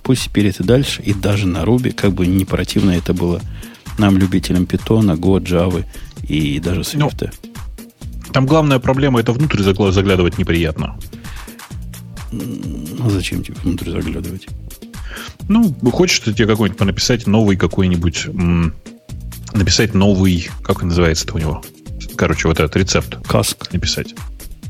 Пусть 0.02 0.24
теперь 0.24 0.46
и 0.46 0.62
дальше, 0.62 1.02
и 1.02 1.12
даже 1.12 1.46
на 1.46 1.64
Руби, 1.64 1.90
как 1.90 2.12
бы 2.12 2.26
не 2.26 2.44
противно 2.44 2.92
это 2.92 3.12
было 3.12 3.40
нам, 3.98 4.16
любителям 4.16 4.64
питона, 4.66 5.12
Go, 5.12 5.40
Java 5.42 5.84
и 6.28 6.60
даже 6.60 6.82
Swift. 6.82 7.30
Ну, 7.30 8.32
там 8.32 8.46
главная 8.46 8.78
проблема 8.78 9.20
это 9.20 9.32
внутрь 9.32 9.62
заглядывать 9.62 10.38
неприятно. 10.38 10.96
Ну, 12.30 13.10
зачем 13.10 13.42
тебе 13.42 13.56
внутрь 13.62 13.90
заглядывать? 13.90 14.46
Ну, 15.48 15.74
хочешь 15.90 16.20
тебе 16.20 16.46
какой-нибудь 16.46 16.80
написать 16.80 17.26
новый 17.26 17.56
какой-нибудь 17.56 18.28
написать 19.52 19.94
новый, 19.94 20.48
как 20.62 20.82
называется-то 20.82 21.34
у 21.34 21.38
него? 21.38 21.62
Короче, 22.16 22.48
вот 22.48 22.60
этот 22.60 22.76
рецепт. 22.76 23.16
Каск. 23.26 23.72
Написать. 23.72 24.14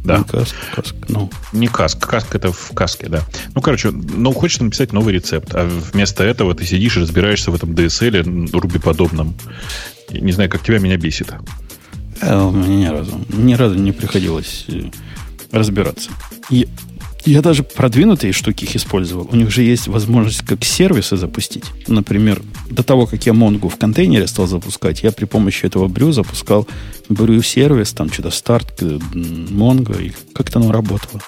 Да. 0.05 0.19
Не 0.19 0.25
каск, 0.25 0.55
каск, 0.75 0.95
ну. 1.09 1.31
Не 1.53 1.69
каск. 1.69 2.07
Каск 2.07 2.35
это 2.35 2.53
в 2.53 2.71
каске, 2.75 3.09
да. 3.09 3.23
Ну, 3.55 3.61
короче, 3.61 3.91
ну, 3.91 4.33
хочешь 4.33 4.61
написать 4.61 4.93
новый 4.93 5.15
рецепт, 5.15 5.55
а 5.55 5.67
вместо 5.67 6.25
этого 6.25 6.55
ты 6.55 6.65
сидишь 6.65 6.97
и 6.97 7.01
разбираешься 7.01 7.51
в 7.51 7.55
этом 7.55 7.73
DSL, 7.73 8.51
Руби 8.59 8.79
подобном. 8.79 9.35
Не 10.11 10.33
знаю, 10.33 10.49
как 10.51 10.63
тебя 10.63 10.79
меня 10.79 10.97
бесит. 10.97 11.33
У 12.23 12.51
меня 12.51 12.77
ни 12.77 12.87
разу, 12.87 13.21
ни 13.29 13.55
разу 13.55 13.75
не 13.77 13.93
приходилось 13.93 14.65
э, 14.69 14.91
разбираться. 15.53 16.11
И 16.51 16.69
я 17.25 17.43
даже 17.43 17.63
продвинутые 17.63 18.33
штуки 18.33 18.65
их 18.65 18.77
использовал. 18.77 19.29
У 19.31 19.37
них 19.37 19.51
же 19.51 19.63
есть 19.63 19.89
возможность 19.89 20.45
как 20.47 20.65
сервисы 20.65 21.17
запустить. 21.17 21.65
Например, 21.87 22.41
до 22.71 22.83
того, 22.83 23.07
как 23.07 23.27
я 23.27 23.33
Монгу 23.33 23.69
в 23.69 23.77
контейнере 23.77 24.27
стал 24.27 24.47
запускать, 24.47 25.03
я 25.03 25.13
при 25.13 25.25
помощи 25.25 25.67
этого 25.67 25.89
брю 25.89 26.13
запускал 26.13 26.67
брю 27.09 27.43
сервис, 27.43 27.93
там 27.93 28.13
что-то 28.13 28.31
старт, 28.31 28.83
Монго, 29.13 29.95
и 29.95 30.13
как-то 30.35 30.59
оно 30.59 30.73
работало. 30.73 31.23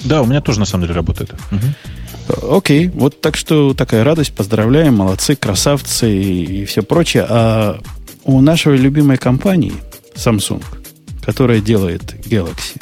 Да, 0.00 0.22
у 0.22 0.26
меня 0.26 0.40
тоже 0.40 0.58
на 0.58 0.66
самом 0.66 0.84
деле 0.84 0.94
работает. 0.94 1.32
Угу. 1.50 2.56
Окей, 2.56 2.88
вот 2.88 3.20
так 3.20 3.36
что 3.36 3.74
такая 3.74 4.04
радость, 4.04 4.32
поздравляем, 4.32 4.96
молодцы, 4.96 5.36
красавцы 5.36 6.12
и, 6.12 6.62
и 6.62 6.64
все 6.64 6.82
прочее. 6.82 7.26
А 7.28 7.80
у 8.24 8.40
нашей 8.40 8.76
любимой 8.76 9.16
компании 9.16 9.74
Samsung, 10.14 10.62
которая 11.24 11.60
делает 11.60 12.02
Galaxy, 12.26 12.80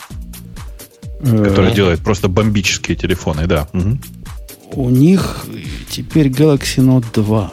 Который 1.23 1.75
делает 1.75 2.01
просто 2.01 2.29
бомбические 2.29 2.97
телефоны, 2.97 3.47
да. 3.47 3.69
Угу. 3.73 3.99
У 4.75 4.91
них 4.91 5.47
теперь 5.91 6.29
Galaxy 6.29 6.79
Note 6.79 7.07
2. 7.15 7.53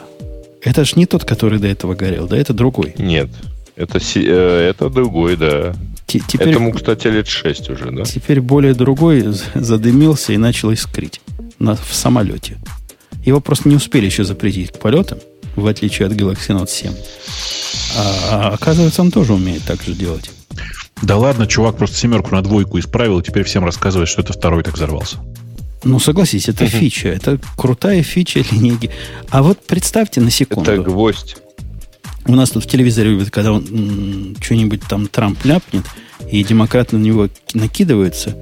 Это 0.62 0.84
ж 0.84 0.96
не 0.96 1.06
тот, 1.06 1.24
который 1.24 1.58
до 1.58 1.66
этого 1.66 1.94
горел, 1.94 2.26
да? 2.26 2.36
Это 2.36 2.52
другой. 2.52 2.94
Нет, 2.98 3.30
это, 3.76 3.98
э, 4.14 4.70
это 4.70 4.88
другой, 4.88 5.36
да. 5.36 5.74
Теперь, 6.06 6.50
Этому, 6.50 6.72
кстати, 6.72 7.06
лет 7.08 7.28
6 7.28 7.70
уже, 7.70 7.90
да? 7.90 8.04
Теперь 8.04 8.40
более 8.40 8.74
другой 8.74 9.24
задымился 9.54 10.32
и 10.32 10.38
начал 10.38 10.72
искрить 10.72 11.20
на, 11.58 11.76
в 11.76 11.92
самолете. 11.92 12.56
Его 13.24 13.40
просто 13.40 13.68
не 13.68 13.76
успели 13.76 14.06
еще 14.06 14.24
запретить 14.24 14.72
к 14.72 14.78
полетам, 14.78 15.18
в 15.54 15.66
отличие 15.66 16.06
от 16.06 16.14
Galaxy 16.14 16.48
Note 16.48 16.68
7. 16.68 16.92
А, 17.98 18.14
а 18.30 18.54
оказывается, 18.54 19.02
он 19.02 19.10
тоже 19.10 19.34
умеет 19.34 19.62
так 19.64 19.82
же 19.82 19.92
делать. 19.92 20.30
Да 21.02 21.16
ладно, 21.16 21.46
чувак 21.46 21.76
просто 21.76 21.96
семерку 21.96 22.34
на 22.34 22.42
двойку 22.42 22.78
исправил, 22.78 23.20
и 23.20 23.22
теперь 23.22 23.44
всем 23.44 23.64
рассказывает, 23.64 24.08
что 24.08 24.22
это 24.22 24.32
второй 24.32 24.62
так 24.62 24.74
взорвался. 24.74 25.18
Ну, 25.84 26.00
согласись, 26.00 26.48
это 26.48 26.66
фича. 26.66 27.08
Это 27.08 27.38
крутая 27.56 28.02
фича 28.02 28.44
линейки. 28.50 28.90
А 29.30 29.42
вот 29.42 29.64
представьте 29.64 30.20
на 30.20 30.30
секунду. 30.30 30.70
Это 30.70 30.82
гвоздь. 30.82 31.36
У 32.26 32.34
нас 32.34 32.50
тут 32.50 32.64
в 32.64 32.66
телевизоре 32.68 33.10
любят, 33.10 33.30
когда 33.30 33.52
он 33.52 34.36
что-нибудь 34.40 34.82
там 34.88 35.06
Трамп 35.06 35.44
ляпнет, 35.44 35.84
и 36.30 36.44
демократы 36.44 36.96
на 36.96 37.02
него 37.02 37.28
накидываются. 37.54 38.36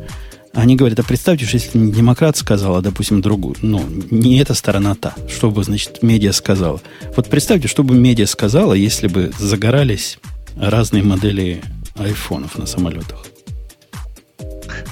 Они 0.54 0.74
говорят, 0.74 0.98
а 0.98 1.02
представьте, 1.02 1.44
что 1.44 1.58
если 1.58 1.76
не 1.76 1.92
демократ 1.92 2.36
сказал, 2.38 2.76
а, 2.76 2.80
допустим, 2.80 3.20
другую, 3.20 3.56
ну, 3.60 3.84
не 4.10 4.38
эта 4.38 4.54
сторона 4.54 4.94
та, 4.94 5.14
что 5.28 5.50
бы, 5.50 5.62
значит, 5.62 6.02
медиа 6.02 6.32
сказала. 6.32 6.80
Вот 7.14 7.28
представьте, 7.28 7.68
что 7.68 7.84
бы 7.84 7.94
медиа 7.94 8.26
сказала, 8.26 8.72
если 8.72 9.06
бы 9.06 9.30
загорались 9.38 10.18
разные 10.56 11.02
модели 11.02 11.62
айфонов 11.98 12.58
на 12.58 12.66
самолетах. 12.66 13.26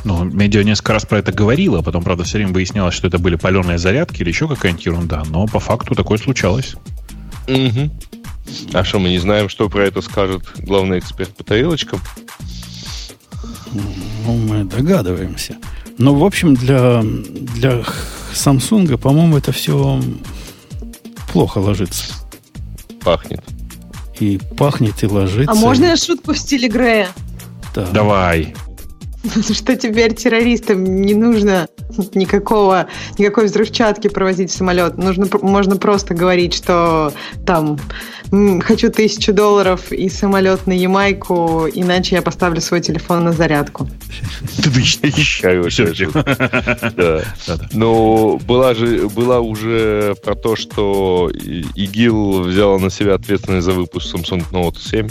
Ну, 0.05 0.25
медиа 0.25 0.63
несколько 0.63 0.93
раз 0.93 1.07
про 1.07 1.19
это 1.19 1.33
говорила, 1.33 1.81
потом, 1.81 2.05
правда, 2.05 2.25
все 2.25 2.39
время 2.39 2.53
выяснялось, 2.53 2.95
что 2.95 3.09
это 3.09 3.19
были 3.19 3.37
паленые 3.37 3.79
зарядки 3.79 4.23
или 4.23 4.29
еще 4.29 4.47
какая-нибудь 4.47 4.85
ерунда, 4.85 5.23
но 5.29 5.47
по 5.47 5.61
факту 5.61 5.95
такое 5.95 6.19
случалось. 6.19 6.75
Угу. 7.49 7.91
А 8.75 8.85
что, 8.85 8.99
мы 8.99 9.09
не 9.09 9.19
знаем, 9.19 9.49
что 9.49 9.69
про 9.69 9.85
это 9.85 10.03
скажет 10.03 10.43
главный 10.59 10.99
эксперт 10.99 11.35
по 11.35 11.43
тарелочкам? 11.43 12.01
Ну, 13.73 14.37
мы 14.37 14.65
догадываемся. 14.65 15.57
Но, 15.97 16.15
в 16.15 16.25
общем, 16.25 16.55
для, 16.55 17.03
для 17.03 17.83
Samsung, 18.35 18.97
по-моему, 18.99 19.39
это 19.39 19.53
все 19.53 20.01
плохо 21.33 21.59
ложится. 21.59 22.15
Пахнет 23.03 23.54
и 24.21 24.39
пахнет, 24.57 25.03
и 25.03 25.07
ложится. 25.07 25.53
А 25.53 25.55
можно 25.55 25.87
я 25.87 25.97
шутку 25.97 26.33
в 26.33 26.39
стиле 26.39 26.69
Грея? 26.69 27.09
Да. 27.75 27.87
Давай. 27.87 28.55
Что 29.53 29.77
теперь 29.77 30.15
террористам 30.15 30.85
не 30.85 31.15
нужно 31.15 31.69
никакого, 32.15 32.89
никакой 33.19 33.47
взрывчатки 33.47 34.09
провозить 34.09 34.51
в 34.51 34.57
самолет. 34.57 34.99
Нужно, 34.99 35.27
можно 35.41 35.77
просто 35.77 36.15
говорить, 36.15 36.55
что 36.55 37.13
там 37.47 37.79
хочу 38.63 38.91
тысячу 38.91 39.33
долларов 39.33 39.93
и 39.93 40.09
самолет 40.09 40.67
на 40.67 40.73
Ямайку, 40.73 41.67
иначе 41.73 42.17
я 42.17 42.23
поставлю 42.23 42.61
свой 42.61 42.81
телефон 42.81 43.25
на 43.25 43.33
зарядку. 43.33 43.89
Ну, 47.73 48.41
была 48.47 48.75
же 48.75 49.09
была 49.09 49.41
уже 49.41 50.15
про 50.25 50.35
то, 50.35 50.57
что 50.57 51.31
ИГИЛ 51.35 52.43
взял 52.43 52.79
на 52.79 52.91
себя 52.91 53.15
ответственность 53.15 53.65
за 53.65 53.73
выпуск 53.73 54.15
Samsung 54.15 54.45
Note 54.51 54.79
7. 54.79 55.09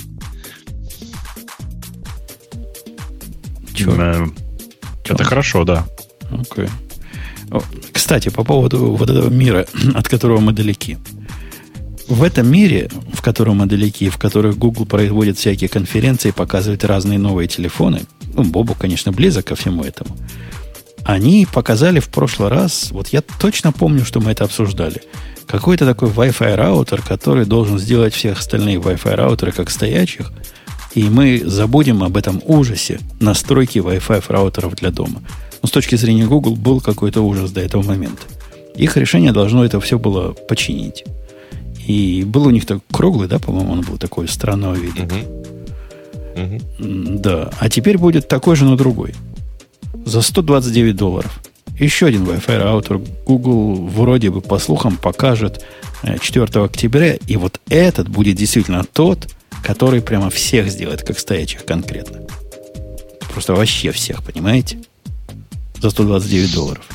Чего? 3.74 4.30
Это 5.06 5.24
хорошо, 5.24 5.64
да. 5.64 5.86
Okay. 6.32 6.70
Кстати, 7.92 8.30
по 8.30 8.44
поводу 8.44 8.96
вот 8.96 9.10
этого 9.10 9.30
мира, 9.30 9.66
от 9.94 10.08
которого 10.08 10.40
мы 10.40 10.54
далеки. 10.54 10.98
В 12.08 12.24
этом 12.24 12.52
мире, 12.52 12.90
в 13.14 13.22
котором 13.22 13.58
мы 13.58 13.66
далеки, 13.66 14.10
в 14.10 14.18
котором 14.18 14.54
Google 14.54 14.86
производит 14.86 15.38
всякие 15.38 15.70
конференции, 15.70 16.32
показывает 16.32 16.84
разные 16.84 17.18
новые 17.18 17.48
телефоны, 17.48 18.02
ну, 18.34 18.44
Бобу, 18.44 18.76
конечно, 18.76 19.12
близок 19.12 19.46
ко 19.46 19.56
всему 19.56 19.84
этому, 19.84 20.18
они 21.06 21.48
показали 21.52 22.00
в 22.00 22.10
прошлый 22.10 22.50
раз, 22.50 22.92
вот 22.92 23.10
я 23.10 23.22
точно 23.22 23.72
помню, 23.72 24.06
что 24.06 24.20
мы 24.20 24.32
это 24.32 24.44
обсуждали, 24.44 25.02
какой-то 25.48 25.86
такой 25.86 26.10
Wi-Fi 26.10 26.56
раутер, 26.56 27.02
который 27.02 27.46
должен 27.46 27.78
сделать 27.78 28.14
всех 28.14 28.40
остальные 28.40 28.78
Wi-Fi 28.78 29.16
раутеры 29.16 29.52
как 29.52 29.70
стоячих, 29.70 30.32
и 30.96 31.10
мы 31.10 31.42
забудем 31.44 32.04
об 32.04 32.18
этом 32.18 32.42
ужасе 32.46 33.00
настройки 33.20 33.80
Wi-Fi 33.80 34.24
раутеров 34.28 34.76
для 34.76 34.92
дома. 34.92 35.22
Но 35.62 35.68
с 35.68 35.72
точки 35.72 35.96
зрения 35.96 36.26
Google 36.26 36.56
был 36.56 36.82
какой-то 36.82 37.22
ужас 37.22 37.52
до 37.52 37.62
этого 37.62 37.84
момента. 37.84 38.24
Их 38.76 38.98
решение 38.98 39.32
должно 39.32 39.66
это 39.66 39.80
все 39.80 39.98
было 39.98 40.34
починить. 40.34 41.04
И 41.88 42.24
был 42.26 42.48
у 42.48 42.50
них 42.50 42.66
такой 42.66 42.84
круглый, 42.92 43.28
да, 43.28 43.40
по-моему, 43.40 43.74
он 43.74 43.82
был 43.82 43.98
такой 43.98 44.28
странного 44.28 44.76
вида. 44.76 45.04
Угу. 45.04 45.44
Угу. 46.44 47.20
Да. 47.20 47.50
А 47.60 47.70
теперь 47.70 47.98
будет 47.98 48.28
такой 48.28 48.56
же, 48.56 48.66
но 48.66 48.76
другой. 48.76 49.14
За 50.06 50.22
129 50.22 50.96
долларов. 50.96 51.40
Еще 51.80 52.06
один 52.06 52.24
Wi-Fi 52.24 52.58
раутер 52.58 53.00
Google 53.26 53.76
вроде 53.88 54.30
бы 54.30 54.42
по 54.42 54.60
слухам 54.60 54.98
покажет 54.98 55.66
4 56.04 56.48
э, 56.54 56.64
октября. 56.64 57.16
И 57.28 57.36
вот 57.36 57.60
этот 57.68 58.10
будет 58.10 58.36
действительно 58.38 58.84
тот, 58.84 59.28
который 59.64 60.02
прямо 60.02 60.30
всех 60.30 60.70
сделает, 60.70 61.04
как 61.04 61.18
стоячих 61.18 61.66
конкретно. 61.66 62.22
Просто 63.32 63.54
вообще 63.54 63.92
всех, 63.92 64.24
понимаете? 64.24 64.80
За 65.82 65.90
129 65.90 66.54
долларов. 66.54 66.86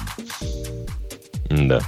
Да. 1.50 1.80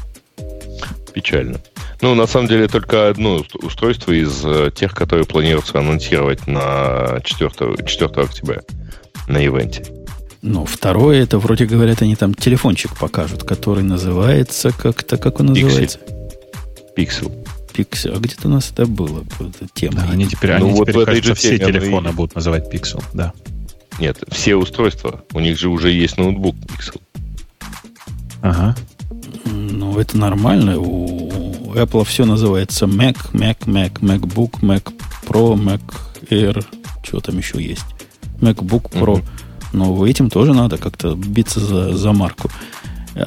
Печально. 1.12 1.60
Ну, 2.00 2.14
на 2.14 2.26
самом 2.26 2.48
деле, 2.48 2.66
только 2.66 3.08
одно 3.08 3.44
устройство 3.62 4.12
из 4.12 4.42
э, 4.44 4.70
тех, 4.74 4.94
которые 4.94 5.26
планируется 5.26 5.78
анонсировать 5.78 6.46
на 6.46 7.20
4, 7.22 7.50
4 7.86 8.10
октября 8.22 8.62
на 9.28 9.44
ивенте. 9.44 9.84
Ну, 10.40 10.64
второе, 10.64 11.22
это 11.22 11.38
вроде 11.38 11.66
говорят, 11.66 12.00
они 12.00 12.16
там 12.16 12.32
телефончик 12.32 12.96
покажут, 12.96 13.44
который 13.44 13.82
называется 13.82 14.72
как-то, 14.72 15.18
как 15.18 15.40
он 15.40 15.46
называется? 15.46 15.98
Пиксел. 16.96 17.30
Пиксел. 17.72 18.14
А 18.14 18.18
где-то 18.18 18.48
у 18.48 18.50
нас 18.50 18.70
это 18.70 18.86
было, 18.86 19.24
эта 19.40 19.68
тема. 19.72 20.00
Да, 20.00 20.08
они 20.10 20.26
теперь, 20.26 20.50
ну, 20.58 20.66
они 20.66 20.72
вот 20.72 20.88
теперь 20.88 21.04
кажется, 21.04 21.34
все 21.34 21.58
телефоны 21.58 22.08
они... 22.08 22.16
будут 22.16 22.34
называть 22.34 22.72
Pixel, 22.72 23.02
да. 23.12 23.32
Нет, 23.98 24.18
все 24.30 24.56
устройства. 24.56 25.24
У 25.32 25.40
них 25.40 25.58
же 25.58 25.68
уже 25.68 25.90
есть 25.90 26.16
ноутбук 26.16 26.56
Pixel. 26.56 27.00
Ага. 28.42 28.74
Ну, 29.44 29.98
это 29.98 30.16
нормально. 30.16 30.78
У 30.78 31.20
у 31.70 31.74
Apple 31.74 32.04
все 32.04 32.24
называется 32.24 32.86
Mac, 32.86 33.16
Mac, 33.32 33.58
Mac, 33.66 34.00
MacBook, 34.00 34.60
Mac 34.60 34.92
Pro, 35.24 35.54
Mac 35.54 35.80
Air, 36.28 36.64
что 37.04 37.20
там 37.20 37.38
еще 37.38 37.62
есть. 37.62 37.84
MacBook 38.40 38.90
Pro. 38.90 39.16
Uh-huh. 39.16 39.24
Но 39.72 40.04
этим 40.04 40.30
тоже 40.30 40.52
надо 40.52 40.78
как-то 40.78 41.14
биться 41.14 41.60
за, 41.60 41.96
за 41.96 42.12
марку. 42.12 42.50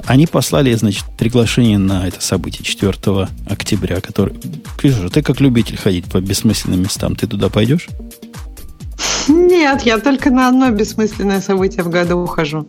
Они 0.06 0.28
послали, 0.28 0.74
значит, 0.74 1.06
приглашение 1.18 1.78
на 1.78 2.08
это 2.08 2.22
событие 2.22 2.64
4 2.64 2.94
октября, 3.48 4.02
который... 4.02 4.34
Ксюша, 4.78 5.10
ты 5.10 5.22
как 5.22 5.42
любитель 5.42 5.78
ходить 5.78 6.06
по 6.06 6.22
бессмысленным 6.22 6.82
местам, 6.82 7.16
ты 7.16 7.28
туда 7.28 7.50
пойдешь? 7.50 7.88
Нет, 9.28 9.84
я 9.84 10.00
только 10.00 10.30
на 10.32 10.48
одно 10.48 10.70
бессмысленное 10.72 11.42
событие 11.42 11.84
в 11.84 11.90
году 11.90 12.18
ухожу. 12.18 12.68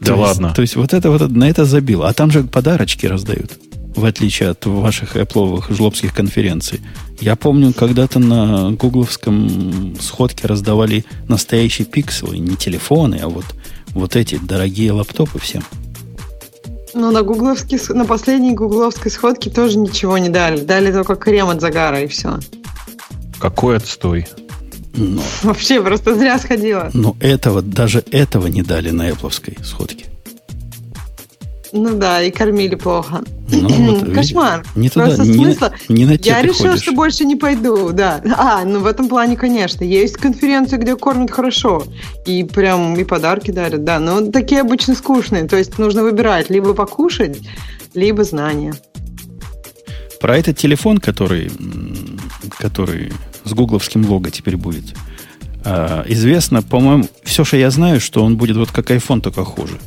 Да 0.00 0.06
то 0.12 0.16
ладно. 0.16 0.46
Есть, 0.46 0.56
то 0.56 0.62
есть 0.62 0.76
вот 0.76 0.92
это 0.92 1.10
вот 1.10 1.30
на 1.30 1.48
это 1.48 1.64
забило. 1.64 2.08
А 2.08 2.12
там 2.12 2.30
же 2.30 2.42
подарочки 2.44 3.06
раздают, 3.06 3.52
в 3.94 4.04
отличие 4.04 4.50
от 4.50 4.64
ваших 4.66 5.16
Apple 5.16 5.72
жлобских 5.74 6.14
конференций. 6.14 6.80
Я 7.20 7.36
помню, 7.36 7.72
когда-то 7.72 8.18
на 8.18 8.72
гугловском 8.72 9.94
сходке 10.00 10.46
раздавали 10.46 11.04
настоящие 11.28 11.86
пикселы, 11.86 12.38
не 12.38 12.56
телефоны, 12.56 13.20
а 13.22 13.28
вот, 13.28 13.46
вот 13.90 14.16
эти 14.16 14.36
дорогие 14.36 14.92
лаптопы 14.92 15.38
всем. 15.38 15.62
Ну, 16.94 17.10
на, 17.10 17.22
гугловский, 17.22 17.78
на 17.92 18.04
последней 18.04 18.52
гугловской 18.52 19.10
сходке 19.10 19.50
тоже 19.50 19.78
ничего 19.78 20.16
не 20.18 20.28
дали. 20.28 20.60
Дали 20.60 20.92
только 20.92 21.16
крем 21.16 21.48
от 21.48 21.60
загара 21.60 22.00
и 22.00 22.06
все. 22.06 22.38
Какой 23.40 23.76
отстой. 23.76 24.26
Но, 24.96 25.22
Вообще, 25.42 25.82
просто 25.82 26.14
зря 26.14 26.38
сходила. 26.38 26.90
Но 26.94 27.16
этого, 27.20 27.62
даже 27.62 28.04
этого 28.12 28.46
не 28.46 28.62
дали 28.62 28.90
на 28.90 29.10
Apple 29.10 29.64
сходке. 29.64 30.06
Ну 31.76 31.96
да, 31.96 32.22
и 32.22 32.30
кормили 32.30 32.76
плохо. 32.76 33.24
Ну, 33.48 33.96
вот, 33.96 34.14
Кошмар. 34.14 34.64
Не 34.76 34.88
туда, 34.88 35.06
Просто 35.06 35.24
не, 35.24 35.34
смысла. 35.34 35.72
Не 35.88 36.06
на 36.06 36.12
Я 36.12 36.40
решила, 36.40 36.68
ходишь. 36.68 36.82
что 36.82 36.92
больше 36.92 37.24
не 37.24 37.34
пойду, 37.34 37.90
да. 37.90 38.22
А, 38.38 38.64
ну 38.64 38.78
в 38.78 38.86
этом 38.86 39.08
плане, 39.08 39.36
конечно. 39.36 39.82
Есть 39.82 40.16
конференции, 40.16 40.76
где 40.76 40.94
кормят 40.94 41.32
хорошо. 41.32 41.84
И 42.26 42.44
прям 42.44 42.94
и 42.94 43.02
подарки 43.02 43.50
дарят, 43.50 43.82
да. 43.82 43.98
Но 43.98 44.30
такие 44.30 44.60
обычно 44.60 44.94
скучные. 44.94 45.48
То 45.48 45.56
есть 45.56 45.76
нужно 45.76 46.04
выбирать 46.04 46.48
либо 46.48 46.74
покушать, 46.74 47.40
либо 47.92 48.22
знания. 48.22 48.74
Про 50.20 50.38
этот 50.38 50.56
телефон, 50.56 50.98
который, 50.98 51.50
который 52.56 53.12
с 53.42 53.52
гугловским 53.52 54.08
лого 54.08 54.30
теперь 54.30 54.56
будет, 54.56 54.84
а, 55.64 56.04
известно, 56.06 56.62
по-моему, 56.62 57.08
все, 57.24 57.42
что 57.42 57.56
я 57.56 57.70
знаю, 57.70 58.00
что 58.00 58.22
он 58.22 58.36
будет 58.36 58.56
вот 58.56 58.70
как 58.70 58.92
iPhone, 58.92 59.20
только 59.20 59.44
хуже 59.44 59.80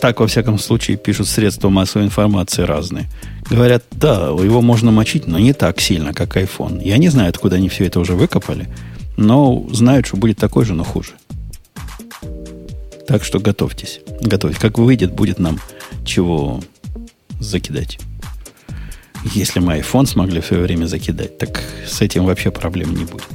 так, 0.00 0.20
во 0.20 0.26
всяком 0.26 0.58
случае, 0.58 0.96
пишут 0.96 1.28
средства 1.28 1.70
массовой 1.70 2.06
информации 2.06 2.62
разные. 2.62 3.08
Говорят, 3.48 3.84
да, 3.92 4.28
его 4.28 4.60
можно 4.60 4.90
мочить, 4.90 5.26
но 5.26 5.38
не 5.38 5.52
так 5.52 5.80
сильно, 5.80 6.12
как 6.12 6.36
iPhone. 6.36 6.82
Я 6.82 6.98
не 6.98 7.08
знаю, 7.08 7.30
откуда 7.30 7.56
они 7.56 7.68
все 7.68 7.86
это 7.86 8.00
уже 8.00 8.14
выкопали, 8.14 8.68
но 9.16 9.66
знают, 9.72 10.06
что 10.06 10.16
будет 10.16 10.38
такой 10.38 10.64
же, 10.64 10.74
но 10.74 10.84
хуже. 10.84 11.12
Так 13.06 13.24
что 13.24 13.38
готовьтесь. 13.38 14.00
Готовьтесь. 14.20 14.60
Как 14.60 14.78
выйдет, 14.78 15.12
будет 15.12 15.38
нам 15.38 15.60
чего 16.04 16.60
закидать. 17.40 17.98
Если 19.34 19.60
мы 19.60 19.78
iPhone 19.78 20.06
смогли 20.06 20.40
в 20.40 20.46
свое 20.46 20.62
время 20.62 20.86
закидать, 20.86 21.38
так 21.38 21.62
с 21.86 22.00
этим 22.00 22.26
вообще 22.26 22.50
проблем 22.50 22.94
не 22.94 23.04
будет. 23.04 23.26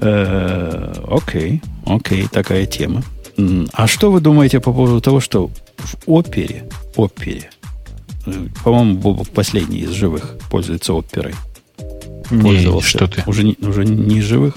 Э, 0.00 0.94
окей, 1.08 1.60
окей, 1.86 2.26
такая 2.28 2.66
тема. 2.66 3.02
А 3.72 3.86
что 3.86 4.10
вы 4.10 4.20
думаете 4.20 4.60
по 4.60 4.72
поводу 4.72 5.00
того, 5.00 5.20
что 5.20 5.50
в 5.78 5.96
опере, 6.06 6.68
опере, 6.96 7.50
э, 8.26 8.32
по-моему, 8.64 8.98
Бобок 8.98 9.28
последний 9.30 9.80
из 9.80 9.90
живых 9.90 10.36
пользуется 10.50 10.92
оперой. 10.92 11.34
Не, 12.30 12.80
что 12.80 13.06
ты. 13.06 13.22
Уже, 13.26 13.44
не, 13.44 13.56
уже 13.60 13.84
не 13.84 14.18
из 14.18 14.24
живых? 14.24 14.56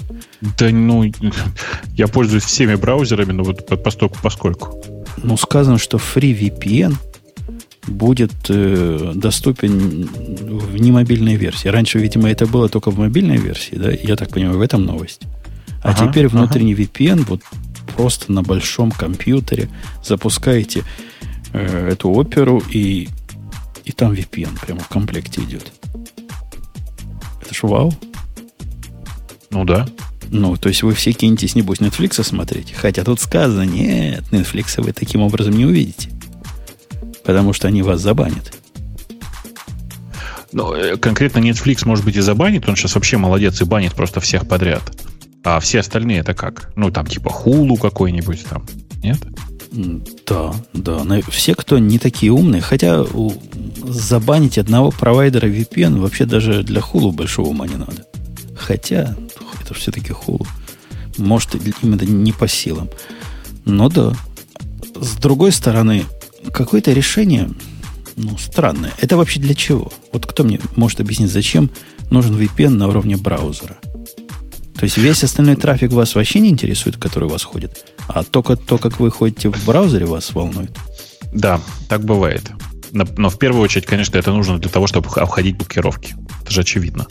Да, 0.57 0.69
ну, 0.69 1.03
я 1.95 2.07
пользуюсь 2.07 2.43
всеми 2.43 2.75
браузерами, 2.75 3.31
но 3.31 3.43
вот 3.43 3.65
постоку 3.83 4.17
поскольку. 4.21 4.81
Ну, 5.23 5.37
сказано, 5.37 5.77
что 5.77 5.97
FreeVPN 5.97 6.95
будет 7.87 8.33
э, 8.49 9.11
доступен 9.15 10.07
в 10.07 10.77
немобильной 10.77 11.35
версии. 11.35 11.67
Раньше, 11.67 11.99
видимо, 11.99 12.29
это 12.29 12.45
было 12.45 12.69
только 12.69 12.91
в 12.91 12.97
мобильной 12.97 13.37
версии, 13.37 13.75
да? 13.75 13.91
Я 13.91 14.15
так 14.15 14.29
понимаю, 14.29 14.57
в 14.57 14.61
этом 14.61 14.85
новость. 14.85 15.21
А 15.83 15.91
ага, 15.91 16.07
теперь 16.07 16.27
внутренний 16.27 16.73
ага. 16.73 16.83
VPN 16.83 17.25
вот 17.27 17.41
просто 17.95 18.31
на 18.31 18.43
большом 18.43 18.91
компьютере 18.91 19.69
запускаете 20.03 20.83
э, 21.53 21.89
эту 21.91 22.09
оперу, 22.11 22.61
и, 22.71 23.09
и 23.83 23.91
там 23.91 24.13
VPN 24.13 24.59
прямо 24.59 24.79
в 24.79 24.87
комплекте 24.87 25.41
идет. 25.41 25.71
Это 27.41 27.53
ж 27.53 27.63
вау. 27.63 27.93
Ну 29.51 29.63
да. 29.65 29.87
Ну, 30.29 30.57
то 30.57 30.69
есть 30.69 30.83
вы 30.83 30.93
все 30.93 31.13
кинетесь, 31.13 31.55
небось, 31.55 31.79
Netflix 31.79 32.23
смотреть. 32.23 32.73
Хотя 32.73 33.03
тут 33.03 33.19
сказано, 33.19 33.61
нет, 33.61 34.23
Netflix 34.31 34.81
вы 34.81 34.91
таким 34.91 35.21
образом 35.21 35.55
не 35.55 35.65
увидите. 35.65 36.09
Потому 37.23 37.53
что 37.53 37.67
они 37.67 37.81
вас 37.81 38.01
забанят. 38.01 38.53
Ну, 40.51 40.73
э, 40.73 40.97
конкретно 40.97 41.39
Netflix, 41.39 41.85
может 41.85 42.05
быть, 42.05 42.15
и 42.15 42.21
забанит. 42.21 42.67
Он 42.67 42.75
сейчас 42.75 42.95
вообще 42.95 43.17
молодец 43.17 43.61
и 43.61 43.65
банит 43.65 43.93
просто 43.93 44.19
всех 44.19 44.47
подряд. 44.47 44.83
А 45.45 45.59
все 45.59 45.81
остальные 45.81 46.19
это 46.19 46.33
как? 46.33 46.71
Ну, 46.75 46.89
там 46.89 47.05
типа 47.05 47.29
хулу 47.29 47.77
какой-нибудь 47.77 48.45
там. 48.45 48.65
Нет? 49.03 49.19
Да, 50.25 50.55
да. 50.73 51.05
Все, 51.29 51.53
кто 51.53 51.77
не 51.77 51.99
такие 51.99 52.31
умные, 52.31 52.63
хотя 52.63 53.05
забанить 53.83 54.57
одного 54.57 54.89
провайдера 54.89 55.47
VPN 55.47 55.99
вообще 55.99 56.25
даже 56.25 56.63
для 56.63 56.81
хулу 56.81 57.11
большого 57.11 57.49
ума 57.49 57.67
не 57.67 57.75
надо. 57.75 58.07
Хотя 58.57 59.15
это 59.61 59.75
все-таки 59.75 60.13
хулу. 60.13 60.47
Может, 61.17 61.53
им 61.55 61.93
это 61.93 62.05
не 62.05 62.31
по 62.31 62.47
силам. 62.47 62.89
Но 63.65 63.89
да. 63.89 64.13
С 64.95 65.15
другой 65.17 65.51
стороны, 65.51 66.05
какое-то 66.53 66.91
решение 66.91 67.51
ну, 68.15 68.35
странное. 68.39 68.93
Это 68.99 69.15
вообще 69.15 69.39
для 69.39 69.53
чего? 69.53 69.91
Вот 70.11 70.25
кто 70.25 70.43
мне 70.43 70.59
может 70.75 71.01
объяснить, 71.01 71.29
зачем 71.29 71.69
нужен 72.09 72.35
VPN 72.35 72.69
на 72.69 72.87
уровне 72.87 73.15
браузера? 73.15 73.77
То 74.77 74.83
есть 74.83 74.97
весь 74.97 75.23
остальной 75.23 75.55
трафик 75.55 75.91
вас 75.91 76.15
вообще 76.15 76.39
не 76.39 76.49
интересует, 76.49 76.97
который 76.97 77.25
у 77.25 77.29
вас 77.29 77.43
ходит, 77.43 77.85
а 78.07 78.23
только 78.23 78.55
то, 78.55 78.77
как 78.77 78.99
вы 78.99 79.09
ходите 79.09 79.49
в 79.49 79.65
браузере, 79.65 80.05
вас 80.05 80.33
волнует. 80.33 80.71
Да, 81.33 81.59
так 81.89 82.03
бывает. 82.03 82.43
Но 82.91 83.29
в 83.29 83.37
первую 83.37 83.63
очередь, 83.63 83.85
конечно, 83.85 84.17
это 84.17 84.31
нужно 84.31 84.57
для 84.57 84.69
того, 84.69 84.87
чтобы 84.87 85.09
обходить 85.09 85.57
блокировки. 85.57 86.15
Это 86.41 86.51
же 86.51 86.61
очевидно. 86.61 87.07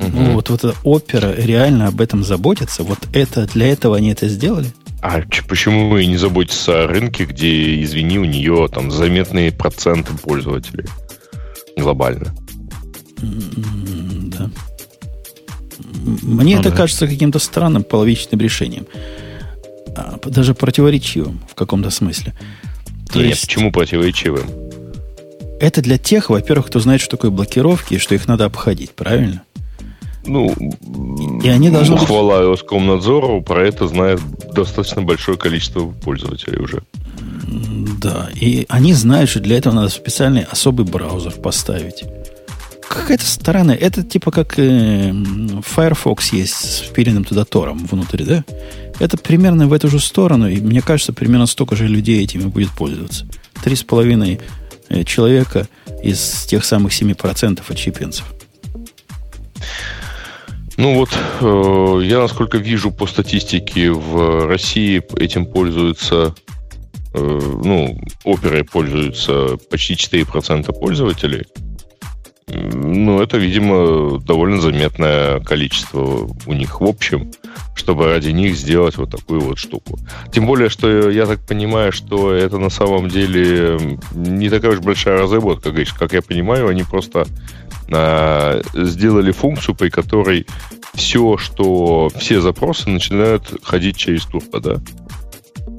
Ну, 0.00 0.32
вот, 0.32 0.48
вот 0.48 0.76
опера 0.82 1.34
реально 1.34 1.88
об 1.88 2.00
этом 2.00 2.24
заботится. 2.24 2.82
Вот 2.82 2.98
это 3.12 3.46
для 3.46 3.68
этого 3.68 3.96
они 3.96 4.10
это 4.10 4.28
сделали? 4.28 4.72
А 5.02 5.22
почему 5.48 5.88
вы 5.88 6.06
не 6.06 6.16
заботитесь 6.16 6.68
о 6.68 6.86
рынке, 6.86 7.24
где, 7.24 7.82
извини, 7.82 8.18
у 8.18 8.24
нее 8.24 8.68
там 8.72 8.90
заметные 8.90 9.52
проценты 9.52 10.12
пользователей 10.14 10.86
глобально? 11.76 12.34
Мне 16.22 16.54
ну, 16.54 16.60
это 16.60 16.70
да. 16.70 16.76
кажется 16.76 17.06
каким-то 17.06 17.38
странным 17.38 17.82
половичным 17.82 18.40
решением. 18.40 18.86
А, 19.96 20.18
даже 20.24 20.54
противоречивым 20.54 21.40
в 21.48 21.54
каком-то 21.54 21.90
смысле. 21.90 22.34
То 23.12 23.18
Нет, 23.18 23.30
есть, 23.30 23.42
почему 23.42 23.72
противоречивым? 23.72 24.46
Это 25.60 25.82
для 25.82 25.98
тех, 25.98 26.30
во-первых, 26.30 26.68
кто 26.68 26.80
знает, 26.80 27.00
что 27.00 27.12
такое 27.12 27.30
блокировки 27.30 27.94
и 27.94 27.98
что 27.98 28.14
их 28.14 28.26
надо 28.26 28.44
обходить, 28.46 28.92
правильно? 28.92 29.42
Ну, 30.24 30.54
и 31.42 31.48
они 31.48 31.70
должны 31.70 31.96
ну, 31.96 32.04
хвала 32.04 32.42
Роскомнадзору, 32.42 33.42
про 33.42 33.66
это 33.66 33.88
знает 33.88 34.20
достаточно 34.54 35.02
большое 35.02 35.38
количество 35.38 35.86
пользователей 35.86 36.60
уже. 36.60 36.82
Да, 38.00 38.28
и 38.34 38.66
они 38.68 38.92
знают, 38.92 39.30
что 39.30 39.40
для 39.40 39.56
этого 39.58 39.74
надо 39.74 39.88
специальный 39.88 40.42
особый 40.42 40.86
браузер 40.86 41.32
поставить 41.32 42.04
какая-то 42.94 43.24
странная. 43.24 43.76
Это 43.76 44.02
типа 44.02 44.30
как 44.30 44.58
э, 44.58 45.12
Firefox 45.64 46.32
есть 46.32 46.54
с 46.54 46.80
впиленным 46.80 47.24
туда 47.24 47.44
Тором 47.44 47.86
внутри, 47.86 48.24
да? 48.24 48.44
Это 48.98 49.16
примерно 49.16 49.66
в 49.66 49.72
эту 49.72 49.88
же 49.88 50.00
сторону, 50.00 50.48
и 50.48 50.60
мне 50.60 50.82
кажется, 50.82 51.12
примерно 51.12 51.46
столько 51.46 51.76
же 51.76 51.86
людей 51.86 52.22
этими 52.22 52.44
будет 52.44 52.70
пользоваться. 52.70 53.26
Три 53.62 53.76
с 53.76 53.82
половиной 53.82 54.40
э, 54.88 55.04
человека 55.04 55.68
из 56.02 56.44
тех 56.46 56.64
самых 56.64 56.92
7% 56.92 57.62
отщепенцев. 57.66 58.24
Ну 60.76 60.94
вот, 60.94 61.10
э, 61.40 62.00
я 62.04 62.18
насколько 62.18 62.58
вижу 62.58 62.90
по 62.90 63.06
статистике, 63.06 63.92
в 63.92 64.46
России 64.46 65.02
этим 65.18 65.46
пользуются, 65.46 66.34
э, 67.14 67.18
ну, 67.64 68.00
оперой 68.24 68.64
пользуются 68.64 69.56
почти 69.70 69.94
4% 69.94 70.72
пользователей– 70.78 71.46
ну, 72.52 73.20
это, 73.20 73.36
видимо, 73.36 74.20
довольно 74.20 74.60
заметное 74.60 75.40
количество 75.40 76.28
у 76.46 76.52
них 76.52 76.80
в 76.80 76.84
общем. 76.84 77.30
чтобы 77.74 78.06
ради 78.06 78.30
них 78.30 78.56
сделать 78.56 78.98
вот 78.98 79.10
такую 79.10 79.40
вот 79.40 79.58
штуку. 79.58 79.98
Тем 80.32 80.46
более, 80.46 80.68
что 80.68 81.10
я 81.10 81.26
так 81.26 81.40
понимаю, 81.46 81.92
что 81.92 82.32
это 82.32 82.58
на 82.58 82.68
самом 82.68 83.08
деле 83.08 83.98
не 84.14 84.50
такая 84.50 84.72
уж 84.72 84.80
большая 84.80 85.18
разработка, 85.18 85.72
как 85.98 86.12
я 86.12 86.20
понимаю, 86.20 86.68
они 86.68 86.82
просто 86.82 87.26
а, 87.92 88.60
сделали 88.74 89.32
функцию, 89.32 89.74
при 89.74 89.88
которой 89.88 90.46
все, 90.94 91.38
что 91.38 92.10
все 92.16 92.40
запросы 92.40 92.88
начинают 92.90 93.52
ходить 93.62 93.96
через 93.96 94.24
турбо, 94.26 94.60
да? 94.60 94.76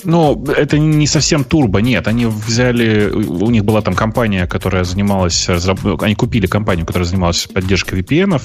Ну, 0.03 0.45
это 0.45 0.79
не 0.79 1.07
совсем 1.07 1.43
турбо, 1.43 1.79
нет. 1.79 2.07
Они 2.07 2.25
взяли, 2.25 3.09
у 3.09 3.49
них 3.49 3.63
была 3.63 3.81
там 3.81 3.93
компания, 3.93 4.47
которая 4.47 4.83
занималась, 4.83 5.47
они 5.49 6.15
купили 6.15 6.47
компанию, 6.47 6.85
которая 6.85 7.07
занималась 7.07 7.47
поддержкой 7.47 8.01
VPN 8.01 8.41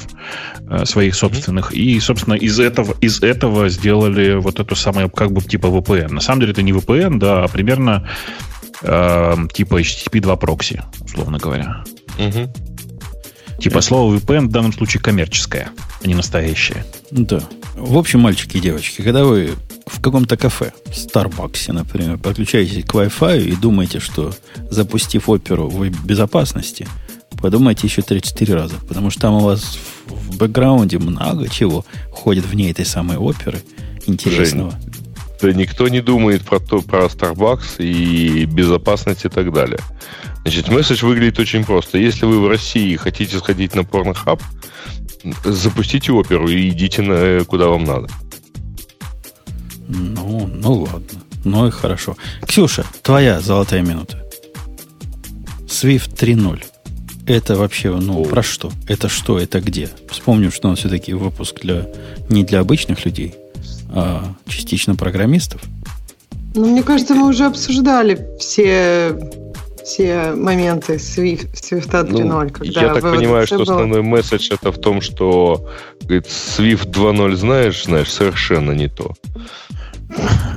э, 0.68 0.84
своих 0.84 1.14
собственных, 1.14 1.72
mm-hmm. 1.72 1.78
и, 1.78 2.00
собственно, 2.00 2.34
из 2.34 2.60
этого, 2.60 2.94
из 3.00 3.22
этого 3.22 3.68
сделали 3.68 4.34
вот 4.34 4.60
эту 4.60 4.76
самую, 4.76 5.10
как 5.10 5.32
бы, 5.32 5.40
типа 5.42 5.66
VPN. 5.66 6.12
На 6.12 6.20
самом 6.20 6.40
деле 6.40 6.52
это 6.52 6.62
не 6.62 6.72
VPN, 6.72 7.18
да, 7.18 7.44
а 7.44 7.48
примерно 7.48 8.08
э, 8.82 9.36
типа 9.52 9.80
HTTP 9.80 10.20
2 10.20 10.36
прокси, 10.36 10.82
условно 11.00 11.38
говоря. 11.38 11.84
Mm-hmm. 12.18 12.48
Типа 13.60 13.80
слово 13.80 14.14
VPN 14.16 14.48
в 14.48 14.50
данном 14.50 14.72
случае 14.72 15.02
коммерческое, 15.02 15.70
а 16.02 16.06
не 16.06 16.14
настоящее. 16.14 16.84
Да. 17.10 17.40
В 17.74 17.96
общем, 17.96 18.20
мальчики 18.20 18.58
и 18.58 18.60
девочки, 18.60 19.02
когда 19.02 19.24
вы 19.24 19.54
в 19.86 20.00
каком-то 20.00 20.36
кафе, 20.36 20.72
в 20.86 20.94
Старбаксе, 20.94 21.72
например, 21.72 22.18
подключаетесь 22.18 22.84
к 22.84 22.94
Wi-Fi 22.94 23.44
и 23.44 23.56
думаете, 23.56 24.00
что 24.00 24.32
запустив 24.70 25.28
оперу 25.28 25.68
в 25.68 25.88
безопасности, 26.04 26.88
подумайте 27.40 27.86
еще 27.86 28.02
34 28.02 28.54
раза, 28.54 28.76
потому 28.88 29.10
что 29.10 29.22
там 29.22 29.34
у 29.34 29.40
вас 29.40 29.78
в 30.06 30.36
бэкграунде 30.36 30.98
много 30.98 31.48
чего 31.48 31.84
ходит 32.10 32.44
вне 32.44 32.70
этой 32.70 32.84
самой 32.84 33.16
оперы 33.16 33.62
интересного. 34.06 34.72
Жень, 34.72 34.80
да 35.40 35.52
никто 35.52 35.88
не 35.88 36.00
думает 36.00 36.42
про, 36.42 36.58
то, 36.58 36.80
про 36.80 37.06
Starbucks 37.06 37.78
и 37.78 38.44
безопасность 38.46 39.24
и 39.24 39.28
так 39.28 39.52
далее. 39.52 39.80
Значит, 40.42 40.68
месседж 40.68 41.04
выглядит 41.04 41.38
очень 41.38 41.64
просто. 41.64 41.98
Если 41.98 42.24
вы 42.24 42.40
в 42.40 42.48
России 42.48 42.96
хотите 42.96 43.38
сходить 43.38 43.74
на 43.74 43.80
Pornhub, 43.80 44.40
запустите 45.44 46.12
оперу 46.12 46.48
и 46.48 46.68
идите 46.70 47.02
на, 47.02 47.44
куда 47.44 47.66
вам 47.68 47.84
надо. 47.84 48.08
Ну, 49.88 50.48
ну 50.52 50.72
ладно. 50.72 51.20
Ну 51.44 51.66
и 51.68 51.70
хорошо. 51.70 52.16
Ксюша, 52.46 52.84
твоя 53.02 53.40
золотая 53.40 53.82
минута. 53.82 54.22
Swift 55.66 56.14
3.0. 56.14 56.64
Это 57.26 57.56
вообще, 57.56 57.90
ну, 57.90 58.22
О. 58.22 58.24
про 58.24 58.42
что? 58.42 58.70
Это 58.88 59.08
что? 59.08 59.38
Это 59.38 59.60
где? 59.60 59.88
Вспомним, 60.08 60.52
что 60.52 60.68
он 60.68 60.76
все-таки 60.76 61.12
выпуск 61.12 61.60
для 61.60 61.86
не 62.28 62.44
для 62.44 62.60
обычных 62.60 63.04
людей, 63.04 63.34
а 63.90 64.32
частично 64.46 64.94
программистов. 64.94 65.60
Ну, 66.54 66.66
мне 66.70 66.82
кажется, 66.82 67.14
мы 67.14 67.28
уже 67.28 67.46
обсуждали 67.46 68.26
все 68.38 69.18
все 69.84 70.32
моменты 70.32 70.94
Swift, 70.94 71.54
Swift 71.54 71.90
3.0. 71.90 72.24
Ну, 72.24 72.50
когда 72.50 72.80
я 72.80 72.94
так 72.94 73.02
понимаю, 73.02 73.46
что 73.46 73.58
было... 73.58 73.74
основной 73.74 74.02
месседж 74.02 74.48
это 74.50 74.72
в 74.72 74.78
том, 74.78 75.00
что 75.00 75.68
говорит, 76.02 76.26
Swift 76.26 76.90
2.0 76.90 77.36
знаешь, 77.36 77.84
знаешь, 77.84 78.12
совершенно 78.12 78.72
не 78.72 78.88
то. 78.88 79.14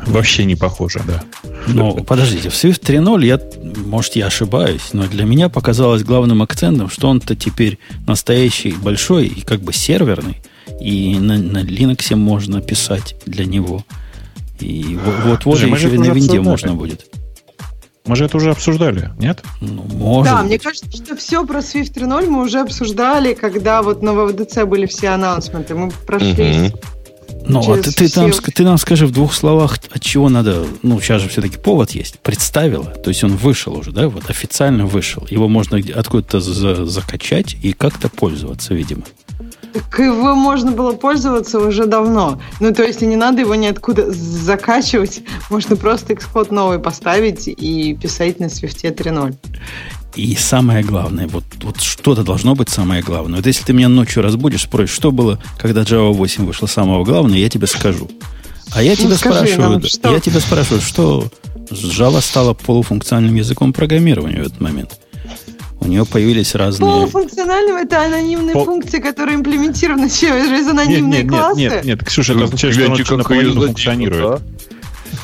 Вообще 0.05 0.45
не 0.45 0.55
похоже, 0.55 1.01
да. 1.05 1.23
Но 1.67 1.93
подождите, 1.95 2.49
в 2.49 2.53
Swift 2.53 2.81
3.0 2.81 3.25
я, 3.25 3.39
может, 3.85 4.15
я 4.15 4.27
ошибаюсь, 4.27 4.89
но 4.93 5.07
для 5.07 5.25
меня 5.25 5.49
показалось 5.49 6.03
главным 6.03 6.41
акцентом, 6.41 6.89
что 6.89 7.09
он-то 7.09 7.35
теперь 7.35 7.77
настоящий 8.07 8.71
большой 8.71 9.27
и 9.27 9.41
как 9.41 9.61
бы 9.61 9.73
серверный, 9.73 10.37
и 10.79 11.17
на, 11.19 11.37
на 11.37 11.63
Linux 11.63 12.15
можно 12.15 12.61
писать 12.61 13.15
для 13.25 13.45
него. 13.45 13.85
И 14.59 14.97
вот-вот 15.25 15.61
еще 15.61 15.93
и 15.93 15.97
на 15.97 16.11
винде 16.11 16.39
можно 16.39 16.73
будет. 16.73 17.05
Мы 18.05 18.15
же 18.15 18.25
это 18.25 18.37
уже 18.37 18.49
обсуждали, 18.49 19.11
нет? 19.19 19.43
Ну, 19.61 19.83
может 19.83 20.33
да, 20.33 20.41
мне 20.41 20.57
кажется, 20.57 20.89
что 20.91 21.15
все 21.15 21.45
про 21.45 21.59
Swift 21.59 21.93
3.0 21.93 22.27
мы 22.27 22.41
уже 22.41 22.61
обсуждали, 22.61 23.35
когда 23.35 23.83
вот 23.83 24.01
на 24.01 24.13
ВВДЦ 24.13 24.63
были 24.63 24.87
все 24.87 25.09
анонсменты. 25.09 25.75
Мы 25.75 25.91
прошли 26.07 26.69
угу. 26.69 26.79
Ну, 27.49 27.73
а 27.73 27.77
ты, 27.77 27.91
ты, 27.91 28.09
там, 28.09 28.31
ты 28.31 28.63
нам 28.63 28.77
скажи 28.77 29.07
в 29.07 29.11
двух 29.11 29.33
словах, 29.33 29.79
от 29.89 30.01
чего 30.01 30.29
надо, 30.29 30.65
ну, 30.83 31.01
сейчас 31.01 31.23
же 31.23 31.29
все-таки 31.29 31.57
повод 31.57 31.91
есть, 31.91 32.19
представила, 32.19 32.85
то 32.85 33.09
есть 33.09 33.23
он 33.23 33.35
вышел 33.35 33.75
уже, 33.75 33.91
да, 33.91 34.07
вот 34.07 34.29
официально 34.29 34.85
вышел. 34.85 35.25
Его 35.31 35.47
можно 35.47 35.79
откуда-то 35.95 36.39
за, 36.41 36.85
закачать 36.85 37.57
и 37.63 37.73
как-то 37.73 38.07
пользоваться, 38.07 38.75
видимо. 38.75 39.01
Так 39.73 39.99
его 39.99 40.35
можно 40.35 40.71
было 40.71 40.93
пользоваться 40.93 41.59
уже 41.59 41.85
давно. 41.85 42.39
Ну, 42.59 42.73
то 42.73 42.83
есть 42.83 43.01
не 43.01 43.15
надо 43.15 43.41
его 43.41 43.55
ниоткуда 43.55 44.11
закачивать. 44.11 45.21
Можно 45.49 45.75
просто 45.75 46.13
Xcode 46.13 46.53
новый 46.53 46.79
поставить 46.79 47.47
и 47.47 47.95
писать 47.99 48.39
на 48.39 48.45
Swift 48.45 48.81
3.0. 48.81 49.35
И 50.15 50.35
самое 50.35 50.83
главное, 50.83 51.27
вот, 51.27 51.43
вот 51.61 51.81
что-то 51.81 52.23
должно 52.23 52.55
быть 52.55 52.69
самое 52.69 53.01
главное. 53.01 53.37
Вот 53.37 53.45
если 53.45 53.63
ты 53.63 53.73
меня 53.73 53.89
ночью 53.89 54.23
разбудишь, 54.23 54.63
спросишь, 54.63 54.95
что 54.95 55.11
было, 55.11 55.39
когда 55.57 55.81
Java 55.81 56.11
8 56.11 56.45
вышло 56.45 56.65
самого 56.65 57.03
главного, 57.03 57.37
я 57.37 57.49
тебе 57.49 57.67
скажу. 57.67 58.09
А 58.71 58.83
я 58.83 58.91
ну, 58.91 58.97
тебя 58.97 59.15
спрашиваю, 59.15 59.69
нам, 59.69 59.83
что? 59.83 60.11
я 60.11 60.19
тебя 60.19 60.39
спрашиваю, 60.39 60.81
что 60.81 61.29
Java 61.69 62.21
стала 62.21 62.53
полуфункциональным 62.53 63.35
языком 63.35 63.71
программирования 63.71 64.37
в 64.43 64.47
этот 64.47 64.59
момент. 64.59 64.99
У 65.81 65.87
нее 65.87 66.05
появились 66.05 66.55
разные... 66.55 66.91
Полуфункциональным 66.91 67.77
это 67.77 68.03
анонимные 68.03 68.53
Пол... 68.53 68.65
функции, 68.65 68.99
которые 68.99 69.37
имплементированы 69.37 70.09
через 70.09 70.67
анонимные 70.67 71.23
нет, 71.23 71.23
нет, 71.23 71.29
классы. 71.29 71.59
Нет, 71.59 71.71
нет, 71.71 71.85
нет, 71.85 72.03
Ксюша, 72.03 72.33
это 72.33 72.43
означает, 72.45 72.75
что 72.75 73.15
она 73.15 73.23
функционирует. 73.23 74.21
Да? 74.21 74.39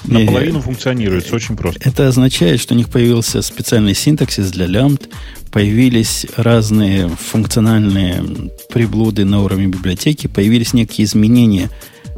Наполовину 0.07 0.61
функционирует, 0.61 1.31
очень 1.31 1.55
просто. 1.55 1.79
Это 1.83 2.07
означает, 2.07 2.59
что 2.59 2.73
у 2.73 2.77
них 2.77 2.89
появился 2.89 3.41
специальный 3.41 3.93
синтаксис 3.93 4.51
для 4.51 4.65
лямбд, 4.65 5.09
появились 5.51 6.25
разные 6.35 7.09
функциональные 7.09 8.51
приблуды 8.69 9.25
на 9.25 9.41
уровне 9.41 9.67
библиотеки, 9.67 10.27
появились 10.27 10.73
некие 10.73 11.05
изменения 11.05 11.69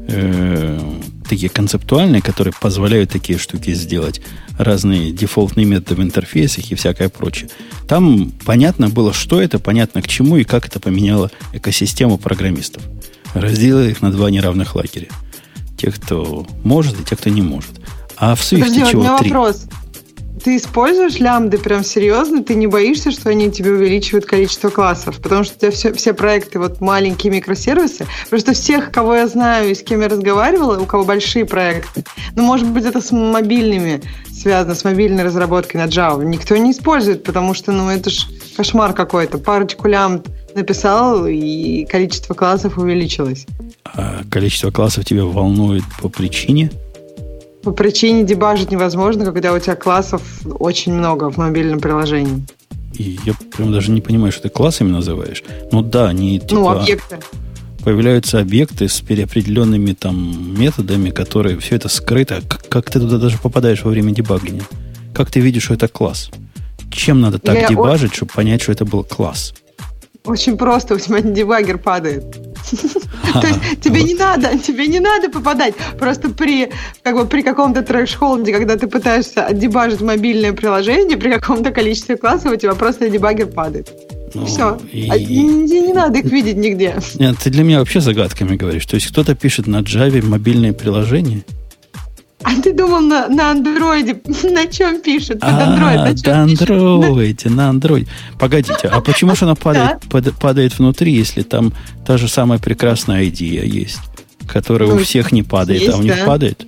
э, 0.07 0.79
такие 1.27 1.49
концептуальные, 1.49 2.21
которые 2.21 2.53
позволяют 2.59 3.11
такие 3.11 3.37
штуки 3.37 3.73
сделать, 3.73 4.21
разные 4.57 5.11
дефолтные 5.11 5.65
методы 5.65 6.01
в 6.01 6.03
интерфейсах 6.03 6.71
и 6.71 6.75
всякое 6.75 7.09
прочее. 7.09 7.49
Там 7.87 8.31
понятно 8.45 8.89
было, 8.89 9.13
что 9.13 9.41
это, 9.41 9.59
понятно 9.59 10.01
к 10.01 10.07
чему 10.07 10.37
и 10.37 10.43
как 10.43 10.67
это 10.67 10.79
поменяло 10.79 11.31
экосистему 11.53 12.17
программистов. 12.17 12.83
Разделили 13.33 13.91
их 13.91 14.01
на 14.01 14.11
два 14.11 14.31
неравных 14.31 14.75
лагеря. 14.75 15.09
Те, 15.77 15.91
кто 15.91 16.47
может, 16.63 16.99
и 16.99 17.03
те, 17.03 17.15
кто 17.15 17.29
не 17.29 17.41
может. 17.41 17.76
А 18.17 18.35
в 18.35 18.41
Swift 18.41 18.61
Подожди, 18.61 18.85
чего? 18.85 19.17
Три. 19.17 19.31
вопрос 19.31 19.67
ты 20.47 20.55
используешь 20.55 21.19
лямбды 21.19 21.57
прям 21.57 21.83
серьезно? 21.83 22.41
Ты 22.41 22.55
не 22.55 22.67
боишься, 22.67 23.11
что 23.11 23.29
они 23.29 23.51
тебе 23.51 23.71
увеличивают 23.71 24.25
количество 24.25 24.69
классов? 24.69 25.19
Потому 25.21 25.43
что 25.43 25.55
у 25.55 25.59
тебя 25.59 25.71
все, 25.71 25.91
все 25.91 26.13
проекты 26.13 26.57
вот 26.57 26.79
маленькие 26.79 27.33
микросервисы. 27.33 28.07
Просто 28.29 28.53
всех, 28.53 28.91
кого 28.91 29.15
я 29.15 29.27
знаю 29.27 29.71
и 29.71 29.75
с 29.75 29.83
кем 29.83 29.99
я 29.99 30.07
разговаривала, 30.07 30.79
у 30.79 30.85
кого 30.85 31.03
большие 31.03 31.45
проекты, 31.45 32.05
ну, 32.35 32.43
может 32.43 32.69
быть, 32.69 32.85
это 32.85 33.01
с 33.01 33.11
мобильными 33.11 34.01
связано, 34.31 34.73
с 34.73 34.85
мобильной 34.85 35.23
разработкой 35.23 35.81
на 35.81 35.87
Java, 35.87 36.23
никто 36.23 36.55
не 36.55 36.71
использует, 36.71 37.25
потому 37.25 37.53
что, 37.53 37.73
ну, 37.73 37.89
это 37.89 38.09
ж 38.09 38.27
кошмар 38.55 38.93
какой-то. 38.93 39.39
Парочку 39.39 39.89
лямбд 39.89 40.27
написал, 40.55 41.27
и 41.27 41.85
количество 41.85 42.33
классов 42.33 42.77
увеличилось. 42.77 43.45
А 43.83 44.21
количество 44.31 44.71
классов 44.71 45.03
тебя 45.03 45.25
волнует 45.25 45.83
по 46.01 46.07
причине? 46.07 46.71
По 47.67 47.73
причине 47.73 48.23
дебажить 48.23 48.71
невозможно, 48.71 49.25
когда 49.25 49.51
у 49.51 49.59
тебя 49.59 49.75
классов 49.75 50.21
очень 50.45 50.93
много 50.93 51.29
в 51.29 51.35
мобильном 51.35 51.81
приложении. 51.81 52.45
И 52.93 53.19
я 53.25 53.33
прям 53.55 53.73
даже 53.73 53.91
не 53.91 53.99
понимаю, 53.99 54.31
что 54.31 54.43
ты 54.43 54.49
классами 54.49 54.89
называешь. 54.89 55.43
Ну 55.73 55.81
да, 55.81 56.07
они 56.07 56.39
типа... 56.39 56.55
Ну, 56.55 56.69
объекты. 56.69 57.19
Появляются 57.83 58.39
объекты 58.39 58.87
с 58.87 59.01
переопределенными 59.01 59.91
там 59.91 60.57
методами, 60.57 61.09
которые 61.09 61.59
все 61.59 61.75
это 61.75 61.89
скрыто. 61.89 62.41
Как, 62.47 62.69
как 62.69 62.89
ты 62.89 63.01
туда 63.01 63.17
даже 63.17 63.37
попадаешь 63.37 63.83
во 63.83 63.91
время 63.91 64.13
дебагинга? 64.13 64.63
Как 65.13 65.29
ты 65.29 65.41
видишь, 65.41 65.63
что 65.63 65.73
это 65.73 65.89
класс? 65.89 66.29
Чем 66.89 67.19
надо 67.19 67.37
так 67.37 67.55
я 67.55 67.67
дебажить, 67.67 68.13
о... 68.13 68.15
чтобы 68.15 68.31
понять, 68.33 68.61
что 68.61 68.71
это 68.71 68.85
был 68.85 69.03
класс? 69.03 69.53
Очень 70.27 70.57
просто, 70.57 70.95
у 70.95 70.99
тебя 70.99 71.21
дебаггер 71.21 71.77
падает. 71.77 72.25
То 73.33 73.47
есть 73.47 73.81
тебе 73.81 74.03
не 74.03 74.13
надо, 74.13 74.57
тебе 74.59 74.87
не 74.87 74.99
надо 74.99 75.29
попадать. 75.29 75.73
Просто 75.97 76.29
при, 76.29 76.69
как 77.03 77.15
бы, 77.15 77.25
при 77.25 77.41
каком-то 77.41 77.81
трэш-холде, 77.81 78.51
когда 78.51 78.75
ты 78.75 78.87
пытаешься 78.87 79.45
отдебажить 79.45 80.01
мобильное 80.01 80.53
приложение, 80.53 81.17
при 81.17 81.31
каком-то 81.31 81.71
количестве 81.71 82.17
классов 82.17 82.51
у 82.51 82.55
тебя 82.55 82.75
просто 82.75 83.09
дебаггер 83.09 83.47
падает. 83.47 83.89
Ну, 84.33 84.45
Все. 84.45 84.77
И... 84.91 85.09
А, 85.09 85.17
не, 85.17 85.81
не 85.81 85.93
надо 85.93 86.19
их 86.19 86.25
видеть 86.25 86.57
нигде. 86.57 86.97
Нет, 87.15 87.37
ты 87.41 87.49
для 87.49 87.63
меня 87.63 87.79
вообще 87.79 88.01
загадками 88.01 88.55
говоришь. 88.57 88.85
То 88.85 88.95
есть 88.95 89.07
кто-то 89.07 89.35
пишет 89.35 89.67
на 89.67 89.79
Java 89.81 90.23
мобильное 90.25 90.73
приложение, 90.73 91.43
а 92.43 92.61
ты 92.61 92.73
думал 92.73 93.01
на, 93.01 93.27
на 93.27 93.51
андроиде, 93.51 94.21
на 94.43 94.67
чем 94.67 95.01
пишет? 95.01 95.39
Под 95.39 95.49
а, 95.49 95.75
Android, 95.75 96.03
на 96.03 96.17
чем 96.17 96.33
андроиде, 96.33 97.49
на 97.49 97.69
андроиде. 97.69 98.07
Погодите, 98.39 98.87
а 98.87 99.01
почему 99.01 99.35
же 99.35 99.45
она 99.45 99.55
падает, 99.55 99.99
падает 100.39 100.77
внутри, 100.77 101.13
если 101.13 101.41
там 101.41 101.73
та 102.05 102.17
же 102.17 102.27
самая 102.27 102.59
прекрасная 102.59 103.27
идея 103.27 103.63
есть? 103.63 103.99
которая 104.47 104.89
Ну, 104.89 104.95
у 104.95 104.99
всех 104.99 105.31
не 105.31 105.43
падает, 105.43 105.93
а 105.93 105.97
у 105.97 106.01
них 106.01 106.15
да. 106.15 106.25
падает. 106.25 106.65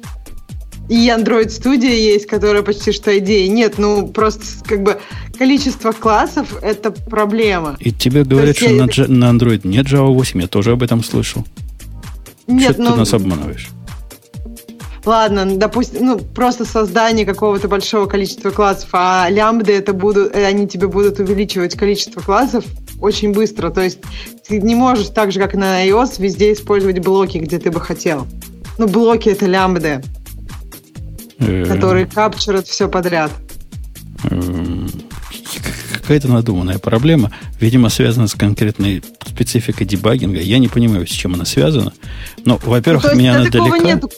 И 0.90 1.08
Android 1.08 1.48
Studio 1.48 1.96
есть, 1.96 2.26
которая 2.26 2.64
почти 2.64 2.92
что 2.92 3.18
идея. 3.20 3.48
Нет, 3.48 3.78
ну 3.78 4.08
просто 4.08 4.44
как 4.66 4.82
бы 4.84 5.00
количество 5.38 5.92
классов 5.92 6.58
это 6.62 6.92
проблема. 6.92 7.78
И 7.80 7.92
тебе 7.92 8.24
говорят, 8.24 8.58
что 8.58 8.70
я- 8.70 8.86
на, 8.86 9.30
на 9.30 9.38
Android 9.38 9.62
нет 9.68 9.86
Java 9.86 10.08
8, 10.08 10.42
я 10.42 10.48
тоже 10.48 10.72
об 10.72 10.84
этом 10.84 11.04
слышал. 11.04 11.46
Нет, 12.48 12.74
что 12.74 12.82
ну 12.82 12.92
ты 12.92 12.98
нас 12.98 13.14
обманываешь? 13.14 13.70
Ладно, 15.10 15.46
ну, 15.46 15.58
допустим, 15.58 16.06
ну 16.06 16.20
просто 16.20 16.66
создание 16.66 17.26
какого-то 17.26 17.68
большого 17.68 18.06
количества 18.06 18.52
классов, 18.52 18.90
а 18.94 19.28
лямбды 19.30 19.74
это 19.74 19.94
будут, 19.94 20.36
э, 20.36 20.46
они 20.46 20.68
тебе 20.68 20.88
будут 20.88 21.20
увеличивать 21.20 21.76
количество 21.76 22.22
классов 22.22 22.64
очень 23.02 23.34
быстро. 23.34 23.70
То 23.70 23.82
есть 23.82 24.00
ты 24.48 24.62
не 24.62 24.76
можешь 24.76 25.08
так 25.10 25.32
же, 25.32 25.40
как 25.40 25.54
на 25.56 25.86
iOS, 25.88 26.22
везде 26.22 26.54
использовать 26.54 27.00
блоки, 27.00 27.40
где 27.40 27.60
ты 27.60 27.72
бы 27.72 27.82
хотел. 27.82 28.28
Ну, 28.78 28.88
блоки 28.88 29.30
это 29.30 29.46
лямбды, 29.46 30.02
Э, 31.40 31.66
которые 31.66 32.06
капчурят 32.06 32.68
все 32.68 32.90
подряд. 32.90 33.32
Эм, 34.30 34.90
Какая-то 35.94 36.28
надуманная 36.28 36.80
проблема, 36.80 37.32
видимо, 37.60 37.90
связана 37.90 38.28
с 38.28 38.34
конкретной 38.34 39.04
спецификой 39.26 39.86
дебагинга. 39.86 40.42
Я 40.42 40.58
не 40.58 40.68
понимаю, 40.68 41.06
с 41.08 41.12
чем 41.12 41.36
она 41.36 41.46
связана. 41.46 41.94
Но, 42.46 42.60
во-первых, 42.64 43.06
Ну, 43.12 43.16
меня 43.16 43.36
она 43.36 43.50
далека. 43.50 43.80
нету. 43.80 44.10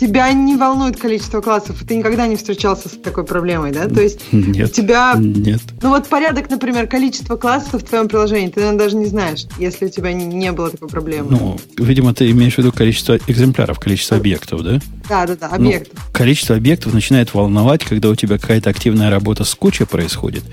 Тебя 0.00 0.32
не 0.32 0.56
волнует 0.56 0.96
количество 0.96 1.42
классов, 1.42 1.82
и 1.82 1.84
ты 1.84 1.94
никогда 1.96 2.26
не 2.26 2.36
встречался 2.36 2.88
с 2.88 2.92
такой 2.92 3.24
проблемой, 3.24 3.70
да? 3.70 3.86
То 3.86 4.00
есть 4.00 4.20
у 4.32 4.36
Нет, 4.36 4.72
тебя 4.72 5.14
нет. 5.18 5.60
Ну 5.82 5.90
вот 5.90 6.06
порядок, 6.08 6.48
например, 6.48 6.86
количество 6.86 7.36
классов 7.36 7.82
в 7.82 7.86
твоем 7.86 8.08
приложении, 8.08 8.48
ты, 8.48 8.60
наверное, 8.60 8.78
даже 8.78 8.96
не 8.96 9.04
знаешь, 9.06 9.44
если 9.58 9.84
у 9.86 9.88
тебя 9.90 10.12
не- 10.14 10.52
было 10.52 10.70
такой 10.70 10.88
проблемы. 10.88 11.30
Ну, 11.30 11.60
видимо, 11.76 12.14
ты 12.14 12.30
имеешь 12.30 12.54
в 12.54 12.58
виду 12.58 12.72
количество 12.72 13.18
экземпляров, 13.26 13.78
количество 13.78 14.16
объектов, 14.16 14.62
да? 14.62 14.80
да, 15.08 15.26
да, 15.26 15.36
да, 15.36 15.48
Ну, 15.50 15.66
объектов. 15.66 16.08
количество 16.12 16.56
объектов 16.56 16.94
начинает 16.94 17.34
волновать, 17.34 17.84
когда 17.84 18.08
у 18.08 18.14
тебя 18.14 18.38
какая-то 18.38 18.70
активная 18.70 19.10
работа 19.10 19.44
с 19.44 19.54
кучей 19.54 19.84
происходит 19.84 20.44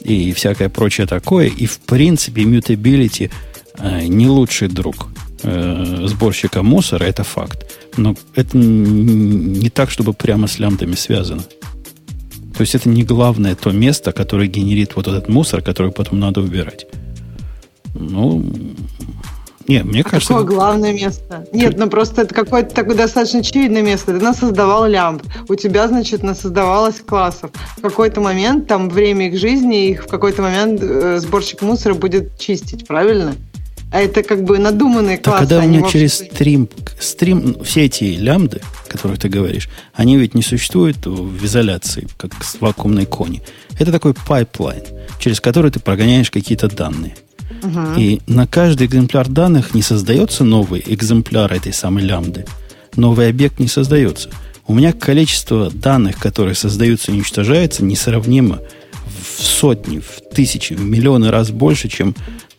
и 0.00 0.32
всякое 0.32 0.70
прочее 0.70 1.06
такое. 1.06 1.48
И, 1.48 1.66
в 1.66 1.78
принципе, 1.80 2.42
mutability 2.42 3.30
э, 3.78 4.06
не 4.06 4.28
лучший 4.28 4.68
друг 4.68 5.08
э, 5.42 6.06
сборщика 6.06 6.62
мусора, 6.62 7.04
это 7.04 7.22
факт. 7.22 7.66
Но 7.96 8.14
это 8.34 8.56
не 8.56 9.70
так, 9.70 9.90
чтобы 9.90 10.12
прямо 10.12 10.46
с 10.46 10.58
лямбдами 10.58 10.94
связано. 10.94 11.42
То 12.56 12.60
есть 12.60 12.74
это 12.74 12.88
не 12.88 13.02
главное 13.02 13.54
то 13.54 13.70
место, 13.70 14.12
которое 14.12 14.46
генерит 14.46 14.96
вот 14.96 15.08
этот 15.08 15.28
мусор, 15.28 15.60
который 15.62 15.92
потом 15.92 16.20
надо 16.20 16.40
убирать. 16.40 16.86
Ну, 17.94 18.44
не, 19.66 19.82
мне 19.82 20.02
кажется... 20.04 20.34
Какое 20.34 20.46
главное 20.46 20.92
место? 20.92 21.46
Нет, 21.52 21.78
ну 21.78 21.88
просто 21.88 22.22
это 22.22 22.34
какое-то 22.34 22.74
такое 22.74 22.96
достаточно 22.96 23.40
очевидное 23.40 23.82
место. 23.82 24.12
Ты 24.12 24.24
насоздавал 24.24 24.86
лямб. 24.86 25.22
У 25.48 25.54
тебя, 25.54 25.88
значит, 25.88 26.22
насоздавалось 26.22 27.00
классов. 27.00 27.50
В 27.78 27.80
какой-то 27.80 28.20
момент, 28.20 28.66
там, 28.66 28.90
время 28.90 29.28
их 29.28 29.38
жизни, 29.38 29.88
их 29.88 30.04
в 30.04 30.08
какой-то 30.08 30.42
момент 30.42 30.80
э, 30.82 31.18
сборщик 31.18 31.62
мусора 31.62 31.94
будет 31.94 32.38
чистить, 32.38 32.86
правильно? 32.86 33.34
А 33.94 34.00
это 34.00 34.24
как 34.24 34.42
бы 34.42 34.58
надуманные 34.58 35.18
Так 35.18 35.24
классы. 35.24 35.40
когда 35.40 35.58
у 35.64 35.68
меня 35.68 35.80
вовсе- 35.80 35.92
через 35.92 36.14
stream, 36.14 36.68
stream, 36.98 37.42
ну, 37.56 37.62
все 37.62 37.84
эти 37.84 38.04
лямбды, 38.16 38.60
о 38.84 38.90
которых 38.90 39.20
ты 39.20 39.28
говоришь, 39.28 39.68
они 39.94 40.16
ведь 40.16 40.34
не 40.34 40.42
существуют 40.42 41.06
в 41.06 41.44
изоляции, 41.44 42.08
как 42.16 42.32
с 42.42 42.60
вакуумные 42.60 43.06
кони. 43.06 43.42
Это 43.78 43.92
такой 43.92 44.12
pipeline, 44.14 44.82
через 45.20 45.40
который 45.40 45.70
ты 45.70 45.78
прогоняешь 45.78 46.30
какие-то 46.32 46.66
данные. 46.68 47.14
Мгм. 47.62 47.96
И 47.96 48.20
на 48.26 48.48
каждый 48.48 48.88
экземпляр 48.88 49.28
данных 49.28 49.74
не 49.74 49.82
создается 49.82 50.42
новый 50.42 50.82
экземпляр 50.84 51.52
этой 51.52 51.72
самой 51.72 52.02
лямбды. 52.02 52.46
Новый 52.96 53.28
объект 53.28 53.60
не 53.60 53.68
создается. 53.68 54.28
У 54.66 54.74
меня 54.74 54.92
количество 54.92 55.70
данных, 55.70 56.18
которые 56.18 56.56
создаются 56.56 57.12
и 57.12 57.14
уничтожаются, 57.14 57.84
несравнимо 57.84 58.58
в 59.36 59.40
сотни, 59.42 60.00
в 60.00 60.34
тысячи, 60.34 60.72
в 60.74 60.80
миллионы 60.80 61.30
раз 61.30 61.50
больше, 61.50 61.88
чем 61.88 62.14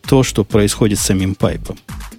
то, 0.06 0.22
что 0.22 0.44
происходит 0.44 0.98
с 0.98 1.02
самим 1.02 1.34
pipe 1.34 1.58
ом. 1.58 1.76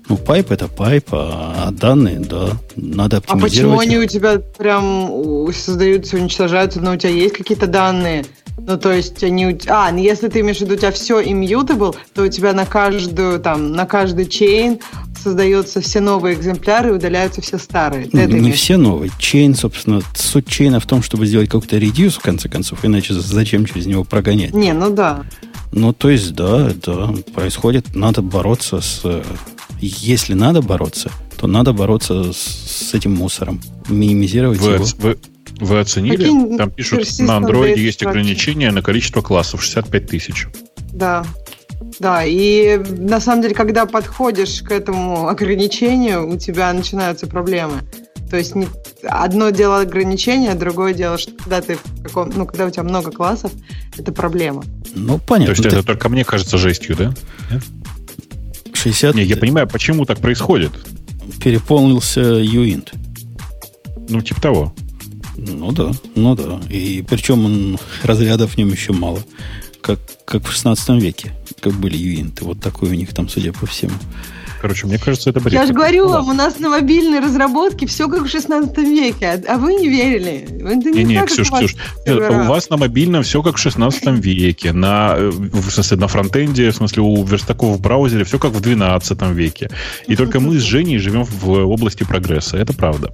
Ну, 0.09 0.17
pipe 0.17 0.51
это 0.51 0.67
pipe, 0.67 1.09
а 1.11 1.69
данные, 1.71 2.19
да, 2.19 2.51
надо 2.75 3.17
А 3.17 3.21
почему 3.37 3.73
оптимизировать. 3.73 3.87
они 3.87 3.97
у 3.97 4.05
тебя 4.05 4.39
прям 4.57 5.51
создаются, 5.53 6.15
уничтожаются, 6.15 6.79
но 6.79 6.93
у 6.93 6.95
тебя 6.95 7.11
есть 7.11 7.35
какие-то 7.35 7.67
данные? 7.67 8.25
Ну, 8.57 8.77
то 8.77 8.91
есть 8.91 9.23
они 9.23 9.47
у 9.47 9.51
тебя... 9.51 9.87
А, 9.87 9.91
ну, 9.91 9.99
если 9.99 10.29
ты 10.29 10.39
имеешь 10.39 10.57
в 10.57 10.61
виду, 10.61 10.73
у 10.73 10.77
тебя 10.77 10.91
все 10.91 11.21
immutable, 11.21 11.95
то 12.13 12.23
у 12.23 12.27
тебя 12.27 12.53
на 12.53 12.65
каждую, 12.65 13.39
там, 13.39 13.73
на 13.73 13.85
каждый 13.85 14.25
chain 14.25 14.79
создаются 15.27 15.81
все 15.81 15.99
новые 15.99 16.35
экземпляры 16.35 16.89
и 16.89 16.91
удаляются 16.93 17.41
все 17.41 17.57
старые. 17.57 18.05
Ты 18.05 18.25
не 18.25 18.39
имеешь? 18.39 18.55
все 18.55 18.77
новые. 18.77 19.11
Чейн, 19.19 19.55
собственно, 19.55 20.01
суть 20.15 20.47
чейна 20.47 20.79
в 20.79 20.85
том, 20.85 21.03
чтобы 21.03 21.25
сделать 21.25 21.49
какой-то 21.49 21.77
редюс, 21.77 22.15
в 22.15 22.21
конце 22.21 22.47
концов, 22.47 22.85
иначе 22.85 23.13
зачем 23.13 23.65
через 23.65 23.87
него 23.87 24.05
прогонять? 24.05 24.53
Не, 24.53 24.71
ну 24.71 24.89
да. 24.89 25.25
Ну, 25.73 25.91
то 25.91 26.09
есть, 26.09 26.33
да, 26.33 26.71
да, 26.85 27.13
происходит, 27.33 27.93
надо 27.93 28.21
бороться 28.21 28.79
с... 28.79 29.23
Если 29.81 30.33
надо 30.33 30.61
бороться, 30.61 31.11
то 31.37 31.45
надо 31.45 31.73
бороться 31.73 32.31
с, 32.31 32.37
с 32.37 32.93
этим 32.93 33.13
мусором, 33.13 33.59
минимизировать 33.89 34.59
Вы, 34.59 34.73
его. 34.75 34.85
вы- 34.99 35.17
вы 35.59 35.79
оценили? 35.79 36.15
Какие 36.15 36.57
Там 36.57 36.71
пишут, 36.71 36.99
на 37.19 37.31
Android 37.39 37.73
data 37.73 37.79
есть 37.79 38.01
structure? 38.01 38.09
ограничение 38.09 38.71
на 38.71 38.81
количество 38.81 39.21
классов 39.21 39.61
65 39.61 40.07
тысяч. 40.07 40.47
Да. 40.93 41.25
Да, 41.99 42.23
и 42.25 42.77
на 42.77 43.19
самом 43.19 43.41
деле, 43.43 43.55
когда 43.55 43.85
подходишь 43.85 44.61
к 44.61 44.71
этому 44.71 45.27
ограничению, 45.27 46.27
у 46.29 46.37
тебя 46.37 46.71
начинаются 46.73 47.27
проблемы. 47.27 47.81
То 48.29 48.35
есть 48.37 48.55
не, 48.55 48.67
одно 49.03 49.51
дело 49.51 49.79
ограничение, 49.81 50.53
другое 50.53 50.93
дело, 50.93 51.17
что 51.17 51.31
когда 51.33 51.61
ты 51.61 51.75
в 51.77 52.03
каком, 52.03 52.29
ну, 52.35 52.45
когда 52.45 52.65
у 52.65 52.69
тебя 52.69 52.83
много 52.83 53.11
классов, 53.11 53.51
это 53.97 54.11
проблема. 54.11 54.63
Ну, 54.93 55.17
понятно. 55.17 55.55
То 55.55 55.61
есть 55.61 55.63
ты- 55.69 55.75
это 55.77 55.85
только 55.87 56.09
мне 56.09 56.25
кажется 56.25 56.57
жестью, 56.57 56.95
да? 56.97 57.13
60 58.73 59.15
Не, 59.15 59.23
я 59.23 59.37
понимаю, 59.37 59.67
почему 59.67 60.05
так 60.05 60.19
происходит. 60.19 60.71
переполнился 61.43 62.21
юинт. 62.21 62.93
Ну, 64.09 64.21
типа 64.21 64.41
того. 64.41 64.73
Ну 65.37 65.71
да, 65.71 65.91
ну 66.15 66.35
да. 66.35 66.59
И 66.69 67.03
причем 67.07 67.45
он, 67.45 67.79
разрядов 68.03 68.51
в 68.53 68.57
нем 68.57 68.69
еще 68.69 68.91
мало. 68.93 69.19
Как, 69.81 69.99
как 70.25 70.43
в 70.45 70.51
16 70.51 70.89
веке, 71.01 71.31
как 71.61 71.73
были 71.73 71.97
юинты. 71.97 72.45
Вот 72.45 72.59
такой 72.59 72.89
у 72.89 72.93
них 72.93 73.13
там, 73.13 73.27
судя 73.29 73.51
по 73.53 73.65
всему. 73.65 73.93
Короче, 74.59 74.87
мне 74.87 74.97
кажется, 74.97 75.29
это 75.29 75.39
бред. 75.39 75.53
Я 75.53 75.67
же 75.67 75.73
говорю 75.73 76.09
вам, 76.09 76.29
у 76.29 76.33
нас 76.33 76.57
на 76.59 76.69
мобильной 76.69 77.19
разработке 77.19 77.85
все 77.85 78.07
как 78.09 78.23
в 78.23 78.27
16 78.27 78.75
веке, 78.77 79.27
а- 79.47 79.53
а 79.53 79.57
вы 79.59 79.75
не 79.75 79.87
верили. 79.87 80.47
Это 80.49 80.89
не, 80.89 80.97
Не, 80.99 81.03
не, 81.03 81.19
так, 81.19 81.27
Ксюш, 81.29 81.49
у 81.49 81.51
вас 81.51 81.65
Ксюш, 81.65 81.75
сервера. 82.05 82.41
у 82.43 82.47
вас 82.47 82.69
на 82.71 82.77
мобильном 82.77 83.21
все 83.21 83.43
как 83.43 83.57
в 83.57 83.59
16 83.59 84.19
веке. 84.19 84.73
На, 84.73 85.13
э, 85.15 85.29
в 85.29 85.69
смысле, 85.69 85.97
на 85.97 86.07
фронтенде, 86.07 86.71
в 86.71 86.75
смысле, 86.75 87.03
у 87.03 87.23
верстаков 87.23 87.77
в 87.77 87.81
браузере 87.81 88.23
все 88.23 88.39
как 88.39 88.51
в 88.53 88.59
12 88.59 89.31
веке. 89.31 89.69
И 90.07 90.15
только 90.15 90.39
мы 90.39 90.57
с 90.57 90.63
Женей 90.63 90.97
живем 90.97 91.23
в 91.23 91.49
области 91.49 92.03
прогресса. 92.03 92.57
Это 92.57 92.73
правда. 92.73 93.13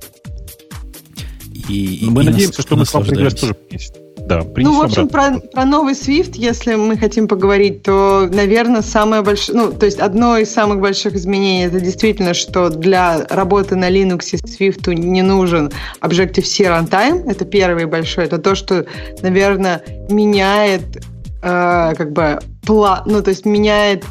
И, 1.68 2.06
и- 2.06 2.10
Мы 2.10 2.24
и 2.24 2.26
надеемся, 2.26 2.60
нас- 2.60 2.65
что 2.65 2.76
мы 2.78 2.86
к 2.86 2.94
вам 2.94 3.03
прогресс 3.06 3.34
тоже 3.36 3.53
принесем. 3.53 3.95
Да, 4.18 4.41
Ну, 4.56 4.80
в 4.80 4.84
общем, 4.84 5.03
обратно. 5.03 5.41
про, 5.41 5.49
про 5.49 5.65
новый 5.65 5.94
Swift, 5.94 6.34
если 6.35 6.76
мы 6.76 6.98
хотим 6.98 7.27
поговорить, 7.27 7.84
то, 7.84 8.30
наверное, 8.31 8.81
самое 8.81 9.22
большое, 9.22 9.57
ну, 9.57 9.72
то 9.72 9.85
есть 9.85 9.99
одно 9.99 10.38
из 10.38 10.52
самых 10.52 10.80
больших 10.80 11.15
изменений, 11.15 11.65
это 11.65 11.81
действительно, 11.81 12.34
что 12.34 12.69
для 12.69 13.26
работы 13.30 13.76
на 13.76 13.90
Linux 13.90 14.35
Swift 14.45 14.94
не 14.94 15.22
нужен 15.22 15.72
Objective-C 16.02 16.64
Runtime, 16.64 17.30
это 17.30 17.44
первый 17.44 17.85
большой, 17.85 18.26
это 18.26 18.38
то, 18.38 18.56
что, 18.56 18.85
наверное, 19.22 19.84
меняет 20.10 21.03
э, 21.41 21.94
как 21.98 22.14
бы 22.14 22.40
пла, 22.65 23.03
ну, 23.06 23.22
то 23.22 23.30
есть 23.30 23.45
меняет 23.45 24.06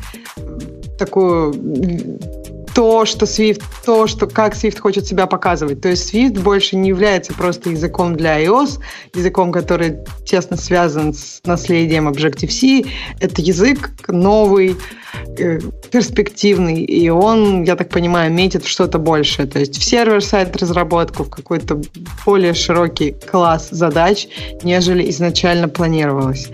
такую 0.99 1.55
то, 2.75 3.05
что 3.05 3.27
Swift, 3.27 3.63
то, 3.85 4.07
что 4.07 4.27
как 4.27 4.55
Swift 4.55 4.79
хочет 4.79 5.07
себя 5.07 5.27
показывать. 5.27 5.81
То 5.81 5.89
есть 5.89 6.13
Swift 6.13 6.41
больше 6.41 6.77
не 6.77 6.89
является 6.89 7.35
просто 7.35 7.71
языком 7.71 8.17
для 8.17 8.43
iOS, 8.43 8.81
языком, 9.15 9.53
который 9.53 9.99
тесно 10.25 10.57
связан 10.57 11.13
с 11.13 11.41
наследием 11.45 12.09
Objective-C. 12.09 12.85
Это 13.21 13.43
язык 13.43 13.91
новый, 14.09 14.77
э, 15.39 15.59
перспективный, 15.91 16.83
и 16.83 17.09
он, 17.11 17.65
я 17.65 17.77
так 17.77 17.91
понимаю, 17.91 18.33
метит 18.33 18.65
в 18.65 18.69
что-то 18.69 18.99
большее. 18.99 19.47
То 19.47 19.59
есть 19.59 19.79
в 19.79 19.85
сервер-сайт 19.85 20.57
разработку, 20.57 21.25
в 21.25 21.31
какой-то 21.31 21.81
более 22.25 22.55
широкий 22.55 23.15
класс 23.31 23.69
задач, 23.71 24.29
нежели 24.63 25.11
изначально 25.11 25.69
планировалось. 25.69 26.49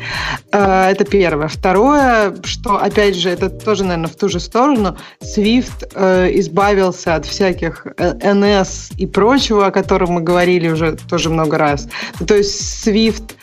Э, 0.52 0.90
Это 0.90 1.04
первое. 1.04 1.48
Второе, 1.48 2.34
что, 2.44 2.76
опять 2.76 3.14
же, 3.14 3.30
это 3.30 3.50
тоже, 3.50 3.84
наверное, 3.84 4.08
в 4.08 4.16
ту 4.16 4.28
же 4.28 4.40
сторону, 4.40 4.96
Swift 5.22 5.88
э, 5.94 6.07
избавился 6.32 7.14
от 7.14 7.26
всяких 7.26 7.86
э, 7.96 8.12
NS 8.14 8.92
и 8.96 9.06
прочего, 9.06 9.66
о 9.66 9.70
котором 9.70 10.12
мы 10.12 10.20
говорили 10.20 10.68
уже 10.68 10.96
тоже 11.08 11.30
много 11.30 11.58
раз. 11.58 11.88
То 12.26 12.34
есть 12.34 12.86
Swift 12.86 13.32
э, 13.32 13.37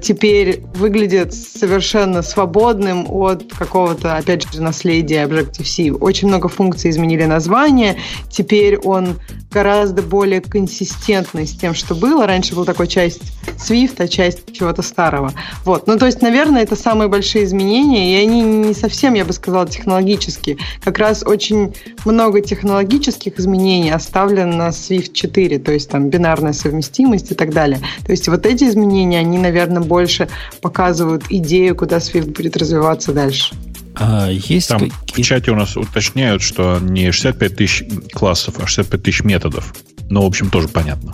теперь 0.00 0.62
выглядит 0.74 1.34
совершенно 1.34 2.22
свободным 2.22 3.06
от 3.08 3.52
какого-то, 3.52 4.16
опять 4.16 4.50
же, 4.52 4.62
наследия 4.62 5.24
Objective-C. 5.24 5.92
Очень 5.92 6.28
много 6.28 6.48
функций 6.48 6.90
изменили 6.90 7.24
название. 7.24 7.96
Теперь 8.30 8.78
он 8.78 9.18
гораздо 9.50 10.02
более 10.02 10.40
консистентный 10.40 11.46
с 11.46 11.52
тем, 11.52 11.74
что 11.74 11.94
было. 11.94 12.26
Раньше 12.26 12.54
был 12.54 12.64
такой 12.64 12.88
часть 12.88 13.22
Swift, 13.56 13.94
а 13.98 14.08
часть 14.08 14.52
чего-то 14.52 14.82
старого. 14.82 15.32
Вот. 15.64 15.86
Ну, 15.86 15.98
то 15.98 16.06
есть, 16.06 16.22
наверное, 16.22 16.62
это 16.62 16.76
самые 16.76 17.08
большие 17.08 17.44
изменения, 17.44 18.12
и 18.12 18.24
они 18.24 18.42
не 18.42 18.74
совсем, 18.74 19.14
я 19.14 19.24
бы 19.24 19.32
сказала, 19.32 19.66
технологические. 19.68 20.58
Как 20.82 20.98
раз 20.98 21.22
очень 21.24 21.74
много 22.04 22.40
технологических 22.40 23.38
изменений 23.38 23.90
оставлено 23.90 24.56
на 24.56 24.68
Swift 24.68 25.12
4, 25.12 25.58
то 25.58 25.72
есть 25.72 25.90
там 25.90 26.08
бинарная 26.08 26.52
совместимость 26.52 27.30
и 27.30 27.34
так 27.34 27.52
далее. 27.52 27.80
То 28.04 28.12
есть 28.12 28.28
вот 28.28 28.46
эти 28.46 28.64
изменения, 28.64 29.18
они, 29.18 29.38
наверное, 29.38 29.61
больше 29.68 30.28
показывают 30.60 31.24
идею, 31.28 31.76
куда 31.76 31.98
Swift 31.98 32.32
будет 32.32 32.56
развиваться 32.56 33.12
дальше. 33.12 33.54
А 33.94 34.28
есть 34.30 34.68
Там 34.68 34.90
какие... 34.90 35.24
в 35.24 35.26
чате 35.26 35.50
у 35.50 35.54
нас 35.54 35.76
уточняют, 35.76 36.42
что 36.42 36.78
не 36.80 37.12
65 37.12 37.56
тысяч 37.56 37.84
классов, 38.12 38.54
а 38.58 38.66
65 38.66 39.02
тысяч 39.02 39.22
методов. 39.22 39.74
Ну, 40.08 40.22
в 40.22 40.26
общем, 40.26 40.50
тоже 40.50 40.68
понятно. 40.68 41.12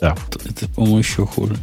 Да. 0.00 0.16
Это, 0.44 0.68
по-моему, 0.74 0.98
еще 0.98 1.26
хуже. 1.26 1.56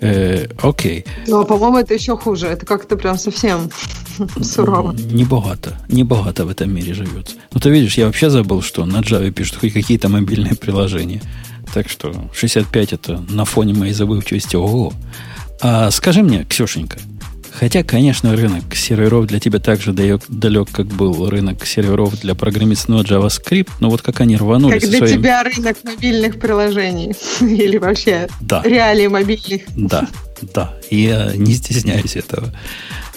Э, 0.00 0.46
окей. 0.62 1.04
Ну, 1.26 1.40
а 1.40 1.44
по-моему, 1.44 1.78
это 1.78 1.94
еще 1.94 2.16
хуже. 2.16 2.46
Это 2.46 2.66
как-то 2.66 2.96
прям 2.96 3.18
совсем 3.18 3.70
сурово. 4.42 4.92
Небогато. 4.92 5.76
Небогато 5.88 6.44
в 6.44 6.50
этом 6.50 6.74
мире 6.74 6.94
живется. 6.94 7.36
Ну, 7.52 7.60
ты 7.60 7.70
видишь, 7.70 7.98
я 7.98 8.06
вообще 8.06 8.30
забыл, 8.30 8.62
что 8.62 8.84
на 8.84 9.00
Java 9.00 9.30
пишут 9.30 9.56
хоть 9.56 9.72
какие-то 9.72 10.08
мобильные 10.08 10.54
приложения. 10.54 11.22
Так 11.72 11.88
что 11.88 12.30
65 12.32 12.92
это 12.92 13.24
на 13.28 13.44
фоне 13.44 13.74
моей 13.74 13.92
забывчивости. 13.92 14.56
Ого. 14.56 14.92
А 15.60 15.90
скажи 15.90 16.22
мне, 16.22 16.44
Ксюшенька, 16.44 16.98
Хотя, 17.58 17.82
конечно, 17.82 18.36
рынок 18.36 18.74
серверов 18.74 19.26
для 19.26 19.40
тебя 19.40 19.58
так 19.58 19.80
же 19.80 19.92
далек, 19.94 20.22
далек, 20.28 20.68
как 20.70 20.86
был 20.88 21.30
рынок 21.30 21.64
серверов 21.64 22.20
для 22.20 22.34
программистного 22.34 23.02
JavaScript, 23.02 23.70
но 23.80 23.88
вот 23.88 24.02
как 24.02 24.20
они 24.20 24.36
рванули 24.36 24.78
Как 24.78 24.88
для 24.90 24.98
своим... 24.98 25.18
тебя 25.18 25.42
рынок 25.42 25.78
мобильных 25.82 26.38
приложений 26.38 27.14
или 27.40 27.78
вообще 27.78 28.28
да. 28.42 28.62
реалии 28.62 29.06
мобильных. 29.06 29.62
Да, 29.74 30.06
да, 30.42 30.74
я 30.90 31.32
не 31.34 31.54
стесняюсь 31.54 32.16
этого. 32.16 32.52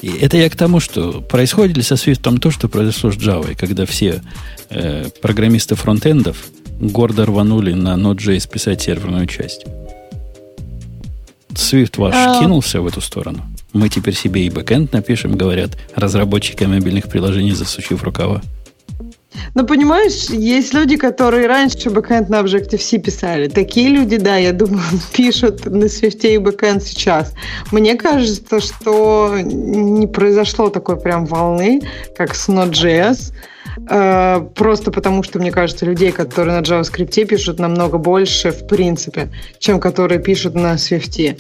И 0.02 0.08
это 0.08 0.38
я 0.38 0.50
к 0.50 0.56
тому, 0.56 0.80
что 0.80 1.20
происходит 1.22 1.76
ли 1.76 1.84
со 1.84 1.96
Swift 1.96 2.40
то, 2.40 2.50
что 2.50 2.70
произошло 2.70 3.12
с 3.12 3.16
Java, 3.16 3.56
когда 3.56 3.86
все 3.86 4.22
э, 4.70 5.10
программисты 5.22 5.76
фронтендов 5.76 6.38
гордо 6.80 7.26
рванули 7.26 7.74
на 7.74 7.96
Node.js 7.96 8.50
писать 8.50 8.82
серверную 8.82 9.28
часть. 9.28 9.66
Swift 11.50 11.98
ваш 11.98 12.16
а... 12.16 12.40
кинулся 12.40 12.82
в 12.82 12.88
эту 12.88 13.02
сторону? 13.02 13.42
Мы 13.74 13.90
теперь 13.90 14.16
себе 14.16 14.46
и 14.46 14.50
бэкэнд 14.50 14.94
напишем, 14.94 15.38
говорят 15.38 15.78
разработчики 15.96 16.64
мобильных 16.64 17.08
приложений, 17.10 17.52
засучив 17.54 18.04
рукава. 18.04 18.42
Ну, 19.56 19.66
понимаешь, 19.66 20.30
есть 20.30 20.74
люди, 20.74 20.96
которые 20.96 21.48
раньше 21.48 21.90
бэкэнд 21.90 22.30
на 22.30 22.40
Objective-C 22.40 22.98
писали. 23.00 23.48
Такие 23.48 23.90
люди, 23.90 24.18
да, 24.18 24.38
я 24.38 24.54
думаю, 24.54 24.84
пишут 25.14 25.66
на 25.66 25.86
Swift 25.86 26.28
и 26.28 26.38
бэкэнд 26.38 26.84
сейчас. 26.84 27.34
Мне 27.72 27.96
кажется, 27.96 28.60
что 28.60 29.36
не 29.40 30.08
произошло 30.08 30.70
такой 30.70 31.00
прям 31.00 31.26
волны, 31.26 31.82
как 32.18 32.36
с 32.36 32.50
Node.js. 32.50 33.34
Э, 33.90 34.42
просто 34.56 34.92
потому, 34.92 35.24
что, 35.24 35.40
мне 35.40 35.52
кажется, 35.52 35.86
людей, 35.86 36.12
которые 36.12 36.60
на 36.60 36.64
JavaScript 36.64 37.26
пишут, 37.26 37.60
намного 37.60 37.98
больше, 37.98 38.52
в 38.52 38.68
принципе, 38.68 39.30
чем 39.60 39.80
которые 39.80 40.20
пишут 40.20 40.56
на 40.56 40.76
Swift. 40.76 41.40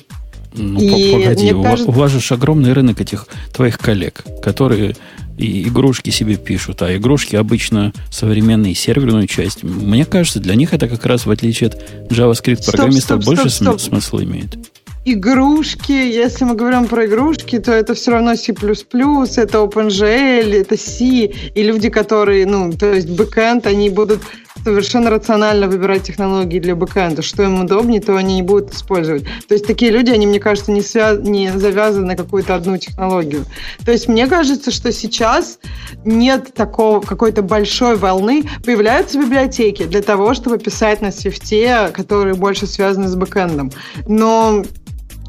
Ну, 0.53 0.80
и 0.80 1.14
погоди, 1.14 1.53
у, 1.53 1.61
кажется... 1.61 1.89
у 1.89 1.93
вас 1.93 2.11
же 2.11 2.34
огромный 2.34 2.73
рынок 2.73 2.99
этих 2.99 3.27
твоих 3.53 3.77
коллег, 3.77 4.23
которые 4.41 4.95
и 5.38 5.68
игрушки 5.68 6.10
себе 6.10 6.35
пишут, 6.35 6.81
а 6.81 6.95
игрушки 6.95 7.35
обычно 7.35 7.93
современные, 8.11 8.76
серверную 8.76 9.26
часть. 9.27 9.64
Мне 9.64 10.06
кажется, 10.06 10.39
для 10.39 10.56
них 10.56 10.73
это 10.73 10.88
как 10.88 11.06
раз, 11.06 11.26
в 11.26 11.31
отличие 11.31 11.69
от 11.69 11.77
JavaScript 12.10 12.65
программистов, 12.65 13.23
больше 13.23 13.49
стоп, 13.49 13.80
стоп. 13.80 13.81
смысла 13.81 14.23
имеет. 14.23 14.57
Игрушки, 15.06 15.92
если 15.92 16.44
мы 16.44 16.56
говорим 16.56 16.86
про 16.86 17.06
игрушки, 17.06 17.58
то 17.60 17.72
это 17.72 17.94
все 17.94 18.12
равно 18.12 18.36
C++, 18.36 18.52
это 18.52 19.58
OpenGL, 19.58 20.54
это 20.54 20.78
C, 20.78 21.06
и 21.06 21.64
люди, 21.64 21.90
которые, 21.90 22.46
ну, 22.46 22.72
то 22.74 22.94
есть 22.94 23.10
бэкэнд, 23.10 23.66
они 23.66 23.90
будут 23.90 24.22
совершенно 24.64 25.10
рационально 25.10 25.68
выбирать 25.68 26.04
технологии 26.04 26.60
для 26.60 26.76
бэкэнда. 26.76 27.22
Что 27.22 27.44
им 27.44 27.62
удобнее, 27.62 28.02
то 28.02 28.16
они 28.18 28.40
и 28.40 28.42
будут 28.42 28.74
использовать. 28.74 29.24
То 29.48 29.54
есть 29.54 29.66
такие 29.66 29.92
люди, 29.92 30.12
они, 30.12 30.28
мне 30.28 30.40
кажется, 30.40 30.72
не, 30.72 30.82
свя... 30.82 31.16
не 31.16 31.52
завязаны 31.58 32.06
на 32.06 32.16
какую-то 32.16 32.56
одну 32.56 32.78
технологию. 32.78 33.46
То 33.86 33.92
есть 33.92 34.08
мне 34.08 34.28
кажется, 34.28 34.72
что 34.72 34.92
сейчас 34.92 35.60
нет 36.06 36.54
такого 36.54 37.00
какой-то 37.00 37.42
большой 37.42 37.96
волны. 37.96 38.44
Появляются 38.66 39.20
библиотеки 39.20 39.84
для 39.84 40.02
того, 40.02 40.34
чтобы 40.34 40.58
писать 40.58 41.02
на 41.02 41.12
свифте, 41.12 41.90
которые 41.94 42.36
больше 42.36 42.68
связаны 42.68 43.08
с 43.08 43.16
бэкэндом. 43.16 43.72
Но 44.08 44.64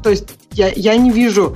то 0.03 0.09
есть 0.09 0.25
я, 0.51 0.69
я 0.69 0.95
не 0.97 1.11
вижу 1.11 1.55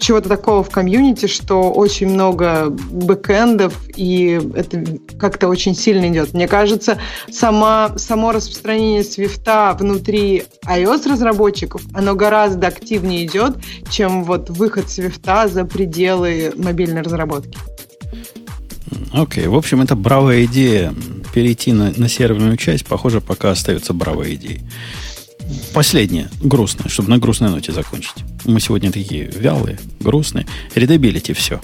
чего-то 0.00 0.28
такого 0.28 0.62
в 0.62 0.70
комьюнити, 0.70 1.26
что 1.26 1.70
очень 1.70 2.08
много 2.08 2.70
бэкэндов, 2.70 3.74
и 3.94 4.40
это 4.54 4.84
как-то 5.18 5.48
очень 5.48 5.74
сильно 5.74 6.08
идет. 6.08 6.32
Мне 6.32 6.48
кажется, 6.48 6.98
сама, 7.30 7.92
само 7.96 8.32
распространение 8.32 9.04
свифта 9.04 9.76
внутри 9.78 10.44
iOS-разработчиков, 10.66 11.82
оно 11.92 12.14
гораздо 12.14 12.68
активнее 12.68 13.26
идет, 13.26 13.56
чем 13.90 14.24
вот 14.24 14.50
выход 14.50 14.88
свифта 14.88 15.48
за 15.48 15.64
пределы 15.64 16.52
мобильной 16.56 17.02
разработки. 17.02 17.58
Окей, 19.12 19.44
okay. 19.44 19.48
в 19.48 19.56
общем, 19.56 19.82
это 19.82 19.96
бравая 19.96 20.44
идея 20.44 20.94
перейти 21.32 21.72
на, 21.72 21.92
на 21.96 22.08
серверную 22.08 22.56
часть, 22.56 22.86
похоже, 22.86 23.20
пока 23.20 23.50
остается 23.50 23.92
бравой 23.92 24.34
идеей. 24.34 24.62
Последнее, 25.72 26.28
грустное, 26.42 26.88
чтобы 26.88 27.10
на 27.10 27.18
грустной 27.18 27.50
ноте 27.50 27.72
закончить. 27.72 28.24
Мы 28.44 28.60
сегодня 28.60 28.90
такие 28.90 29.24
вялые, 29.26 29.78
грустные. 30.00 30.46
Readability 30.74 31.32
все. 31.32 31.60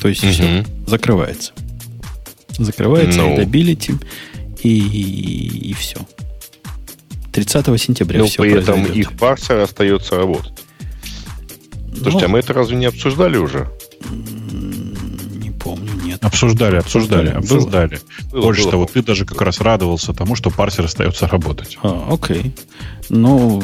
То 0.00 0.08
есть 0.08 0.24
угу. 0.24 0.32
все 0.32 0.66
закрывается. 0.86 1.52
Закрывается 2.58 3.20
ну. 3.20 3.28
Ну. 3.28 3.32
Readability 3.36 3.94
и, 4.62 4.68
и, 4.68 5.70
и 5.70 5.72
все. 5.74 5.98
30 7.32 7.80
сентября 7.80 8.20
Но 8.20 8.26
все 8.26 8.42
при 8.42 8.52
этом 8.52 8.84
их 8.84 9.12
парсер 9.12 9.58
остается 9.58 10.16
работать. 10.16 10.52
Слушайте, 11.94 12.18
Но... 12.18 12.24
а 12.24 12.28
мы 12.28 12.38
это 12.40 12.52
разве 12.52 12.76
не 12.76 12.86
обсуждали 12.86 13.36
уже? 13.36 13.70
Обсуждали, 16.22 16.76
обсуждали, 16.76 17.30
обсуждали. 17.30 18.00
Было, 18.30 18.42
Больше 18.42 18.62
было. 18.62 18.70
того, 18.70 18.86
ты 18.86 19.02
даже 19.02 19.26
как 19.26 19.42
раз 19.42 19.60
радовался 19.60 20.12
тому, 20.12 20.36
что 20.36 20.50
парсер 20.50 20.84
остается 20.84 21.26
работать. 21.26 21.76
А, 21.82 22.08
окей. 22.12 22.54
Ну, 23.08 23.60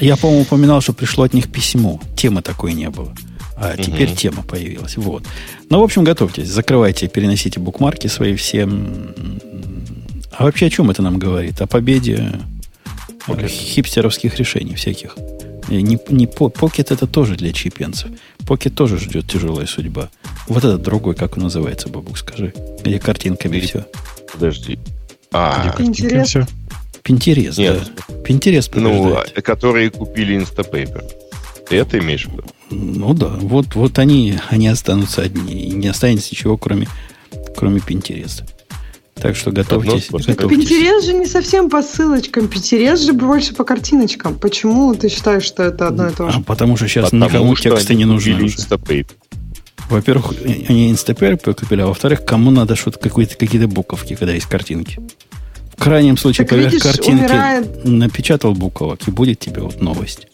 я, 0.00 0.16
по-моему, 0.16 0.42
упоминал, 0.42 0.80
что 0.80 0.92
пришло 0.92 1.24
от 1.24 1.34
них 1.34 1.50
письмо. 1.50 2.00
Темы 2.16 2.42
такой 2.42 2.74
не 2.74 2.88
было. 2.90 3.12
А 3.56 3.76
теперь 3.76 4.10
угу. 4.10 4.16
тема 4.16 4.42
появилась. 4.42 4.96
Вот. 4.96 5.24
Ну, 5.68 5.80
в 5.80 5.82
общем, 5.82 6.04
готовьтесь. 6.04 6.48
Закрывайте, 6.48 7.08
переносите 7.08 7.58
букмарки 7.58 8.06
свои 8.06 8.36
все. 8.36 8.68
А 10.32 10.44
вообще 10.44 10.66
о 10.66 10.70
чем 10.70 10.90
это 10.90 11.02
нам 11.02 11.18
говорит? 11.18 11.60
О 11.60 11.66
победе 11.66 12.32
okay. 13.26 13.48
хипстеровских 13.48 14.36
решений 14.38 14.74
всяких. 14.74 15.16
Не, 15.68 15.82
не, 15.82 16.26
Pocket 16.26 16.92
это 16.92 17.06
тоже 17.06 17.36
для 17.36 17.52
чипенцев. 17.52 18.10
Pocket 18.40 18.70
тоже 18.70 18.98
ждет 18.98 19.26
тяжелая 19.26 19.66
судьба. 19.66 20.10
Вот 20.46 20.64
этот 20.64 20.82
другой, 20.82 21.14
как 21.14 21.36
он 21.36 21.44
называется, 21.44 21.88
Бабук, 21.88 22.18
скажи. 22.18 22.52
Где 22.82 22.98
картинками 22.98 23.60
все. 23.60 23.86
Подожди. 24.32 24.78
А, 25.32 25.74
Пинтерес. 25.76 26.36
Пинтерес, 27.02 27.56
да. 27.56 27.80
Пинтерес 28.24 28.70
Ну, 28.74 29.18
которые 29.42 29.90
купили 29.90 30.40
Instapaper. 30.40 31.04
Ты 31.68 31.76
это 31.76 31.98
имеешь 31.98 32.26
в 32.26 32.32
виду? 32.32 32.44
Ну 32.70 33.14
да, 33.14 33.28
вот, 33.28 33.74
вот 33.74 33.98
они, 33.98 34.38
они 34.50 34.68
останутся 34.68 35.22
одни. 35.22 35.52
И 35.52 35.70
не 35.70 35.88
останется 35.88 36.28
ничего, 36.32 36.56
кроме, 36.56 36.88
кроме 37.56 37.80
Пинтереса. 37.80 38.46
Так 39.24 39.36
что 39.36 39.52
готовьтесь. 39.52 40.10
готовьтесь. 40.10 40.36
Пинтерес 40.36 41.06
же 41.06 41.14
не 41.14 41.24
совсем 41.24 41.70
по 41.70 41.82
ссылочкам. 41.82 42.46
Пинтерес 42.46 43.00
же 43.00 43.14
больше 43.14 43.54
по 43.54 43.64
картиночкам. 43.64 44.38
Почему 44.38 44.94
ты 44.94 45.08
считаешь, 45.08 45.44
что 45.44 45.62
это 45.62 45.88
одно 45.88 46.08
и 46.08 46.12
то 46.12 46.30
же? 46.30 46.36
А 46.36 46.42
потому 46.42 46.76
что 46.76 46.86
сейчас 46.88 47.06
потому 47.06 47.24
никому 47.24 47.56
что 47.56 47.70
тексты 47.70 47.94
не 47.94 48.04
нужны 48.04 48.34
уже. 48.44 49.06
Во-первых, 49.88 50.34
они 50.44 50.92
Instapaper 50.92 51.54
купили, 51.54 51.80
а 51.80 51.86
во-вторых, 51.86 52.26
кому 52.26 52.50
надо 52.50 52.76
что-то 52.76 52.98
какие-то 52.98 53.66
буковки, 53.66 54.14
когда 54.14 54.34
есть 54.34 54.44
картинки. 54.44 55.00
В 55.74 55.82
крайнем 55.82 56.18
случае, 56.18 56.46
так, 56.46 56.58
поверх 56.58 56.72
видишь, 56.72 56.82
картинки 56.82 57.22
умирает... 57.22 57.84
напечатал 57.86 58.52
буковок, 58.52 59.08
и 59.08 59.10
будет 59.10 59.38
тебе 59.38 59.62
вот 59.62 59.80
новость. 59.80 60.28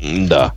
Да. 0.00 0.54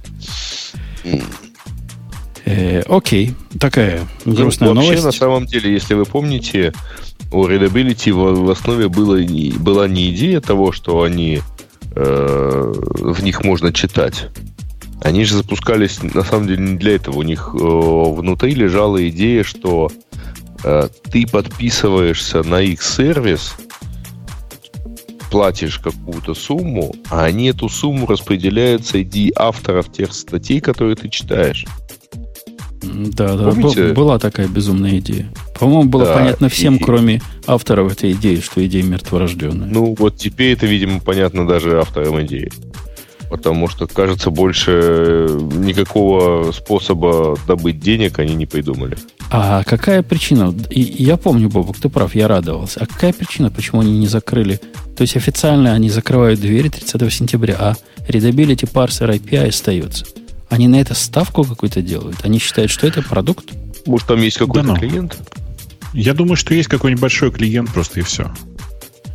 Э, 2.49 2.81
окей, 2.87 3.35
такая 3.59 4.07
грустная 4.25 4.69
ну, 4.69 4.75
вообще, 4.75 4.89
новость. 4.89 5.05
на 5.05 5.11
самом 5.11 5.45
деле, 5.45 5.71
если 5.71 5.93
вы 5.93 6.05
помните, 6.05 6.73
у 7.31 7.45
Readability 7.45 8.11
в, 8.11 8.45
в 8.45 8.49
основе 8.49 8.89
было, 8.89 9.19
была 9.59 9.87
не 9.87 10.09
идея 10.09 10.41
того, 10.41 10.71
что 10.71 11.03
они 11.03 11.41
э, 11.95 12.73
в 12.73 13.23
них 13.23 13.43
можно 13.43 13.71
читать. 13.71 14.29
Они 14.99 15.25
же 15.25 15.35
запускались, 15.35 16.01
на 16.01 16.23
самом 16.23 16.47
деле, 16.47 16.63
не 16.63 16.77
для 16.77 16.95
этого. 16.95 17.19
У 17.19 17.21
них 17.21 17.51
э, 17.53 17.57
внутри 17.57 18.55
лежала 18.55 19.07
идея, 19.09 19.43
что 19.43 19.91
э, 20.63 20.89
ты 21.11 21.27
подписываешься 21.27 22.41
на 22.41 22.61
их 22.61 22.81
сервис, 22.81 23.53
платишь 25.29 25.77
какую-то 25.77 26.33
сумму, 26.33 26.95
а 27.11 27.25
они 27.25 27.49
эту 27.49 27.69
сумму 27.69 28.07
распределяют 28.07 28.87
среди 28.87 29.31
авторов 29.35 29.91
тех 29.91 30.13
статей, 30.13 30.61
которые 30.61 30.95
ты 30.95 31.09
читаешь. 31.09 31.67
Да, 33.07 33.35
да, 33.35 33.51
Помните? 33.51 33.93
была 33.93 34.19
такая 34.19 34.47
безумная 34.47 34.99
идея. 34.99 35.27
По-моему, 35.59 35.89
было 35.89 36.05
да, 36.05 36.13
понятно 36.15 36.49
всем, 36.49 36.75
и... 36.77 36.83
кроме 36.83 37.21
авторов 37.47 37.91
этой 37.91 38.11
идеи, 38.13 38.39
что 38.39 38.65
идея 38.65 38.83
мертворожденная. 38.83 39.67
Ну, 39.67 39.95
вот 39.97 40.17
теперь 40.17 40.53
это, 40.53 40.65
видимо, 40.65 40.99
понятно 40.99 41.47
даже 41.47 41.79
авторам 41.79 42.21
идеи. 42.25 42.51
Потому 43.29 43.67
что, 43.67 43.85
кажется, 43.85 44.31
больше 44.31 45.27
никакого 45.57 46.51
способа 46.51 47.37
добыть 47.47 47.79
денег 47.79 48.17
они 48.17 48.33
не 48.33 48.47
придумали. 48.47 48.97
А 49.29 49.63
какая 49.63 50.01
причина? 50.01 50.53
И 50.71 50.81
я 50.81 51.15
помню, 51.15 51.47
Бобок, 51.49 51.77
ты 51.77 51.89
прав, 51.89 52.15
я 52.15 52.27
радовался. 52.27 52.79
А 52.81 52.87
какая 52.87 53.13
причина, 53.13 53.51
почему 53.51 53.81
они 53.81 53.99
не 53.99 54.07
закрыли? 54.07 54.59
То 54.97 55.03
есть 55.03 55.15
официально 55.15 55.73
они 55.73 55.91
закрывают 55.91 56.39
двери 56.39 56.69
30 56.69 57.13
сентября, 57.13 57.55
а 57.59 57.75
Readability 58.07 58.69
Parser 58.71 59.15
API 59.15 59.49
остается. 59.49 60.05
Они 60.49 60.67
на 60.67 60.81
это 60.81 60.95
ставку 60.95 61.43
какую-то 61.43 61.81
делают? 61.81 62.17
Они 62.23 62.39
считают, 62.39 62.71
что 62.71 62.87
это 62.87 63.01
продукт? 63.01 63.51
Может, 63.85 64.07
там 64.07 64.21
есть 64.21 64.37
какой-то 64.37 64.67
да, 64.67 64.73
ну. 64.73 64.79
клиент? 64.79 65.17
Я 65.93 66.13
думаю, 66.13 66.35
что 66.35 66.53
есть 66.53 66.69
какой-нибудь 66.69 67.01
большой 67.01 67.31
клиент 67.31 67.71
просто 67.71 67.99
и 67.99 68.03
все. 68.03 68.31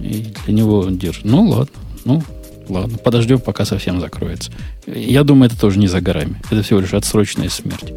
И 0.00 0.32
для 0.44 0.54
него 0.54 0.80
он 0.80 0.98
держит. 0.98 1.24
Ну, 1.24 1.42
ладно. 1.48 1.74
Ну, 2.04 2.22
ладно. 2.68 2.98
Подождем, 2.98 3.40
пока 3.40 3.64
совсем 3.64 4.00
закроется. 4.00 4.52
Я 4.86 5.24
думаю, 5.24 5.50
это 5.50 5.58
тоже 5.58 5.78
не 5.78 5.86
за 5.86 6.00
горами. 6.00 6.40
Это 6.50 6.62
всего 6.62 6.80
лишь 6.80 6.94
отсроченная 6.94 7.48
смерть. 7.48 7.92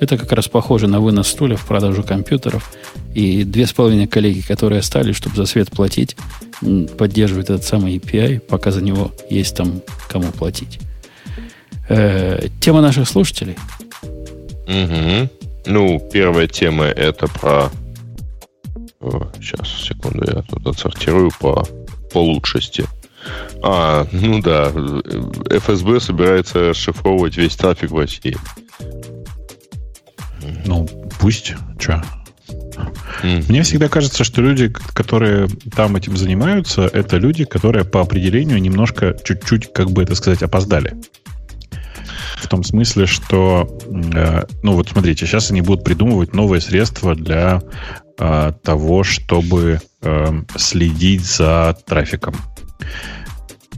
Это 0.00 0.16
как 0.16 0.30
раз 0.32 0.46
похоже 0.46 0.86
на 0.86 1.00
вынос 1.00 1.28
стулья 1.28 1.56
в 1.56 1.66
продажу 1.66 2.02
компьютеров. 2.02 2.72
И 3.14 3.44
две 3.44 3.66
с 3.66 3.72
половиной 3.72 4.06
коллеги, 4.06 4.40
которые 4.40 4.80
остались, 4.80 5.16
чтобы 5.16 5.36
за 5.36 5.46
свет 5.46 5.70
платить, 5.70 6.16
поддерживают 6.96 7.50
этот 7.50 7.64
самый 7.64 7.96
API, 7.96 8.38
пока 8.40 8.70
за 8.70 8.82
него 8.82 9.12
есть 9.28 9.56
там 9.56 9.82
кому 10.08 10.30
платить. 10.30 10.78
Э, 11.88 12.48
тема 12.60 12.80
наших 12.80 13.08
слушателей. 13.08 13.56
Угу. 14.66 15.30
Ну, 15.66 16.08
первая 16.12 16.46
тема 16.46 16.84
это 16.84 17.26
про... 17.28 17.70
Сейчас, 19.40 19.68
секунду, 19.68 20.24
я 20.26 20.42
тут 20.42 20.66
отсортирую 20.66 21.30
по, 21.38 21.66
по 22.12 22.18
лучшести. 22.18 22.84
А, 23.62 24.06
ну 24.12 24.40
да, 24.40 24.70
ФСБ 25.50 26.00
собирается 26.00 26.70
расшифровывать 26.70 27.36
весь 27.36 27.56
трафик 27.56 27.90
в 27.90 27.98
России. 27.98 28.36
Ну, 30.66 30.88
пусть. 31.20 31.54
Mm. 33.22 33.44
Мне 33.48 33.62
всегда 33.62 33.88
кажется, 33.88 34.24
что 34.24 34.40
люди, 34.40 34.72
которые 34.94 35.48
там 35.74 35.96
этим 35.96 36.16
занимаются, 36.16 36.82
это 36.82 37.16
люди, 37.16 37.44
которые 37.44 37.84
по 37.84 38.00
определению 38.00 38.60
немножко, 38.60 39.16
чуть-чуть, 39.24 39.72
как 39.72 39.90
бы 39.90 40.02
это 40.02 40.14
сказать, 40.14 40.42
опоздали. 40.42 40.94
В 42.40 42.48
том 42.48 42.62
смысле, 42.62 43.06
что, 43.06 43.68
э, 44.14 44.44
ну 44.62 44.72
вот 44.72 44.88
смотрите, 44.88 45.26
сейчас 45.26 45.50
они 45.50 45.60
будут 45.60 45.84
придумывать 45.84 46.34
новые 46.34 46.60
средства 46.60 47.14
для 47.14 47.62
э, 48.18 48.52
того, 48.62 49.02
чтобы 49.02 49.80
э, 50.02 50.42
следить 50.56 51.24
за 51.24 51.76
трафиком 51.86 52.34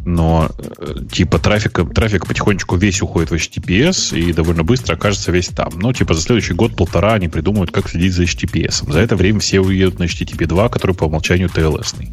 но 0.04 0.48
э, 0.78 0.94
типа 1.10 1.38
трафик, 1.38 1.80
трафик 1.94 2.26
потихонечку 2.26 2.76
весь 2.76 3.02
уходит 3.02 3.30
в 3.30 3.34
HTTPS 3.34 4.18
и 4.18 4.32
довольно 4.32 4.64
быстро 4.64 4.94
окажется 4.94 5.30
весь 5.30 5.48
там. 5.48 5.72
Ну, 5.76 5.92
типа 5.92 6.14
за 6.14 6.22
следующий 6.22 6.54
год-полтора 6.54 7.14
они 7.14 7.28
придумают, 7.28 7.70
как 7.70 7.88
следить 7.88 8.14
за 8.14 8.24
HTTPS. 8.24 8.90
За 8.90 8.98
это 8.98 9.16
время 9.16 9.40
все 9.40 9.60
уедут 9.60 9.98
на 9.98 10.04
HTTP 10.04 10.46
2, 10.46 10.68
который 10.68 10.94
по 10.94 11.04
умолчанию 11.04 11.48
TLS. 11.48 12.08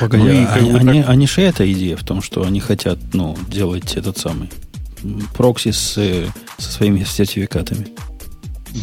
Погоди, 0.00 0.24
ну, 0.24 0.30
и, 0.30 0.44
а 0.44 0.54
они, 0.54 0.70
они, 0.72 1.02
так... 1.02 1.10
они 1.10 1.26
же 1.26 1.40
эта 1.42 1.70
идея 1.72 1.96
в 1.96 2.04
том, 2.04 2.22
что 2.22 2.44
они 2.44 2.60
хотят 2.60 2.98
ну, 3.12 3.36
делать 3.48 3.96
этот 3.96 4.18
самый 4.18 4.48
прокси 5.34 5.70
с, 5.72 5.94
со 6.58 6.72
своими 6.72 7.04
сертификатами. 7.04 7.88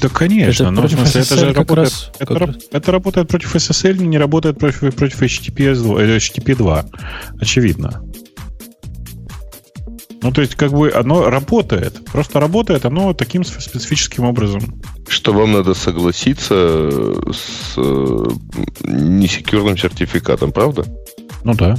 Да, 0.02 0.10
конечно. 0.10 0.64
Это, 0.64 0.72
но, 0.72 0.82
против 0.82 1.00
смысле, 1.00 1.22
это 1.22 1.38
же 1.38 1.54
работает, 1.54 1.78
раз, 1.78 2.12
это, 2.20 2.40
раз. 2.40 2.56
это 2.72 2.92
работает 2.92 3.28
против 3.28 3.56
SSL, 3.56 4.04
не 4.04 4.18
работает 4.18 4.58
против, 4.58 4.96
против 4.96 5.22
HTTPS 5.22 5.76
2, 5.76 6.02
HTTP 6.02 6.56
2. 6.56 6.86
Очевидно. 7.40 8.04
Ну, 10.24 10.32
то 10.32 10.42
есть, 10.42 10.56
как 10.56 10.72
бы 10.72 10.90
оно 10.90 11.30
работает. 11.30 12.06
Просто 12.06 12.40
работает 12.40 12.86
оно 12.86 13.14
таким 13.14 13.44
специфическим 13.44 14.24
образом. 14.24 14.82
Что 15.08 15.34
вам 15.34 15.52
надо 15.52 15.74
согласиться 15.74 16.54
с 17.34 17.74
э, 17.76 18.26
несекьюрным 18.86 19.78
сертификатом, 19.78 20.54
правда? 20.54 20.86
Ну 21.44 21.54
да. 21.54 21.78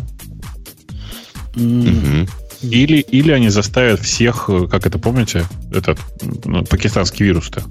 Угу. 1.57 2.29
Или, 2.71 2.99
или 2.99 3.31
они 3.31 3.49
заставят 3.49 4.01
всех, 4.01 4.47
э, 4.49 4.67
как 4.69 4.87
это 4.87 4.99
помните, 4.99 5.45
этот 5.73 5.99
ну, 6.45 6.65
пакистанский 6.65 7.25
вирус-то. 7.25 7.65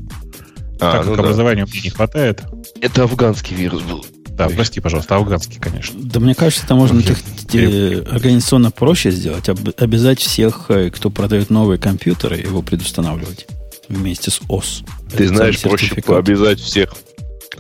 А, 0.80 0.92
так 0.92 1.06
ну 1.06 1.12
как 1.12 1.18
да. 1.18 1.24
образования 1.24 1.66
мне 1.66 1.82
не 1.82 1.90
хватает. 1.90 2.44
Это 2.82 3.04
афганский 3.04 3.56
вирус 3.56 3.82
был. 3.84 4.06
Да, 4.30 4.50
прости, 4.50 4.80
пожалуйста, 4.80 5.16
афганский, 5.16 5.60
конечно. 5.60 6.00
Да 6.02 6.20
мне 6.20 6.34
кажется, 6.34 6.66
это 6.66 6.74
можно 6.74 7.04
тех, 7.04 7.20
те, 7.50 8.00
организационно 8.10 8.72
проще 8.72 9.12
сделать. 9.12 9.48
Об, 9.48 9.60
обязать 9.78 10.20
всех, 10.20 10.66
э, 10.70 10.90
кто 10.90 11.10
продает 11.10 11.50
новые 11.50 11.78
компьютеры, 11.78 12.38
его 12.38 12.62
предустанавливать 12.64 13.46
вместе 13.90 14.32
с 14.32 14.42
ОС. 14.48 14.84
Ты 15.16 15.26
это 15.26 15.36
знаешь, 15.36 15.62
проще 15.62 15.94
обязать 16.08 16.60
всех, 16.60 16.96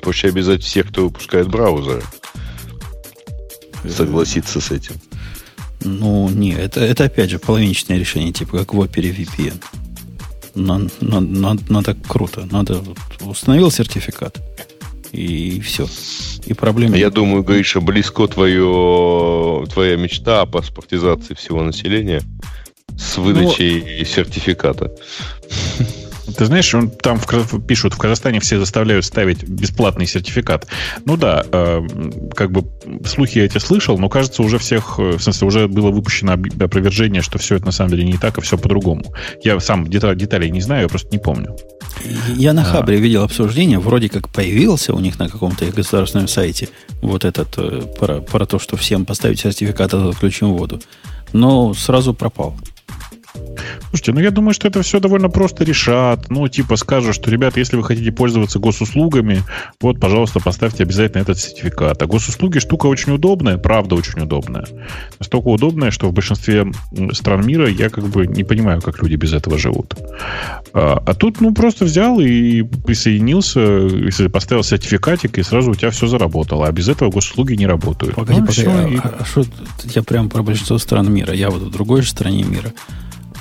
проще 0.01 0.29
обязать 0.29 0.63
всех, 0.63 0.89
кто 0.89 1.03
выпускает 1.05 1.47
браузеры. 1.47 2.01
Согласиться 3.87 4.59
с 4.59 4.71
этим. 4.71 4.95
Ну, 5.83 6.29
не, 6.29 6.53
это, 6.53 6.79
это 6.81 7.05
опять 7.05 7.29
же 7.29 7.39
половинчатое 7.39 7.97
решение, 7.97 8.31
типа 8.31 8.59
как 8.59 8.73
в 8.73 8.79
опере 8.79 9.11
VPN. 9.11 9.61
Надо, 10.55 10.89
надо, 11.01 11.63
надо 11.69 11.95
круто. 12.07 12.47
Надо 12.51 12.81
установил 13.21 13.71
сертификат 13.71 14.39
и 15.13 15.59
все. 15.61 15.87
И 16.45 16.53
проблем 16.53 16.93
Я 16.93 17.09
думаю, 17.09 17.43
Гриша, 17.43 17.79
близко 17.79 18.27
твое, 18.27 19.65
твоя 19.71 19.95
мечта 19.95 20.41
о 20.41 20.45
паспортизации 20.45 21.35
всего 21.35 21.63
населения 21.63 22.21
с 22.97 23.17
выдачей 23.17 23.99
ну, 23.99 24.05
сертификата. 24.05 24.91
Ты 26.37 26.45
знаешь, 26.45 26.73
он 26.73 26.89
там 26.89 27.19
в, 27.19 27.61
пишут, 27.61 27.93
в 27.93 27.97
Казахстане 27.97 28.39
все 28.39 28.57
заставляют 28.57 29.05
ставить 29.05 29.43
бесплатный 29.43 30.07
сертификат. 30.07 30.67
Ну 31.05 31.17
да, 31.17 31.43
э, 31.51 31.81
как 32.35 32.51
бы 32.51 32.65
слухи 33.05 33.39
я 33.39 33.45
эти 33.45 33.57
слышал, 33.57 33.97
но 33.97 34.09
кажется, 34.09 34.41
уже 34.41 34.57
всех, 34.57 34.95
э, 34.99 35.17
в 35.17 35.21
смысле, 35.21 35.47
уже 35.47 35.67
было 35.67 35.91
выпущено 35.91 36.33
опровержение, 36.33 37.21
что 37.21 37.37
все 37.39 37.55
это 37.55 37.65
на 37.65 37.71
самом 37.71 37.91
деле 37.91 38.05
не 38.05 38.17
так, 38.17 38.37
а 38.37 38.41
все 38.41 38.57
по-другому. 38.57 39.13
Я 39.43 39.59
сам 39.59 39.87
деталей, 39.87 40.17
деталей 40.17 40.49
не 40.49 40.61
знаю, 40.61 40.83
я 40.83 40.87
просто 40.87 41.09
не 41.11 41.19
помню. 41.19 41.57
Я 42.35 42.53
на 42.53 42.63
Хабре 42.63 42.97
а. 42.97 42.99
видел 42.99 43.23
обсуждение, 43.23 43.79
вроде 43.79 44.09
как 44.09 44.29
появился 44.29 44.93
у 44.93 44.99
них 44.99 45.19
на 45.19 45.29
каком-то 45.29 45.65
государственном 45.65 46.27
сайте 46.27 46.69
вот 47.01 47.25
этот 47.25 47.57
э, 47.57 47.81
про, 47.99 48.21
про 48.21 48.45
то, 48.45 48.59
что 48.59 48.77
всем 48.77 49.05
поставить 49.05 49.39
сертификат, 49.39 49.93
а 49.93 50.09
отключим 50.09 50.53
воду. 50.53 50.81
Но 51.33 51.73
сразу 51.73 52.13
пропал. 52.13 52.55
Слушайте, 53.89 54.13
ну 54.13 54.19
я 54.19 54.31
думаю, 54.31 54.53
что 54.53 54.67
это 54.67 54.81
все 54.81 54.99
довольно 54.99 55.29
просто 55.29 55.63
решат. 55.63 56.29
Ну, 56.29 56.47
типа 56.47 56.75
скажут, 56.75 57.15
что, 57.15 57.29
ребята, 57.29 57.59
если 57.59 57.75
вы 57.75 57.83
хотите 57.83 58.11
пользоваться 58.11 58.59
госуслугами, 58.59 59.43
вот, 59.81 59.99
пожалуйста, 59.99 60.39
поставьте 60.39 60.83
обязательно 60.83 61.21
этот 61.21 61.39
сертификат. 61.39 62.01
А 62.01 62.05
госуслуги 62.05 62.59
штука 62.59 62.87
очень 62.87 63.13
удобная, 63.13 63.57
правда 63.57 63.95
очень 63.95 64.21
удобная. 64.21 64.65
Настолько 65.19 65.47
удобная, 65.47 65.91
что 65.91 66.07
в 66.07 66.13
большинстве 66.13 66.71
стран 67.11 67.45
мира 67.45 67.69
я 67.69 67.89
как 67.89 68.07
бы 68.07 68.27
не 68.27 68.43
понимаю, 68.43 68.81
как 68.81 69.01
люди 69.01 69.15
без 69.15 69.33
этого 69.33 69.57
живут. 69.57 69.95
А, 70.73 71.01
а 71.05 71.13
тут, 71.13 71.41
ну, 71.41 71.53
просто 71.53 71.85
взял 71.85 72.19
и 72.19 72.63
присоединился, 72.63 73.59
если 73.59 74.27
поставил 74.27 74.63
сертификатик, 74.63 75.37
и 75.37 75.43
сразу 75.43 75.71
у 75.71 75.75
тебя 75.75 75.91
все 75.91 76.07
заработало. 76.07 76.67
А 76.67 76.71
без 76.71 76.89
этого 76.89 77.11
госуслуги 77.11 77.53
не 77.53 77.67
работают. 77.67 78.15
Погоди, 78.15 78.39
ну, 78.39 78.47
погоди, 78.47 78.67
а, 78.67 78.87
и... 78.87 78.97
а 78.97 79.25
что, 79.25 79.45
я 79.93 80.03
прям 80.03 80.29
про 80.29 80.43
большинство 80.43 80.77
стран 80.77 81.11
мира. 81.13 81.33
Я 81.33 81.49
вот 81.49 81.61
в 81.61 81.69
другой 81.69 82.01
же 82.01 82.09
стране 82.09 82.43
мира. 82.43 82.73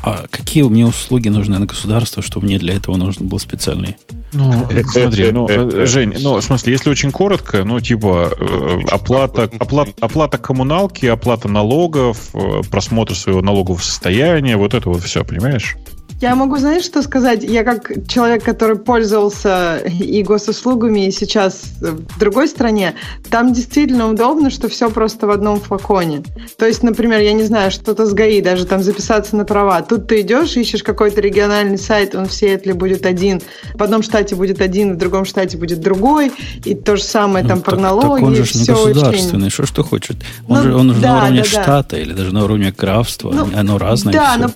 А 0.03 0.27
какие 0.31 0.65
мне 0.65 0.85
услуги 0.85 1.29
нужны 1.29 1.59
на 1.59 1.67
государство, 1.67 2.23
что 2.23 2.41
мне 2.41 2.59
для 2.59 2.75
этого 2.75 2.97
нужен 2.97 3.29
был 3.29 3.39
специальный? 3.39 3.97
Ну, 4.33 4.67
смотри, 4.87 5.31
ну, 5.31 5.47
э, 5.49 5.87
Жень, 5.87 6.15
ну, 6.21 6.37
в 6.37 6.43
смысле, 6.43 6.73
если 6.73 6.91
очень 6.91 7.13
коротко, 7.13 7.65
ну, 7.65 7.81
типа, 7.81 8.33
э, 8.37 8.79
оплата, 8.91 9.49
оплата, 9.59 9.93
оплата 10.01 10.39
коммуналки, 10.39 11.07
оплата 11.07 11.49
налогов, 11.49 12.31
э, 12.35 12.63
просмотр 12.71 13.15
своего 13.15 13.43
налогового 13.43 13.81
состояния, 13.81 14.57
вот 14.57 14.75
это 14.75 14.89
вот 14.89 15.03
все, 15.03 15.25
понимаешь? 15.25 15.77
Я 16.23 16.37
могу, 16.37 16.57
знаешь, 16.57 16.85
что 16.85 17.03
сказать? 17.03 17.43
Я 17.43 17.65
как 17.65 18.07
человек, 18.07 18.45
который 18.45 18.77
пользовался 18.77 19.79
и 19.79 20.23
госуслугами, 20.23 21.09
и 21.09 21.11
сейчас 21.11 21.73
в 21.81 22.17
другой 22.17 22.47
стране, 22.47 22.95
там 23.29 23.53
действительно 23.53 24.09
удобно, 24.09 24.49
что 24.49 24.69
все 24.69 24.89
просто 24.89 25.27
в 25.27 25.31
одном 25.31 25.59
флаконе. 25.59 26.23
То 26.57 26.65
есть, 26.65 26.85
например, 26.85 27.19
я 27.23 27.33
не 27.33 27.43
знаю, 27.43 27.73
что-то 27.73 28.07
с 28.07 28.13
ГАИ, 28.15 28.41
даже 28.41 28.67
там 28.67 28.85
записаться 28.85 29.35
на 29.35 29.45
права. 29.45 29.83
Тут 29.83 30.07
ты 30.07 30.21
идешь, 30.21 30.57
ищешь 30.57 30.85
какой-то 30.85 31.21
региональный 31.21 31.77
сайт, 31.77 32.15
он 32.15 32.29
в 32.29 32.33
Сиэтле 32.33 32.75
будет 32.75 33.05
один, 33.05 33.43
в 33.75 33.83
одном 33.83 34.05
штате 34.05 34.37
будет 34.37 34.61
один, 34.61 34.95
в 34.95 34.99
другом 34.99 35.25
штате 35.25 35.57
будет 35.57 35.81
другой, 35.81 36.31
и 36.65 36.77
то 36.77 36.95
же 36.95 37.03
самое 37.03 37.45
там 37.45 37.59
ну, 37.59 37.65
так, 37.65 37.81
налоги. 37.81 38.21
Так 38.21 38.23
он 38.23 38.35
же 38.37 38.43
не 38.43 38.65
государственный, 38.65 39.51
что 39.51 39.67
что 39.67 39.83
хочет? 39.83 40.19
Он 40.47 40.59
ну, 40.59 40.63
же, 40.63 40.77
он 40.77 40.95
же 40.95 41.01
да, 41.01 41.15
на 41.15 41.19
уровне 41.25 41.41
да, 41.41 41.45
штата 41.45 41.89
да. 41.91 41.99
или 41.99 42.13
даже 42.13 42.33
на 42.33 42.45
уровне 42.45 42.73
графства, 42.79 43.33
ну, 43.33 43.49
оно 43.57 43.77
разное. 43.77 44.13
Да, 44.13 44.37
но 44.39 44.51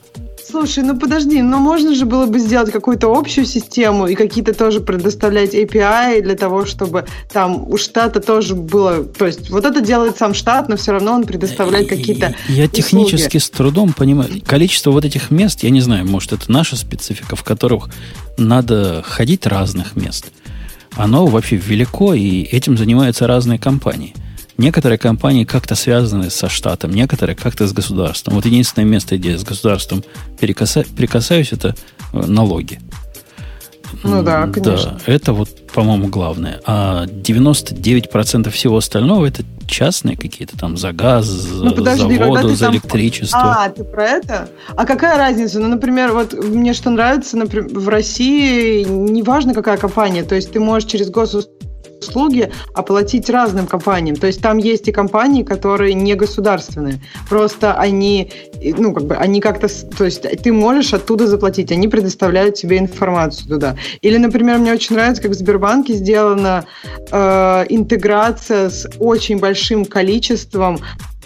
Слушай, 0.48 0.84
ну 0.84 0.96
подожди, 0.96 1.42
но 1.42 1.58
можно 1.58 1.94
же 1.94 2.06
было 2.06 2.26
бы 2.26 2.38
сделать 2.38 2.70
какую-то 2.70 3.12
общую 3.12 3.46
систему 3.46 4.06
и 4.06 4.14
какие-то 4.14 4.54
тоже 4.54 4.80
предоставлять 4.80 5.54
API 5.54 6.22
для 6.22 6.36
того, 6.36 6.66
чтобы 6.66 7.06
там 7.32 7.68
у 7.68 7.76
штата 7.76 8.20
тоже 8.20 8.54
было... 8.54 9.04
То 9.04 9.26
есть 9.26 9.50
вот 9.50 9.64
это 9.64 9.80
делает 9.80 10.16
сам 10.18 10.34
штат, 10.34 10.68
но 10.68 10.76
все 10.76 10.92
равно 10.92 11.14
он 11.14 11.24
предоставляет 11.24 11.88
какие-то 11.88 12.34
Я 12.48 12.68
технически 12.68 13.38
с 13.38 13.50
трудом 13.50 13.92
понимаю. 13.92 14.30
Количество 14.46 14.92
вот 14.92 15.04
этих 15.04 15.30
мест, 15.30 15.64
я 15.64 15.70
не 15.70 15.80
знаю, 15.80 16.06
может, 16.06 16.32
это 16.32 16.50
наша 16.50 16.76
специфика, 16.76 17.34
в 17.34 17.42
которых 17.42 17.88
надо 18.38 19.02
ходить 19.04 19.46
разных 19.46 19.96
мест. 19.96 20.26
Оно 20.94 21.26
вообще 21.26 21.56
велико, 21.56 22.14
и 22.14 22.42
этим 22.42 22.78
занимаются 22.78 23.26
разные 23.26 23.58
компании– 23.58 24.14
Некоторые 24.58 24.98
компании 24.98 25.44
как-то 25.44 25.74
связаны 25.74 26.30
со 26.30 26.48
штатом, 26.48 26.90
некоторые 26.92 27.36
как-то 27.36 27.66
с 27.66 27.72
государством. 27.72 28.34
Вот 28.34 28.46
единственное 28.46 28.86
место, 28.86 29.18
где 29.18 29.32
я 29.32 29.38
с 29.38 29.44
государством 29.44 30.02
перекаса... 30.40 30.84
прикасаюсь, 30.96 31.52
это 31.52 31.74
э, 32.12 32.20
налоги. 32.26 32.80
Ну 34.02 34.22
да, 34.22 34.46
конечно. 34.46 34.98
Да, 35.06 35.12
это 35.12 35.32
вот, 35.32 35.48
по-моему, 35.72 36.08
главное. 36.08 36.60
А 36.64 37.06
99% 37.06 38.50
всего 38.50 38.76
остального 38.78 39.26
это 39.26 39.42
частные 39.66 40.16
какие-то 40.16 40.56
там 40.56 40.76
за 40.76 40.92
газ, 40.92 41.28
ну, 41.52 41.72
подожди, 41.72 42.16
за 42.16 42.24
воду, 42.24 42.54
за 42.54 42.66
там... 42.66 42.74
электричество. 42.74 43.64
А, 43.64 43.68
ты 43.68 43.84
про 43.84 44.04
это? 44.04 44.48
А 44.76 44.86
какая 44.86 45.18
разница? 45.18 45.58
Ну, 45.58 45.68
например, 45.68 46.12
вот 46.12 46.32
мне 46.32 46.72
что 46.72 46.90
нравится, 46.90 47.36
например, 47.36 47.68
в 47.68 47.88
России 47.88 48.84
неважно 48.84 49.54
какая 49.54 49.76
компания, 49.76 50.22
то 50.22 50.34
есть 50.34 50.52
ты 50.52 50.60
можешь 50.60 50.88
через 50.88 51.10
госуслуги 51.10 51.56
услуги 52.00 52.50
оплатить 52.74 53.30
разным 53.30 53.66
компаниям. 53.66 54.16
То 54.16 54.26
есть 54.26 54.40
там 54.40 54.58
есть 54.58 54.88
и 54.88 54.92
компании, 54.92 55.42
которые 55.42 55.94
не 55.94 56.14
государственные. 56.14 57.00
Просто 57.28 57.74
они, 57.74 58.32
ну, 58.62 58.94
как 58.94 59.04
бы, 59.04 59.16
они 59.16 59.40
как-то, 59.40 59.68
то 59.68 60.04
есть 60.04 60.22
ты 60.22 60.52
можешь 60.52 60.94
оттуда 60.94 61.26
заплатить, 61.26 61.72
они 61.72 61.88
предоставляют 61.88 62.54
тебе 62.54 62.78
информацию 62.78 63.48
туда. 63.48 63.76
Или, 64.02 64.18
например, 64.18 64.58
мне 64.58 64.72
очень 64.72 64.96
нравится, 64.96 65.22
как 65.22 65.32
в 65.32 65.34
Сбербанке 65.34 65.94
сделана 65.94 66.64
э, 67.10 67.64
интеграция 67.68 68.70
с 68.70 68.88
очень 68.98 69.38
большим 69.38 69.84
количеством 69.84 70.78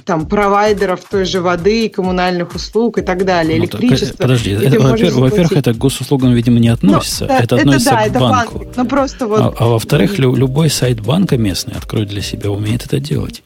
там 0.04 0.26
провайдеров 0.26 1.00
той 1.04 1.24
же 1.24 1.40
воды, 1.40 1.88
коммунальных 1.88 2.54
услуг 2.54 2.98
и 2.98 3.02
так 3.02 3.24
далее, 3.24 3.58
ну, 3.58 3.64
электричество. 3.64 4.16
Подожди, 4.16 4.50
это, 4.50 4.80
во-первых, 4.80 5.16
во-первых, 5.16 5.52
это 5.52 5.72
к 5.72 5.78
госуслугам, 5.78 6.32
видимо, 6.32 6.58
не 6.58 6.68
относится. 6.68 7.26
Ну, 7.26 7.34
это, 7.34 7.44
это 7.44 7.56
относится 7.56 7.90
да, 7.90 8.02
к 8.02 8.06
это 8.06 8.20
банку. 8.20 8.58
Банк. 8.58 8.76
Ну, 8.76 8.86
просто 8.86 9.26
вот... 9.26 9.40
А, 9.40 9.54
а 9.56 9.66
во-вторых, 9.68 10.18
любой 10.18 10.70
сайт 10.70 11.00
банка 11.00 11.36
местный, 11.36 11.74
открой 11.74 12.06
для 12.06 12.22
себя, 12.22 12.50
умеет 12.50 12.84
это 12.86 13.00
делать. 13.00 13.42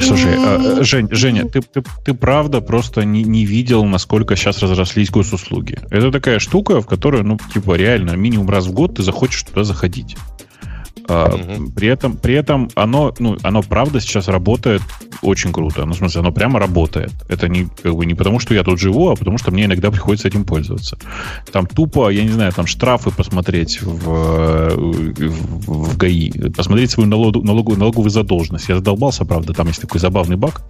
Слушай, 0.00 0.34
а, 0.36 0.82
Жень, 0.82 1.08
Женя, 1.10 1.48
ты, 1.48 1.60
ты, 1.60 1.82
ты 2.04 2.14
правда 2.14 2.60
просто 2.60 3.04
не, 3.04 3.24
не 3.24 3.44
видел, 3.44 3.84
насколько 3.84 4.36
сейчас 4.36 4.62
разрослись 4.62 5.10
госуслуги. 5.10 5.78
Это 5.90 6.12
такая 6.12 6.38
штука, 6.38 6.80
в 6.80 6.86
которую, 6.86 7.24
ну, 7.24 7.38
типа, 7.52 7.74
реально, 7.74 8.12
минимум 8.12 8.48
раз 8.48 8.66
в 8.66 8.72
год 8.72 8.96
ты 8.96 9.02
захочешь 9.02 9.42
туда 9.42 9.64
заходить. 9.64 10.16
Угу. 11.08 11.70
При 11.74 11.88
этом, 11.88 12.16
при 12.16 12.34
этом 12.34 12.68
оно, 12.74 13.14
ну, 13.18 13.38
оно 13.42 13.62
правда 13.62 14.00
сейчас 14.00 14.28
работает 14.28 14.82
очень 15.22 15.52
круто. 15.52 15.86
Ну, 15.86 15.94
в 15.94 15.96
смысле, 15.96 16.20
оно 16.20 16.32
прямо 16.32 16.58
работает. 16.58 17.12
Это 17.28 17.48
не, 17.48 17.66
как 17.82 17.94
бы, 17.94 18.04
не 18.04 18.14
потому, 18.14 18.40
что 18.40 18.54
я 18.54 18.62
тут 18.62 18.78
живу, 18.78 19.08
а 19.10 19.16
потому, 19.16 19.38
что 19.38 19.50
мне 19.50 19.64
иногда 19.64 19.90
приходится 19.90 20.28
этим 20.28 20.44
пользоваться. 20.44 20.98
Там 21.50 21.66
тупо, 21.66 22.10
я 22.10 22.24
не 22.24 22.30
знаю, 22.30 22.52
там 22.52 22.66
штрафы 22.66 23.10
посмотреть 23.10 23.80
в, 23.80 23.88
в, 23.88 24.76
в 25.66 25.96
ГАИ, 25.96 26.50
посмотреть 26.50 26.90
свою 26.90 27.08
налогу, 27.08 27.42
налогу, 27.42 27.76
налоговую 27.76 28.10
задолженность. 28.10 28.68
Я 28.68 28.76
задолбался, 28.76 29.24
правда, 29.24 29.54
там 29.54 29.68
есть 29.68 29.80
такой 29.80 30.00
забавный 30.00 30.36
баг. 30.36 30.62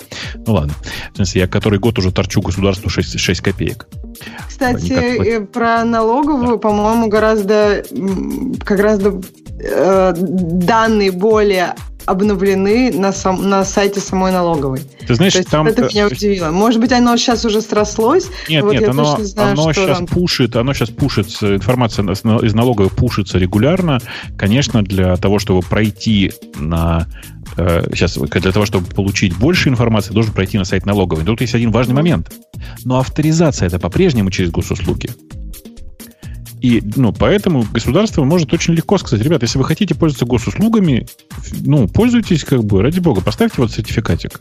Ну 0.46 0.54
ладно. 0.54 0.72
В 1.12 1.16
смысле, 1.16 1.42
я 1.42 1.48
который 1.48 1.80
год 1.80 1.98
уже 1.98 2.12
торчу 2.12 2.40
государству 2.40 2.88
6, 2.88 3.18
6 3.18 3.40
копеек. 3.40 3.88
Кстати, 4.48 4.92
э, 4.92 5.40
про 5.40 5.84
налоговую, 5.84 6.52
да. 6.52 6.58
по-моему, 6.58 7.08
гораздо, 7.08 7.84
гораздо 8.64 9.20
э, 9.60 10.14
данные 10.16 11.12
более 11.12 11.74
обновлены 12.08 12.90
на, 12.92 13.12
сам, 13.12 13.48
на 13.48 13.64
сайте 13.64 14.00
самой 14.00 14.32
налоговой. 14.32 14.80
Ты 15.06 15.14
знаешь, 15.14 15.34
То 15.34 15.40
есть 15.40 15.50
там... 15.50 15.66
Это 15.66 15.82
меня 15.82 16.06
удивило. 16.06 16.50
Может 16.50 16.80
быть, 16.80 16.90
оно 16.92 17.16
сейчас 17.18 17.44
уже 17.44 17.60
срослось? 17.60 18.28
Нет, 18.48 18.64
вот 18.64 18.72
нет, 18.72 18.88
оно, 18.88 19.18
знаю, 19.18 19.52
оно 19.52 19.72
сейчас 19.72 19.98
там... 19.98 20.06
пушит, 20.06 20.56
оно 20.56 20.72
сейчас 20.72 20.88
пушится, 20.88 21.56
информация 21.56 22.06
из 22.10 22.54
налоговой 22.54 22.90
пушится 22.90 23.38
регулярно. 23.38 23.98
Конечно, 24.38 24.82
для 24.82 25.16
того, 25.16 25.38
чтобы 25.38 25.60
пройти 25.60 26.32
на 26.56 27.06
сейчас 27.92 28.16
э, 28.16 28.40
для 28.40 28.52
того, 28.52 28.66
чтобы 28.66 28.86
получить 28.86 29.36
больше 29.36 29.68
информации, 29.68 30.12
должен 30.12 30.32
пройти 30.32 30.58
на 30.58 30.64
сайт 30.64 30.86
налоговой. 30.86 31.24
Тут 31.24 31.40
есть 31.40 31.54
один 31.54 31.70
важный 31.70 31.94
момент. 31.94 32.32
Но 32.84 32.98
авторизация 32.98 33.66
это 33.66 33.78
по-прежнему 33.78 34.30
через 34.30 34.50
госуслуги. 34.50 35.10
И 36.60 36.82
ну, 36.96 37.12
поэтому 37.12 37.64
государство 37.72 38.24
может 38.24 38.52
очень 38.52 38.74
легко 38.74 38.98
сказать, 38.98 39.24
ребята, 39.24 39.44
если 39.44 39.58
вы 39.58 39.64
хотите 39.64 39.94
пользоваться 39.94 40.26
госуслугами, 40.26 41.06
ну, 41.60 41.86
пользуйтесь, 41.86 42.44
как 42.44 42.64
бы, 42.64 42.82
ради 42.82 42.98
бога, 42.98 43.20
поставьте 43.20 43.60
вот 43.62 43.70
сертификатик. 43.70 44.40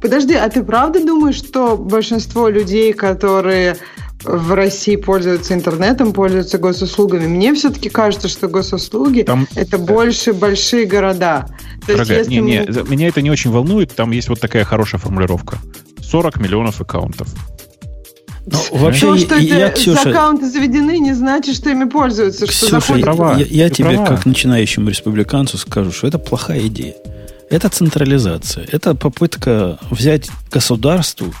Подожди, 0.00 0.34
а 0.34 0.48
ты 0.48 0.62
правда 0.62 1.04
думаешь, 1.04 1.36
что 1.36 1.76
большинство 1.76 2.48
людей, 2.48 2.92
которые 2.92 3.76
в 4.24 4.54
России 4.54 4.96
пользуются 4.96 5.54
интернетом, 5.54 6.12
пользуются 6.12 6.58
госуслугами. 6.58 7.26
Мне 7.26 7.54
все-таки 7.54 7.88
кажется, 7.88 8.28
что 8.28 8.48
госуслуги 8.48 9.22
там... 9.22 9.46
это 9.54 9.78
больше 9.78 10.32
большие 10.32 10.86
города. 10.86 11.46
То 11.86 11.94
Дорогая, 11.94 12.18
есть, 12.18 12.30
если 12.30 12.42
не, 12.42 12.58
не, 12.58 12.82
мы... 12.82 12.88
меня 12.88 13.08
это 13.08 13.22
не 13.22 13.30
очень 13.30 13.50
волнует. 13.50 13.94
Там 13.94 14.10
есть 14.10 14.28
вот 14.28 14.40
такая 14.40 14.64
хорошая 14.64 15.00
формулировка. 15.00 15.58
40 16.02 16.40
миллионов 16.40 16.80
аккаунтов. 16.80 17.28
Ну, 18.46 18.58
вообще, 18.78 19.06
То, 19.06 19.18
что 19.18 19.36
я, 19.36 19.68
это 19.68 19.76
Ксюша, 19.76 20.10
аккаунты 20.10 20.50
заведены, 20.50 20.98
не 20.98 21.12
значит, 21.12 21.54
что 21.56 21.70
ими 21.70 21.84
пользуются. 21.84 22.46
Ксюша, 22.46 22.80
что 22.80 22.98
права, 22.98 23.36
я, 23.38 23.44
я 23.44 23.70
тебе, 23.70 23.90
права. 23.90 24.06
как 24.06 24.26
начинающему 24.26 24.88
республиканцу, 24.88 25.58
скажу, 25.58 25.92
что 25.92 26.06
это 26.06 26.18
плохая 26.18 26.66
идея. 26.66 26.94
Это 27.50 27.68
централизация. 27.68 28.66
Это 28.70 28.94
попытка 28.94 29.78
взять 29.90 30.30
государству 30.50 31.34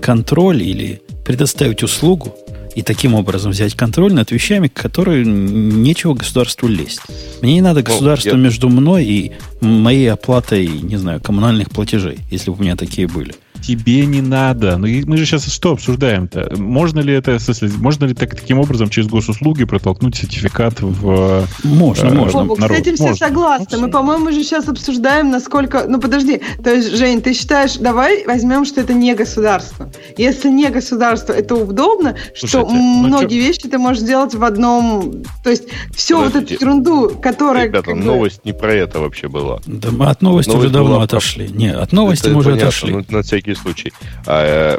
контроль 0.00 0.62
или 0.62 1.00
предоставить 1.24 1.82
услугу 1.82 2.34
и 2.74 2.82
таким 2.82 3.14
образом 3.14 3.52
взять 3.52 3.74
контроль 3.74 4.12
над 4.12 4.30
вещами, 4.30 4.68
которые 4.68 5.24
нечего 5.24 6.14
государству 6.14 6.68
лезть. 6.68 7.00
Мне 7.40 7.54
не 7.54 7.60
надо 7.60 7.82
государству 7.82 8.32
я... 8.32 8.36
между 8.36 8.68
мной 8.68 9.04
и 9.04 9.32
моей 9.60 10.10
оплатой, 10.10 10.66
не 10.66 10.96
знаю, 10.96 11.20
коммунальных 11.20 11.70
платежей, 11.70 12.18
если 12.30 12.50
бы 12.50 12.56
у 12.58 12.60
меня 12.60 12.76
такие 12.76 13.06
были 13.06 13.34
тебе 13.66 14.06
не 14.06 14.20
надо. 14.20 14.76
Ну, 14.76 14.86
мы 15.06 15.16
же 15.16 15.24
сейчас 15.24 15.46
что 15.52 15.72
обсуждаем-то? 15.72 16.54
Можно 16.56 17.00
ли 17.00 17.14
это, 17.14 17.38
можно 17.78 18.04
ли 18.04 18.14
так, 18.14 18.34
таким 18.34 18.58
образом 18.58 18.90
через 18.90 19.08
госуслуги 19.08 19.64
протолкнуть 19.64 20.16
сертификат 20.16 20.80
в... 20.80 21.46
Можно, 21.64 22.06
э, 22.08 22.14
можно. 22.14 22.40
Бобок, 22.40 22.58
народ? 22.58 22.76
С 22.76 22.80
этим 22.80 22.94
все 22.94 23.04
можно. 23.04 23.26
согласны. 23.26 23.78
Мы, 23.78 23.88
по-моему, 23.88 24.30
же 24.32 24.42
сейчас 24.42 24.68
обсуждаем, 24.68 25.30
насколько... 25.30 25.84
Ну, 25.88 26.00
подожди. 26.00 26.40
То 26.62 26.74
есть, 26.74 26.96
Жень, 26.96 27.22
ты 27.22 27.32
считаешь, 27.32 27.76
давай 27.76 28.24
возьмем, 28.26 28.64
что 28.64 28.80
это 28.80 28.92
не 28.92 29.14
государство. 29.14 29.90
Если 30.18 30.48
не 30.50 30.68
государство, 30.70 31.32
это 31.32 31.54
удобно, 31.54 32.16
Слушайте, 32.36 32.46
что 32.46 32.68
ну, 32.68 33.06
многие 33.06 33.40
что... 33.40 33.48
вещи 33.48 33.68
ты 33.68 33.78
можешь 33.78 34.02
сделать 34.02 34.34
в 34.34 34.44
одном... 34.44 35.22
То 35.42 35.50
есть, 35.50 35.64
все 35.94 36.16
Подождите. 36.16 36.40
вот 36.40 36.52
эту 36.52 36.64
ерунду, 36.64 37.10
которая... 37.22 37.64
Ребята, 37.64 37.90
как 37.92 37.96
новость 37.96 38.44
не 38.44 38.52
про 38.52 38.72
это 38.74 39.00
вообще 39.00 39.28
была. 39.28 39.60
Да 39.66 39.90
мы 39.90 40.06
от 40.06 40.22
новости 40.22 40.50
новость 40.50 40.66
уже 40.66 40.70
давно 40.70 41.00
отошли. 41.00 41.48
Про... 41.48 41.56
Не, 41.56 41.72
от 41.72 41.92
новости 41.92 42.26
это 42.26 42.34
мы 42.34 42.40
уже 42.40 42.50
понятно, 42.50 42.68
отошли. 42.68 42.92
Ну, 42.92 43.04
на 43.08 43.22
всякий 43.22 43.53
всякий 43.54 43.60
случай. 43.60 43.92
А, 44.26 44.78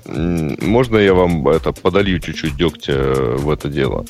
можно 0.61 0.97
я 0.97 1.13
вам 1.13 1.47
это 1.47 1.71
подолью 1.71 2.19
чуть-чуть 2.19 2.55
дегтя 2.55 2.93
в 3.37 3.49
это 3.49 3.69
дело? 3.69 4.05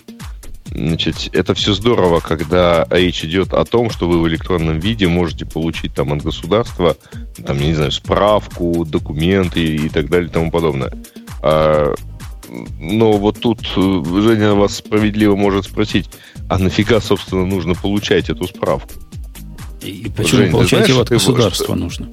Значит, 0.72 1.30
это 1.32 1.54
все 1.54 1.74
здорово, 1.74 2.20
когда 2.20 2.88
речь 2.90 3.24
идет 3.24 3.54
о 3.54 3.66
том, 3.66 3.90
что 3.90 4.08
вы 4.08 4.20
в 4.20 4.28
электронном 4.28 4.80
виде 4.80 5.08
можете 5.08 5.46
получить 5.46 5.94
там 5.94 6.12
от 6.12 6.24
государства, 6.24 6.98
там, 7.46 7.60
я 7.60 7.68
не 7.68 7.74
знаю, 7.76 7.92
справку, 7.92 8.84
документы 8.84 9.64
и 9.64 9.90
так 9.90 10.10
далее 10.10 10.28
и 10.28 10.32
тому 10.32 10.52
подобное. 10.52 10.92
А, 11.42 11.94
но 12.80 13.14
вот 13.14 13.40
тут 13.40 13.62
э, 13.76 14.04
Женя 14.22 14.54
вас 14.54 14.78
справедливо 14.78 15.36
может 15.36 15.66
спросить, 15.66 16.10
а 16.50 16.58
нафига, 16.58 17.00
собственно, 17.00 17.46
нужно 17.46 17.76
получать 17.76 18.30
эту 18.30 18.48
справку? 18.48 19.05
И 19.86 20.10
почему 20.10 20.42
Жень, 20.42 20.52
получать 20.52 20.70
знаешь, 20.80 20.90
его 20.90 21.02
от 21.02 21.10
государства 21.10 21.66
что... 21.66 21.76
нужно? 21.76 22.10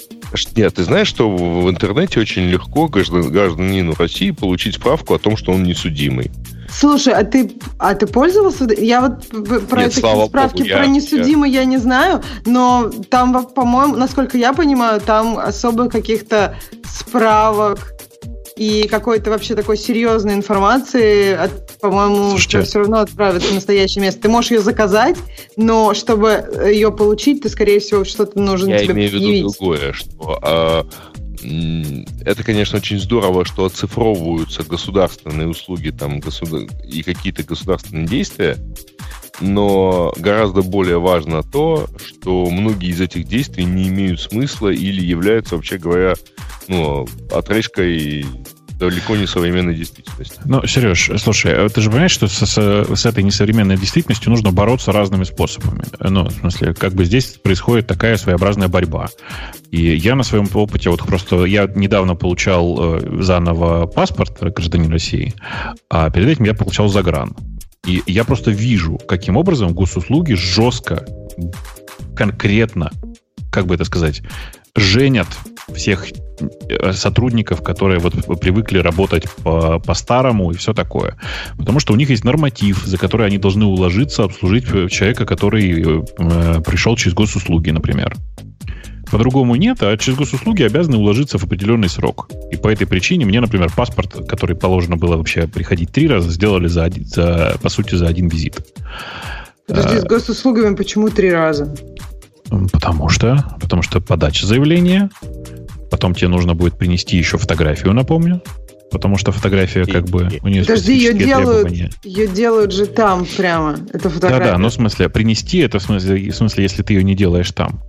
Нет, 0.56 0.74
ты 0.74 0.84
знаешь, 0.84 1.08
что 1.08 1.30
в 1.30 1.68
интернете 1.70 2.20
очень 2.20 2.42
легко 2.42 2.88
гражданину 2.88 3.94
России 3.94 4.30
получить 4.30 4.76
справку 4.76 5.14
о 5.14 5.18
том, 5.18 5.36
что 5.36 5.52
он 5.52 5.62
несудимый. 5.62 6.30
Слушай, 6.70 7.14
а 7.14 7.24
ты, 7.24 7.52
а 7.78 7.94
ты 7.94 8.06
пользовался? 8.06 8.66
Я 8.78 9.02
вот 9.02 9.68
про 9.68 9.82
Нет, 9.82 9.94
такие 9.94 10.26
справки 10.26 10.58
Богу, 10.58 10.68
про 10.68 10.84
я- 10.84 10.86
несудимый 10.86 11.50
я... 11.50 11.64
не 11.64 11.76
знаю, 11.76 12.22
но 12.46 12.90
там, 13.10 13.46
по-моему, 13.46 13.96
насколько 13.96 14.38
я 14.38 14.52
понимаю, 14.52 15.00
там 15.00 15.38
особо 15.38 15.88
каких-то 15.88 16.56
справок 16.88 17.94
и 18.56 18.86
какой-то 18.88 19.30
вообще 19.30 19.54
такой 19.54 19.76
серьезной 19.76 20.34
информации, 20.34 21.32
от- 21.34 21.78
по-моему, 21.80 22.36
все 22.64 22.78
равно 22.80 22.98
отправят 23.00 23.42
в 23.42 23.54
настоящее 23.54 24.02
место. 24.02 24.22
Ты 24.22 24.28
можешь 24.28 24.50
ее 24.50 24.60
заказать, 24.60 25.16
но 25.56 25.94
чтобы 25.94 26.44
ее 26.66 26.92
получить, 26.92 27.42
ты, 27.42 27.48
скорее 27.48 27.80
всего, 27.80 28.04
что-то 28.04 28.38
нужно 28.38 28.68
Я 28.70 28.78
тебе 28.80 28.92
имею 28.94 29.10
в 29.10 29.14
виду 29.14 29.50
другое, 29.58 29.92
что 29.92 30.38
а, 30.42 30.86
м, 31.42 32.06
это, 32.24 32.44
конечно, 32.44 32.78
очень 32.78 33.00
здорово, 33.00 33.44
что 33.44 33.64
оцифровываются 33.64 34.62
государственные 34.62 35.48
услуги 35.48 35.90
там, 35.90 36.20
государ- 36.20 36.68
и 36.86 37.02
какие-то 37.02 37.42
государственные 37.42 38.06
действия, 38.06 38.56
но 39.40 40.12
гораздо 40.16 40.62
более 40.62 40.98
важно 41.00 41.42
то, 41.42 41.88
что 42.04 42.46
многие 42.50 42.90
из 42.90 43.00
этих 43.00 43.26
действий 43.26 43.64
не 43.64 43.88
имеют 43.88 44.20
смысла 44.20 44.68
или 44.68 45.02
являются, 45.04 45.56
вообще 45.56 45.78
говоря, 45.78 46.14
ну, 46.68 47.06
отрыжкой 47.30 48.24
далеко 48.78 49.14
не 49.14 49.26
современной 49.28 49.76
действительности. 49.76 50.40
Ну, 50.44 50.66
Сереж, 50.66 51.10
слушай, 51.18 51.54
а 51.54 51.68
ты 51.68 51.80
же 51.80 51.88
понимаешь, 51.88 52.10
что 52.10 52.26
с, 52.26 52.44
с- 52.44 52.96
с 52.96 53.06
этой 53.06 53.22
несовременной 53.22 53.76
действительностью 53.76 54.30
нужно 54.30 54.50
бороться 54.50 54.90
разными 54.90 55.22
способами. 55.22 55.84
Ну, 56.00 56.24
в 56.24 56.32
смысле, 56.32 56.74
как 56.74 56.92
бы 56.94 57.04
здесь 57.04 57.26
происходит 57.26 57.86
такая 57.86 58.16
своеобразная 58.16 58.66
борьба. 58.66 59.08
И 59.70 59.94
я 59.96 60.16
на 60.16 60.24
своем 60.24 60.48
опыте, 60.52 60.90
вот 60.90 61.00
просто 61.04 61.44
я 61.44 61.70
недавно 61.72 62.16
получал 62.16 62.96
э, 62.96 63.22
заново 63.22 63.86
паспорт 63.86 64.36
гражданин 64.40 64.90
России, 64.90 65.32
а 65.88 66.10
перед 66.10 66.28
этим 66.30 66.44
я 66.44 66.54
получал 66.54 66.88
загран. 66.88 67.36
И 67.86 68.02
я 68.06 68.24
просто 68.24 68.50
вижу, 68.50 68.98
каким 69.08 69.36
образом 69.36 69.72
госуслуги 69.74 70.34
жестко, 70.34 71.04
конкретно, 72.14 72.92
как 73.50 73.66
бы 73.66 73.74
это 73.74 73.84
сказать, 73.84 74.22
женят 74.76 75.26
всех 75.74 76.06
э, 76.68 76.92
сотрудников, 76.92 77.62
которые 77.62 77.98
вот 77.98 78.14
привыкли 78.40 78.78
работать 78.78 79.30
по- 79.42 79.78
по-старому 79.78 80.50
и 80.50 80.56
все 80.56 80.72
такое. 80.72 81.18
Потому 81.58 81.80
что 81.80 81.92
у 81.92 81.96
них 81.96 82.10
есть 82.10 82.24
норматив, 82.24 82.84
за 82.84 82.98
который 82.98 83.26
они 83.26 83.38
должны 83.38 83.64
уложиться, 83.64 84.24
обслужить 84.24 84.64
э, 84.72 84.88
человека, 84.88 85.26
который 85.26 85.82
э, 85.82 86.62
пришел 86.62 86.96
через 86.96 87.14
госуслуги, 87.14 87.70
например. 87.70 88.16
По-другому 89.12 89.56
нет, 89.56 89.82
а 89.82 89.94
через 89.98 90.16
госуслуги 90.16 90.62
обязаны 90.62 90.96
уложиться 90.96 91.36
в 91.36 91.44
определенный 91.44 91.90
срок. 91.90 92.30
И 92.50 92.56
по 92.56 92.68
этой 92.68 92.86
причине 92.86 93.26
мне, 93.26 93.42
например, 93.42 93.70
паспорт, 93.76 94.26
который 94.26 94.56
положено 94.56 94.96
было 94.96 95.18
вообще 95.18 95.46
приходить 95.46 95.92
три 95.92 96.08
раза, 96.08 96.30
сделали 96.30 96.66
за, 96.66 96.84
один- 96.84 97.04
за 97.04 97.58
по 97.62 97.68
сути 97.68 97.94
за 97.94 98.08
один 98.08 98.28
визит. 98.28 98.56
Подожди, 99.66 99.98
с 99.98 100.04
госуслугами 100.04 100.74
почему 100.74 101.10
три 101.10 101.30
раза? 101.30 101.74
Потому 102.72 103.10
что, 103.10 103.44
потому 103.60 103.82
что 103.82 104.00
подача 104.00 104.46
заявления, 104.46 105.10
потом 105.90 106.14
тебе 106.14 106.28
нужно 106.28 106.54
будет 106.54 106.78
принести 106.78 107.18
еще 107.18 107.36
фотографию, 107.36 107.92
напомню, 107.92 108.40
потому 108.92 109.16
что 109.16 109.32
фотография 109.32 109.84
как 109.84 110.04
бы 110.04 110.28
у 110.42 110.48
нее 110.48 110.62
Подожди, 110.62 110.94
ее 110.94 111.14
делают, 111.14 111.68
требования. 111.68 111.90
ее 112.04 112.28
делают 112.28 112.72
же 112.72 112.86
там 112.86 113.26
прямо. 113.36 113.76
Это 113.92 114.10
фотография. 114.10 114.44
Да-да, 114.44 114.58
но 114.58 114.68
в 114.68 114.72
смысле, 114.72 115.08
принести 115.08 115.58
это 115.58 115.78
в 115.78 115.82
смысле, 115.82 116.30
в 116.30 116.34
смысле, 116.34 116.62
если 116.62 116.82
ты 116.82 116.94
ее 116.94 117.02
не 117.02 117.14
делаешь 117.14 117.50
там. 117.50 117.80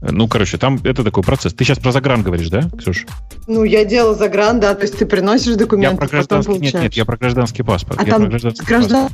Ну, 0.00 0.28
короче, 0.28 0.56
там 0.58 0.80
это 0.84 1.04
такой 1.04 1.22
процесс. 1.22 1.52
Ты 1.52 1.64
сейчас 1.64 1.78
про 1.78 1.92
загран 1.92 2.22
говоришь, 2.22 2.48
да, 2.48 2.70
Ксюш? 2.78 3.06
Ну, 3.46 3.64
я 3.64 3.84
делала 3.84 4.14
загран, 4.14 4.60
да, 4.60 4.74
то 4.74 4.82
есть 4.82 4.98
ты 4.98 5.04
приносишь 5.04 5.52
Я 5.52 5.56
документы, 5.56 5.96
про 5.96 6.06
потом 6.06 6.42
гражданский, 6.42 6.58
нет, 6.62 6.74
нет, 6.74 6.94
я 6.94 7.04
про 7.04 7.16
гражданский 7.16 7.62
паспорт. 7.62 8.00
А 8.00 8.04
я 8.04 8.12
там 8.12 8.22
про 8.22 8.30
гражданский 8.30 8.64
граждан-. 8.64 9.08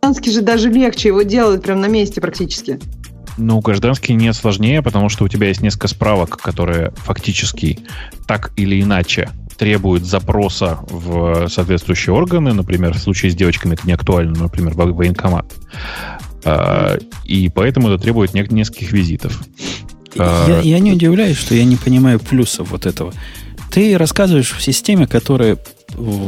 Гражданский 0.00 0.30
же 0.32 0.42
даже 0.42 0.68
легче, 0.70 1.08
его 1.08 1.22
делают 1.22 1.62
прям 1.62 1.80
на 1.80 1.86
месте 1.86 2.20
практически. 2.20 2.78
Ну, 3.38 3.60
гражданский 3.60 4.14
не 4.14 4.32
сложнее, 4.32 4.82
потому 4.82 5.08
что 5.08 5.24
у 5.24 5.28
тебя 5.28 5.48
есть 5.48 5.60
несколько 5.60 5.88
справок, 5.88 6.38
которые 6.38 6.92
фактически 6.96 7.80
так 8.26 8.52
или 8.56 8.80
иначе 8.80 9.28
требуют 9.58 10.04
запроса 10.04 10.78
в 10.88 11.48
соответствующие 11.48 12.14
органы. 12.14 12.52
Например, 12.52 12.94
в 12.94 12.98
случае 12.98 13.30
с 13.32 13.34
девочками 13.34 13.74
это 13.74 13.86
не 13.86 13.92
актуально, 13.92 14.38
например, 14.38 14.74
в 14.74 14.76
военкомат. 14.94 15.46
А, 16.44 16.98
И 17.24 17.48
поэтому 17.48 17.88
это 17.88 18.02
требует 18.02 18.34
не- 18.34 18.46
нескольких 18.50 18.92
визитов. 18.92 19.42
А, 20.18 20.46
Я, 20.48 20.60
я 20.60 20.78
не 20.78 20.92
удивляюсь, 20.92 21.36
что 21.36 21.54
я 21.54 21.64
не 21.64 21.76
понимаю 21.76 22.20
плюсов 22.20 22.70
вот 22.70 22.86
этого. 22.86 23.12
Ты 23.70 23.98
рассказываешь 23.98 24.52
в 24.52 24.62
системе, 24.62 25.06
которая 25.06 25.58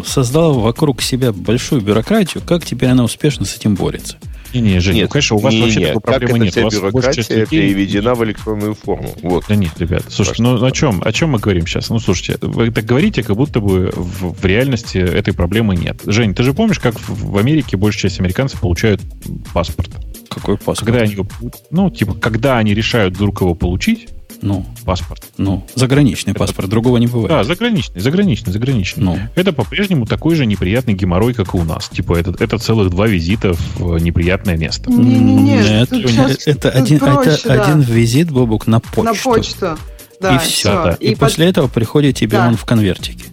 создала 0.07 0.53
вокруг 0.53 1.03
себя 1.03 1.33
большую 1.33 1.81
бюрократию, 1.83 2.43
как 2.45 2.65
теперь 2.65 2.91
она 2.91 3.05
успешно 3.05 3.45
с 3.45 3.57
этим 3.57 3.75
борется. 3.75 4.17
Не-не, 4.55 4.81
Жень, 4.81 5.03
ну, 5.03 5.09
конечно, 5.09 5.37
у 5.37 5.39
вас 5.41 5.53
не, 5.53 5.61
вообще 5.63 5.79
не, 5.81 5.87
такой 5.87 6.01
как 6.03 6.05
проблемы 6.19 6.37
эта 6.37 6.45
нет. 6.45 6.53
вся 6.53 6.61
У 6.61 6.65
вас 6.65 6.75
бюрократия 6.75 7.35
людей- 7.35 7.47
переведена 7.47 8.15
в 8.15 8.25
электронную 8.25 8.75
форму. 8.75 9.15
Вот. 9.23 9.45
Да 9.49 9.55
нет, 9.57 9.73
ребят, 9.79 10.05
слушайте, 10.09 10.43
ну 10.43 10.65
о 10.65 10.71
чем, 10.71 11.03
о 11.05 11.13
чем 11.13 11.31
мы 11.31 11.39
говорим 11.39 11.67
сейчас? 11.67 11.91
Ну, 11.91 11.99
слушайте, 11.99 12.39
вы 12.41 12.71
так 12.71 12.85
говорите, 12.85 13.23
как 13.23 13.37
будто 13.37 13.61
бы 13.61 13.93
в, 13.95 14.33
в 14.41 14.45
реальности 14.45 14.99
этой 14.99 15.35
проблемы 15.35 15.77
нет. 15.77 16.01
Жень, 16.07 16.35
ты 16.35 16.43
же 16.43 16.55
помнишь, 16.55 16.79
как 16.79 16.99
в, 16.99 17.33
в 17.33 17.37
Америке 17.39 17.77
большая 17.77 18.03
часть 18.11 18.21
американцев 18.21 18.61
получают 18.61 19.01
паспорт? 19.53 19.91
Какой 20.29 20.57
паспорт? 20.57 20.81
Когда 20.81 21.01
они, 21.01 21.13
его- 21.13 21.27
ну, 21.71 21.91
типа, 21.91 22.15
когда 22.15 22.59
они 22.59 22.75
решают 22.75 23.15
вдруг 23.17 23.41
его 23.41 23.55
получить, 23.55 24.09
Ну, 24.41 24.65
паспорт. 24.85 25.25
ну, 25.37 25.67
заграничный 25.75 26.33
паспорт, 26.35 26.69
другого 26.69 26.97
не 26.99 27.07
бывает. 27.07 27.29
Да, 27.29 27.45
заграничный, 27.45 28.01
заграничный, 28.01 28.53
заграничный. 28.53 29.03
Ну, 29.05 29.19
Это 29.35 29.53
по-прежнему 29.53 30.07
такой 30.07 30.37
же 30.37 30.47
неприятный 30.47 30.95
геморрой, 30.95 31.35
как 31.35 31.55
и 31.55 31.57
у 31.59 31.65
нас. 31.65 31.89
Типа, 31.89 32.15
это, 32.15 32.35
это 32.39 32.59
целых 32.59 32.91
два 32.91 33.07
визита 33.09 33.55
в 33.77 33.99
неприятное 33.99 34.57
место. 34.57 34.91
Не-не-не, 34.91 35.57
Нет, 35.59 35.89
щас- 36.15 36.47
это, 36.47 36.71
один, 36.71 36.99
проще, 37.01 37.31
это 37.31 37.49
да. 37.49 37.65
один 37.67 37.81
визит, 37.81 38.31
Бобук, 38.31 38.67
на 38.67 38.81
почту. 38.81 39.03
На 39.03 39.15
почту. 39.15 39.79
Да, 40.21 40.35
и 40.35 40.39
все. 40.39 40.69
да. 40.69 40.97
И, 41.01 41.11
под- 41.11 41.19
после 41.21 41.47
этого 41.47 41.69
приходит 41.69 42.17
тебе 42.17 42.39
Да. 42.39 42.49
он 42.49 42.57
в 42.57 42.65
конвертике. 42.65 43.25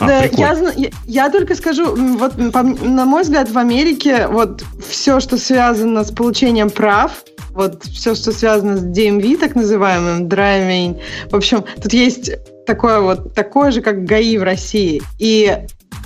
А, 0.00 0.06
да, 0.06 0.20
прикольно. 0.22 0.72
я, 0.76 0.88
я, 0.88 0.90
я 1.06 1.30
только 1.30 1.54
скажу, 1.54 1.94
вот 1.94 2.52
по 2.52 2.62
на 2.62 3.04
мой 3.04 3.22
взгляд, 3.22 3.50
в 3.50 3.58
Америке 3.58 4.26
вот 4.26 4.64
все, 4.88 5.20
что 5.20 5.36
связано 5.36 6.04
с 6.04 6.10
получением 6.10 6.70
прав, 6.70 7.22
вот 7.50 7.84
все, 7.84 8.14
что 8.14 8.32
связано 8.32 8.76
с 8.76 8.84
DMV, 8.84 9.36
так 9.38 9.54
называемым, 9.54 10.28
драйвинг, 10.28 10.98
в 11.30 11.36
общем, 11.36 11.64
тут 11.82 11.92
есть 11.92 12.32
такое 12.66 13.00
вот, 13.00 13.34
такое 13.34 13.70
же, 13.70 13.82
как 13.82 14.04
ГАИ 14.04 14.38
в 14.38 14.42
России. 14.42 15.02
И 15.18 15.56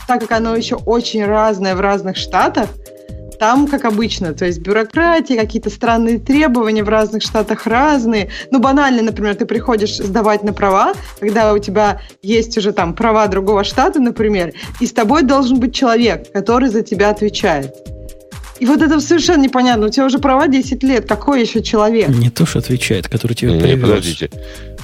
так 0.06 0.20
как 0.20 0.32
оно 0.32 0.54
еще 0.56 0.76
очень 0.76 1.24
разное 1.24 1.74
в 1.74 1.80
разных 1.80 2.16
штатах, 2.16 2.68
там, 3.38 3.66
как 3.66 3.84
обычно, 3.84 4.32
то 4.32 4.44
есть 4.44 4.60
бюрократия, 4.60 5.36
какие-то 5.36 5.70
странные 5.70 6.18
требования 6.18 6.84
в 6.84 6.88
разных 6.88 7.22
штатах 7.22 7.66
разные. 7.66 8.30
Ну, 8.50 8.60
банально, 8.60 9.02
например, 9.02 9.34
ты 9.34 9.46
приходишь 9.46 9.96
сдавать 9.96 10.42
на 10.42 10.52
права, 10.52 10.94
когда 11.20 11.52
у 11.52 11.58
тебя 11.58 12.00
есть 12.22 12.56
уже 12.58 12.72
там 12.72 12.94
права 12.94 13.26
другого 13.26 13.64
штата, 13.64 14.00
например, 14.00 14.52
и 14.80 14.86
с 14.86 14.92
тобой 14.92 15.22
должен 15.22 15.58
быть 15.60 15.74
человек, 15.74 16.32
который 16.32 16.68
за 16.68 16.82
тебя 16.82 17.10
отвечает. 17.10 17.74
И 18.60 18.66
вот 18.66 18.80
это 18.82 19.00
совершенно 19.00 19.42
непонятно. 19.42 19.86
У 19.86 19.88
тебя 19.88 20.06
уже 20.06 20.18
права 20.18 20.46
10 20.46 20.82
лет. 20.84 21.08
Какой 21.08 21.40
еще 21.42 21.62
человек? 21.62 22.08
Не 22.08 22.30
то, 22.30 22.46
что 22.46 22.60
отвечает, 22.60 23.08
который 23.08 23.34
тебе 23.34 23.58
привез. 23.58 23.82
подождите. 23.82 24.30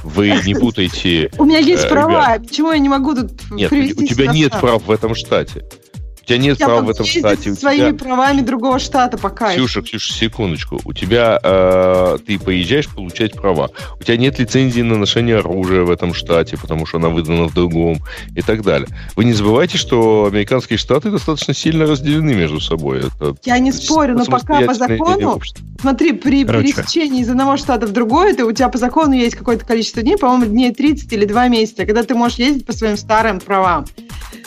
Вы 0.03 0.41
не 0.45 0.55
путайте. 0.55 1.31
У 1.39 1.45
меня 1.45 1.59
есть 1.59 1.85
Э, 1.85 1.89
права. 1.89 2.37
Почему 2.41 2.73
я 2.73 2.79
не 2.79 2.89
могу 2.89 3.15
тут 3.15 3.31
Нет, 3.51 3.71
у 3.71 3.75
привести 3.75 4.05
у 4.05 4.07
тебя 4.07 4.27
нет 4.33 4.53
прав 4.61 4.85
в 4.85 4.91
этом 4.91 5.15
штате. 5.15 5.65
У 6.31 6.33
тебя 6.33 6.39
нет 6.39 6.61
Я 6.61 6.67
прав 6.67 6.79
могу 6.79 6.87
в 6.87 6.91
этом 6.93 7.07
штате. 7.07 7.55
Со 7.55 7.61
своими 7.61 7.89
тебя... 7.89 8.05
правами 8.05 8.41
другого 8.43 8.79
штата 8.79 9.19
пока. 9.19 9.51
Ксюша, 9.51 9.83
Ксюша, 9.83 10.13
секундочку. 10.13 10.81
У 10.85 10.93
тебя 10.93 11.41
э, 11.43 12.19
ты 12.25 12.39
поезжаешь 12.39 12.89
получать 12.89 13.33
права. 13.35 13.71
У 13.99 14.05
тебя 14.05 14.17
нет 14.17 14.39
лицензии 14.39 14.83
на 14.83 14.97
ношение 14.97 15.39
оружия 15.39 15.83
в 15.83 15.91
этом 15.91 16.15
штате, 16.15 16.57
потому 16.57 16.87
что 16.87 16.99
она 16.99 17.09
выдана 17.09 17.49
в 17.49 17.55
другом 17.55 17.99
и 18.37 18.43
так 18.43 18.63
далее. 18.63 18.87
Вы 19.17 19.25
не 19.25 19.33
забывайте, 19.33 19.77
что 19.77 20.27
американские 20.31 20.79
штаты 20.79 21.11
достаточно 21.11 21.53
сильно 21.53 21.85
разделены 21.85 22.33
между 22.33 22.61
собой. 22.61 23.01
Это 23.01 23.35
Я 23.45 23.59
не 23.59 23.73
спорю, 23.73 24.17
но 24.17 24.25
пока 24.25 24.61
по 24.61 24.75
закону, 24.75 25.41
смотри, 25.81 26.13
при 26.13 26.45
Короче. 26.45 26.73
пересечении 26.73 27.23
из 27.23 27.29
одного 27.29 27.57
штата 27.57 27.89
в 27.89 27.93
другой, 27.93 28.35
ты, 28.35 28.45
у 28.45 28.53
тебя 28.53 28.69
по 28.69 28.79
закону 28.79 29.15
есть 29.15 29.35
какое-то 29.35 29.67
количество 29.67 30.01
дней, 30.01 30.17
по-моему, 30.17 30.45
дней 30.45 30.73
30 30.73 31.13
или 31.13 31.25
2 31.25 31.49
месяца, 31.49 31.87
когда 31.87 32.05
ты 32.05 32.15
можешь 32.15 32.39
ездить 32.39 32.67
по 32.67 32.73
своим 32.73 32.97
старым 32.97 33.41
правам. 33.41 33.85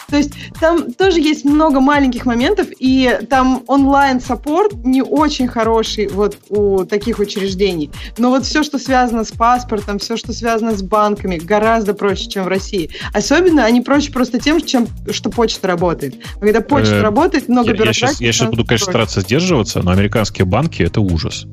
То 0.09 0.17
есть 0.17 0.33
там 0.59 0.91
тоже 0.93 1.19
есть 1.19 1.45
много 1.45 1.79
маленьких 1.79 2.25
моментов, 2.25 2.67
и 2.79 3.19
там 3.29 3.63
онлайн-саппорт 3.67 4.73
не 4.85 5.01
очень 5.01 5.47
хороший 5.47 6.07
вот 6.07 6.37
у 6.49 6.85
таких 6.85 7.19
учреждений. 7.19 7.91
Но 8.17 8.29
вот 8.29 8.45
все, 8.45 8.63
что 8.63 8.77
связано 8.77 9.23
с 9.23 9.31
паспортом, 9.31 9.99
все, 9.99 10.17
что 10.17 10.33
связано 10.33 10.75
с 10.75 10.81
банками, 10.81 11.37
гораздо 11.37 11.93
проще, 11.93 12.29
чем 12.29 12.45
в 12.45 12.47
России. 12.47 12.89
Особенно 13.13 13.65
они 13.65 13.81
проще 13.81 14.11
просто 14.11 14.39
тем, 14.39 14.61
чем, 14.61 14.87
что 15.11 15.29
почта 15.29 15.67
работает. 15.67 16.15
Когда 16.39 16.61
почта 16.61 16.93
Э, 16.93 17.01
работает, 17.01 17.49
много 17.49 17.71
бюрократии. 17.71 17.93
сейчас, 17.93 18.21
я 18.21 18.33
там 18.33 18.51
буду, 18.51 18.65
конечно, 18.65 18.91
стараться 18.91 19.21
сдерживаться, 19.21 19.81
но 19.81 19.91
американские 19.91 20.45
банки 20.45 20.83
это 20.83 21.01
ужас. 21.01 21.45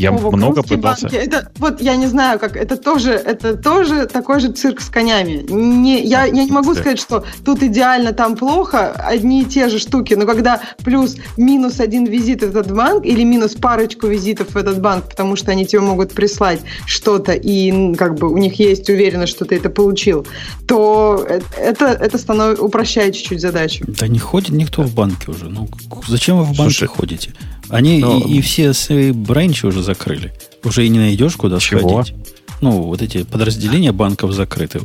Я 0.00 0.12
Вова, 0.12 0.34
много 0.34 0.62
пытался. 0.62 1.02
банки, 1.02 1.14
это, 1.14 1.52
вот 1.58 1.82
я 1.82 1.94
не 1.96 2.06
знаю, 2.06 2.38
как 2.38 2.56
это 2.56 2.76
тоже, 2.76 3.12
это 3.12 3.56
тоже 3.56 4.06
такой 4.06 4.40
же 4.40 4.50
цирк 4.50 4.80
с 4.80 4.88
конями. 4.88 5.44
Не, 5.50 6.02
я, 6.02 6.24
я 6.24 6.44
не 6.44 6.50
могу 6.50 6.74
сказать, 6.74 6.98
что 6.98 7.24
тут 7.44 7.62
идеально, 7.62 8.12
там 8.12 8.34
плохо, 8.34 8.92
одни 8.92 9.42
и 9.42 9.44
те 9.44 9.68
же 9.68 9.78
штуки, 9.78 10.14
но 10.14 10.24
когда 10.24 10.62
плюс 10.84 11.16
минус 11.36 11.80
один 11.80 12.06
визит 12.06 12.42
в 12.42 12.56
этот 12.56 12.74
банк 12.74 13.04
или 13.04 13.24
минус 13.24 13.54
парочку 13.54 14.06
визитов 14.06 14.54
в 14.54 14.56
этот 14.56 14.80
банк, 14.80 15.04
потому 15.04 15.36
что 15.36 15.50
они 15.50 15.66
тебе 15.66 15.80
могут 15.82 16.12
прислать 16.12 16.60
что-то, 16.86 17.32
и 17.32 17.94
как 17.94 18.14
бы 18.14 18.32
у 18.32 18.38
них 18.38 18.58
есть 18.58 18.88
уверенность, 18.88 19.32
что 19.32 19.44
ты 19.44 19.56
это 19.56 19.68
получил, 19.68 20.26
то 20.66 21.26
э- 21.28 21.40
это, 21.58 21.86
это 21.86 22.16
становится, 22.16 22.64
упрощает 22.64 23.14
чуть-чуть 23.14 23.40
задачу. 23.40 23.84
Да 23.86 24.08
не 24.08 24.18
ходит 24.18 24.50
никто 24.50 24.82
в 24.82 24.94
банке 24.94 25.30
уже. 25.30 25.50
Ну, 25.50 25.68
зачем 26.08 26.38
вы 26.38 26.44
в 26.44 26.48
банке 26.48 26.62
Слушай, 26.62 26.88
ходите? 26.88 27.34
Они 27.70 27.98
ну, 28.00 28.20
и, 28.26 28.38
и 28.38 28.40
все 28.40 28.72
свои 28.72 29.12
бренчи 29.12 29.66
уже 29.66 29.82
закрыли. 29.82 30.32
Уже 30.64 30.84
и 30.84 30.88
не 30.88 30.98
найдешь, 30.98 31.36
куда 31.36 31.58
Чего? 31.58 32.02
сходить. 32.02 32.14
Ну, 32.60 32.82
вот 32.82 33.00
эти 33.00 33.22
подразделения 33.22 33.92
банков 33.92 34.32
закрыты. 34.32 34.80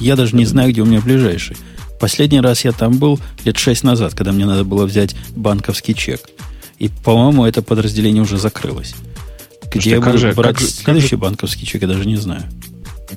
Я 0.00 0.16
даже 0.16 0.34
не 0.34 0.46
знаю, 0.46 0.70
где 0.72 0.80
у 0.82 0.86
меня 0.86 1.00
ближайший. 1.00 1.56
Последний 2.00 2.40
раз 2.40 2.64
я 2.64 2.72
там 2.72 2.96
был 2.98 3.20
лет 3.44 3.58
шесть 3.58 3.82
назад, 3.84 4.14
когда 4.14 4.32
мне 4.32 4.46
надо 4.46 4.64
было 4.64 4.86
взять 4.86 5.14
банковский 5.36 5.94
чек. 5.94 6.22
И, 6.78 6.88
по-моему, 7.04 7.44
это 7.44 7.60
подразделение 7.60 8.22
уже 8.22 8.38
закрылось. 8.38 8.94
Где 9.70 9.72
Слушайте, 9.72 9.90
я 9.90 9.96
а 9.98 10.00
как 10.00 10.12
буду 10.12 10.18
же- 10.18 10.32
брать 10.32 10.56
как 10.56 10.64
как 10.66 10.74
следующий 10.74 11.08
же- 11.10 11.16
банковский 11.18 11.66
чек, 11.66 11.82
я 11.82 11.88
даже 11.88 12.06
не 12.06 12.16
знаю. 12.16 12.44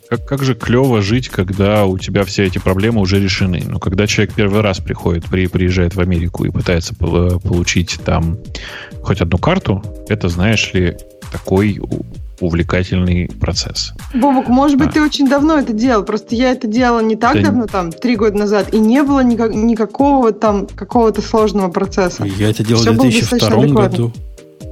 Как, 0.09 0.25
как 0.25 0.43
же 0.43 0.55
клево 0.55 1.01
жить, 1.01 1.29
когда 1.29 1.85
у 1.85 1.97
тебя 1.97 2.23
все 2.23 2.45
эти 2.45 2.57
проблемы 2.59 3.01
уже 3.01 3.19
решены. 3.19 3.61
Но 3.65 3.79
когда 3.79 4.07
человек 4.07 4.33
первый 4.33 4.61
раз 4.61 4.79
приходит, 4.79 5.25
при, 5.25 5.47
приезжает 5.47 5.95
в 5.95 5.99
Америку 5.99 6.45
и 6.45 6.49
пытается 6.49 6.95
пол- 6.95 7.39
получить 7.39 7.99
там 8.03 8.37
хоть 9.03 9.21
одну 9.21 9.37
карту, 9.37 9.83
это, 10.07 10.29
знаешь 10.29 10.71
ли, 10.73 10.97
такой 11.31 11.79
увлекательный 12.39 13.29
процесс. 13.39 13.93
Бобок, 14.13 14.47
может 14.47 14.77
быть, 14.79 14.89
А. 14.89 14.91
ты 14.93 15.01
очень 15.03 15.27
давно 15.29 15.59
это 15.59 15.73
делал. 15.73 16.03
Просто 16.03 16.33
я 16.35 16.51
это 16.51 16.67
делала 16.67 16.99
не 17.01 17.15
так 17.15 17.35
Да 17.35 17.43
давно, 17.43 17.67
там, 17.67 17.91
три 17.91 18.15
года 18.15 18.35
назад, 18.37 18.73
и 18.73 18.79
не 18.79 19.03
было 19.03 19.19
никак- 19.23 19.53
никакого 19.53 20.31
там 20.31 20.65
какого-то 20.67 21.21
сложного 21.21 21.69
процесса. 21.69 22.23
Я 22.25 22.49
это 22.49 22.63
делал 22.63 22.81
Всё 22.81 22.93
в 22.93 22.95
было 22.97 23.03
2002 23.09 23.37
достаточно 23.37 23.63
адекватно. 23.63 23.97
году. 23.97 24.13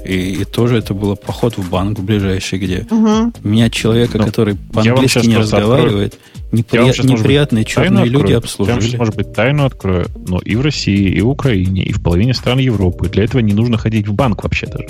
И, 0.10 0.42
и 0.42 0.44
тоже 0.46 0.78
это 0.78 0.94
было 0.96 1.14
поход 1.16 1.58
в 1.58 1.70
банк 1.70 2.00
в 2.00 2.04
ближайший, 2.04 2.58
где 2.58 2.88
Мгм. 2.90 3.32
меня 3.44 3.70
человека, 3.70 4.18
Ну, 4.18 4.24
который 4.26 4.56
по-английски 4.56 5.28
не 5.28 5.38
разговаривает, 5.38 6.18
непри- 6.52 6.88
быть, 6.88 7.04
неприятные 7.04 7.64
Тайну 7.64 7.98
черные 7.98 8.06
люди 8.06 8.34
открою. 8.34 8.68
Я 8.70 8.74
вам 8.74 8.82
сейчас, 8.82 8.98
может 8.98 9.16
быть, 9.16 9.34
тайну 9.34 9.66
открою, 9.66 10.08
но 10.28 10.40
и 10.40 10.56
в 10.56 10.62
России, 10.62 11.10
и 11.10 11.22
в 11.22 11.30
Украине, 11.30 11.84
и 11.84 11.94
в 11.94 12.02
половине 12.02 12.34
стран 12.34 12.58
Европы 12.58 13.08
для 13.08 13.24
этого 13.26 13.42
не 13.42 13.54
нужно 13.54 13.78
ходить 13.78 14.08
в 14.08 14.14
банк 14.14 14.42
вообще 14.44 14.66
даже. 14.66 14.88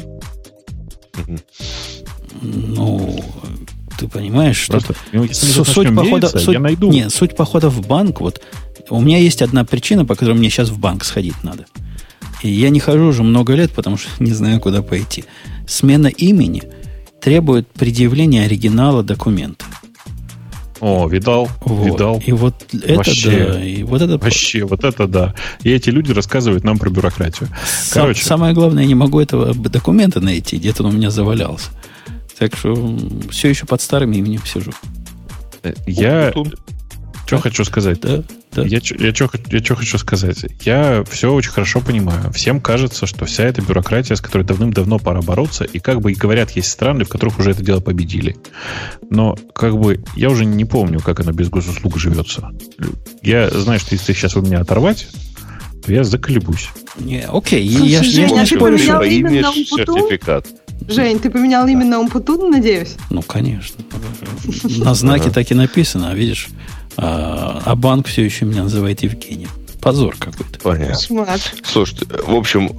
Ну, 2.42 3.20
ты 3.98 4.08
понимаешь, 4.08 4.58
что 4.58 4.74
Просто, 4.80 4.96
ну, 5.12 5.28
суть 5.34 5.88
похода, 5.94 6.02
мериться, 6.02 6.40
суть- 6.40 6.54
я 6.54 6.60
найду. 6.60 6.90
Нет, 6.92 7.14
суть 7.14 7.36
похода 7.36 7.70
в 7.70 7.86
банк, 7.86 8.22
вот 8.22 8.42
у 8.90 9.02
меня 9.02 9.18
есть 9.18 9.42
одна 9.42 9.66
причина, 9.66 10.06
по 10.06 10.16
которой 10.16 10.36
мне 10.38 10.50
сейчас 10.50 10.70
в 10.70 10.80
банк 10.80 11.04
сходить 11.04 11.36
надо. 11.44 11.66
И 12.42 12.50
я 12.50 12.70
не 12.70 12.80
хожу 12.80 13.06
уже 13.08 13.24
много 13.24 13.54
лет, 13.54 13.72
потому 13.72 13.98
что 13.98 14.10
не 14.24 14.32
знаю, 14.32 14.60
куда 14.60 14.82
пойти. 14.82 15.26
Смена 15.68 16.08
имени 16.08 16.64
требует 17.22 17.68
предъявления 17.68 18.46
оригинала 18.46 19.04
документа. 19.04 19.66
О, 20.80 21.10
видал, 21.10 21.50
Вот. 21.66 21.86
видал. 21.86 22.24
И 22.26 22.32
вот 22.32 22.56
это 22.72 22.94
Вообще. 22.96 23.48
да, 23.52 23.62
и 23.64 23.84
вот 23.84 24.02
это 24.02 24.18
Вообще, 24.18 24.64
вот 24.64 24.86
это 24.86 25.08
да. 25.08 25.36
И 25.64 25.70
эти 25.72 25.90
люди 25.90 26.14
рассказывают 26.14 26.64
нам 26.64 26.78
про 26.78 26.90
бюрократию. 26.90 27.50
Сам- 27.70 28.04
Короче. 28.04 28.24
самое 28.24 28.54
главное, 28.54 28.84
я 28.84 28.88
не 28.88 28.96
могу 28.96 29.20
этого 29.20 29.54
документа 29.54 30.22
найти, 30.22 30.56
где-то 30.56 30.84
он 30.84 30.94
у 30.94 30.98
меня 30.98 31.10
завалялся. 31.12 31.72
Так 32.38 32.56
что 32.56 32.98
все 33.30 33.50
еще 33.50 33.66
под 33.66 33.82
старым 33.82 34.14
именем 34.14 34.40
сижу. 34.46 34.72
Э, 35.64 35.74
Я 35.86 36.32
что 37.26 37.38
хочу 37.40 37.66
сказать? 37.66 38.00
Да, 38.00 38.24
да. 38.52 38.64
Я, 38.64 38.80
я, 39.00 39.12
чё, 39.14 39.30
я 39.52 39.60
чё 39.62 39.76
хочу 39.76 39.98
сказать? 39.98 40.46
Я 40.66 41.04
все 41.10 41.32
очень 41.34 41.52
хорошо 41.52 41.82
понимаю. 41.82 42.32
Всем 42.34 42.60
кажется, 42.60 43.06
что 43.06 43.26
вся 43.26 43.44
эта 43.44 43.62
бюрократия, 43.62 44.16
с 44.16 44.22
которой 44.22 44.44
давным-давно 44.44 44.98
пора 45.00 45.22
бороться, 45.22 45.64
и 45.66 45.80
как 45.80 46.02
бы 46.02 46.12
и 46.12 46.16
говорят, 46.16 46.52
есть 46.52 46.70
страны, 46.72 47.04
в 47.06 47.10
которых 47.10 47.38
уже 47.40 47.52
это 47.52 47.64
дело 47.64 47.80
победили. 47.80 48.38
Но 49.10 49.38
как 49.54 49.78
бы 49.78 50.04
я 50.16 50.30
уже 50.30 50.46
не 50.46 50.66
помню, 50.66 51.00
как 51.00 51.20
оно 51.20 51.32
без 51.32 51.50
госуслуг 51.50 51.98
живется. 52.00 52.52
Я 53.22 53.50
знаю, 53.52 53.80
что 53.80 53.94
если 53.96 54.14
сейчас 54.14 54.36
у 54.36 54.42
меня 54.42 54.60
оторвать, 54.62 55.08
то 55.86 55.94
я 55.94 56.04
заколебусь. 56.04 56.70
Не, 56.98 57.26
окей, 57.28 57.70
Слушай, 57.70 57.88
я, 57.90 58.04
ж- 58.04 58.08
я 58.08 58.46
что- 58.46 58.68
имя 59.04 59.06
имя 59.30 59.42
на 59.42 59.50
Умпутун? 59.52 59.96
сертификат. 60.00 60.48
Жень, 60.88 61.20
ты 61.20 61.30
поменял 61.30 61.68
имя 61.68 61.86
на 61.86 62.00
Умпутун, 62.00 62.50
надеюсь? 62.50 62.96
Ну, 63.10 63.22
конечно. 63.22 63.84
На 64.80 64.94
знаке 64.96 65.30
так 65.30 65.52
и 65.52 65.54
написано, 65.54 66.10
а 66.12 66.16
видишь, 66.16 66.48
а, 67.02 67.62
а 67.66 67.76
банк 67.76 68.08
все 68.08 68.26
еще 68.26 68.46
меня 68.46 68.64
называет 68.64 69.02
Евгением. 69.04 69.50
Позор 69.82 70.18
какой-то. 70.20 70.60
Понятно. 70.60 70.96
Кошмар. 70.96 71.40
Слушайте, 71.64 72.06
в 72.28 72.36
общем, 72.36 72.70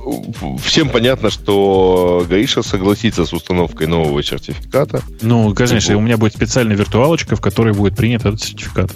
всем 0.63 0.91
понятно, 0.91 1.31
что 1.31 2.27
Гаиша 2.29 2.63
согласится 2.63 3.25
с 3.25 3.33
установкой 3.33 3.87
нового 3.87 4.23
сертификата. 4.23 5.03
Ну, 5.23 5.55
конечно, 5.55 5.97
у 5.97 6.01
меня 6.01 6.19
будет 6.19 6.35
специальная 6.35 6.77
виртуалочка, 6.77 7.37
в 7.37 7.41
которой 7.41 7.73
будет 7.73 7.97
принят 7.97 8.27
этот 8.27 8.43
сертификат. 8.43 8.91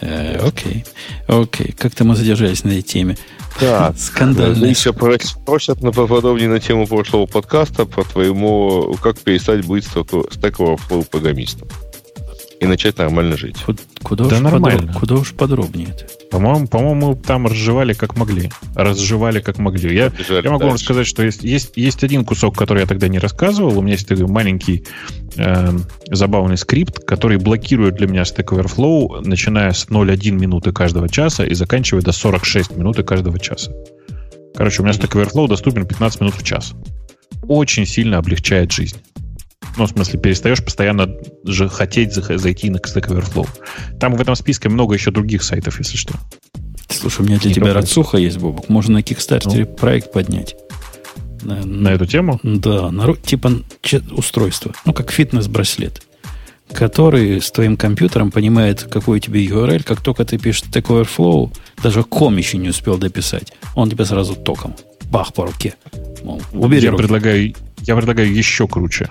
Э, 0.00 0.38
окей, 0.38 0.86
окей. 1.28 1.74
Как-то 1.78 2.04
мы 2.04 2.16
задержались 2.16 2.64
на 2.64 2.70
этой 2.70 2.82
теме. 2.82 3.18
Да. 3.60 3.94
Скандальная. 3.98 4.60
Гаиша 4.60 4.94
просят 4.94 5.82
на 5.82 5.92
поподробнее 5.92 6.48
на 6.48 6.60
тему 6.60 6.86
прошлого 6.86 7.26
подкаста 7.26 7.84
по 7.84 8.04
твоему, 8.04 8.96
как 9.02 9.18
перестать 9.20 9.66
быть 9.66 9.84
Stack 9.84 10.56
Overflow 10.56 11.06
программистом. 11.10 11.68
И 12.62 12.66
начать 12.66 12.96
нормально 12.98 13.36
жить. 13.36 13.56
Ку- 13.64 13.74
Куда, 14.02 14.24
Да 14.28 14.36
уж 14.36 14.42
нормально. 14.42 14.92
подроб- 14.92 14.98
куда 15.00 15.14
уж 15.16 15.32
подробнее 15.32 15.88
это? 15.90 16.06
По-моему, 16.30 16.66
по-моему, 16.68 17.14
там 17.16 17.46
разжевали 17.46 17.92
как 17.92 18.16
могли. 18.16 18.50
Разжевали 18.74 19.40
как 19.40 19.58
могли. 19.58 19.94
Я, 19.94 20.10
Побежали 20.10 20.44
я 20.44 20.50
могу 20.50 20.62
вам 20.64 20.70
дальше. 20.72 20.84
рассказать, 20.84 21.06
что 21.06 21.22
есть, 21.22 21.42
есть, 21.44 21.72
есть 21.76 22.04
один 22.04 22.24
кусок, 22.24 22.56
который 22.56 22.80
я 22.80 22.86
тогда 22.86 23.08
не 23.08 23.18
рассказывал. 23.18 23.78
У 23.78 23.82
меня 23.82 23.94
есть 23.94 24.06
такой 24.08 24.26
маленький 24.26 24.84
эм, 25.36 25.84
забавный 26.08 26.56
скрипт, 26.56 27.00
который 27.04 27.36
блокирует 27.38 27.96
для 27.96 28.06
меня 28.06 28.22
Stack 28.22 28.46
Overflow, 28.56 29.20
начиная 29.26 29.72
с 29.72 29.88
0,1 29.88 30.30
минуты 30.32 30.72
каждого 30.72 31.08
часа 31.08 31.44
и 31.44 31.54
заканчивая 31.54 32.02
до 32.02 32.12
46 32.12 32.76
минуты 32.76 33.02
каждого 33.02 33.38
часа. 33.38 33.72
Короче, 34.54 34.82
у 34.82 34.84
меня 34.84 34.94
Stack 34.94 35.12
Overflow 35.20 35.48
доступен 35.48 35.86
15 35.86 36.20
минут 36.20 36.34
в 36.36 36.42
час. 36.44 36.72
Очень 37.48 37.86
сильно 37.86 38.18
облегчает 38.18 38.70
жизнь. 38.70 38.96
Ну, 39.76 39.86
в 39.86 39.90
смысле, 39.90 40.18
перестаешь 40.20 40.62
постоянно 40.62 41.08
же 41.44 41.68
хотеть 41.68 42.12
зайти 42.14 42.68
на 42.70 42.76
Stack 42.76 43.08
Overflow. 43.08 43.48
Там 43.98 44.14
в 44.16 44.20
этом 44.20 44.34
списке 44.36 44.68
много 44.68 44.94
еще 44.94 45.10
других 45.10 45.42
сайтов, 45.42 45.78
если 45.78 45.96
что. 45.96 46.14
Слушай, 46.90 47.22
у 47.22 47.24
меня 47.24 47.38
для 47.38 47.48
Не 47.48 47.54
тебя 47.54 47.66
только. 47.66 47.80
рацуха 47.80 48.18
есть, 48.18 48.38
Бобок. 48.38 48.68
Можно 48.68 48.94
на 48.94 49.02
Кикстартере 49.02 49.64
проект 49.64 50.12
поднять. 50.12 50.56
На, 51.42 51.64
На 51.64 51.88
эту 51.88 52.06
тему? 52.06 52.38
Да, 52.42 52.90
на, 52.90 53.14
типа 53.16 53.50
устройство. 54.12 54.72
Ну, 54.84 54.92
как 54.92 55.10
фитнес-браслет. 55.10 56.02
Который 56.72 57.40
с 57.40 57.50
твоим 57.50 57.76
компьютером 57.76 58.30
понимает, 58.30 58.82
какой 58.84 59.16
у 59.18 59.20
тебя 59.20 59.40
URL. 59.40 59.82
Как 59.82 60.00
только 60.02 60.24
ты 60.24 60.38
пишешь 60.38 60.64
Stack 60.70 60.84
Overflow, 60.86 61.50
даже 61.82 62.02
ком 62.04 62.36
еще 62.36 62.58
не 62.58 62.68
успел 62.68 62.96
дописать. 62.98 63.52
Он 63.74 63.90
тебе 63.90 64.04
сразу 64.04 64.34
током. 64.36 64.74
Бах 65.10 65.32
по 65.34 65.46
руке. 65.46 65.74
Мол, 66.22 66.40
убери 66.52 66.84
я 66.84 66.90
руку. 66.90 67.02
предлагаю, 67.02 67.54
я 67.86 67.96
предлагаю 67.96 68.32
еще 68.34 68.66
круче. 68.68 69.10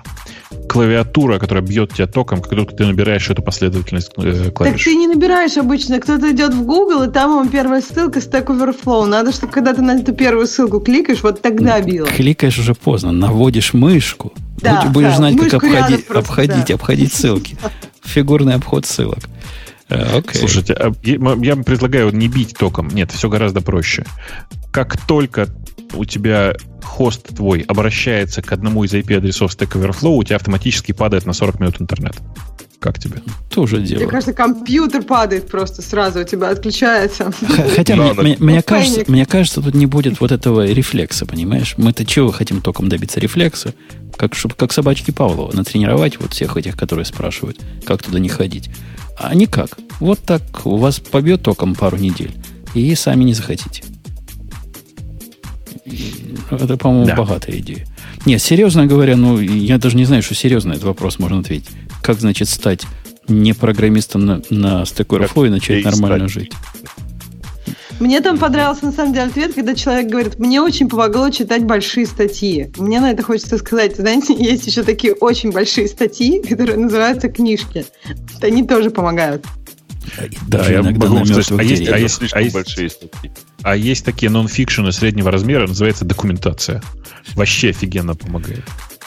Клавиатура, 0.68 1.38
которая 1.40 1.64
бьет 1.64 1.94
тебя 1.94 2.08
током, 2.08 2.42
как 2.42 2.52
только 2.52 2.74
ты 2.76 2.86
набираешь 2.86 3.30
эту 3.30 3.42
последовательность 3.42 4.12
э, 4.18 4.44
Так 4.46 4.54
клавиш. 4.54 4.84
ты 4.84 4.96
не 4.96 5.08
набираешь 5.08 5.58
обычно. 5.58 6.00
Кто-то 6.00 6.32
идет 6.32 6.54
в 6.54 6.64
Google, 6.64 7.04
и 7.04 7.12
там 7.12 7.36
вам 7.36 7.50
первая 7.50 7.82
ссылка 7.82 8.20
Stack 8.20 8.46
Overflow. 8.48 9.06
Надо, 9.06 9.32
чтобы 9.32 9.52
когда 9.52 9.74
ты 9.74 9.82
на 9.82 10.00
эту 10.00 10.14
первую 10.14 10.48
ссылку 10.48 10.80
кликаешь, 10.80 11.24
вот 11.24 11.42
тогда 11.42 11.80
била. 11.82 12.08
Кликаешь 12.08 12.58
уже 12.60 12.74
поздно, 12.74 13.12
наводишь 13.12 13.74
мышку. 13.74 14.34
Да, 14.62 14.84
Будь- 14.84 14.92
будешь 14.94 15.10
да, 15.12 15.18
знать, 15.18 15.38
как 15.38 15.54
обходить, 15.56 16.08
просто, 16.08 16.20
обходить, 16.32 16.68
да. 16.68 16.74
обходить 16.76 17.14
ссылки. 17.14 17.58
Фигурный 18.04 18.56
обход 18.56 18.86
ссылок. 18.86 19.20
Э, 19.90 20.20
Окей. 20.20 20.40
Слушайте, 20.40 20.74
а 20.74 20.92
я 21.04 21.18
я 21.42 21.56
предлагаю 21.58 22.12
не 22.16 22.28
бить 22.30 22.56
током. 22.58 22.88
Нет, 22.90 23.12
все 23.12 23.28
гораздо 23.30 23.62
проще. 23.62 24.06
Как 24.72 24.96
только 25.06 25.48
у 25.94 26.06
тебя 26.06 26.56
хост 26.84 27.28
твой 27.36 27.62
обращается 27.62 28.42
к 28.42 28.52
одному 28.52 28.84
из 28.84 28.94
IP-адресов 28.94 29.52
Stack 29.56 29.74
Overflow, 29.80 30.16
у 30.18 30.24
тебя 30.24 30.36
автоматически 30.38 30.92
падает 30.92 31.26
на 31.26 31.34
40 31.34 31.60
минут 31.60 31.82
интернет. 31.82 32.16
Как 32.80 32.98
тебе? 32.98 33.22
тоже 33.52 33.78
Мне 33.78 33.86
дело. 33.86 34.10
кажется, 34.10 34.34
компьютер 34.34 35.04
падает 35.04 35.48
просто 35.48 35.84
сразу, 35.84 36.22
у 36.22 36.24
тебя 36.24 36.50
отключается. 36.50 37.32
Хотя 37.76 37.96
Да, 37.96 38.02
мне, 38.02 38.14
мне- 38.14 38.38
мне 38.40 38.56
Ну, 38.58 38.64
кажется, 38.64 39.04
мне 39.08 39.26
кажется, 39.28 39.62
тут 39.62 39.76
не 39.76 39.86
будет 39.86 40.20
вот 40.20 40.32
этого 40.32 40.66
рефлекса, 40.66 41.26
понимаешь? 41.28 41.76
Мы-то 41.78 42.06
чего 42.06 42.32
хотим 42.32 42.60
током 42.62 42.90
добиться 42.90 43.20
рефлекса? 43.20 43.76
Как, 44.18 44.34
чтоб, 44.34 44.56
как 44.56 44.74
собачки 44.74 45.12
Павлова, 45.12 45.56
натренировать 45.56 46.20
вот 46.20 46.34
всех 46.34 46.58
этих, 46.58 46.76
которые 46.76 47.06
спрашивают, 47.06 47.60
как 47.86 48.02
туда 48.02 48.18
не 48.18 48.30
ходить. 48.30 48.72
А 49.18 49.36
никак. 49.36 49.78
Вот 50.00 50.20
так 50.20 50.42
у 50.66 50.78
вас 50.78 51.00
побьет 51.00 51.44
током 51.44 51.76
пару 51.76 51.98
недель, 51.98 52.32
и 52.74 52.96
сами 52.96 53.26
не 53.26 53.34
захотите. 53.36 53.84
Это, 56.52 56.78
по-моему, 56.78 57.06
Да. 57.06 57.16
богатая 57.16 57.58
идея. 57.60 57.88
Нет, 58.26 58.42
серьезно 58.42 58.86
говоря, 58.86 59.16
ну, 59.18 59.40
я 59.40 59.78
даже 59.78 59.96
не 59.98 60.06
знаю, 60.06 60.24
что 60.24 60.36
серьезно 60.36 60.74
этот 60.74 60.84
вопрос 60.84 61.20
можно 61.20 61.40
ответить. 61.40 61.70
Как, 62.02 62.20
значит, 62.20 62.50
стать 62.50 62.84
не 63.28 63.54
программистом 63.54 64.26
на, 64.26 64.42
на 64.50 64.84
Stack 64.84 65.08
Overflow 65.08 65.48
и 65.48 65.50
начать 65.50 65.86
нормально 65.86 66.28
стать. 66.28 66.44
жить? 66.44 66.52
Мне 68.00 68.20
там 68.22 68.40
понравился, 68.40 68.86
на 68.88 68.92
самом 68.92 69.14
деле, 69.14 69.28
ответ, 69.28 69.54
когда 69.54 69.76
человек 69.76 70.10
говорит, 70.10 70.40
мне 70.40 70.60
очень 70.60 70.90
помогло 70.90 71.30
читать 71.30 71.64
большие 71.66 72.08
статьи. 72.08 72.72
Мне 72.78 73.00
на 73.00 73.12
это 73.12 73.22
хочется 73.22 73.60
сказать, 73.60 73.96
знаете, 73.96 74.34
есть 74.38 74.66
еще 74.66 74.82
такие 74.82 75.14
очень 75.14 75.52
большие 75.52 75.88
статьи, 75.88 76.42
которые 76.42 76.78
называются 76.80 77.30
книжки. 77.30 77.86
Они 78.42 78.64
тоже 78.64 78.90
помогают. 78.90 79.46
Да, 80.48 80.68
я 80.70 80.82
могу 80.84 81.26
сказать, 81.26 81.52
а 81.52 81.64
есть, 81.64 81.88
а 81.88 81.98
есть, 81.98 82.34
а 82.34 82.42
есть, 82.42 82.54
большие 82.54 82.90
статьи. 82.90 83.32
А 83.62 83.76
есть 83.76 84.04
такие 84.04 84.30
нон-фикшены 84.30 84.92
среднего 84.92 85.32
размера, 85.32 85.68
называется 85.68 86.06
документация. 86.06 86.82
Вообще 87.36 87.70
офигенно 87.70 88.16
помогает. 88.16 88.64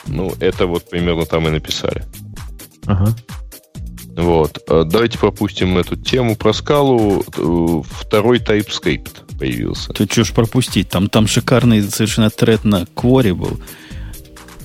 Ну, 0.06 0.32
это 0.40 0.66
вот 0.66 0.88
примерно 0.88 1.26
там 1.26 1.48
и 1.48 1.50
написали. 1.50 2.04
Ага. 2.86 3.14
Вот. 4.16 4.62
А 4.68 4.84
давайте 4.84 5.18
пропустим 5.18 5.76
эту 5.78 5.96
тему 5.96 6.36
про 6.36 6.52
скалу. 6.52 7.24
Второй 7.90 8.38
TypeScript 8.38 9.38
появился. 9.38 9.92
Ты 9.92 10.06
что 10.06 10.24
ж 10.24 10.32
пропустить? 10.32 10.88
Там, 10.88 11.08
там 11.08 11.26
шикарный 11.26 11.82
совершенно 11.82 12.30
тред 12.30 12.64
на 12.64 12.82
Query 12.82 13.34
был. 13.34 13.60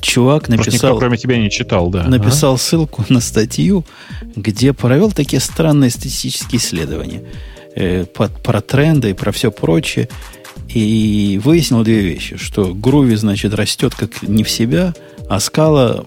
Чувак 0.01 0.49
написал... 0.49 0.71
Просто 0.71 0.87
никто, 0.87 0.99
кроме 0.99 1.17
тебя, 1.17 1.37
не 1.37 1.49
читал, 1.49 1.89
да. 1.89 2.03
Написал 2.05 2.53
ага. 2.53 2.61
ссылку 2.61 3.05
на 3.09 3.19
статью, 3.19 3.85
где 4.35 4.73
провел 4.73 5.11
такие 5.11 5.39
странные 5.39 5.89
статистические 5.89 6.59
исследования 6.59 7.23
э, 7.75 8.05
под, 8.05 8.41
про 8.43 8.61
тренды 8.61 9.11
и 9.11 9.13
про 9.13 9.31
все 9.31 9.51
прочее. 9.51 10.09
И 10.67 11.39
выяснил 11.43 11.83
две 11.83 11.99
вещи, 11.99 12.37
что 12.37 12.69
Groovy, 12.69 13.15
значит, 13.15 13.53
растет 13.53 13.95
как 13.95 14.21
не 14.21 14.43
в 14.43 14.49
себя, 14.49 14.93
а 15.27 15.39
скала 15.39 16.05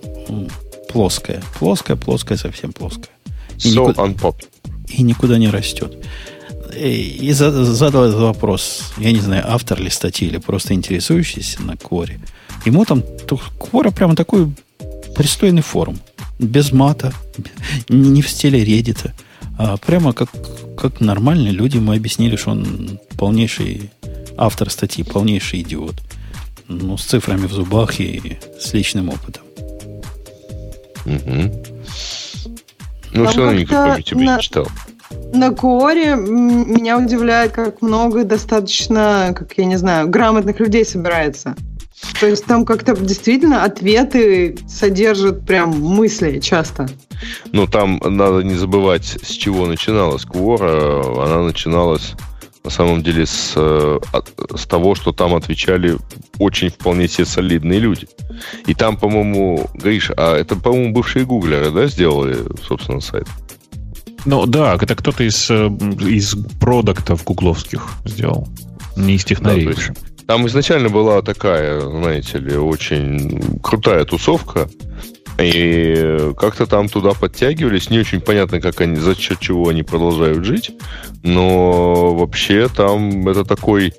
плоская. 0.88 1.42
Плоская, 1.58 1.96
плоская, 1.96 2.38
совсем 2.38 2.72
плоская. 2.72 3.10
И, 3.58 3.74
so 3.74 3.88
никуда, 3.88 4.36
и 4.88 5.02
никуда 5.02 5.38
не 5.38 5.48
растет. 5.48 5.96
И, 6.76 7.18
и 7.20 7.32
задал 7.32 8.04
этот 8.04 8.20
вопрос, 8.20 8.92
я 8.98 9.12
не 9.12 9.20
знаю, 9.20 9.44
автор 9.46 9.80
ли 9.80 9.90
статьи 9.90 10.28
или 10.28 10.38
просто 10.38 10.74
интересующийся 10.74 11.62
на 11.62 11.72
Quora. 11.72 12.18
Ему 12.64 12.84
там 12.84 13.02
Quora 13.58 13.92
прямо 13.92 14.14
такой 14.14 14.52
пристойный 15.16 15.62
форум. 15.62 15.98
Без 16.38 16.72
мата, 16.72 17.12
не 17.88 18.22
в 18.22 18.28
стиле 18.28 18.64
Reddit, 18.64 19.10
а 19.58 19.76
прямо 19.76 20.12
как, 20.12 20.30
как 20.76 21.00
нормальные 21.00 21.52
люди. 21.52 21.78
Мы 21.78 21.96
объяснили, 21.96 22.36
что 22.36 22.50
он 22.50 22.98
полнейший 23.16 23.90
автор 24.36 24.70
статьи, 24.70 25.04
полнейший 25.04 25.60
идиот. 25.60 25.96
Ну, 26.68 26.96
с 26.96 27.04
цифрами 27.04 27.46
в 27.46 27.52
зубах 27.52 28.00
и 28.00 28.38
с 28.58 28.72
личным 28.72 29.08
опытом. 29.10 29.44
Угу. 31.04 31.64
Ну, 33.14 33.26
все 33.26 33.44
равно 33.44 33.66
кроме 33.66 34.02
тебя 34.02 34.20
на... 34.20 34.36
не 34.36 34.42
читал. 34.42 34.68
На 35.34 35.50
Коре 35.50 36.14
меня 36.16 36.98
удивляет, 36.98 37.52
как 37.52 37.82
много 37.82 38.24
достаточно, 38.24 39.34
как 39.36 39.58
я 39.58 39.64
не 39.66 39.76
знаю, 39.76 40.08
грамотных 40.08 40.58
людей 40.60 40.84
собирается. 40.84 41.54
То 42.20 42.26
есть 42.26 42.44
там 42.44 42.64
как-то 42.64 42.96
действительно 42.96 43.64
ответы 43.64 44.56
содержат 44.68 45.46
прям 45.46 45.70
мысли 45.80 46.40
часто. 46.40 46.88
Ну, 47.52 47.66
там 47.66 48.00
надо 48.04 48.42
не 48.42 48.54
забывать, 48.54 49.18
с 49.22 49.30
чего 49.30 49.66
начиналась 49.66 50.24
Квора. 50.24 51.24
Она 51.24 51.42
начиналась 51.42 52.14
на 52.64 52.70
самом 52.70 53.02
деле 53.02 53.26
с, 53.26 53.54
э, 53.56 53.98
с 54.56 54.66
того, 54.66 54.94
что 54.94 55.12
там 55.12 55.34
отвечали 55.34 55.96
очень 56.38 56.70
вполне 56.70 57.08
себе 57.08 57.26
солидные 57.26 57.80
люди. 57.80 58.06
И 58.66 58.74
там, 58.74 58.96
по-моему, 58.96 59.68
Гриш, 59.74 60.10
а 60.16 60.36
это, 60.36 60.56
по-моему, 60.56 60.92
бывшие 60.92 61.24
гуглеры, 61.24 61.70
да, 61.70 61.86
сделали, 61.86 62.38
собственно, 62.66 63.00
сайт? 63.00 63.26
Ну 64.24 64.46
да, 64.46 64.76
это 64.80 64.94
кто-то 64.94 65.24
из, 65.24 65.50
э, 65.50 65.66
из 66.00 66.36
продуктов 66.60 67.24
гугловских 67.24 67.88
сделал, 68.04 68.48
не 68.96 69.16
из 69.16 69.24
технарей. 69.24 69.74
Да, 69.74 69.94
там 70.32 70.46
изначально 70.46 70.88
была 70.88 71.20
такая, 71.20 71.78
знаете 71.78 72.38
ли, 72.38 72.56
очень 72.56 73.60
крутая 73.62 74.06
тусовка, 74.06 74.66
и 75.38 76.32
как-то 76.38 76.64
там 76.64 76.88
туда 76.88 77.10
подтягивались. 77.10 77.90
Не 77.90 77.98
очень 77.98 78.22
понятно, 78.22 78.58
как 78.58 78.80
они, 78.80 78.96
за 78.96 79.14
счет 79.14 79.40
чего 79.40 79.68
они 79.68 79.82
продолжают 79.82 80.42
жить. 80.46 80.70
Но 81.22 82.14
вообще 82.14 82.68
там 82.74 83.28
это 83.28 83.44
такой, 83.44 83.92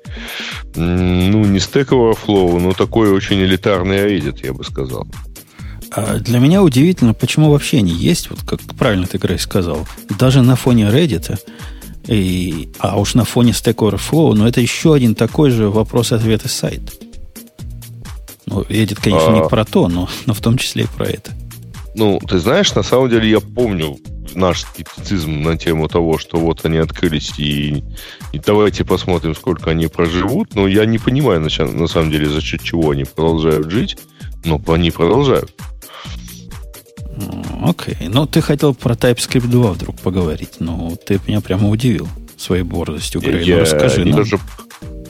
ну, 0.74 1.44
не 1.44 1.58
Stack 1.58 1.90
Overflow, 1.90 2.58
но 2.58 2.72
такой 2.72 3.12
очень 3.12 3.40
элитарный 3.40 3.98
Reddit, 3.98 4.44
я 4.44 4.52
бы 4.52 4.64
сказал. 4.64 5.06
А 5.92 6.16
для 6.16 6.40
меня 6.40 6.64
удивительно, 6.64 7.14
почему 7.14 7.52
вообще 7.52 7.78
они 7.78 7.92
есть, 7.92 8.28
вот 8.28 8.40
как 8.42 8.58
правильно 8.76 9.06
ты, 9.06 9.18
Грей, 9.18 9.38
сказал. 9.38 9.86
Даже 10.18 10.42
на 10.42 10.56
фоне 10.56 10.86
Reddit, 10.86 11.38
и, 12.06 12.68
а 12.78 12.98
уж 12.98 13.14
на 13.14 13.24
фоне 13.24 13.52
Stack 13.52 13.76
Overflow, 13.76 14.34
но 14.34 14.46
это 14.46 14.60
еще 14.60 14.94
один 14.94 15.14
такой 15.14 15.50
же 15.50 15.70
вопрос-ответ 15.70 16.42
сайт. 16.46 16.82
Ну, 18.46 18.62
Reddit, 18.62 18.98
конечно, 19.02 19.32
а... 19.32 19.42
не 19.42 19.48
про 19.48 19.64
то, 19.64 19.88
но, 19.88 20.08
но 20.26 20.34
в 20.34 20.40
том 20.40 20.58
числе 20.58 20.84
и 20.84 20.86
про 20.86 21.06
это. 21.06 21.32
Ну, 21.94 22.20
ты 22.26 22.38
знаешь, 22.38 22.74
на 22.74 22.82
самом 22.82 23.08
деле 23.08 23.30
я 23.30 23.40
помню 23.40 23.96
наш 24.34 24.62
скептицизм 24.62 25.42
на 25.42 25.56
тему 25.56 25.88
того, 25.88 26.18
что 26.18 26.38
вот 26.38 26.64
они 26.64 26.78
открылись 26.78 27.38
и, 27.38 27.84
и 28.32 28.38
давайте 28.38 28.84
посмотрим, 28.84 29.34
сколько 29.34 29.70
они 29.70 29.86
проживут. 29.86 30.54
Но 30.54 30.66
я 30.66 30.84
не 30.86 30.98
понимаю, 30.98 31.40
на, 31.40 31.66
на 31.66 31.86
самом 31.86 32.10
деле, 32.10 32.28
за 32.28 32.40
счет 32.40 32.62
чего 32.62 32.90
они 32.90 33.04
продолжают 33.04 33.70
жить, 33.70 33.96
но 34.44 34.60
они 34.66 34.90
продолжают. 34.90 35.52
Окей. 37.62 37.94
Okay. 37.94 38.08
Ну, 38.08 38.26
ты 38.26 38.40
хотел 38.40 38.74
про 38.74 38.94
TypeScript 38.94 39.46
2 39.46 39.72
вдруг 39.72 39.96
поговорить. 40.00 40.56
Ну, 40.58 40.96
ты 41.04 41.20
меня 41.26 41.40
прямо 41.40 41.68
удивил 41.68 42.08
своей 42.36 42.62
борзостью, 42.62 43.20
Грей. 43.20 43.44
Я, 43.44 43.56
ну, 43.56 43.60
расскажи 43.62 44.04
не 44.04 44.10
нам. 44.10 44.20
Даже, 44.20 44.38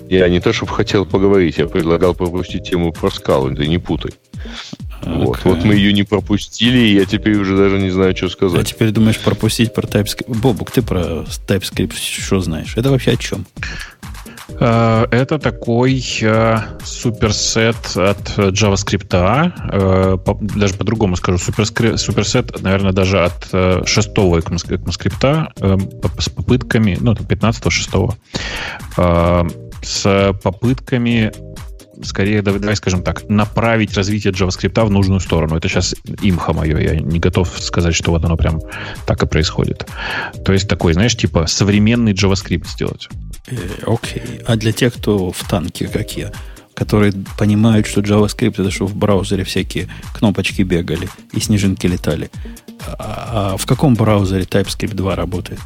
я 0.09 0.28
не 0.28 0.40
то, 0.40 0.52
чтобы 0.52 0.72
хотел 0.72 1.06
поговорить, 1.06 1.59
я 1.59 1.66
предлагал 1.66 2.14
пропустить 2.14 2.68
тему 2.68 2.93
про 2.93 3.10
скалу, 3.10 3.55
ты 3.55 3.66
не 3.66 3.78
путай. 3.78 4.12
Okay. 5.02 5.24
Вот. 5.24 5.44
вот 5.44 5.64
мы 5.64 5.74
ее 5.74 5.93
не 5.93 6.02
пропустили, 6.02 6.78
и 6.78 6.94
я 6.94 7.05
теперь 7.05 7.36
уже 7.36 7.56
даже 7.56 7.78
не 7.78 7.90
знаю, 7.90 8.16
что 8.16 8.28
сказать. 8.28 8.60
А 8.60 8.64
теперь 8.64 8.90
думаешь 8.90 9.18
пропустить 9.18 9.74
про 9.74 9.86
TypeScript. 9.86 10.39
Бобук, 10.39 10.70
ты 10.70 10.82
про 10.82 11.24
TypeScript 11.47 11.94
что 11.97 12.40
знаешь? 12.40 12.76
Это 12.76 12.90
вообще 12.90 13.12
о 13.12 13.16
чем? 13.16 13.47
Э, 14.60 15.06
это 15.10 15.39
такой 15.39 16.02
э, 16.22 16.56
суперсет 16.85 17.97
от 17.97 18.39
JavaScript. 18.39 19.09
Э, 19.12 20.16
даже 20.40 20.74
по-другому 20.74 21.16
скажу. 21.16 21.39
Суперсет, 21.39 22.62
наверное, 22.62 22.93
даже 22.93 23.24
от 23.24 23.89
шестого 23.89 24.39
ECMAScript 24.39 26.20
с 26.20 26.28
попытками, 26.28 26.97
ну, 27.01 27.12
15-6 27.14 28.14
с 29.82 30.32
попытками 30.43 31.32
скорее, 32.02 32.43
давай, 32.43 32.60
давай 32.60 32.76
скажем 32.76 33.02
так, 33.02 33.28
направить 33.28 33.94
развитие 33.94 34.32
JavaScript 34.32 34.85
в 34.85 34.90
нужную 34.90 35.20
сторону. 35.20 35.56
Это 35.56 35.68
сейчас 35.68 35.94
имха 36.22 36.52
мое, 36.52 36.78
я 36.78 37.01
не 37.01 37.18
готов 37.18 37.48
сказать, 37.60 37.94
что 37.94 38.10
вот 38.10 38.24
оно 38.24 38.36
прям 38.36 38.60
так 39.06 39.22
и 39.22 39.26
происходит. 39.26 39.86
То 40.44 40.52
есть 40.52 40.68
такой, 40.68 40.94
знаешь, 40.94 41.16
типа 41.16 41.47
современный 41.47 42.12
JavaScript 42.12 42.66
сделать. 42.68 43.09
Э, 43.46 43.56
окей. 43.86 44.22
Okay. 44.22 44.42
А 44.46 44.56
для 44.56 44.72
тех, 44.72 44.94
кто 44.94 45.30
в 45.30 45.48
танке, 45.48 45.88
как 45.88 46.16
я, 46.16 46.32
которые 46.74 47.12
понимают, 47.38 47.86
что 47.86 48.00
JavaScript 48.00 48.60
это 48.60 48.70
что 48.70 48.86
в 48.86 48.94
браузере 48.94 49.44
всякие 49.44 49.88
кнопочки 50.14 50.62
бегали 50.62 51.08
и 51.32 51.40
снежинки 51.40 51.86
летали. 51.86 52.30
А, 52.86 53.52
а 53.54 53.56
в 53.56 53.66
каком 53.66 53.94
браузере 53.94 54.44
TypeScript 54.44 54.94
2 54.94 55.14
работает? 55.14 55.60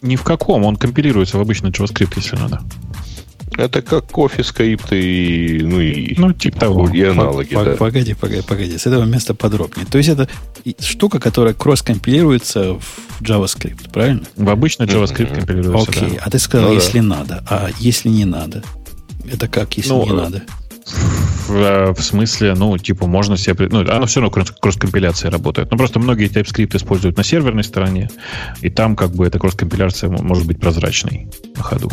Ни 0.00 0.16
в 0.16 0.22
каком. 0.22 0.64
Он 0.64 0.76
компилируется 0.76 1.38
в 1.38 1.40
обычный 1.40 1.70
JavaScript, 1.70 2.14
если 2.16 2.36
надо. 2.36 2.62
Это 3.56 3.82
как 3.82 4.06
кофе 4.06 4.42
скрипты 4.44 5.00
и, 5.00 5.62
ну, 5.62 5.80
и, 5.80 6.14
ну, 6.18 6.32
типа 6.32 6.60
того. 6.60 6.88
и 6.88 7.02
аналоги. 7.02 7.54
Погоди, 7.54 7.70
да. 7.70 7.76
погоди, 7.76 8.14
погоди, 8.14 8.42
погоди. 8.42 8.78
С 8.78 8.86
этого 8.86 9.04
места 9.04 9.34
подробнее. 9.34 9.86
То 9.86 9.98
есть 9.98 10.10
это 10.10 10.28
штука, 10.80 11.18
которая 11.18 11.54
кросс-компилируется 11.54 12.74
в 12.74 13.22
JavaScript, 13.22 13.90
правильно? 13.92 14.22
В 14.36 14.48
обычный 14.48 14.86
JavaScript 14.86 15.32
mm-hmm. 15.32 15.36
компилируется, 15.36 15.90
Окей, 15.90 16.08
okay. 16.08 16.16
да. 16.16 16.22
а 16.24 16.30
ты 16.30 16.38
сказал, 16.38 16.68
ну, 16.68 16.74
если 16.74 17.00
да. 17.00 17.04
надо. 17.04 17.44
А 17.48 17.68
если 17.78 18.08
не 18.08 18.24
надо? 18.24 18.62
Это 19.30 19.48
как, 19.48 19.76
если 19.76 19.90
ну, 19.90 20.04
не 20.04 20.12
надо? 20.12 20.42
В, 21.46 21.54
э, 21.54 21.92
в 21.92 22.02
смысле, 22.02 22.54
ну, 22.54 22.76
типа, 22.78 23.06
можно 23.06 23.36
себе... 23.36 23.68
Ну, 23.70 23.80
оно 23.80 24.06
все 24.06 24.20
равно 24.20 24.42
кросс-компиляция 24.60 25.30
работает. 25.30 25.70
Но 25.70 25.76
просто 25.76 26.00
многие 26.00 26.28
TypeScript 26.28 26.76
используют 26.76 27.16
на 27.16 27.24
серверной 27.24 27.64
стороне, 27.64 28.10
и 28.62 28.70
там 28.70 28.96
как 28.96 29.12
бы 29.14 29.26
эта 29.26 29.38
кросс-компиляция 29.38 30.10
может 30.10 30.46
быть 30.46 30.58
прозрачной 30.60 31.28
на 31.56 31.62
ходу 31.62 31.90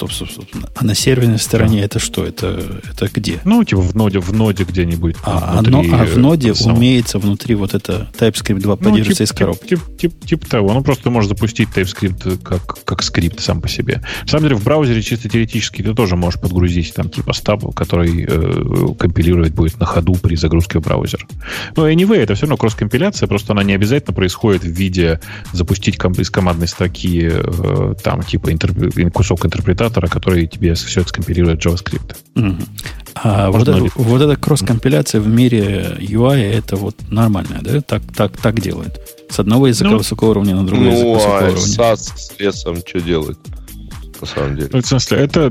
Стоп, 0.00 0.12
стоп, 0.12 0.30
стоп. 0.30 0.46
А 0.76 0.82
на 0.82 0.94
серверной 0.94 1.38
стороне 1.38 1.82
это 1.82 1.98
что? 1.98 2.24
Это, 2.24 2.80
это 2.90 3.10
где? 3.12 3.38
Ну, 3.44 3.62
типа 3.64 3.82
в 3.82 3.94
ноде, 3.94 4.18
в 4.18 4.32
ноде 4.32 4.64
где-нибудь. 4.64 5.16
А, 5.22 5.60
внутри, 5.60 5.90
а 5.92 6.06
в 6.06 6.16
ноде 6.16 6.54
самого. 6.54 6.78
умеется 6.78 7.18
внутри 7.18 7.54
вот 7.54 7.74
это 7.74 8.08
TypeScript 8.18 8.60
2 8.60 8.76
поддерживается 8.76 9.22
ну, 9.22 9.26
тип, 9.26 9.34
из 9.34 9.38
коробки. 9.38 9.68
Тип, 9.68 9.80
тип, 9.98 10.12
тип, 10.20 10.26
тип 10.26 10.46
того. 10.46 10.72
Ну, 10.72 10.82
просто 10.82 11.04
ты 11.04 11.10
можешь 11.10 11.28
запустить 11.28 11.68
TypeScript 11.68 12.38
как, 12.42 12.82
как 12.84 13.02
скрипт 13.02 13.40
сам 13.40 13.60
по 13.60 13.68
себе. 13.68 14.02
На 14.22 14.28
самом 14.28 14.44
деле, 14.44 14.54
в 14.54 14.64
браузере 14.64 15.02
чисто 15.02 15.28
теоретически 15.28 15.82
ты 15.82 15.92
тоже 15.92 16.16
можешь 16.16 16.40
подгрузить 16.40 16.94
там 16.94 17.10
типа 17.10 17.34
стаб, 17.34 17.74
который 17.74 18.24
э, 18.26 18.94
компилировать 18.98 19.52
будет 19.52 19.78
на 19.78 19.84
ходу 19.84 20.14
при 20.14 20.34
загрузке 20.34 20.78
в 20.78 20.82
браузер. 20.82 21.26
Но 21.76 21.90
anyway, 21.90 22.20
это 22.20 22.34
все 22.34 22.46
равно 22.46 22.56
кросс-компиляция, 22.56 23.26
просто 23.26 23.52
она 23.52 23.64
не 23.64 23.74
обязательно 23.74 24.14
происходит 24.14 24.62
в 24.62 24.70
виде 24.70 25.20
запустить 25.52 25.96
из 25.96 26.30
командной 26.30 26.68
строки 26.68 27.30
э, 27.30 27.94
там 28.02 28.22
типа 28.22 28.50
интерп... 28.50 29.12
кусок 29.12 29.44
интерпретатора, 29.90 30.06
который 30.08 30.46
тебе 30.46 30.74
все 30.74 31.00
это 31.00 31.08
скомпилирует 31.08 31.64
JavaScript. 31.64 32.16
Угу. 32.36 32.56
А 33.14 33.50
вот, 33.50 33.68
это, 33.68 33.86
вот 33.96 34.22
эта 34.22 34.36
кросс-компиляция 34.36 35.20
в 35.20 35.28
мире 35.28 35.96
UI 35.98 36.40
это 36.40 36.76
вот 36.76 36.96
нормальная, 37.10 37.60
да? 37.60 37.80
Так, 37.80 38.02
так, 38.16 38.36
так 38.36 38.60
делает. 38.60 39.00
С 39.28 39.38
одного 39.40 39.66
языка 39.66 39.90
ну, 39.90 39.98
высокого 39.98 40.30
уровня 40.30 40.56
на 40.56 40.66
другой 40.66 40.86
ну, 40.86 40.92
язык 40.92 41.06
высокого 41.06 41.38
а 41.38 41.50
уровня. 41.50 41.60
SAS 41.60 41.96
с 42.16 42.32
лесом 42.38 42.76
что 42.86 43.00
делает? 43.00 43.38
на 44.20 44.26
самом 44.26 44.56
деле. 44.56 44.68
Ну, 44.72 44.82
в 44.82 44.86
смысле, 44.86 45.18
это, 45.18 45.50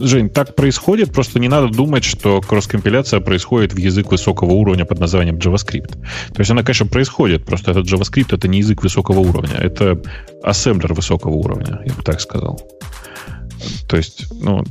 Жень, 0.00 0.30
так 0.30 0.56
происходит, 0.56 1.12
просто 1.12 1.38
не 1.38 1.48
надо 1.48 1.68
думать, 1.68 2.02
что 2.02 2.40
кросс-компиляция 2.40 3.20
происходит 3.20 3.72
в 3.72 3.78
язык 3.78 4.10
высокого 4.10 4.50
уровня 4.50 4.84
под 4.84 4.98
названием 4.98 5.36
JavaScript. 5.36 5.92
То 6.34 6.38
есть 6.40 6.50
она, 6.50 6.64
конечно, 6.64 6.86
происходит, 6.86 7.44
просто 7.44 7.70
этот 7.70 7.86
JavaScript 7.86 8.34
это 8.34 8.48
не 8.48 8.58
язык 8.58 8.82
высокого 8.82 9.20
уровня, 9.20 9.54
это 9.54 10.02
ассемблер 10.42 10.92
высокого 10.92 11.34
уровня, 11.34 11.80
я 11.86 11.92
бы 11.92 12.02
так 12.02 12.20
сказал. 12.20 12.60
То 13.88 13.96
есть, 13.96 14.26
ну, 14.40 14.64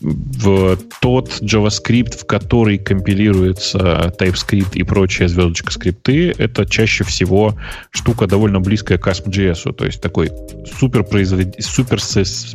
в 0.00 0.78
тот 1.00 1.28
JavaScript, 1.40 2.18
в 2.18 2.26
который 2.26 2.78
компилируется 2.78 4.12
TypeScript 4.18 4.74
и 4.74 4.82
прочие 4.82 5.28
звездочка 5.28 5.72
скрипты, 5.72 6.34
это 6.36 6.66
чаще 6.66 7.04
всего 7.04 7.56
штука 7.90 8.26
довольно 8.26 8.60
близкая 8.60 8.98
к 8.98 9.06
ASP.js. 9.08 9.72
То 9.72 9.84
есть 9.86 10.00
такой 10.00 10.30
суперпроизводительный 10.78 11.62
супер 11.62 12.00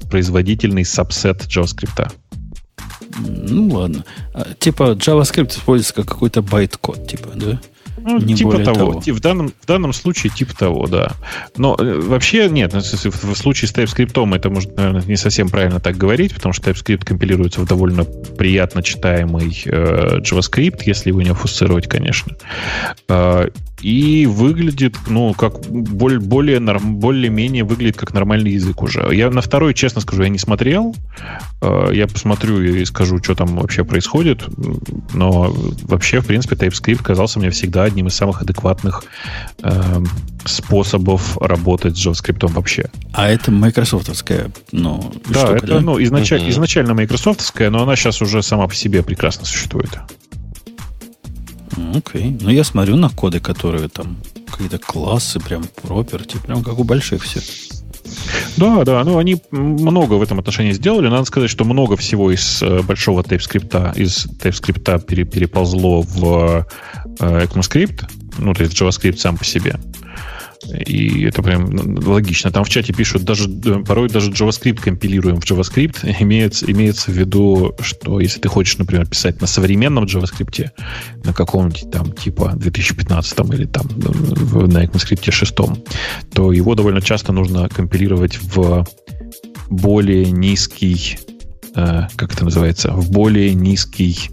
производительный 0.09 0.85
сабсет 0.85 1.47
JavaScript. 1.47 2.11
Ну 3.19 3.67
ладно. 3.67 4.05
А, 4.33 4.47
типа 4.57 4.93
JavaScript 4.93 5.51
используется 5.51 5.93
как 5.93 6.07
какой-то 6.07 6.41
байт-код, 6.41 7.07
типа, 7.07 7.29
да? 7.35 7.61
Ну, 7.97 8.19
не 8.19 8.35
типа 8.35 8.59
того. 8.59 8.93
того. 8.93 9.01
В, 9.05 9.19
данном, 9.19 9.53
в 9.61 9.65
данном 9.65 9.93
случае 9.93 10.31
типа 10.31 10.55
того, 10.55 10.87
да. 10.87 11.11
Но 11.57 11.75
э, 11.79 11.99
вообще 11.99 12.49
нет, 12.49 12.73
ну, 12.73 12.79
в, 12.79 13.23
в 13.23 13.35
случае 13.35 13.69
с 13.69 13.73
TypeScript 13.73 14.35
это, 14.35 14.49
может, 14.49 14.75
наверное, 14.75 15.03
не 15.03 15.17
совсем 15.17 15.49
правильно 15.49 15.79
так 15.79 15.97
говорить, 15.97 16.33
потому 16.33 16.53
что 16.53 16.71
TypeScript 16.71 17.05
компилируется 17.05 17.61
в 17.61 17.65
довольно 17.65 18.03
приятно 18.03 18.81
читаемый 18.81 19.61
э, 19.65 20.19
JavaScript, 20.19 20.81
если 20.85 21.09
его 21.09 21.21
не 21.21 21.29
обфусцировать, 21.29 21.87
конечно. 21.87 22.35
Э, 23.07 23.49
и 23.81 24.25
выглядит, 24.25 24.95
ну, 25.07 25.33
как 25.33 25.59
более, 25.69 26.19
более, 26.19 26.59
более-менее 26.59 27.63
выглядит 27.63 27.97
как 27.97 28.13
нормальный 28.13 28.51
язык 28.51 28.81
уже. 28.81 29.07
Я 29.11 29.29
на 29.29 29.41
второй, 29.41 29.73
честно 29.73 30.01
скажу, 30.01 30.23
я 30.23 30.29
не 30.29 30.37
смотрел. 30.37 30.95
Э, 31.61 31.89
я 31.91 32.07
посмотрю 32.07 32.61
и 32.61 32.85
скажу, 32.85 33.17
что 33.23 33.35
там 33.35 33.57
вообще 33.57 33.83
происходит. 33.83 34.45
Но 35.13 35.53
вообще, 35.83 36.21
в 36.21 36.27
принципе, 36.27 36.55
TypeScript 36.55 37.03
казался 37.03 37.39
мне 37.39 37.49
всегда 37.49 37.83
одним 37.83 38.07
из 38.07 38.15
самых 38.15 38.41
адекватных 38.41 39.03
э, 39.63 40.03
способов 40.45 41.37
работать 41.39 41.97
с 41.97 42.05
JavaScript 42.05 42.51
вообще. 42.51 42.89
А 43.13 43.29
это 43.29 43.51
майкрософтовская, 43.51 44.51
ну, 44.71 45.13
да, 45.29 45.39
штука, 45.39 45.57
это, 45.57 45.67
да? 45.67 45.79
ну, 45.81 46.01
изначально, 46.01 46.45
uh-huh. 46.45 46.51
изначально 46.51 46.93
майкрософтовская, 46.93 47.69
но 47.69 47.83
она 47.83 47.95
сейчас 47.95 48.21
уже 48.21 48.41
сама 48.43 48.67
по 48.67 48.75
себе 48.75 49.03
прекрасно 49.03 49.45
существует. 49.45 49.99
Окей. 51.93 52.31
Okay. 52.31 52.39
Ну, 52.41 52.49
я 52.49 52.63
смотрю 52.63 52.95
на 52.97 53.09
коды, 53.09 53.39
которые 53.39 53.87
там 53.89 54.17
какие-то 54.49 54.77
классы, 54.77 55.39
прям 55.39 55.63
проперти, 55.81 56.37
прям 56.37 56.63
как 56.63 56.79
у 56.79 56.83
больших 56.83 57.23
все. 57.23 57.41
Да, 58.57 58.83
да, 58.83 59.03
ну 59.03 59.17
они 59.17 59.41
много 59.51 60.15
в 60.15 60.21
этом 60.21 60.39
отношении 60.39 60.73
сделали. 60.73 61.07
Надо 61.07 61.25
сказать, 61.25 61.49
что 61.49 61.63
много 61.63 61.95
всего 61.95 62.31
из 62.31 62.61
э, 62.61 62.81
большого 62.81 63.21
TypeScript, 63.21 63.97
из 63.97 64.25
TypeScript 64.25 65.05
пере, 65.05 65.23
переползло 65.23 66.01
в 66.01 66.67
э, 67.19 67.45
ECMAScript, 67.45 68.03
ну, 68.37 68.53
то 68.53 68.63
есть 68.63 68.79
JavaScript 68.79 69.17
сам 69.17 69.37
по 69.37 69.45
себе. 69.45 69.75
И 70.85 71.23
это 71.23 71.41
прям 71.41 71.97
логично. 72.05 72.51
Там 72.51 72.63
в 72.63 72.69
чате 72.69 72.93
пишут, 72.93 73.23
даже 73.23 73.49
порой 73.85 74.09
даже 74.09 74.31
JavaScript 74.31 74.81
компилируем 74.81 75.39
в 75.39 75.43
JavaScript. 75.45 76.15
Имеется, 76.19 76.71
имеется 76.71 77.11
в 77.11 77.15
виду, 77.15 77.75
что 77.79 78.19
если 78.19 78.39
ты 78.39 78.47
хочешь, 78.47 78.77
например, 78.77 79.07
писать 79.07 79.41
на 79.41 79.47
современном 79.47 80.05
JavaScript, 80.05 80.69
на 81.23 81.33
каком-нибудь 81.33 81.91
там 81.91 82.11
типа 82.11 82.53
2015 82.55 83.39
или 83.53 83.65
там 83.65 83.87
на 83.87 84.83
ECMAScript 84.83 85.31
6, 85.31 85.55
то 86.33 86.51
его 86.51 86.75
довольно 86.75 87.01
часто 87.01 87.31
нужно 87.33 87.67
компилировать 87.69 88.39
в 88.41 88.85
более 89.69 90.29
низкий, 90.31 91.17
э, 91.75 92.07
как 92.15 92.33
это 92.33 92.43
называется, 92.45 92.91
в 92.91 93.09
более 93.09 93.53
низкий 93.53 94.29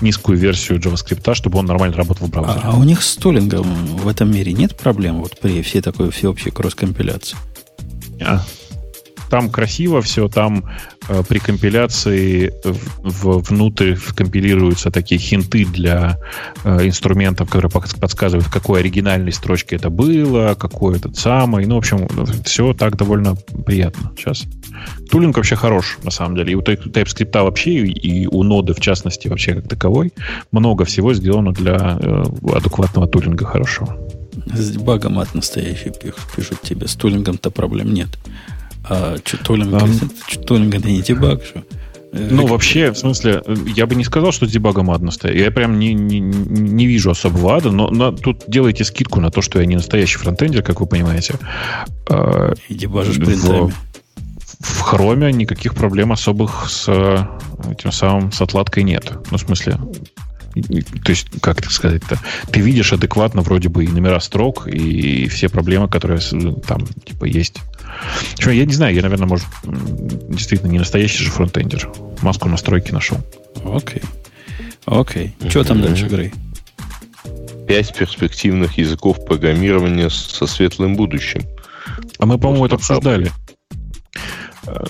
низкую 0.00 0.38
версию 0.38 0.78
JavaScript, 0.78 1.34
чтобы 1.34 1.58
он 1.58 1.66
нормально 1.66 1.96
работал 1.96 2.26
в 2.26 2.30
браузере. 2.30 2.60
А, 2.62 2.72
а 2.72 2.76
у 2.76 2.84
них 2.84 3.02
с 3.02 3.16
тулингом 3.16 3.64
в 3.96 4.08
этом 4.08 4.30
мире 4.30 4.52
нет 4.52 4.76
проблем 4.76 5.20
вот 5.22 5.38
при 5.40 5.62
всей 5.62 5.80
такой 5.80 6.10
всеобщей 6.10 6.50
кросс-компиляции? 6.50 7.36
А. 8.20 8.44
Там 9.30 9.50
красиво 9.50 10.00
все, 10.02 10.28
там 10.28 10.64
э, 11.08 11.22
при 11.28 11.38
компиляции 11.38 12.52
в, 13.02 13.40
внутрь 13.48 13.96
компилируются 14.14 14.90
такие 14.90 15.20
хинты 15.20 15.64
для 15.64 16.18
э, 16.64 16.86
инструментов, 16.86 17.48
которые 17.48 17.70
подсказывают, 17.70 18.46
в 18.46 18.52
какой 18.52 18.80
оригинальной 18.80 19.32
строчке 19.32 19.76
это 19.76 19.90
было, 19.90 20.54
какой 20.58 20.96
этот 20.96 21.16
самый. 21.16 21.66
Ну, 21.66 21.74
в 21.74 21.78
общем, 21.78 22.08
все 22.44 22.72
так 22.72 22.96
довольно 22.96 23.34
приятно 23.66 24.12
сейчас. 24.16 24.44
Тулинг 25.10 25.36
вообще 25.36 25.56
хорош, 25.56 25.98
на 26.02 26.10
самом 26.10 26.36
деле. 26.36 26.52
И 26.52 26.54
у 26.54 26.60
TypeScript 26.60 27.42
вообще, 27.42 27.86
и 27.86 28.26
у 28.26 28.42
ноды, 28.42 28.74
в 28.74 28.80
частности, 28.80 29.28
вообще 29.28 29.54
как 29.54 29.68
таковой, 29.68 30.12
много 30.52 30.84
всего 30.84 31.14
сделано 31.14 31.52
для 31.52 31.98
э, 32.00 32.24
адекватного 32.54 33.06
тулинга 33.08 33.44
хорошего. 33.44 33.96
С 34.52 34.70
дебагом 34.70 35.18
от 35.18 35.34
настоящий 35.34 35.92
пишут 36.36 36.60
тебе. 36.62 36.86
С 36.86 36.94
тулингом-то 36.94 37.50
проблем 37.50 37.92
нет. 37.92 38.08
А 38.88 39.16
что 39.24 39.36
тулинг 39.38 40.74
это 40.74 40.88
не 40.88 41.02
дебаг, 41.02 41.44
что? 41.44 41.64
Э, 42.12 42.28
ну, 42.30 42.46
вообще, 42.46 42.92
в 42.92 42.98
смысле, 42.98 43.42
я 43.74 43.86
бы 43.86 43.94
не 43.94 44.04
сказал, 44.04 44.32
что 44.32 44.46
с 44.46 44.50
дебагом 44.50 44.90
ад 44.90 45.02
настоящий. 45.02 45.40
Я 45.40 45.50
прям 45.50 45.78
не, 45.78 45.92
не, 45.92 46.20
не 46.20 46.86
вижу 46.86 47.10
особого 47.10 47.56
ада, 47.56 47.70
но 47.70 47.90
на, 47.90 48.12
тут 48.12 48.44
делайте 48.48 48.84
скидку 48.84 49.20
на 49.20 49.30
то, 49.30 49.42
что 49.42 49.60
я 49.60 49.66
не 49.66 49.76
настоящий 49.76 50.18
фронтендер, 50.18 50.62
как 50.62 50.80
вы 50.80 50.86
понимаете. 50.86 51.34
И 52.68 52.74
дебажишь 52.74 53.16
принтами 53.16 53.72
в 54.60 54.80
хроме 54.80 55.32
никаких 55.32 55.74
проблем 55.74 56.12
особых 56.12 56.70
с 56.70 56.88
этим 57.70 57.92
самым 57.92 58.32
с 58.32 58.40
отладкой 58.40 58.84
нет. 58.84 59.12
Ну, 59.30 59.36
в 59.36 59.40
смысле, 59.40 59.78
то 60.54 61.10
есть, 61.10 61.28
как 61.40 61.60
это 61.60 61.70
сказать-то, 61.70 62.18
ты 62.50 62.60
видишь 62.60 62.92
адекватно 62.92 63.42
вроде 63.42 63.68
бы 63.68 63.84
и 63.84 63.88
номера 63.88 64.20
строк, 64.20 64.66
и 64.66 65.28
все 65.28 65.48
проблемы, 65.48 65.88
которые 65.88 66.20
там, 66.66 66.86
типа, 67.04 67.26
есть. 67.26 67.58
Что, 68.38 68.50
я 68.50 68.64
не 68.64 68.72
знаю, 68.72 68.94
я, 68.94 69.02
наверное, 69.02 69.26
может, 69.26 69.46
действительно 69.64 70.70
не 70.70 70.78
настоящий 70.78 71.24
же 71.24 71.30
фронтендер. 71.30 71.90
Маску 72.22 72.48
настройки 72.48 72.92
нашел. 72.92 73.18
Окей. 73.64 74.02
Окей. 74.84 75.34
Что 75.48 75.64
там 75.64 75.82
дальше, 75.82 76.06
Грей? 76.06 76.32
Пять 77.66 77.96
перспективных 77.96 78.78
языков 78.78 79.24
программирования 79.24 80.08
со 80.10 80.46
светлым 80.46 80.94
будущим. 80.94 81.42
А 82.18 82.26
мы, 82.26 82.38
по-моему, 82.38 82.66
это 82.66 82.76
обсуждали. 82.76 83.32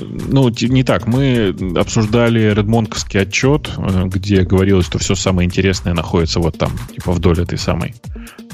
Ну, 0.01 0.48
не 0.48 0.82
так. 0.82 1.06
Мы 1.06 1.55
обсуждали 1.77 2.52
редмонковский 2.55 3.20
отчет, 3.20 3.70
э, 3.77 4.05
где 4.06 4.43
говорилось, 4.43 4.86
что 4.86 4.98
все 4.98 5.14
самое 5.14 5.47
интересное 5.47 5.93
находится 5.93 6.40
вот 6.40 6.59
там, 6.59 6.73
типа 6.94 7.12
вдоль 7.12 7.40
этой 7.43 7.59
самой, 7.59 7.94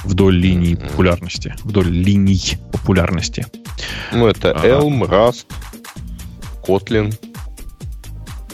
вдоль 0.04 0.36
линии 0.36 0.74
популярности, 0.74 1.54
вдоль 1.62 1.88
линий 1.88 2.58
популярности. 2.72 3.46
Ну, 4.12 4.26
это 4.26 4.50
Elm, 4.50 5.02
Rust, 5.08 5.46
Kotlin, 6.62 7.14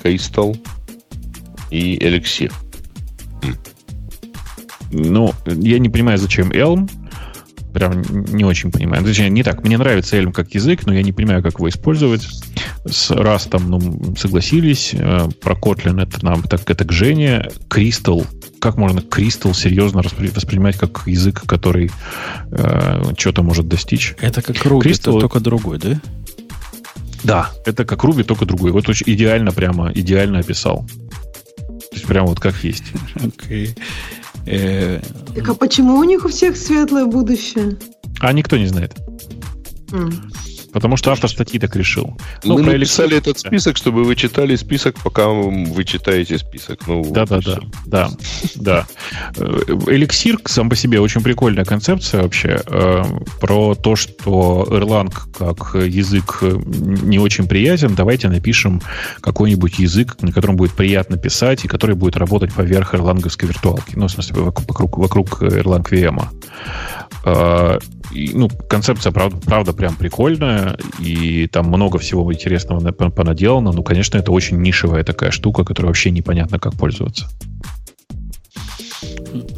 Crystal 0.02 0.58
и 1.70 1.98
Elixir. 1.98 2.52
Ну, 4.90 5.34
я 5.46 5.78
не 5.78 5.88
понимаю, 5.88 6.18
зачем 6.18 6.50
Elm 6.50 6.90
прям 7.72 8.02
не 8.02 8.44
очень 8.44 8.70
понимаю. 8.70 9.04
Точнее, 9.04 9.30
не 9.30 9.42
так. 9.42 9.62
Мне 9.62 9.78
нравится 9.78 10.16
Elm 10.16 10.32
как 10.32 10.54
язык, 10.54 10.86
но 10.86 10.92
я 10.92 11.02
не 11.02 11.12
понимаю, 11.12 11.42
как 11.42 11.54
его 11.54 11.68
использовать. 11.68 12.26
С 12.86 13.10
Rust 13.10 13.56
ну, 13.60 14.16
согласились. 14.16 14.94
Э, 14.94 15.28
про 15.40 15.54
Kotlin 15.54 16.02
это 16.02 16.24
нам 16.24 16.42
так 16.42 16.68
это 16.68 16.84
к 16.84 16.92
Жене. 16.92 17.48
Crystal. 17.68 18.26
Как 18.60 18.76
можно 18.76 19.00
Crystal 19.00 19.54
серьезно 19.54 20.02
воспринимать 20.34 20.76
как 20.76 21.06
язык, 21.06 21.42
который 21.46 21.90
э, 22.50 23.02
что-то 23.16 23.42
может 23.42 23.68
достичь? 23.68 24.16
Это 24.20 24.42
как 24.42 24.56
Ruby, 24.56 24.82
Crystal... 24.82 25.20
только 25.20 25.40
другой, 25.40 25.78
да? 25.78 26.00
Да, 27.24 27.50
это 27.64 27.84
как 27.84 28.02
Руби, 28.04 28.22
только 28.22 28.46
другой. 28.46 28.72
Вот 28.72 28.88
очень 28.88 29.04
идеально 29.12 29.52
прямо, 29.52 29.92
идеально 29.92 30.40
описал. 30.40 30.86
То 31.66 31.94
есть 31.94 32.06
прямо 32.06 32.28
вот 32.28 32.40
как 32.40 32.62
есть. 32.64 32.84
Окей. 33.16 33.74
Э, 34.46 35.00
Так 35.34 35.48
а 35.48 35.54
почему 35.54 35.98
у 35.98 36.04
них 36.04 36.24
у 36.24 36.28
всех 36.28 36.56
светлое 36.56 37.06
будущее? 37.06 37.76
А 38.20 38.32
никто 38.32 38.56
не 38.56 38.66
знает. 38.66 38.94
М. 39.92 40.30
Потому 40.72 40.96
что 40.96 41.12
автор 41.12 41.30
статьи 41.30 41.58
так 41.58 41.74
решил. 41.76 42.16
Ну, 42.44 42.58
Мы 42.58 42.64
про 42.64 42.72
написали 42.72 43.16
электро- 43.16 43.18
этот 43.18 43.38
список, 43.38 43.76
чтобы 43.76 44.04
вы 44.04 44.16
читали 44.16 44.56
список, 44.56 44.96
пока 45.02 45.28
вы 45.28 45.84
читаете 45.84 46.38
список. 46.38 46.86
Ну, 46.86 47.04
Да, 47.12 47.26
да, 47.26 47.40
да, 47.40 47.60
да, 47.86 48.10
да. 48.54 48.86
Эликсир 49.86 50.38
сам 50.44 50.68
по 50.68 50.76
себе 50.76 51.00
очень 51.00 51.22
прикольная 51.22 51.64
концепция 51.64 52.22
вообще 52.22 52.60
э, 52.66 53.02
про 53.40 53.74
то, 53.74 53.96
что 53.96 54.66
Erlang 54.68 55.12
как 55.36 55.74
язык 55.74 56.38
э, 56.42 56.58
не 56.66 57.18
очень 57.18 57.48
приятен. 57.48 57.94
Давайте 57.94 58.28
напишем 58.28 58.82
какой-нибудь 59.20 59.78
язык, 59.78 60.16
на 60.20 60.32
котором 60.32 60.56
будет 60.56 60.72
приятно 60.72 61.16
писать 61.16 61.64
и 61.64 61.68
который 61.68 61.96
будет 61.96 62.16
работать 62.16 62.52
поверх 62.52 62.94
эрланговской 62.94 63.48
виртуалки. 63.48 63.94
Ну, 63.96 64.06
в 64.06 64.10
смысле, 64.10 64.42
вокруг, 64.42 64.68
вокруг, 64.68 64.98
вокруг 64.98 65.42
Erlang 65.42 65.88
VM. 65.88 66.24
Э, 67.24 67.78
и, 68.12 68.32
ну, 68.34 68.48
концепция, 68.48 69.12
правда, 69.12 69.36
правда, 69.44 69.72
прям 69.72 69.94
прикольная, 69.94 70.57
и 71.00 71.46
там 71.46 71.66
много 71.66 71.98
всего 71.98 72.32
интересного 72.32 72.80
на- 72.80 72.92
понаделано. 72.92 73.72
Ну, 73.72 73.82
конечно, 73.82 74.18
это 74.18 74.32
очень 74.32 74.60
нишевая 74.60 75.04
такая 75.04 75.30
штука, 75.30 75.64
которая 75.64 75.88
вообще 75.88 76.10
непонятно, 76.10 76.58
как 76.58 76.74
пользоваться. 76.74 77.28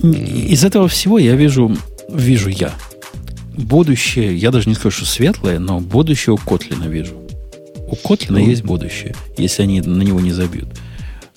Из 0.02 0.64
этого 0.64 0.88
всего 0.88 1.18
я 1.18 1.34
вижу, 1.36 1.76
вижу 2.08 2.48
я. 2.48 2.72
Будущее, 3.56 4.36
я 4.36 4.50
даже 4.50 4.68
не 4.68 4.74
скажу, 4.74 4.96
что 4.96 5.06
светлое, 5.06 5.58
но 5.58 5.80
будущее 5.80 6.34
у 6.34 6.36
Котлина 6.36 6.84
вижу. 6.84 7.14
У 7.88 7.96
Котлина 7.96 8.38
есть 8.38 8.62
будущее, 8.62 9.14
если 9.36 9.62
они 9.62 9.80
на 9.80 10.02
него 10.02 10.20
не 10.20 10.32
забьют 10.32 10.68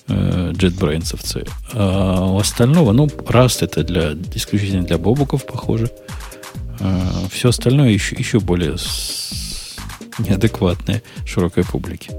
э, 0.08 0.52
JetBrains-овцы. 0.54 1.46
А 1.72 2.26
у 2.26 2.38
остального, 2.38 2.92
ну, 2.92 3.06
Rust 3.06 3.64
это 3.64 3.82
для, 3.82 4.12
исключительно 4.34 4.84
для 4.84 4.98
бобуков, 4.98 5.44
похоже. 5.46 5.90
все 7.30 7.48
остальное 7.48 7.90
еще, 7.90 8.16
еще 8.16 8.40
более 8.40 8.76
неадекватное 10.18 11.02
широкой 11.24 11.64
публике. 11.64 12.12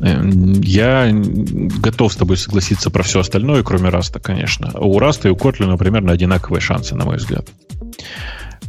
Э, 0.00 0.22
Я 0.62 1.10
готов 1.12 2.12
с 2.12 2.16
тобой 2.16 2.36
согласиться 2.36 2.90
про 2.90 3.02
все 3.02 3.20
остальное, 3.20 3.62
кроме 3.62 3.90
Rust 3.90 4.09
а, 4.09 4.18
конечно. 4.20 4.72
У 4.78 4.98
Rust 4.98 5.22
а 5.22 5.28
и 5.28 5.30
у 5.30 5.36
Kotlin 5.36 5.70
а 5.70 5.76
примерно 5.76 6.12
одинаковые 6.12 6.60
шансы, 6.60 6.94
на 6.94 7.04
мой 7.04 7.16
взгляд. 7.16 7.46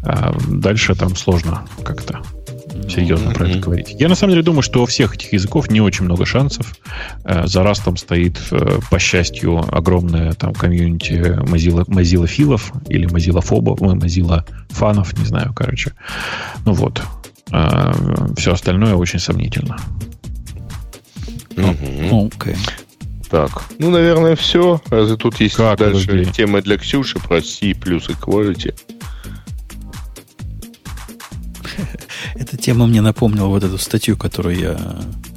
А 0.04 0.36
дальше 0.48 0.96
там 0.96 1.16
сложно 1.16 1.66
как-то 1.84 2.22
серьезно 2.90 3.32
про 3.34 3.48
это 3.48 3.60
говорить. 3.60 3.96
Я 4.00 4.10
на 4.10 4.16
самом 4.16 4.32
деле 4.34 4.44
думаю, 4.44 4.62
что 4.62 4.82
у 4.84 4.86
всех 4.86 5.16
этих 5.16 5.34
языков 5.34 5.70
не 5.70 5.82
очень 5.82 6.06
много 6.06 6.26
шансов. 6.26 6.74
Э, 7.24 7.48
За 7.48 7.64
Rust 7.64 7.86
ом 7.86 7.98
стоит, 7.98 8.38
э, 8.52 8.80
по 8.90 9.00
счастью, 9.00 9.60
огромное 9.76 10.34
там 10.34 10.54
комьюнити 10.54 11.14
Mozilla, 11.44 11.86
Mozilla 11.86 12.28
филов 12.28 12.72
или 12.88 13.08
Mozilla 13.08 13.42
фобов, 13.42 13.80
ну, 13.82 13.96
Mozilla 13.96 14.44
фанов, 14.70 15.18
не 15.18 15.26
знаю, 15.26 15.54
короче. 15.54 15.94
Ну 16.66 16.74
вот. 16.74 17.02
Все 18.38 18.54
остальное 18.54 18.96
очень 18.96 19.20
сомнительно. 19.20 19.78
Мгм. 21.58 22.30
Окей. 22.34 22.56
Так, 23.30 23.64
ну, 23.80 23.90
наверное, 23.90 24.36
все. 24.36 24.82
Разве 24.90 25.18
тут 25.18 25.40
есть 25.42 25.56
Как, 25.56 25.78
дальше 25.80 26.08
подожди. 26.08 26.32
тема 26.32 26.62
для 26.62 26.78
Ксюши 26.78 27.20
про 27.20 27.42
C 27.42 27.74
плюс 27.74 28.08
equality? 28.10 28.74
Эта 32.36 32.58
тема 32.58 32.88
мне 32.88 33.02
напомнила 33.02 33.48
вот 33.48 33.64
эту 33.64 33.78
статью, 33.78 34.18
которую 34.18 34.60
я... 34.60 34.78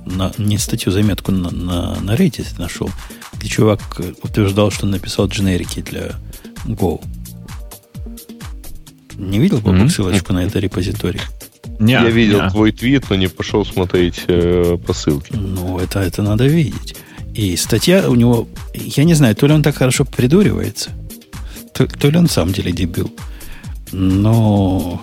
На, 0.07 0.33
не 0.39 0.59
статью, 0.59 0.93
заметку 0.93 1.33
на, 1.33 1.51
на, 1.51 2.01
на 2.01 2.15
Reddit 2.15 2.59
нашел, 2.59 2.91
где 3.35 3.49
чувак 3.49 3.81
э, 3.99 4.13
утверждал, 4.23 4.71
что 4.71 4.87
написал 4.87 5.27
дженерики 5.29 5.81
для 5.81 6.13
Go. 6.67 7.03
Не 9.17 9.39
видел 9.39 9.59
бы 9.59 9.73
Мгм. 9.73 9.89
ссылочку 9.89 10.33
на 10.33 10.45
это 10.45 10.59
репозиторий? 10.59 11.21
Не, 11.79 11.93
Я 11.93 12.11
видел 12.11 12.43
не. 12.43 12.51
твой 12.51 12.73
твит, 12.73 13.09
но 13.11 13.17
не 13.17 13.29
пошел 13.29 13.65
смотреть 13.65 14.25
э, 14.29 14.77
по 14.87 14.93
ссылке. 14.93 15.35
Ну, 15.37 15.79
это, 15.79 16.01
это 16.01 16.23
надо 16.23 16.47
видеть. 16.47 16.97
И 17.35 17.57
статья 17.57 18.09
у 18.09 18.15
него, 18.15 18.47
я 18.75 19.05
не 19.05 19.15
знаю, 19.15 19.35
то 19.35 19.47
ли 19.47 19.53
он 19.55 19.63
так 19.63 19.77
хорошо 19.77 20.05
придуривается, 20.05 20.91
то, 21.73 21.87
то 21.87 22.11
ли 22.11 22.17
он 22.19 22.29
самом 22.29 22.53
деле 22.53 22.71
дебил. 22.73 23.13
Но 23.91 25.01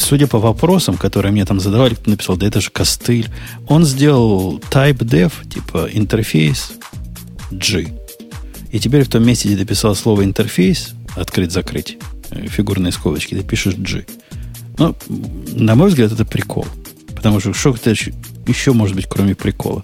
судя 0.00 0.26
по 0.26 0.38
вопросам, 0.38 0.96
которые 0.96 1.32
мне 1.32 1.44
там 1.44 1.60
задавали, 1.60 1.94
кто 1.94 2.10
написал, 2.10 2.36
да 2.36 2.46
это 2.46 2.60
же 2.60 2.70
костыль. 2.70 3.28
Он 3.68 3.84
сделал 3.84 4.58
type 4.70 4.98
dev, 4.98 5.32
типа 5.48 5.88
интерфейс 5.92 6.72
G. 7.50 7.88
И 8.70 8.78
теперь 8.78 9.04
в 9.04 9.08
том 9.08 9.24
месте, 9.24 9.48
где 9.48 9.58
ты 9.58 9.64
писал 9.64 9.94
слово 9.94 10.24
интерфейс, 10.24 10.94
открыть-закрыть, 11.16 11.98
э, 12.30 12.46
фигурные 12.46 12.92
скобочки, 12.92 13.34
ты 13.34 13.42
пишешь 13.42 13.74
G. 13.74 14.06
Ну, 14.78 14.96
на 15.54 15.74
мой 15.74 15.88
взгляд, 15.88 16.12
это 16.12 16.24
прикол. 16.24 16.66
Потому 17.14 17.40
что 17.40 17.52
что 17.52 17.74
это 17.74 17.94
еще, 18.46 18.72
может 18.72 18.96
быть, 18.96 19.06
кроме 19.06 19.34
прикола? 19.34 19.82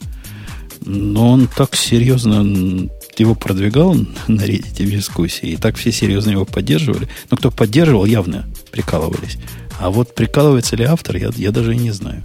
Но 0.84 1.32
он 1.32 1.48
так 1.48 1.74
серьезно 1.74 2.88
его 3.18 3.34
продвигал 3.34 3.94
на 4.28 4.42
Reddit 4.42 4.84
в 4.84 4.90
дискуссии, 4.90 5.50
и 5.50 5.56
так 5.56 5.76
все 5.76 5.90
серьезно 5.90 6.30
его 6.30 6.44
поддерживали. 6.44 7.08
Но 7.30 7.36
кто 7.36 7.50
поддерживал, 7.50 8.04
явно 8.04 8.46
прикалывались. 8.70 9.38
А 9.78 9.90
вот 9.90 10.14
прикалывается 10.14 10.76
ли 10.76 10.84
автор, 10.84 11.16
я, 11.16 11.30
я 11.36 11.50
даже 11.50 11.74
и 11.74 11.78
не 11.78 11.90
знаю. 11.90 12.22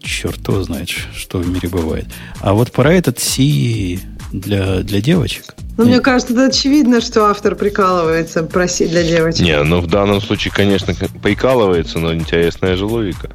Черт 0.00 0.46
его 0.46 0.62
знает, 0.62 0.88
что 0.88 1.38
в 1.38 1.48
мире 1.48 1.68
бывает. 1.68 2.06
А 2.40 2.52
вот 2.52 2.70
про 2.70 2.92
этот 2.92 3.18
C 3.18 3.98
для, 4.32 4.80
для 4.82 5.00
девочек. 5.00 5.54
Ну, 5.78 5.84
мне 5.84 6.00
кажется, 6.00 6.34
это 6.34 6.46
очевидно, 6.46 7.00
что 7.00 7.26
автор 7.26 7.54
прикалывается 7.56 8.42
про 8.42 8.68
C 8.68 8.86
для 8.86 9.02
девочек. 9.02 9.40
Не, 9.40 9.62
ну 9.62 9.80
в 9.80 9.86
данном 9.86 10.20
случае, 10.20 10.52
конечно, 10.54 10.94
прикалывается, 11.22 11.98
но 11.98 12.14
интересная 12.14 12.76
же 12.76 12.84
логика. 12.84 13.30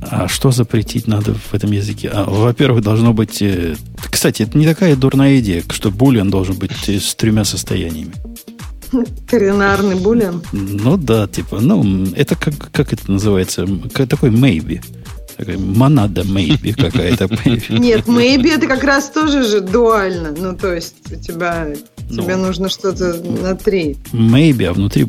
А 0.00 0.28
что 0.28 0.50
запретить 0.50 1.06
надо 1.06 1.34
в 1.34 1.52
этом 1.54 1.70
языке? 1.72 2.10
А, 2.12 2.24
во-первых, 2.24 2.82
должно 2.82 3.12
быть... 3.12 3.42
э, 3.42 3.76
Кстати, 4.10 4.42
это 4.42 4.56
не 4.56 4.66
такая 4.66 4.96
дурная 4.96 5.38
идея, 5.40 5.62
что 5.70 5.90
булиан 5.90 6.30
должен 6.30 6.56
быть 6.56 6.88
э, 6.88 6.98
с 6.98 7.14
тремя 7.14 7.44
состояниями. 7.44 8.14
Коренарный 9.28 9.96
буллин. 9.96 10.42
Ну 10.52 10.96
да, 10.96 11.26
типа, 11.26 11.60
ну, 11.60 12.06
это 12.14 12.36
как, 12.36 12.54
как 12.72 12.92
это 12.92 13.10
называется? 13.10 13.66
Как 13.92 14.08
такой 14.08 14.30
maybe. 14.30 14.80
Такая 15.36 15.58
монада 15.58 16.22
maybe 16.22 16.72
какая-то. 16.74 17.28
Нет, 17.72 18.06
maybe 18.06 18.52
это 18.52 18.66
как 18.66 18.84
раз 18.84 19.10
тоже 19.10 19.42
же 19.44 19.60
дуально. 19.60 20.32
Ну, 20.36 20.56
то 20.56 20.72
есть 20.72 20.94
у 21.10 21.16
тебя 21.16 21.68
Ну. 22.10 22.22
тебе 22.22 22.36
нужно 22.36 22.68
что-то 22.68 23.14
на 23.42 23.56
три. 23.56 23.96
Maybe, 24.12 24.64
а 24.64 24.72
внутри. 24.72 25.06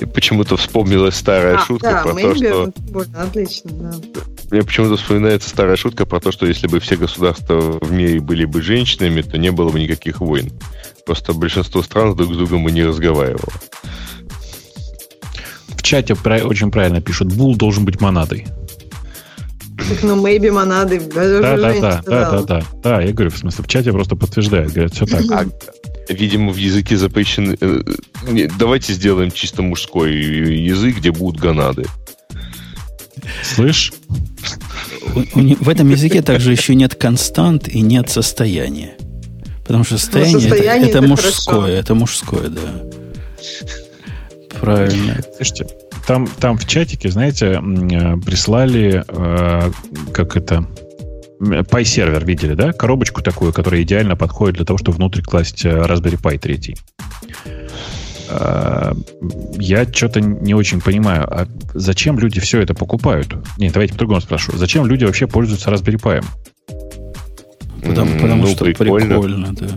И 0.00 0.04
почему-то 0.06 0.56
вспомнилась 0.56 1.14
старая 1.14 1.56
А, 1.56 1.60
шутка 1.60 1.90
да, 1.90 2.02
про 2.02 2.14
то, 2.14 2.34
что... 2.34 2.72
буллин, 2.90 3.16
отлично, 3.16 3.70
да. 3.72 3.94
Мне 4.54 4.62
почему-то 4.62 4.96
вспоминается 4.96 5.48
старая 5.48 5.74
шутка 5.74 6.06
про 6.06 6.20
то, 6.20 6.30
что 6.30 6.46
если 6.46 6.68
бы 6.68 6.78
все 6.78 6.94
государства 6.96 7.56
в 7.80 7.90
мире 7.90 8.20
были 8.20 8.44
бы 8.44 8.62
женщинами, 8.62 9.20
то 9.20 9.36
не 9.36 9.50
было 9.50 9.70
бы 9.70 9.80
никаких 9.80 10.20
войн. 10.20 10.52
Просто 11.04 11.32
большинство 11.32 11.82
стран 11.82 12.14
друг 12.14 12.32
с 12.32 12.36
другом 12.36 12.68
и 12.68 12.70
не 12.70 12.84
разговаривало. 12.84 13.52
В 15.70 15.82
чате 15.82 16.14
про- 16.14 16.44
очень 16.44 16.70
правильно 16.70 17.00
пишут, 17.00 17.32
бул 17.34 17.56
должен 17.56 17.84
быть 17.84 18.00
монадой. 18.00 18.46
Так, 19.76 20.04
ну, 20.04 20.24
maybe 20.24 20.52
монады. 20.52 21.00
Да, 21.00 21.40
да, 21.40 21.56
да, 21.56 22.02
да, 22.06 22.30
да, 22.30 22.42
да. 22.42 22.62
Да, 22.80 23.02
я 23.02 23.12
говорю, 23.12 23.30
в 23.32 23.36
смысле, 23.36 23.64
в 23.64 23.66
чате 23.66 23.90
просто 23.90 24.14
подтверждают, 24.14 24.72
говорят, 24.72 24.94
все 24.94 25.04
так. 25.04 25.24
А, 25.32 25.46
видимо, 26.12 26.52
в 26.52 26.56
языке 26.56 26.96
запрещены... 26.96 27.56
э, 27.60 27.82
Давайте 28.56 28.92
сделаем 28.92 29.32
чисто 29.32 29.62
мужской 29.62 30.14
язык, 30.14 30.98
где 30.98 31.10
будут 31.10 31.40
гонады. 31.40 31.86
Слышь? 33.42 33.92
У- 35.14 35.38
у 35.38 35.40
не- 35.42 35.54
в 35.54 35.68
этом 35.68 35.90
языке 35.90 36.22
также 36.22 36.52
еще 36.52 36.74
нет 36.74 36.94
констант 36.94 37.68
и 37.68 37.80
нет 37.80 38.10
состояния. 38.10 38.94
Потому 39.66 39.84
что 39.84 39.96
состояние, 39.98 40.38
это- 40.38 40.48
состояние 40.48 40.88
это, 40.90 40.98
это 40.98 41.06
мужское, 41.08 41.54
хорошо. 41.56 41.68
это 41.72 41.94
мужское, 41.94 42.48
да. 42.48 42.82
Правильно. 44.60 45.20
Слушайте, 45.36 45.66
там, 46.06 46.26
там 46.26 46.58
в 46.58 46.66
чатике, 46.66 47.10
знаете, 47.10 47.46
э, 47.62 48.16
прислали, 48.18 49.04
э, 49.06 49.70
как 50.12 50.36
это, 50.36 50.66
Pi 51.40 51.84
сервер 51.84 52.24
видели, 52.24 52.54
да? 52.54 52.72
Коробочку 52.72 53.20
такую, 53.20 53.52
которая 53.52 53.82
идеально 53.82 54.16
подходит 54.16 54.56
для 54.56 54.64
того, 54.64 54.78
чтобы 54.78 54.96
внутрь 54.96 55.20
класть 55.22 55.64
э, 55.64 55.70
Raspberry 55.70 56.20
Pi 56.20 56.38
3. 56.38 56.76
Э, 58.34 58.92
Я 59.58 59.84
что-то 59.90 60.20
не 60.20 60.54
очень 60.54 60.80
понимаю, 60.80 61.24
а 61.30 61.46
зачем 61.74 62.18
люди 62.18 62.40
все 62.40 62.60
это 62.60 62.74
покупают? 62.74 63.34
Нет, 63.58 63.72
давайте 63.72 63.92
по-другому 63.94 64.20
спрошу. 64.20 64.56
Зачем 64.56 64.86
люди 64.86 65.04
вообще 65.04 65.26
пользуются 65.26 65.70
Raspberry 65.70 66.00
Pi? 66.00 66.24
Потому, 67.82 68.18
потому 68.18 68.42
ну, 68.42 68.48
что 68.48 68.64
прикольно. 68.64 69.06
прикольно, 69.06 69.54
да. 69.54 69.68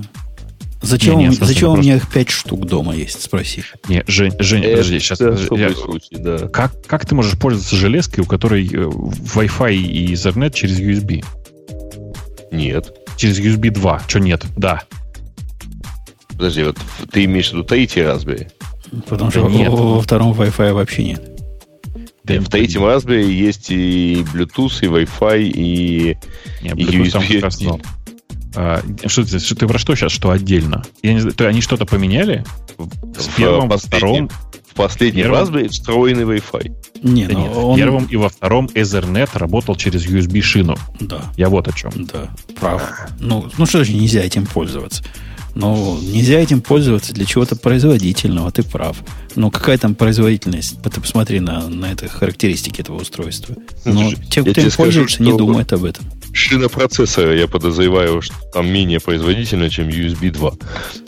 Зачем, 0.81 1.17
Не, 1.17 1.27
не, 1.27 1.35
зачем 1.35 1.69
ну 1.69 1.73
у 1.73 1.77
меня 1.77 1.95
их 1.95 2.07
пять 2.07 2.29
штук 2.29 2.65
дома 2.65 2.95
есть? 2.95 3.21
Спроси. 3.23 3.63
Не, 3.89 4.03
Жень, 4.07 4.34
Жень, 4.39 4.63
Это 4.63 4.71
подожди, 4.77 4.99
сейчас. 4.99 5.19
особый 5.19 5.75
случай, 5.75 6.15
да. 6.17 6.47
Как, 6.49 6.71
как 6.85 7.05
ты 7.05 7.15
можешь 7.15 7.38
пользоваться 7.38 7.75
железкой, 7.75 8.23
у 8.23 8.27
которой 8.27 8.65
э, 8.65 8.69
Wi-Fi 8.69 9.75
и 9.75 10.13
Ethernet 10.13 10.53
через 10.53 10.79
USB? 10.79 11.25
Нет. 12.51 12.93
Через 13.17 13.39
USB 13.39 13.71
2. 13.71 14.03
Что 14.07 14.19
нет? 14.19 14.45
Да. 14.55 14.84
Подожди, 16.38 16.64
вот 16.64 16.77
ты 17.11 17.26
имеешь 17.26 17.49
в 17.49 17.53
виду 17.53 17.64
третий 17.64 18.01
Raspberry? 18.01 18.49
Потому 19.07 19.31
Да 19.31 19.39
что 19.39 19.49
нет. 19.49 19.69
во, 19.69 19.95
во 19.95 20.01
втором 20.01 20.34
Wi-Fi 20.34 20.73
вообще 20.73 21.03
нет. 21.03 21.22
Да, 22.23 22.39
в 22.41 22.49
третьем 22.49 22.81
Raspberry 22.84 23.30
есть 23.31 23.72
и 23.72 24.26
Bluetooth, 24.34 24.80
и 24.81 24.85
Wi-Fi, 24.85 25.41
и... 25.43 26.18
Не, 26.61 26.69
И 26.69 26.85
USB 26.85 27.64
нет. 27.64 27.81
А, 28.55 28.81
что, 29.05 29.23
ты, 29.23 29.39
что 29.39 29.55
ты 29.55 29.68
про 29.68 29.77
что 29.77 29.95
сейчас? 29.95 30.11
Что 30.11 30.31
отдельно? 30.31 30.84
Я 31.03 31.14
не 31.14 31.19
знаю, 31.19 31.35
то 31.35 31.47
они 31.47 31.61
что-то 31.61 31.85
поменяли? 31.85 32.43
С 33.18 33.26
в 33.27 33.35
первым, 33.35 33.69
во 33.69 33.77
втором, 33.77 34.30
В 34.72 34.73
последнем 34.76 35.23
Первом? 35.26 35.43
Raspberry 35.47 35.69
встроенный 35.69 36.23
Wi-Fi. 36.23 36.76
Не, 37.03 37.26
да 37.27 37.34
ну 37.34 37.39
нет, 37.47 37.55
он... 37.57 37.73
в 37.73 37.77
первом 37.77 38.05
и 38.05 38.15
во 38.15 38.30
втором 38.30 38.65
Ethernet 38.73 39.30
работал 39.34 39.76
через 39.76 40.05
USB 40.07 40.41
шину. 40.41 40.76
Да, 40.99 41.22
Я 41.35 41.49
вот 41.49 41.68
о 41.68 41.72
чем. 41.72 41.91
да, 42.05 42.30
прав. 42.59 42.81
Ну, 43.19 43.49
ну 43.57 43.65
что 43.65 43.84
же 43.84 43.93
нельзя 43.93 44.22
этим 44.22 44.45
пользоваться? 44.45 45.03
Ну, 45.59 45.99
нельзя 45.99 46.39
этим 46.39 46.61
пользоваться 46.61 47.13
для 47.13 47.25
чего-то 47.25 47.55
производительного, 47.55 48.51
ты 48.51 48.61
прав. 48.61 48.97
Но 49.35 49.49
какая 49.49 49.79
там 49.79 49.95
производительность? 49.95 50.79
Ты 50.84 51.01
посмотри 51.01 51.39
на, 51.39 51.67
на 51.67 51.91
это 51.91 52.07
характеристики 52.07 52.81
этого 52.81 53.01
устройства. 53.01 53.55
Но 53.84 54.01
Слушай, 54.01 54.19
те, 54.29 54.41
кто 54.41 54.49
им 54.61 54.69
скажу, 54.69 54.77
пользуется, 54.77 55.23
не 55.23 55.35
думают 55.35 55.73
об 55.73 55.84
этом. 55.85 56.05
Шина 56.31 56.69
процессора, 56.69 57.35
я 57.35 57.47
подозреваю, 57.47 58.21
что 58.21 58.35
там 58.53 58.67
менее 58.71 58.99
производительна, 58.99 59.71
чем 59.71 59.88
USB 59.88 60.29
2. 60.29 60.51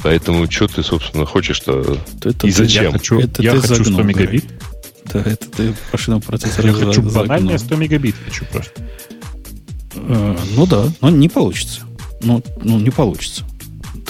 Поэтому 0.01 0.49
что 0.49 0.67
ты, 0.67 0.81
собственно, 0.81 1.27
хочешь-то... 1.27 1.99
Это 2.23 2.47
И 2.47 2.51
ты- 2.51 2.51
зачем? 2.51 2.83
Я 2.85 2.91
хочу, 2.91 3.19
Это 3.19 3.43
я 3.43 3.51
ты 3.53 3.59
хочу 3.61 3.75
100 3.75 3.83
загнул, 3.83 4.03
мегабит. 4.03 4.45
Да, 5.13 5.19
это 5.21 5.47
ты 5.47 5.75
машину 5.93 6.21
процессора 6.21 6.67
Я 6.69 6.73
хочу 6.73 7.03
за- 7.03 7.09
загнул. 7.27 7.59
100 7.59 7.75
мегабит. 7.75 8.15
Хочу 8.25 8.45
просто. 8.45 8.71
Э, 9.93 10.37
Ну 10.55 10.65
да, 10.65 10.87
но 11.01 11.11
не 11.11 11.29
получится. 11.29 11.81
Ну, 12.23 12.43
ну 12.63 12.79
не 12.79 12.89
получится. 12.89 13.43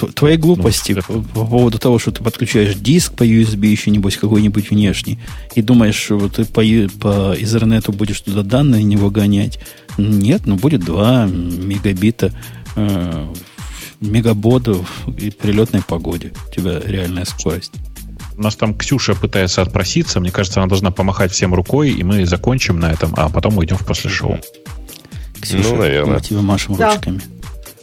Твои 0.07 0.37
глупости 0.37 0.93
Ну, 1.07 1.21
по, 1.23 1.39
по 1.41 1.45
поводу 1.45 1.79
того, 1.79 1.99
что 1.99 2.11
ты 2.11 2.23
подключаешь 2.23 2.75
диск 2.75 3.13
по 3.13 3.23
USB, 3.23 3.67
еще 3.67 3.91
небось 3.91 4.17
какой-нибудь 4.17 4.69
внешний, 4.69 5.19
и 5.55 5.61
думаешь, 5.61 5.95
что 5.95 6.27
ты 6.29 6.45
по, 6.45 6.61
по 6.99 7.35
Ethernet 7.35 7.91
будешь 7.91 8.21
туда 8.21 8.43
данные 8.43 8.83
не 8.83 8.97
выгонять. 8.97 9.59
Нет, 9.97 10.43
ну 10.45 10.55
будет 10.55 10.81
2 10.85 11.25
мегабита 11.27 12.31
э, 12.75 13.27
мегабодов 14.01 14.89
и 15.17 15.29
при 15.31 15.51
летной 15.51 15.81
погоде. 15.81 16.31
У 16.49 16.55
тебя 16.55 16.79
реальная 16.79 17.25
скорость. 17.25 17.73
У 18.37 18.41
нас 18.41 18.55
там 18.55 18.73
Ксюша 18.73 19.15
пытается 19.15 19.61
отпроситься. 19.61 20.19
Мне 20.21 20.31
кажется, 20.31 20.61
она 20.61 20.69
должна 20.69 20.91
помахать 20.91 21.31
всем 21.33 21.53
рукой, 21.53 21.91
и 21.91 22.03
мы 22.03 22.25
закончим 22.25 22.79
на 22.79 22.91
этом, 22.91 23.13
а 23.17 23.27
потом 23.29 23.57
уйдем 23.57 23.75
в 23.77 23.85
после 23.85 24.09
шоу. 24.09 24.39
Ксюша, 25.41 25.69
Ну, 25.69 25.75
наверное. 25.77 26.15
мы 26.15 26.21
тебе 26.21 26.39
машем 26.41 26.75
Да. 26.75 26.93
ручками. 26.95 27.21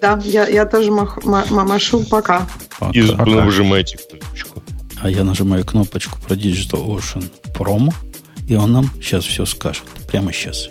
Да, 0.06 0.20
я, 0.24 0.48
я 0.48 0.66
тоже 0.66 0.90
мах- 0.90 1.24
ма- 1.24 1.46
ма- 1.50 1.64
машу 1.64 2.04
пока. 2.04 2.46
Пока. 2.78 2.92
И 2.98 3.06
Пока. 3.08 3.24
нажимайте 3.44 3.96
кнопочку. 3.98 4.62
А 5.02 5.10
я 5.10 5.24
нажимаю 5.24 5.64
кнопочку 5.64 6.18
про 6.26 6.34
Digital 6.36 6.86
Ocean 6.86 7.24
Promo, 7.58 7.92
и 8.48 8.54
он 8.54 8.72
нам 8.72 8.90
сейчас 9.02 9.24
все 9.24 9.44
скажет. 9.46 9.82
Прямо 10.08 10.32
сейчас. 10.32 10.70